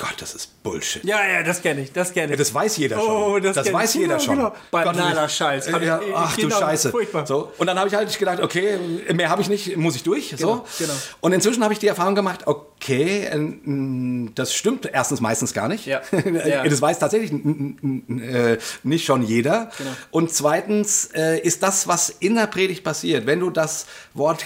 Gott, 0.00 0.14
das 0.18 0.32
ist 0.36 0.62
Bullshit. 0.62 1.02
ja, 1.04 1.26
ja, 1.26 1.42
das 1.42 1.60
kenne 1.60 1.80
ich, 1.80 1.90
das 1.92 2.12
kenne 2.14 2.32
ich. 2.32 2.38
Das 2.38 2.54
weiß 2.54 2.76
jeder 2.76 2.98
schon. 3.00 3.08
Oh, 3.10 3.40
das 3.40 3.60
kenn 3.64 3.74
weiß 3.74 3.96
ich. 3.96 4.02
jeder 4.02 4.14
Genau, 4.18 4.24
schon. 4.24 4.36
genau. 4.36 4.54
Bananer 4.70 5.22
Gott, 5.22 5.30
Scheiß. 5.32 5.66
Ich- 5.66 5.76
Ja, 5.82 6.00
ach 6.14 6.36
du 6.36 6.42
genau, 6.42 6.56
Scheiße. 6.60 6.90
furchtbar. 6.92 7.26
So. 7.26 7.52
Und 7.58 7.66
dann 7.66 7.76
habe 7.80 7.88
ich 7.88 7.96
halt 7.96 8.16
gedacht, 8.16 8.40
okay, 8.40 8.78
mehr 9.12 9.28
habe 9.28 9.42
ich 9.42 9.48
nicht, 9.48 9.76
muss 9.76 9.96
ich 9.96 10.04
durch. 10.04 10.36
so. 10.38 10.64
genau. 10.78 10.92
Und 11.18 11.32
inzwischen 11.32 11.64
habe 11.64 11.72
ich 11.72 11.80
die 11.80 11.88
Erfahrung 11.88 12.14
gemacht, 12.14 12.46
okay, 12.46 13.24
äh, 13.24 14.30
das 14.36 14.54
stimmt 14.54 14.86
erstens 14.86 15.20
meistens 15.20 15.52
gar 15.52 15.66
nicht. 15.66 15.84
Ja. 15.86 16.00
Ja. 16.46 16.62
Das 16.62 16.80
weiß 16.80 17.00
tatsächlich 17.00 17.32
äh, 17.32 18.58
nicht 18.84 19.04
schon 19.04 19.22
jeder. 19.22 19.70
Genau. 19.78 19.90
Und 20.12 20.32
zweitens 20.32 21.06
äh, 21.12 21.40
ist 21.40 21.64
das, 21.64 21.88
was 21.88 22.08
in 22.10 22.36
der 22.36 22.46
Predigt 22.46 22.84
passiert, 22.84 23.26
wenn 23.26 23.40
du 23.40 23.50
das 23.50 23.86
Wort 24.14 24.44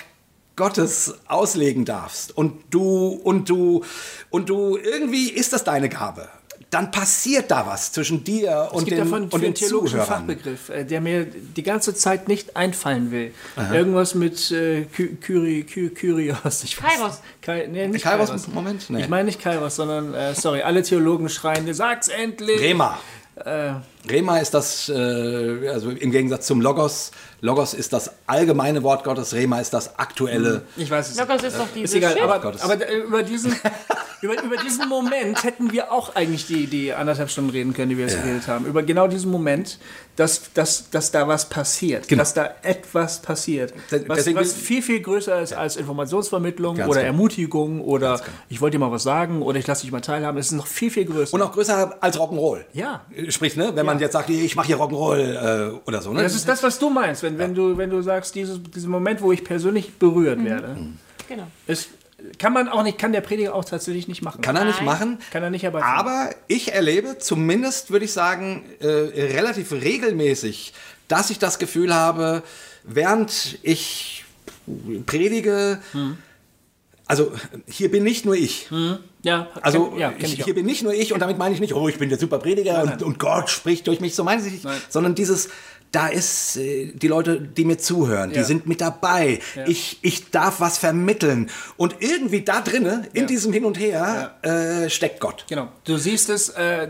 Gottes 0.56 1.14
auslegen 1.28 1.84
darfst 1.84 2.36
und 2.36 2.52
du 2.70 3.08
und 3.24 3.48
du 3.48 3.84
und 4.30 4.48
du 4.48 4.76
irgendwie 4.76 5.30
ist 5.30 5.52
das 5.52 5.64
deine 5.64 5.88
Gabe, 5.88 6.28
dann 6.70 6.90
passiert 6.90 7.50
da 7.50 7.66
was 7.66 7.92
zwischen 7.92 8.22
dir 8.24 8.66
Es 8.68 8.72
und 8.72 8.84
gibt 8.84 8.98
den, 8.98 9.04
davon 9.10 9.28
und 9.28 9.42
den 9.42 9.54
theologischen 9.54 10.00
Zuhörern. 10.00 10.26
Fachbegriff, 10.26 10.68
äh, 10.70 10.84
der 10.84 11.00
mir 11.00 11.24
die 11.26 11.62
ganze 11.62 11.94
Zeit 11.94 12.28
nicht 12.28 12.56
einfallen 12.56 13.10
will. 13.10 13.32
Irgendwas 13.72 14.14
mit 14.14 14.50
äh, 14.50 14.84
Ky 14.84 15.16
Kyri 15.20 15.64
Ky 15.64 15.90
Kyrios. 15.90 16.64
Ich 16.64 16.76
weiß- 16.76 16.80
Kairos. 16.80 17.20
Kai, 17.42 17.68
nee, 17.70 17.88
nicht 17.88 18.02
Kairos, 18.04 18.28
Kairos. 18.28 18.48
Moment, 18.48 18.88
nee. 18.90 19.00
Ich 19.00 19.08
meine 19.08 19.24
nicht 19.24 19.40
Kairos, 19.40 19.76
sondern, 19.76 20.14
äh, 20.14 20.34
sorry, 20.34 20.62
alle 20.62 20.82
Theologen 20.82 21.28
schreien, 21.28 21.72
sag's 21.74 22.08
endlich! 22.08 22.60
Rema. 22.60 22.98
Rema 24.08 24.38
ist 24.38 24.52
das, 24.54 24.88
äh, 24.88 25.68
also 25.68 25.90
im 25.90 26.10
Gegensatz 26.10 26.46
zum 26.46 26.60
Logos. 26.60 27.12
Logos 27.40 27.74
ist 27.74 27.92
das 27.92 28.12
allgemeine 28.26 28.82
Wort 28.82 29.04
Gottes. 29.04 29.34
Rema 29.34 29.60
ist 29.60 29.72
das 29.74 29.98
aktuelle. 29.98 30.62
Ich 30.76 30.90
weiß 30.90 31.10
es 31.10 31.18
Logos 31.18 31.42
ist 31.42 31.56
doch 31.56 31.66
Ist 31.66 31.74
dieses 31.74 31.94
egal, 31.96 32.12
Schiff. 32.12 32.22
aber, 32.22 32.40
Gottes. 32.40 32.62
aber 32.62 32.88
äh, 32.88 32.98
über, 32.98 33.22
diesen, 33.22 33.54
über, 34.22 34.42
über 34.42 34.56
diesen 34.56 34.88
Moment 34.88 35.42
hätten 35.44 35.72
wir 35.72 35.92
auch 35.92 36.14
eigentlich 36.14 36.46
die, 36.46 36.66
die 36.66 36.92
anderthalb 36.92 37.30
Stunden 37.30 37.50
reden 37.50 37.74
können, 37.74 37.90
die 37.90 37.96
wir 37.96 38.06
jetzt 38.06 38.22
geredet 38.22 38.46
haben. 38.48 38.66
Über 38.66 38.82
genau 38.82 39.06
diesen 39.08 39.30
Moment, 39.30 39.78
dass, 40.16 40.52
dass, 40.52 40.90
dass 40.90 41.10
da 41.10 41.26
was 41.26 41.48
passiert. 41.48 42.08
Genau. 42.08 42.20
Dass 42.20 42.34
da 42.34 42.50
etwas 42.62 43.22
passiert. 43.22 43.72
Was, 43.90 44.18
deswegen 44.18 44.38
was 44.38 44.52
viel, 44.52 44.82
viel 44.82 45.00
größer 45.00 45.40
ist 45.40 45.52
als 45.52 45.76
Informationsvermittlung 45.76 46.76
Ganz 46.76 46.90
oder 46.90 47.00
genau. 47.00 47.12
Ermutigung 47.12 47.80
oder 47.80 48.20
ich 48.48 48.60
wollte 48.60 48.76
dir 48.76 48.84
mal 48.84 48.92
was 48.92 49.02
sagen 49.02 49.42
oder 49.42 49.58
ich 49.58 49.66
lasse 49.66 49.82
dich 49.82 49.92
mal 49.92 50.00
teilhaben. 50.00 50.38
Es 50.38 50.46
ist 50.46 50.52
noch 50.52 50.66
viel, 50.66 50.90
viel 50.90 51.06
größer. 51.06 51.34
Und 51.34 51.42
auch 51.42 51.52
größer 51.52 51.96
als 52.00 52.18
Rock'n'Roll. 52.18 52.60
Ja. 52.72 53.04
Sprich, 53.28 53.56
ne, 53.56 53.72
wenn 53.74 53.86
man 53.86 53.91
jetzt 54.00 54.12
sagt, 54.12 54.30
ich 54.30 54.56
mache 54.56 54.66
hier 54.68 54.76
Rock'n'Roll 54.78 55.18
äh, 55.74 55.80
oder 55.86 56.02
so. 56.02 56.12
Ne? 56.12 56.22
das 56.22 56.34
ist 56.34 56.48
das, 56.48 56.62
was 56.62 56.78
du 56.78 56.90
meinst, 56.90 57.22
wenn, 57.22 57.38
wenn, 57.38 57.54
du, 57.54 57.76
wenn 57.76 57.90
du 57.90 58.00
sagst, 58.02 58.34
dieses, 58.34 58.60
dieser 58.62 58.88
Moment, 58.88 59.20
wo 59.22 59.32
ich 59.32 59.44
persönlich 59.44 59.94
berührt 59.98 60.38
Mhm. 60.38 60.44
werde. 60.44 60.76
Genau. 61.28 61.46
Ist, 61.66 61.88
kann 62.38 62.52
man 62.52 62.68
auch 62.68 62.82
nicht, 62.84 62.98
kann 62.98 63.12
der 63.12 63.20
Prediger 63.20 63.54
auch 63.54 63.64
tatsächlich 63.64 64.06
nicht 64.08 64.22
machen. 64.22 64.40
Kann 64.42 64.54
er 64.56 64.64
nicht 64.64 64.76
Nein. 64.76 64.84
machen. 64.86 65.18
Kann 65.32 65.42
er 65.42 65.50
nicht, 65.50 65.66
aber. 65.66 65.84
Aber 65.84 66.30
ich 66.46 66.72
erlebe 66.72 67.18
zumindest, 67.18 67.90
würde 67.90 68.04
ich 68.04 68.12
sagen, 68.12 68.64
äh, 68.80 68.86
relativ 68.86 69.72
regelmäßig, 69.72 70.72
dass 71.08 71.30
ich 71.30 71.38
das 71.38 71.58
Gefühl 71.58 71.92
habe, 71.94 72.42
während 72.84 73.58
ich 73.62 74.24
predige, 75.06 75.80
also 77.06 77.32
hier 77.66 77.90
bin 77.90 78.04
nicht 78.04 78.24
nur 78.24 78.34
ich. 78.34 78.68
ja, 79.22 79.48
Also 79.60 79.86
kenn, 79.90 79.98
ja, 79.98 80.10
kenn 80.12 80.32
ich 80.32 80.40
auch. 80.40 80.44
hier 80.46 80.54
bin 80.54 80.66
nicht 80.66 80.82
nur 80.82 80.94
ich 80.94 81.12
und 81.12 81.20
damit 81.20 81.38
meine 81.38 81.54
ich 81.54 81.60
nicht, 81.60 81.74
oh, 81.74 81.88
ich 81.88 81.98
bin 81.98 82.08
der 82.08 82.18
super 82.18 82.38
Prediger 82.38 82.82
und, 82.82 83.02
und 83.02 83.18
Gott 83.18 83.50
spricht 83.50 83.86
durch 83.86 84.00
mich, 84.00 84.14
so 84.14 84.24
meine 84.24 84.44
ich 84.46 84.52
nicht, 84.52 84.64
Nein. 84.64 84.80
sondern 84.88 85.14
dieses, 85.14 85.48
da 85.90 86.08
ist 86.08 86.56
äh, 86.56 86.92
die 86.94 87.08
Leute, 87.08 87.38
die 87.40 87.64
mir 87.66 87.76
zuhören, 87.76 88.30
die 88.30 88.36
Ja. 88.36 88.44
sind 88.44 88.66
mit 88.66 88.80
dabei. 88.80 89.40
Ich, 89.66 89.98
ich 90.02 90.30
darf 90.30 90.60
was 90.60 90.78
vermitteln 90.78 91.50
und 91.76 91.96
irgendwie 92.00 92.40
da 92.42 92.60
drinne, 92.62 93.08
in 93.12 93.22
Ja. 93.22 93.26
diesem 93.26 93.52
Hin 93.52 93.64
und 93.66 93.78
Her, 93.78 94.36
äh, 94.42 94.88
steckt 94.88 95.20
Gott. 95.20 95.44
Genau. 95.48 95.68
Du 95.84 95.98
siehst 95.98 96.30
es, 96.30 96.48
äh, 96.50 96.88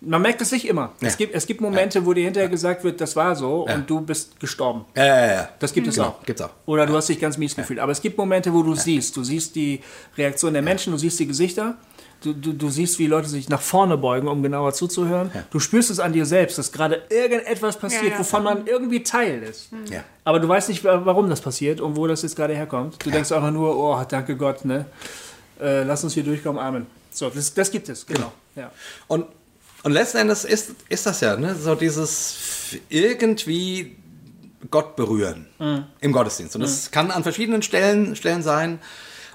man 0.00 0.22
merkt 0.22 0.40
es 0.40 0.52
nicht 0.52 0.66
immer. 0.68 0.92
Ja. 1.00 1.08
Es, 1.08 1.16
gibt, 1.16 1.34
es 1.34 1.46
gibt 1.46 1.60
Momente, 1.60 2.06
wo 2.06 2.12
dir 2.12 2.24
hinterher 2.24 2.48
gesagt 2.48 2.84
wird, 2.84 3.00
das 3.00 3.16
war 3.16 3.34
so 3.34 3.66
und 3.66 3.88
du 3.90 4.00
bist 4.00 4.38
gestorben. 4.38 4.84
Ja, 4.96 5.04
ja, 5.04 5.26
ja. 5.32 5.48
Das 5.58 5.72
gibt 5.72 5.88
es 5.88 5.96
Genau, 5.96 6.08
auch. 6.08 6.22
gibt's 6.24 6.40
auch. 6.42 6.50
Oder 6.66 6.86
du 6.86 6.94
hast 6.96 7.08
dich 7.08 7.18
ganz 7.18 7.36
mies 7.36 7.56
gefühlt. 7.56 7.80
Aber 7.80 7.92
es 7.92 8.00
gibt 8.00 8.16
Momente, 8.16 8.52
wo 8.54 8.62
du 8.62 8.74
siehst. 8.74 9.16
Du 9.16 9.24
siehst 9.24 9.56
die 9.56 9.80
Reaktion 10.16 10.52
der 10.52 10.62
Menschen, 10.62 10.92
du 10.92 10.98
siehst 10.98 11.18
die 11.18 11.26
Gesichter. 11.26 11.74
Du, 12.20 12.32
du, 12.32 12.52
du 12.52 12.68
siehst, 12.68 12.98
wie 12.98 13.06
Leute 13.06 13.28
sich 13.28 13.48
nach 13.48 13.60
vorne 13.60 13.96
beugen, 13.96 14.26
um 14.26 14.42
genauer 14.42 14.72
zuzuhören. 14.72 15.30
Du 15.52 15.60
spürst 15.60 15.88
es 15.88 16.00
an 16.00 16.12
dir 16.12 16.26
selbst, 16.26 16.58
dass 16.58 16.72
gerade 16.72 17.02
irgendetwas 17.10 17.76
passiert, 17.78 18.02
Ja, 18.06 18.10
ja. 18.10 18.18
wovon 18.18 18.42
man 18.42 18.66
irgendwie 18.66 19.04
Teil 19.04 19.40
ist. 19.44 19.68
Ja. 19.88 20.02
Aber 20.24 20.40
du 20.40 20.48
weißt 20.48 20.68
nicht, 20.68 20.82
wa- 20.82 21.00
warum 21.04 21.30
das 21.30 21.40
passiert 21.40 21.80
und 21.80 21.94
wo 21.96 22.08
das 22.08 22.22
jetzt 22.22 22.34
gerade 22.34 22.54
herkommt. 22.56 22.96
Du 23.06 23.10
denkst 23.12 23.30
einfach 23.30 23.52
nur, 23.52 23.76
oh, 23.78 24.02
danke 24.08 24.36
Gott, 24.36 24.64
ne? 24.64 24.86
Äh, 25.60 25.84
lass 25.84 26.02
uns 26.02 26.14
hier 26.14 26.24
durchkommen, 26.24 26.60
Amen. 26.60 26.86
So, 27.12 27.30
das, 27.30 27.54
das 27.54 27.70
gibt 27.70 27.88
es, 27.88 28.04
genau. 28.04 28.32
Ja. 28.56 28.72
Und, 29.06 29.26
und 29.88 29.94
letzten 29.94 30.18
Endes 30.18 30.44
ist, 30.44 30.72
ist 30.90 31.06
das 31.06 31.22
ja, 31.22 31.34
ne, 31.36 31.54
so 31.54 31.74
dieses 31.74 32.36
irgendwie 32.90 33.96
Gott 34.70 34.96
berühren 34.96 35.46
im 36.00 36.12
Gottesdienst. 36.12 36.54
Und 36.56 36.60
das 36.60 36.90
kann 36.90 37.10
an 37.10 37.22
verschiedenen 37.22 37.62
Stellen, 37.62 38.14
Stellen 38.14 38.42
sein. 38.42 38.80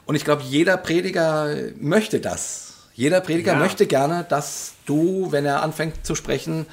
Und 0.06 0.14
ich 0.14 0.24
glaube, 0.26 0.44
jeder 0.44 0.78
Prediger 0.78 1.56
möchte 1.80 2.20
das. 2.20 2.74
Jeder 2.94 3.20
Prediger 3.22 3.54
Ja. 3.54 3.60
möchte 3.60 3.88
gerne, 3.88 4.26
dass 4.30 4.74
du, 4.86 5.32
wenn 5.32 5.44
er 5.46 5.64
anfängt 5.64 6.06
zu 6.06 6.14
sprechen, 6.14 6.68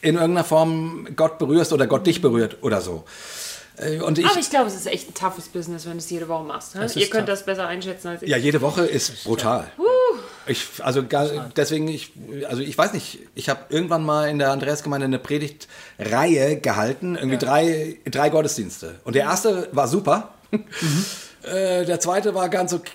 in 0.00 0.14
irgendeiner 0.14 0.44
Form 0.44 1.08
Gott 1.16 1.38
berührst 1.40 1.72
oder 1.72 1.88
Gott 1.88 2.06
dich 2.06 2.22
berührt 2.22 2.58
oder 2.60 2.80
so. 2.80 3.04
Äh, 3.78 3.98
Und 4.00 4.18
ich, 4.18 4.26
Aber 4.26 4.38
ich 4.38 4.48
glaube, 4.50 4.68
es 4.68 4.76
ist 4.76 4.86
echt 4.86 5.08
ein 5.10 5.14
toughes 5.14 5.48
Business, 5.48 5.86
wenn 5.86 5.92
du 5.92 5.98
es 5.98 6.08
jede 6.10 6.28
Woche 6.28 6.44
machst. 6.44 6.76
Ne? 6.76 6.86
Ihr 6.94 7.10
könnt 7.10 7.26
tough. 7.26 7.38
das 7.38 7.44
besser 7.44 7.66
einschätzen 7.66 8.06
als 8.08 8.22
ich. 8.22 8.28
Ja, 8.28 8.36
jede 8.36 8.60
Woche 8.60 8.82
ist 8.84 9.24
brutal. 9.24 9.72
Ich, 10.48 10.66
also 10.82 11.06
gar, 11.06 11.28
deswegen, 11.56 11.88
ich, 11.88 12.12
also 12.48 12.62
ich 12.62 12.76
weiß 12.76 12.92
nicht, 12.94 13.20
ich 13.34 13.48
habe 13.48 13.60
irgendwann 13.68 14.04
mal 14.04 14.28
in 14.28 14.38
der 14.38 14.50
Andreasgemeinde 14.50 15.04
eine 15.04 15.18
Predigtreihe 15.18 16.58
gehalten, 16.58 17.16
irgendwie 17.16 17.38
drei, 17.38 17.96
drei 18.10 18.30
Gottesdienste. 18.30 18.96
Und 19.04 19.14
der 19.14 19.24
erste 19.24 19.68
war 19.72 19.88
super. 19.88 20.34
äh, 21.42 21.84
der 21.84 22.00
zweite 22.00 22.34
war 22.34 22.48
ganz 22.48 22.72
okay. 22.72 22.92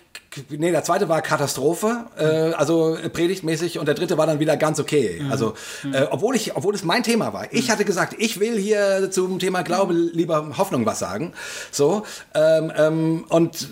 Nee, 0.49 0.71
der 0.71 0.83
zweite 0.83 1.09
war 1.09 1.21
Katastrophe, 1.21 2.05
äh, 2.17 2.53
also 2.55 2.97
predigtmäßig, 3.13 3.77
und 3.77 3.85
der 3.85 3.93
dritte 3.93 4.17
war 4.17 4.25
dann 4.25 4.39
wieder 4.39 4.57
ganz 4.57 4.79
okay. 4.79 5.21
Also, 5.29 5.53
äh, 5.93 6.07
obwohl 6.09 6.35
ich, 6.35 6.55
obwohl 6.55 6.73
es 6.73 6.83
mein 6.83 7.03
Thema 7.03 7.33
war. 7.33 7.53
Ich 7.53 7.69
hatte 7.69 7.85
gesagt, 7.85 8.15
ich 8.17 8.39
will 8.39 8.57
hier 8.57 9.11
zum 9.11 9.37
Thema 9.37 9.61
Glaube 9.61 9.93
lieber 9.93 10.57
Hoffnung 10.57 10.87
was 10.87 10.97
sagen. 10.97 11.33
So, 11.69 12.03
ähm, 12.33 12.73
ähm, 12.75 13.25
und 13.29 13.69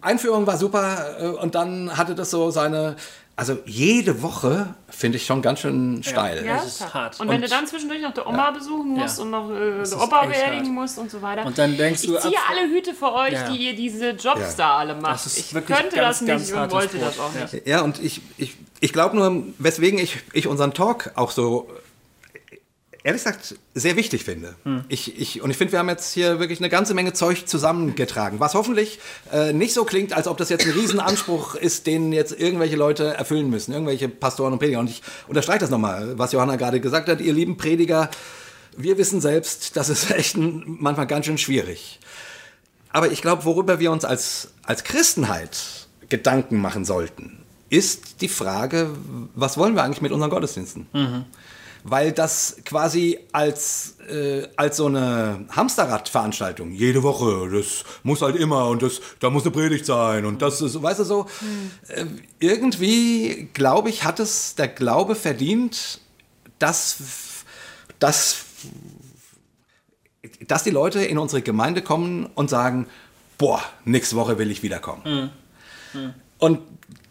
Einführung 0.00 0.46
war 0.46 0.56
super, 0.56 1.16
äh, 1.20 1.26
und 1.28 1.54
dann 1.54 1.96
hatte 1.96 2.14
das 2.14 2.30
so 2.30 2.50
seine, 2.50 2.96
also 3.36 3.58
jede 3.64 4.22
Woche 4.22 4.74
finde 4.90 5.16
ich 5.16 5.24
schon 5.26 5.40
ganz 5.40 5.60
schön 5.60 6.02
steil. 6.02 6.44
Ja, 6.44 6.56
Das 6.56 6.66
ist 6.66 6.94
hart. 6.94 7.18
Und 7.18 7.28
wenn 7.28 7.36
Und- 7.36 7.42
du 7.42 7.48
dann 7.48 7.66
zwischendurch 7.66 8.02
noch 8.02 8.12
die 8.12 8.20
Oma 8.20 8.50
besuchen 8.50 8.90
musst 8.90 9.18
Ja. 9.18 9.24
und 9.24 9.30
noch 9.30 9.50
äh, 9.50 9.82
die 9.82 9.94
Opa 9.94 10.26
beerdigen 10.26 10.66
hart. 10.66 10.74
musst 10.74 10.98
und 10.98 11.10
so 11.10 11.22
weiter. 11.22 11.46
Und 11.46 11.56
dann 11.56 11.76
denkst 11.76 12.02
du, 12.02 12.14
ich 12.16 12.20
ziehe 12.20 12.36
alle 12.48 12.68
Hüte 12.68 12.92
für 12.94 13.12
euch, 13.12 13.32
Ja. 13.32 13.48
die 13.50 13.56
ihr 13.68 13.74
diese 13.74 14.10
Jobs 14.10 14.40
Ja. 14.40 14.54
da 14.58 14.76
alle 14.78 14.94
macht. 14.94 15.26
Ich 15.34 15.50
könnte 15.50 15.66
ganz, 15.96 16.18
das 16.18 16.26
ganz 16.26 16.42
nicht 16.50 16.54
und 16.54 16.70
wollte 16.70 16.98
Brot. 16.98 17.08
das 17.08 17.18
auch 17.18 17.34
Ja. 17.34 17.40
nicht. 17.50 17.66
Ja, 17.66 17.80
und 17.80 17.98
ich, 18.02 18.20
ich, 18.36 18.56
ich 18.80 18.92
glaube 18.92 19.16
nur, 19.16 19.44
weswegen 19.58 19.98
ich, 19.98 20.18
ich 20.34 20.46
unseren 20.46 20.74
Talk 20.74 21.12
auch 21.14 21.30
so 21.30 21.68
ehrlich 23.04 23.22
gesagt 23.22 23.56
sehr 23.74 23.96
wichtig 23.96 24.24
finde. 24.24 24.54
Ich, 24.88 25.20
ich, 25.20 25.42
und 25.42 25.50
ich 25.50 25.56
finde, 25.56 25.72
wir 25.72 25.78
haben 25.78 25.88
jetzt 25.88 26.12
hier 26.12 26.38
wirklich 26.38 26.60
eine 26.60 26.68
ganze 26.68 26.94
Menge 26.94 27.12
Zeug 27.12 27.46
zusammengetragen, 27.46 28.40
was 28.40 28.54
hoffentlich 28.54 29.00
äh, 29.32 29.52
nicht 29.52 29.74
so 29.74 29.84
klingt, 29.84 30.12
als 30.12 30.28
ob 30.28 30.36
das 30.36 30.48
jetzt 30.48 30.66
ein 30.66 30.72
Riesenanspruch 30.72 31.54
ist, 31.56 31.86
den 31.86 32.12
jetzt 32.12 32.38
irgendwelche 32.38 32.76
Leute 32.76 33.14
erfüllen 33.14 33.50
müssen, 33.50 33.72
irgendwelche 33.72 34.08
Pastoren 34.08 34.52
und 34.52 34.58
Prediger. 34.58 34.78
Und 34.78 34.90
ich 34.90 35.02
unterstreiche 35.28 35.60
das 35.60 35.70
nochmal, 35.70 36.18
was 36.18 36.32
Johanna 36.32 36.56
gerade 36.56 36.80
gesagt 36.80 37.08
hat, 37.08 37.20
ihr 37.20 37.32
lieben 37.32 37.56
Prediger, 37.56 38.10
wir 38.76 38.98
wissen 38.98 39.20
selbst, 39.20 39.76
das 39.76 39.88
ist 39.88 40.10
echt 40.16 40.36
ein, 40.36 40.62
manchmal 40.66 41.06
ganz 41.06 41.26
schön 41.26 41.38
schwierig. 41.38 41.98
Aber 42.90 43.10
ich 43.10 43.22
glaube, 43.22 43.44
worüber 43.44 43.80
wir 43.80 43.90
uns 43.90 44.04
als, 44.04 44.50
als 44.62 44.84
Christenheit 44.84 45.88
Gedanken 46.08 46.60
machen 46.60 46.84
sollten, 46.84 47.38
ist 47.70 48.20
die 48.20 48.28
Frage, 48.28 48.90
was 49.34 49.56
wollen 49.56 49.74
wir 49.74 49.82
eigentlich 49.82 50.02
mit 50.02 50.12
unseren 50.12 50.28
Gottesdiensten? 50.28 50.86
Weil 51.84 52.12
das 52.12 52.56
quasi 52.64 53.18
als, 53.32 53.96
äh, 54.08 54.46
als 54.56 54.76
so 54.76 54.86
eine 54.86 55.46
Hamsterradveranstaltung, 55.50 56.70
jede 56.72 57.02
Woche, 57.02 57.50
das 57.50 57.84
muss 58.02 58.22
halt 58.22 58.36
immer 58.36 58.68
und 58.68 58.82
das, 58.82 59.00
da 59.18 59.30
muss 59.30 59.42
eine 59.42 59.50
Predigt 59.50 59.84
sein 59.84 60.24
und 60.24 60.42
das 60.42 60.60
ist, 60.60 60.80
weißt 60.80 61.00
du 61.00 61.04
so, 61.04 61.26
äh, 61.88 62.06
irgendwie, 62.38 63.48
glaube 63.52 63.88
ich, 63.88 64.04
hat 64.04 64.20
es 64.20 64.54
der 64.54 64.68
Glaube 64.68 65.16
verdient, 65.16 66.00
dass, 66.58 66.98
dass 67.98 68.44
dass 70.46 70.62
die 70.62 70.70
Leute 70.70 71.04
in 71.04 71.18
unsere 71.18 71.42
Gemeinde 71.42 71.82
kommen 71.82 72.26
und 72.26 72.50
sagen, 72.50 72.86
boah, 73.38 73.60
nächste 73.84 74.16
Woche 74.16 74.38
will 74.38 74.50
ich 74.50 74.62
wiederkommen. 74.62 75.02
Und, 76.38 76.60
die, 76.60 76.60
und 76.60 76.60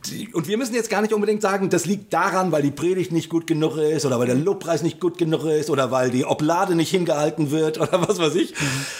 wir 0.03 0.57
müssen 0.57 0.73
jetzt 0.75 0.89
gar 0.89 1.01
nicht 1.01 1.13
unbedingt 1.13 1.41
sagen, 1.41 1.69
das 1.69 1.85
liegt 1.85 2.11
daran, 2.13 2.51
weil 2.51 2.61
die 2.63 2.71
Predigt 2.71 3.11
nicht 3.11 3.29
gut 3.29 3.45
genug 3.47 3.77
ist 3.77 4.05
oder 4.05 4.19
weil 4.19 4.25
der 4.27 4.35
Lobpreis 4.35 4.81
nicht 4.81 4.99
gut 4.99 5.17
genug 5.17 5.45
ist 5.45 5.69
oder 5.69 5.91
weil 5.91 6.09
die 6.11 6.25
Oblade 6.25 6.75
nicht 6.75 6.89
hingehalten 6.91 7.51
wird 7.51 7.79
oder 7.79 8.07
was 8.07 8.17
weiß 8.19 8.35
ich. 8.35 8.53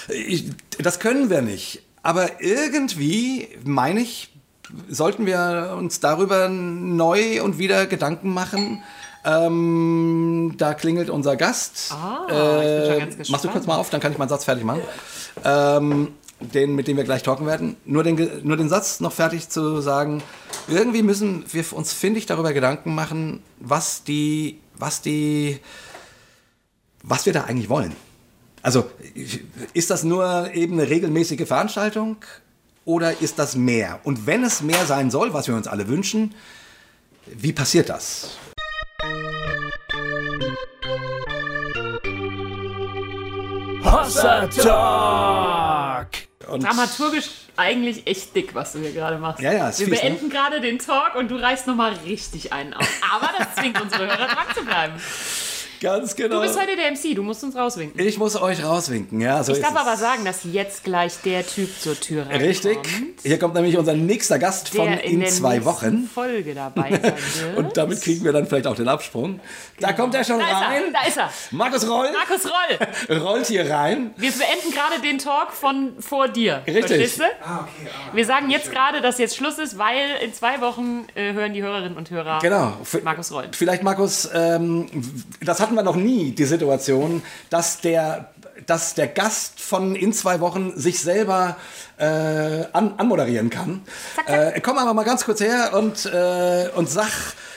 ich 0.09 0.45
das 0.77 0.99
können 0.99 1.29
wir 1.29 1.41
nicht. 1.41 1.81
Aber 2.03 2.41
irgendwie, 2.41 3.47
meine 3.63 4.01
ich, 4.01 4.31
sollten 4.89 5.25
wir 5.25 5.75
uns 5.77 5.99
darüber 5.99 6.49
neu 6.49 7.43
und 7.43 7.57
wieder 7.57 7.85
Gedanken 7.87 8.33
machen. 8.33 8.81
Ähm, 9.23 10.55
da 10.57 10.73
klingelt 10.73 11.09
unser 11.11 11.35
Gast. 11.35 11.91
Ah, 11.91 12.21
ich 12.23 12.27
bin 12.27 12.35
schon 12.37 12.95
Äh, 12.95 12.99
ganz 12.99 13.17
machst 13.17 13.29
du 13.29 13.33
gespannt. 13.33 13.53
kurz 13.53 13.67
mal 13.67 13.75
auf, 13.77 13.89
dann 13.91 14.01
kann 14.01 14.11
ich 14.11 14.17
meinen 14.17 14.29
Satz 14.29 14.45
fertig 14.45 14.63
machen. 14.63 14.81
Ähm, 15.43 16.09
den, 16.41 16.76
mit 16.76 16.88
dem 16.88 16.97
wir 16.97 17.03
gleich 17.03 17.23
talken 17.23 17.45
werden. 17.45 17.77
Nur 17.85 18.03
den, 18.03 18.41
nur 18.43 18.57
den 18.57 18.69
Satz 18.69 18.99
noch 18.99 19.13
fertig 19.13 19.49
zu 19.49 19.81
sagen. 19.81 20.22
Irgendwie 20.68 21.03
müssen 21.03 21.45
wir 21.51 21.63
uns, 21.73 21.93
finde 21.93 22.19
ich, 22.19 22.26
darüber 22.26 22.53
Gedanken 22.53 22.95
machen, 22.95 23.41
was 23.59 24.03
die, 24.03 24.59
was 24.77 25.01
die, 25.01 25.59
was 27.03 27.26
wir 27.26 27.34
da 27.34 27.43
eigentlich 27.43 27.69
wollen. 27.69 27.95
Also 28.61 28.89
ist 29.73 29.89
das 29.89 30.03
nur 30.03 30.53
eben 30.53 30.73
eine 30.73 30.89
regelmäßige 30.89 31.47
Veranstaltung 31.47 32.18
oder 32.85 33.22
ist 33.22 33.39
das 33.39 33.55
mehr? 33.55 33.99
Und 34.03 34.27
wenn 34.27 34.43
es 34.43 34.61
mehr 34.61 34.85
sein 34.85 35.09
soll, 35.09 35.34
was 35.34 35.47
wir 35.47 35.55
uns 35.55 35.68
alle 35.68 35.88
wünschen, 35.88 36.35
wie 37.26 37.53
passiert 37.53 37.89
das? 37.89 38.38
Hossa 43.84 44.47
Talk! 44.47 46.20
Und 46.51 46.63
Dramaturgisch 46.63 47.29
eigentlich 47.57 48.07
echt 48.07 48.35
dick, 48.35 48.53
was 48.55 48.73
du 48.73 48.79
hier 48.79 48.91
gerade 48.91 49.17
machst. 49.17 49.41
Ja, 49.41 49.53
ja, 49.53 49.69
ist 49.69 49.79
Wir 49.79 49.87
fies, 49.87 49.95
ne? 49.95 50.09
beenden 50.09 50.29
gerade 50.29 50.61
den 50.61 50.79
Talk 50.79 51.15
und 51.15 51.29
du 51.29 51.35
reißt 51.35 51.67
nochmal 51.67 51.93
richtig 52.05 52.53
einen 52.53 52.73
auf. 52.73 52.87
Aber 53.13 53.29
das 53.37 53.55
zwingt 53.55 53.79
unsere 53.81 54.05
Hörer 54.05 54.27
dran 54.27 54.55
zu 54.55 54.63
bleiben. 54.63 54.93
Ganz 55.81 56.15
genau. 56.15 56.35
Du 56.37 56.41
bist 56.43 56.57
heute 56.59 56.75
der 56.77 56.91
MC, 56.91 57.15
du 57.15 57.23
musst 57.23 57.43
uns 57.43 57.55
rauswinken. 57.55 57.99
ich 57.99 58.17
muss 58.17 58.39
euch 58.41 58.63
rauswinken, 58.63 59.19
ja, 59.19 59.43
so 59.43 59.51
Ich 59.51 59.57
ist 59.57 59.63
darf 59.65 59.73
es. 59.75 59.81
aber 59.81 59.97
sagen, 59.97 60.23
dass 60.23 60.43
jetzt 60.43 60.83
gleich 60.83 61.17
der 61.25 61.45
Typ 61.45 61.69
zur 61.79 61.99
Tür 61.99 62.21
reinkommt. 62.21 62.41
Richtig. 62.43 62.77
Hier 63.23 63.39
kommt 63.39 63.55
nämlich 63.55 63.77
unser 63.77 63.93
nächster 63.93 64.39
Gast 64.39 64.69
von 64.69 64.87
in, 64.87 64.99
in 64.99 65.19
der 65.19 65.29
zwei 65.29 65.55
nächsten 65.55 65.65
Wochen. 65.65 66.09
Folge 66.13 66.53
dabei 66.55 66.89
sein 66.91 67.01
wird. 67.03 67.57
Und 67.57 67.75
damit 67.77 68.01
kriegen 68.01 68.23
wir 68.23 68.31
dann 68.31 68.47
vielleicht 68.47 68.67
auch 68.67 68.75
den 68.75 68.87
Absprung. 68.87 69.39
Da 69.79 69.93
kommt 69.93 70.13
er 70.15 70.23
schon 70.23 70.39
da 70.39 70.45
ist 70.47 70.53
rein. 70.53 70.83
er, 70.85 70.91
da 71.01 71.07
ist 71.07 71.17
er. 71.17 71.29
Markus 71.51 71.89
Roll 71.89 72.09
Markus 72.13 72.45
Roll, 72.45 73.17
rollt 73.19 73.47
hier 73.47 73.69
rein. 73.69 74.11
wir 74.17 74.31
beenden 74.31 74.71
gerade 74.71 75.01
den 75.01 75.17
Talk 75.17 75.51
von 75.51 75.93
vor 75.99 76.27
dir. 76.27 76.61
Richtig. 76.67 76.85
Verstehst 76.85 77.19
du? 77.19 77.23
Wir 78.13 78.25
sagen 78.25 78.49
jetzt 78.49 78.71
gerade, 78.71 79.01
dass 79.01 79.17
jetzt 79.17 79.35
Schluss 79.35 79.57
ist, 79.57 79.77
weil 79.77 79.97
in 80.23 80.33
zwei 80.33 80.61
Wochen 80.61 81.07
äh, 81.15 81.33
hören 81.33 81.53
die 81.53 81.63
Hörerinnen 81.63 81.97
und 81.97 82.09
Hörer 82.11 82.39
Genau. 82.41 82.73
Markus 83.03 83.31
Roll. 83.31 83.45
Vielleicht, 83.51 83.81
Markus, 83.83 84.29
ähm, 84.33 84.87
das 85.41 85.59
hatten 85.72 85.77
wir 85.80 85.84
noch 85.84 85.95
nie, 85.95 86.31
die 86.31 86.43
Situation, 86.43 87.22
dass 87.49 87.80
der, 87.80 88.31
dass 88.65 88.93
der 88.93 89.07
Gast 89.07 89.60
von 89.61 89.95
in 89.95 90.11
zwei 90.11 90.41
Wochen 90.41 90.77
sich 90.77 90.99
selber 90.99 91.56
äh, 91.98 92.03
an, 92.73 92.95
anmoderieren 92.98 93.49
kann. 93.49 93.81
Äh, 94.26 94.60
komm 94.60 94.77
aber 94.77 94.93
mal 94.93 95.03
ganz 95.03 95.23
kurz 95.23 95.39
her 95.39 95.72
und, 95.73 96.06
äh, 96.06 96.69
und 96.76 96.89
sag. 96.89 97.07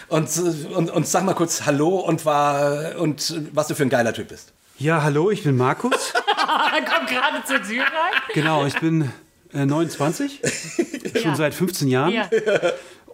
Und, 0.09 0.29
und, 0.77 0.91
und 0.91 1.09
sag 1.09 1.25
mal 1.25 1.35
kurz 1.35 1.63
Hallo 1.67 1.97
und, 1.99 2.25
war, 2.27 2.99
und 2.99 3.41
was 3.53 3.69
du 3.69 3.75
für 3.75 3.83
ein 3.85 3.89
geiler 3.89 4.13
Typ 4.13 4.29
bist. 4.29 4.53
Ja, 4.79 5.03
hallo, 5.03 5.31
ich 5.31 5.43
bin 5.43 5.57
Markus. 5.57 6.13
Kommt 6.13 7.09
gerade 7.09 7.43
zur 7.47 7.63
Tür 7.63 7.83
rein. 7.85 8.23
Genau, 8.35 8.67
ich 8.67 8.79
bin 8.79 9.11
äh, 9.55 9.65
29, 9.65 10.41
schon 11.15 11.23
Ja. 11.23 11.35
seit 11.37 11.55
15 11.55 11.89
Jahren. 11.89 12.13
Ja. 12.13 12.29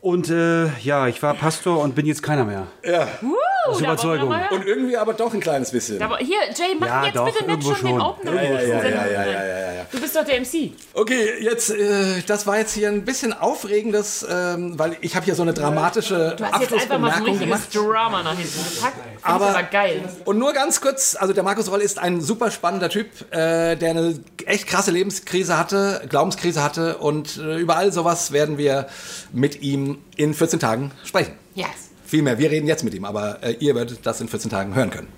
Und 0.01 0.31
äh, 0.31 0.69
ja, 0.83 1.09
ich 1.09 1.23
war 1.23 1.35
Pastor 1.35 1.81
und 1.83 1.95
bin 1.95 2.07
jetzt 2.07 2.23
keiner 2.23 2.45
mehr. 2.45 2.67
Ja. 2.83 3.07
Uh, 3.23 3.35
Aus 3.67 3.81
Überzeugung. 3.81 4.35
Und 4.51 4.67
irgendwie 4.67 4.97
aber 4.97 5.13
doch 5.13 5.35
ein 5.35 5.41
kleines 5.41 5.71
bisschen. 5.73 6.03
Aber 6.03 6.17
hier, 6.17 6.39
Jay, 6.57 6.75
mach 6.79 6.87
Ja, 6.87 7.05
jetzt 7.05 7.17
doch, 7.17 7.27
bitte 7.27 7.45
nicht 7.45 7.51
irgendwo 7.51 7.75
schon 7.75 7.87
den 7.87 7.99
schon. 8.01 8.07
Opener. 8.09 8.35
Ja, 8.35 8.43
ja, 8.43 8.51
ja, 8.51 8.61
ja, 8.61 8.89
ja, 8.89 8.99
rein. 9.01 9.13
ja, 9.13 9.47
ja, 9.47 9.73
ja. 9.75 9.87
Du 9.93 10.01
bist 10.01 10.17
doch 10.17 10.25
der 10.25 10.41
MC. 10.41 10.73
Okay, 10.95 11.29
jetzt, 11.43 11.69
äh, 11.71 12.23
das 12.27 12.47
war 12.47 12.57
jetzt 12.59 12.73
hier 12.73 12.89
ein 12.89 13.05
bisschen 13.05 13.35
aufregendes, 13.35 14.27
ähm, 14.31 14.79
weil 14.79 14.97
ich 15.03 15.17
habe 15.17 15.27
hier 15.27 15.35
so 15.35 15.43
eine 15.43 15.53
dramatische 15.53 16.35
Du 16.39 16.45
hast 16.45 16.63
jetzt 16.63 16.73
einfach 16.73 16.99
mal 16.99 17.11
so 17.11 17.17
ein 17.17 17.21
Abschlussbemerkung 17.21 17.27
richtiges 17.27 17.71
gemacht. 17.71 17.95
Drama 17.95 18.23
nach 18.23 18.39
hinten 18.39 18.75
gepackt. 18.75 18.97
Aber- 19.23 19.49
aber 19.51 19.63
geil. 19.65 20.03
Und 20.25 20.39
nur 20.39 20.55
ganz 20.55 20.81
kurz, 20.81 21.15
also 21.19 21.35
der 21.35 21.43
Markus 21.43 21.71
Roll 21.71 21.83
ist 21.83 21.99
ein 21.99 22.23
super 22.23 22.51
spannender 22.51 22.89
Typ, 22.89 23.09
äh, 23.33 23.77
der 23.77 23.91
eine 23.91 24.19
echt 24.47 24.67
krasse 24.67 24.93
Lebenskrise 24.93 25.59
hatte, 25.59 26.03
Glaubenskrise 26.09 26.63
hatte 26.63 26.97
und 26.99 27.37
äh, 27.37 27.59
über 27.59 27.77
all 27.77 27.93
sowas 27.93 28.33
werden 28.33 28.57
wir 28.57 28.87
mit 29.33 29.61
ihm 29.61 29.90
in 30.17 30.35
14 30.35 30.61
Tagen 30.61 30.93
sprechen. 31.05 31.33
Yes. 31.55 31.69
Vielmehr, 32.05 32.39
wir 32.39 32.51
reden 32.51 32.67
jetzt 32.67 32.83
mit 32.83 32.95
ihm, 32.95 33.05
aber 33.05 33.43
äh, 33.43 33.53
ihr 33.61 33.75
werdet 33.75 34.05
das 34.05 34.21
in 34.21 34.29
14 34.29 34.51
Tagen 34.51 34.75
hören 34.75 34.91
können. 34.91 35.09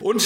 Und 0.00 0.22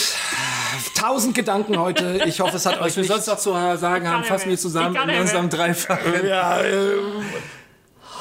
tausend 0.96 1.34
Gedanken 1.34 1.78
heute. 1.78 2.22
Ich 2.26 2.40
hoffe, 2.40 2.56
es 2.56 2.66
hat 2.66 2.80
euch 2.80 2.88
Was 2.88 2.96
wir 2.96 3.04
sonst 3.04 3.26
noch 3.28 3.38
zu 3.38 3.52
sagen 3.52 4.08
haben, 4.08 4.24
fassen 4.24 4.50
wir 4.50 4.58
zusammen 4.58 4.96
in 5.08 5.20
unserem 5.20 5.48
Dreifachen. 5.48 6.26
Ja, 6.26 6.60
äh, 6.60 6.92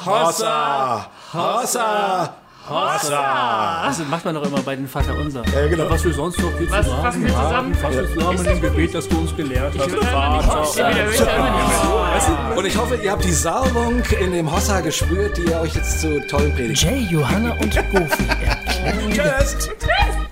Hossa, 0.06 1.10
Hossa, 1.32 2.36
Hossa. 2.70 3.82
Das 3.86 3.98
macht 4.08 4.24
man 4.24 4.34
doch 4.34 4.46
immer 4.46 4.62
bei 4.62 4.76
den 4.76 4.86
Vater 4.88 5.14
Unser. 5.16 5.42
Ja, 5.54 5.66
genau. 5.66 5.90
Was 5.90 6.04
wir 6.04 6.12
sonst 6.12 6.38
noch 6.40 6.52
hier 6.58 6.70
Was 6.70 6.86
zu 6.86 6.90
sagen 6.92 7.02
fassen 7.02 7.22
wir 7.22 7.28
zusammen? 7.30 7.52
haben, 7.54 7.74
fassen 7.74 7.98
wir 7.98 8.14
zusammen 8.14 8.44
dem 8.44 8.60
Gebet, 8.60 8.94
das 8.94 9.08
du 9.08 9.18
uns 9.18 9.36
gelehrt 9.36 9.74
hast. 9.78 9.90
Zu. 10.76 12.32
Und 12.56 12.64
ich 12.66 12.76
hoffe, 12.76 12.96
ihr 12.96 13.10
habt 13.12 13.24
die 13.24 13.32
Salbung 13.32 14.02
in 14.20 14.32
dem 14.32 14.50
Hossa 14.50 14.80
gespürt, 14.80 15.36
die 15.36 15.42
ihr 15.42 15.60
euch 15.60 15.74
jetzt 15.74 16.00
zu 16.00 16.20
tollen 16.28 16.54
Predigten. 16.54 16.88
Jay, 16.88 17.06
Johanna 17.10 17.52
und 17.60 17.74
Goofy 17.90 18.28
Welt. 19.16 19.56
Tschüss. 19.78 20.29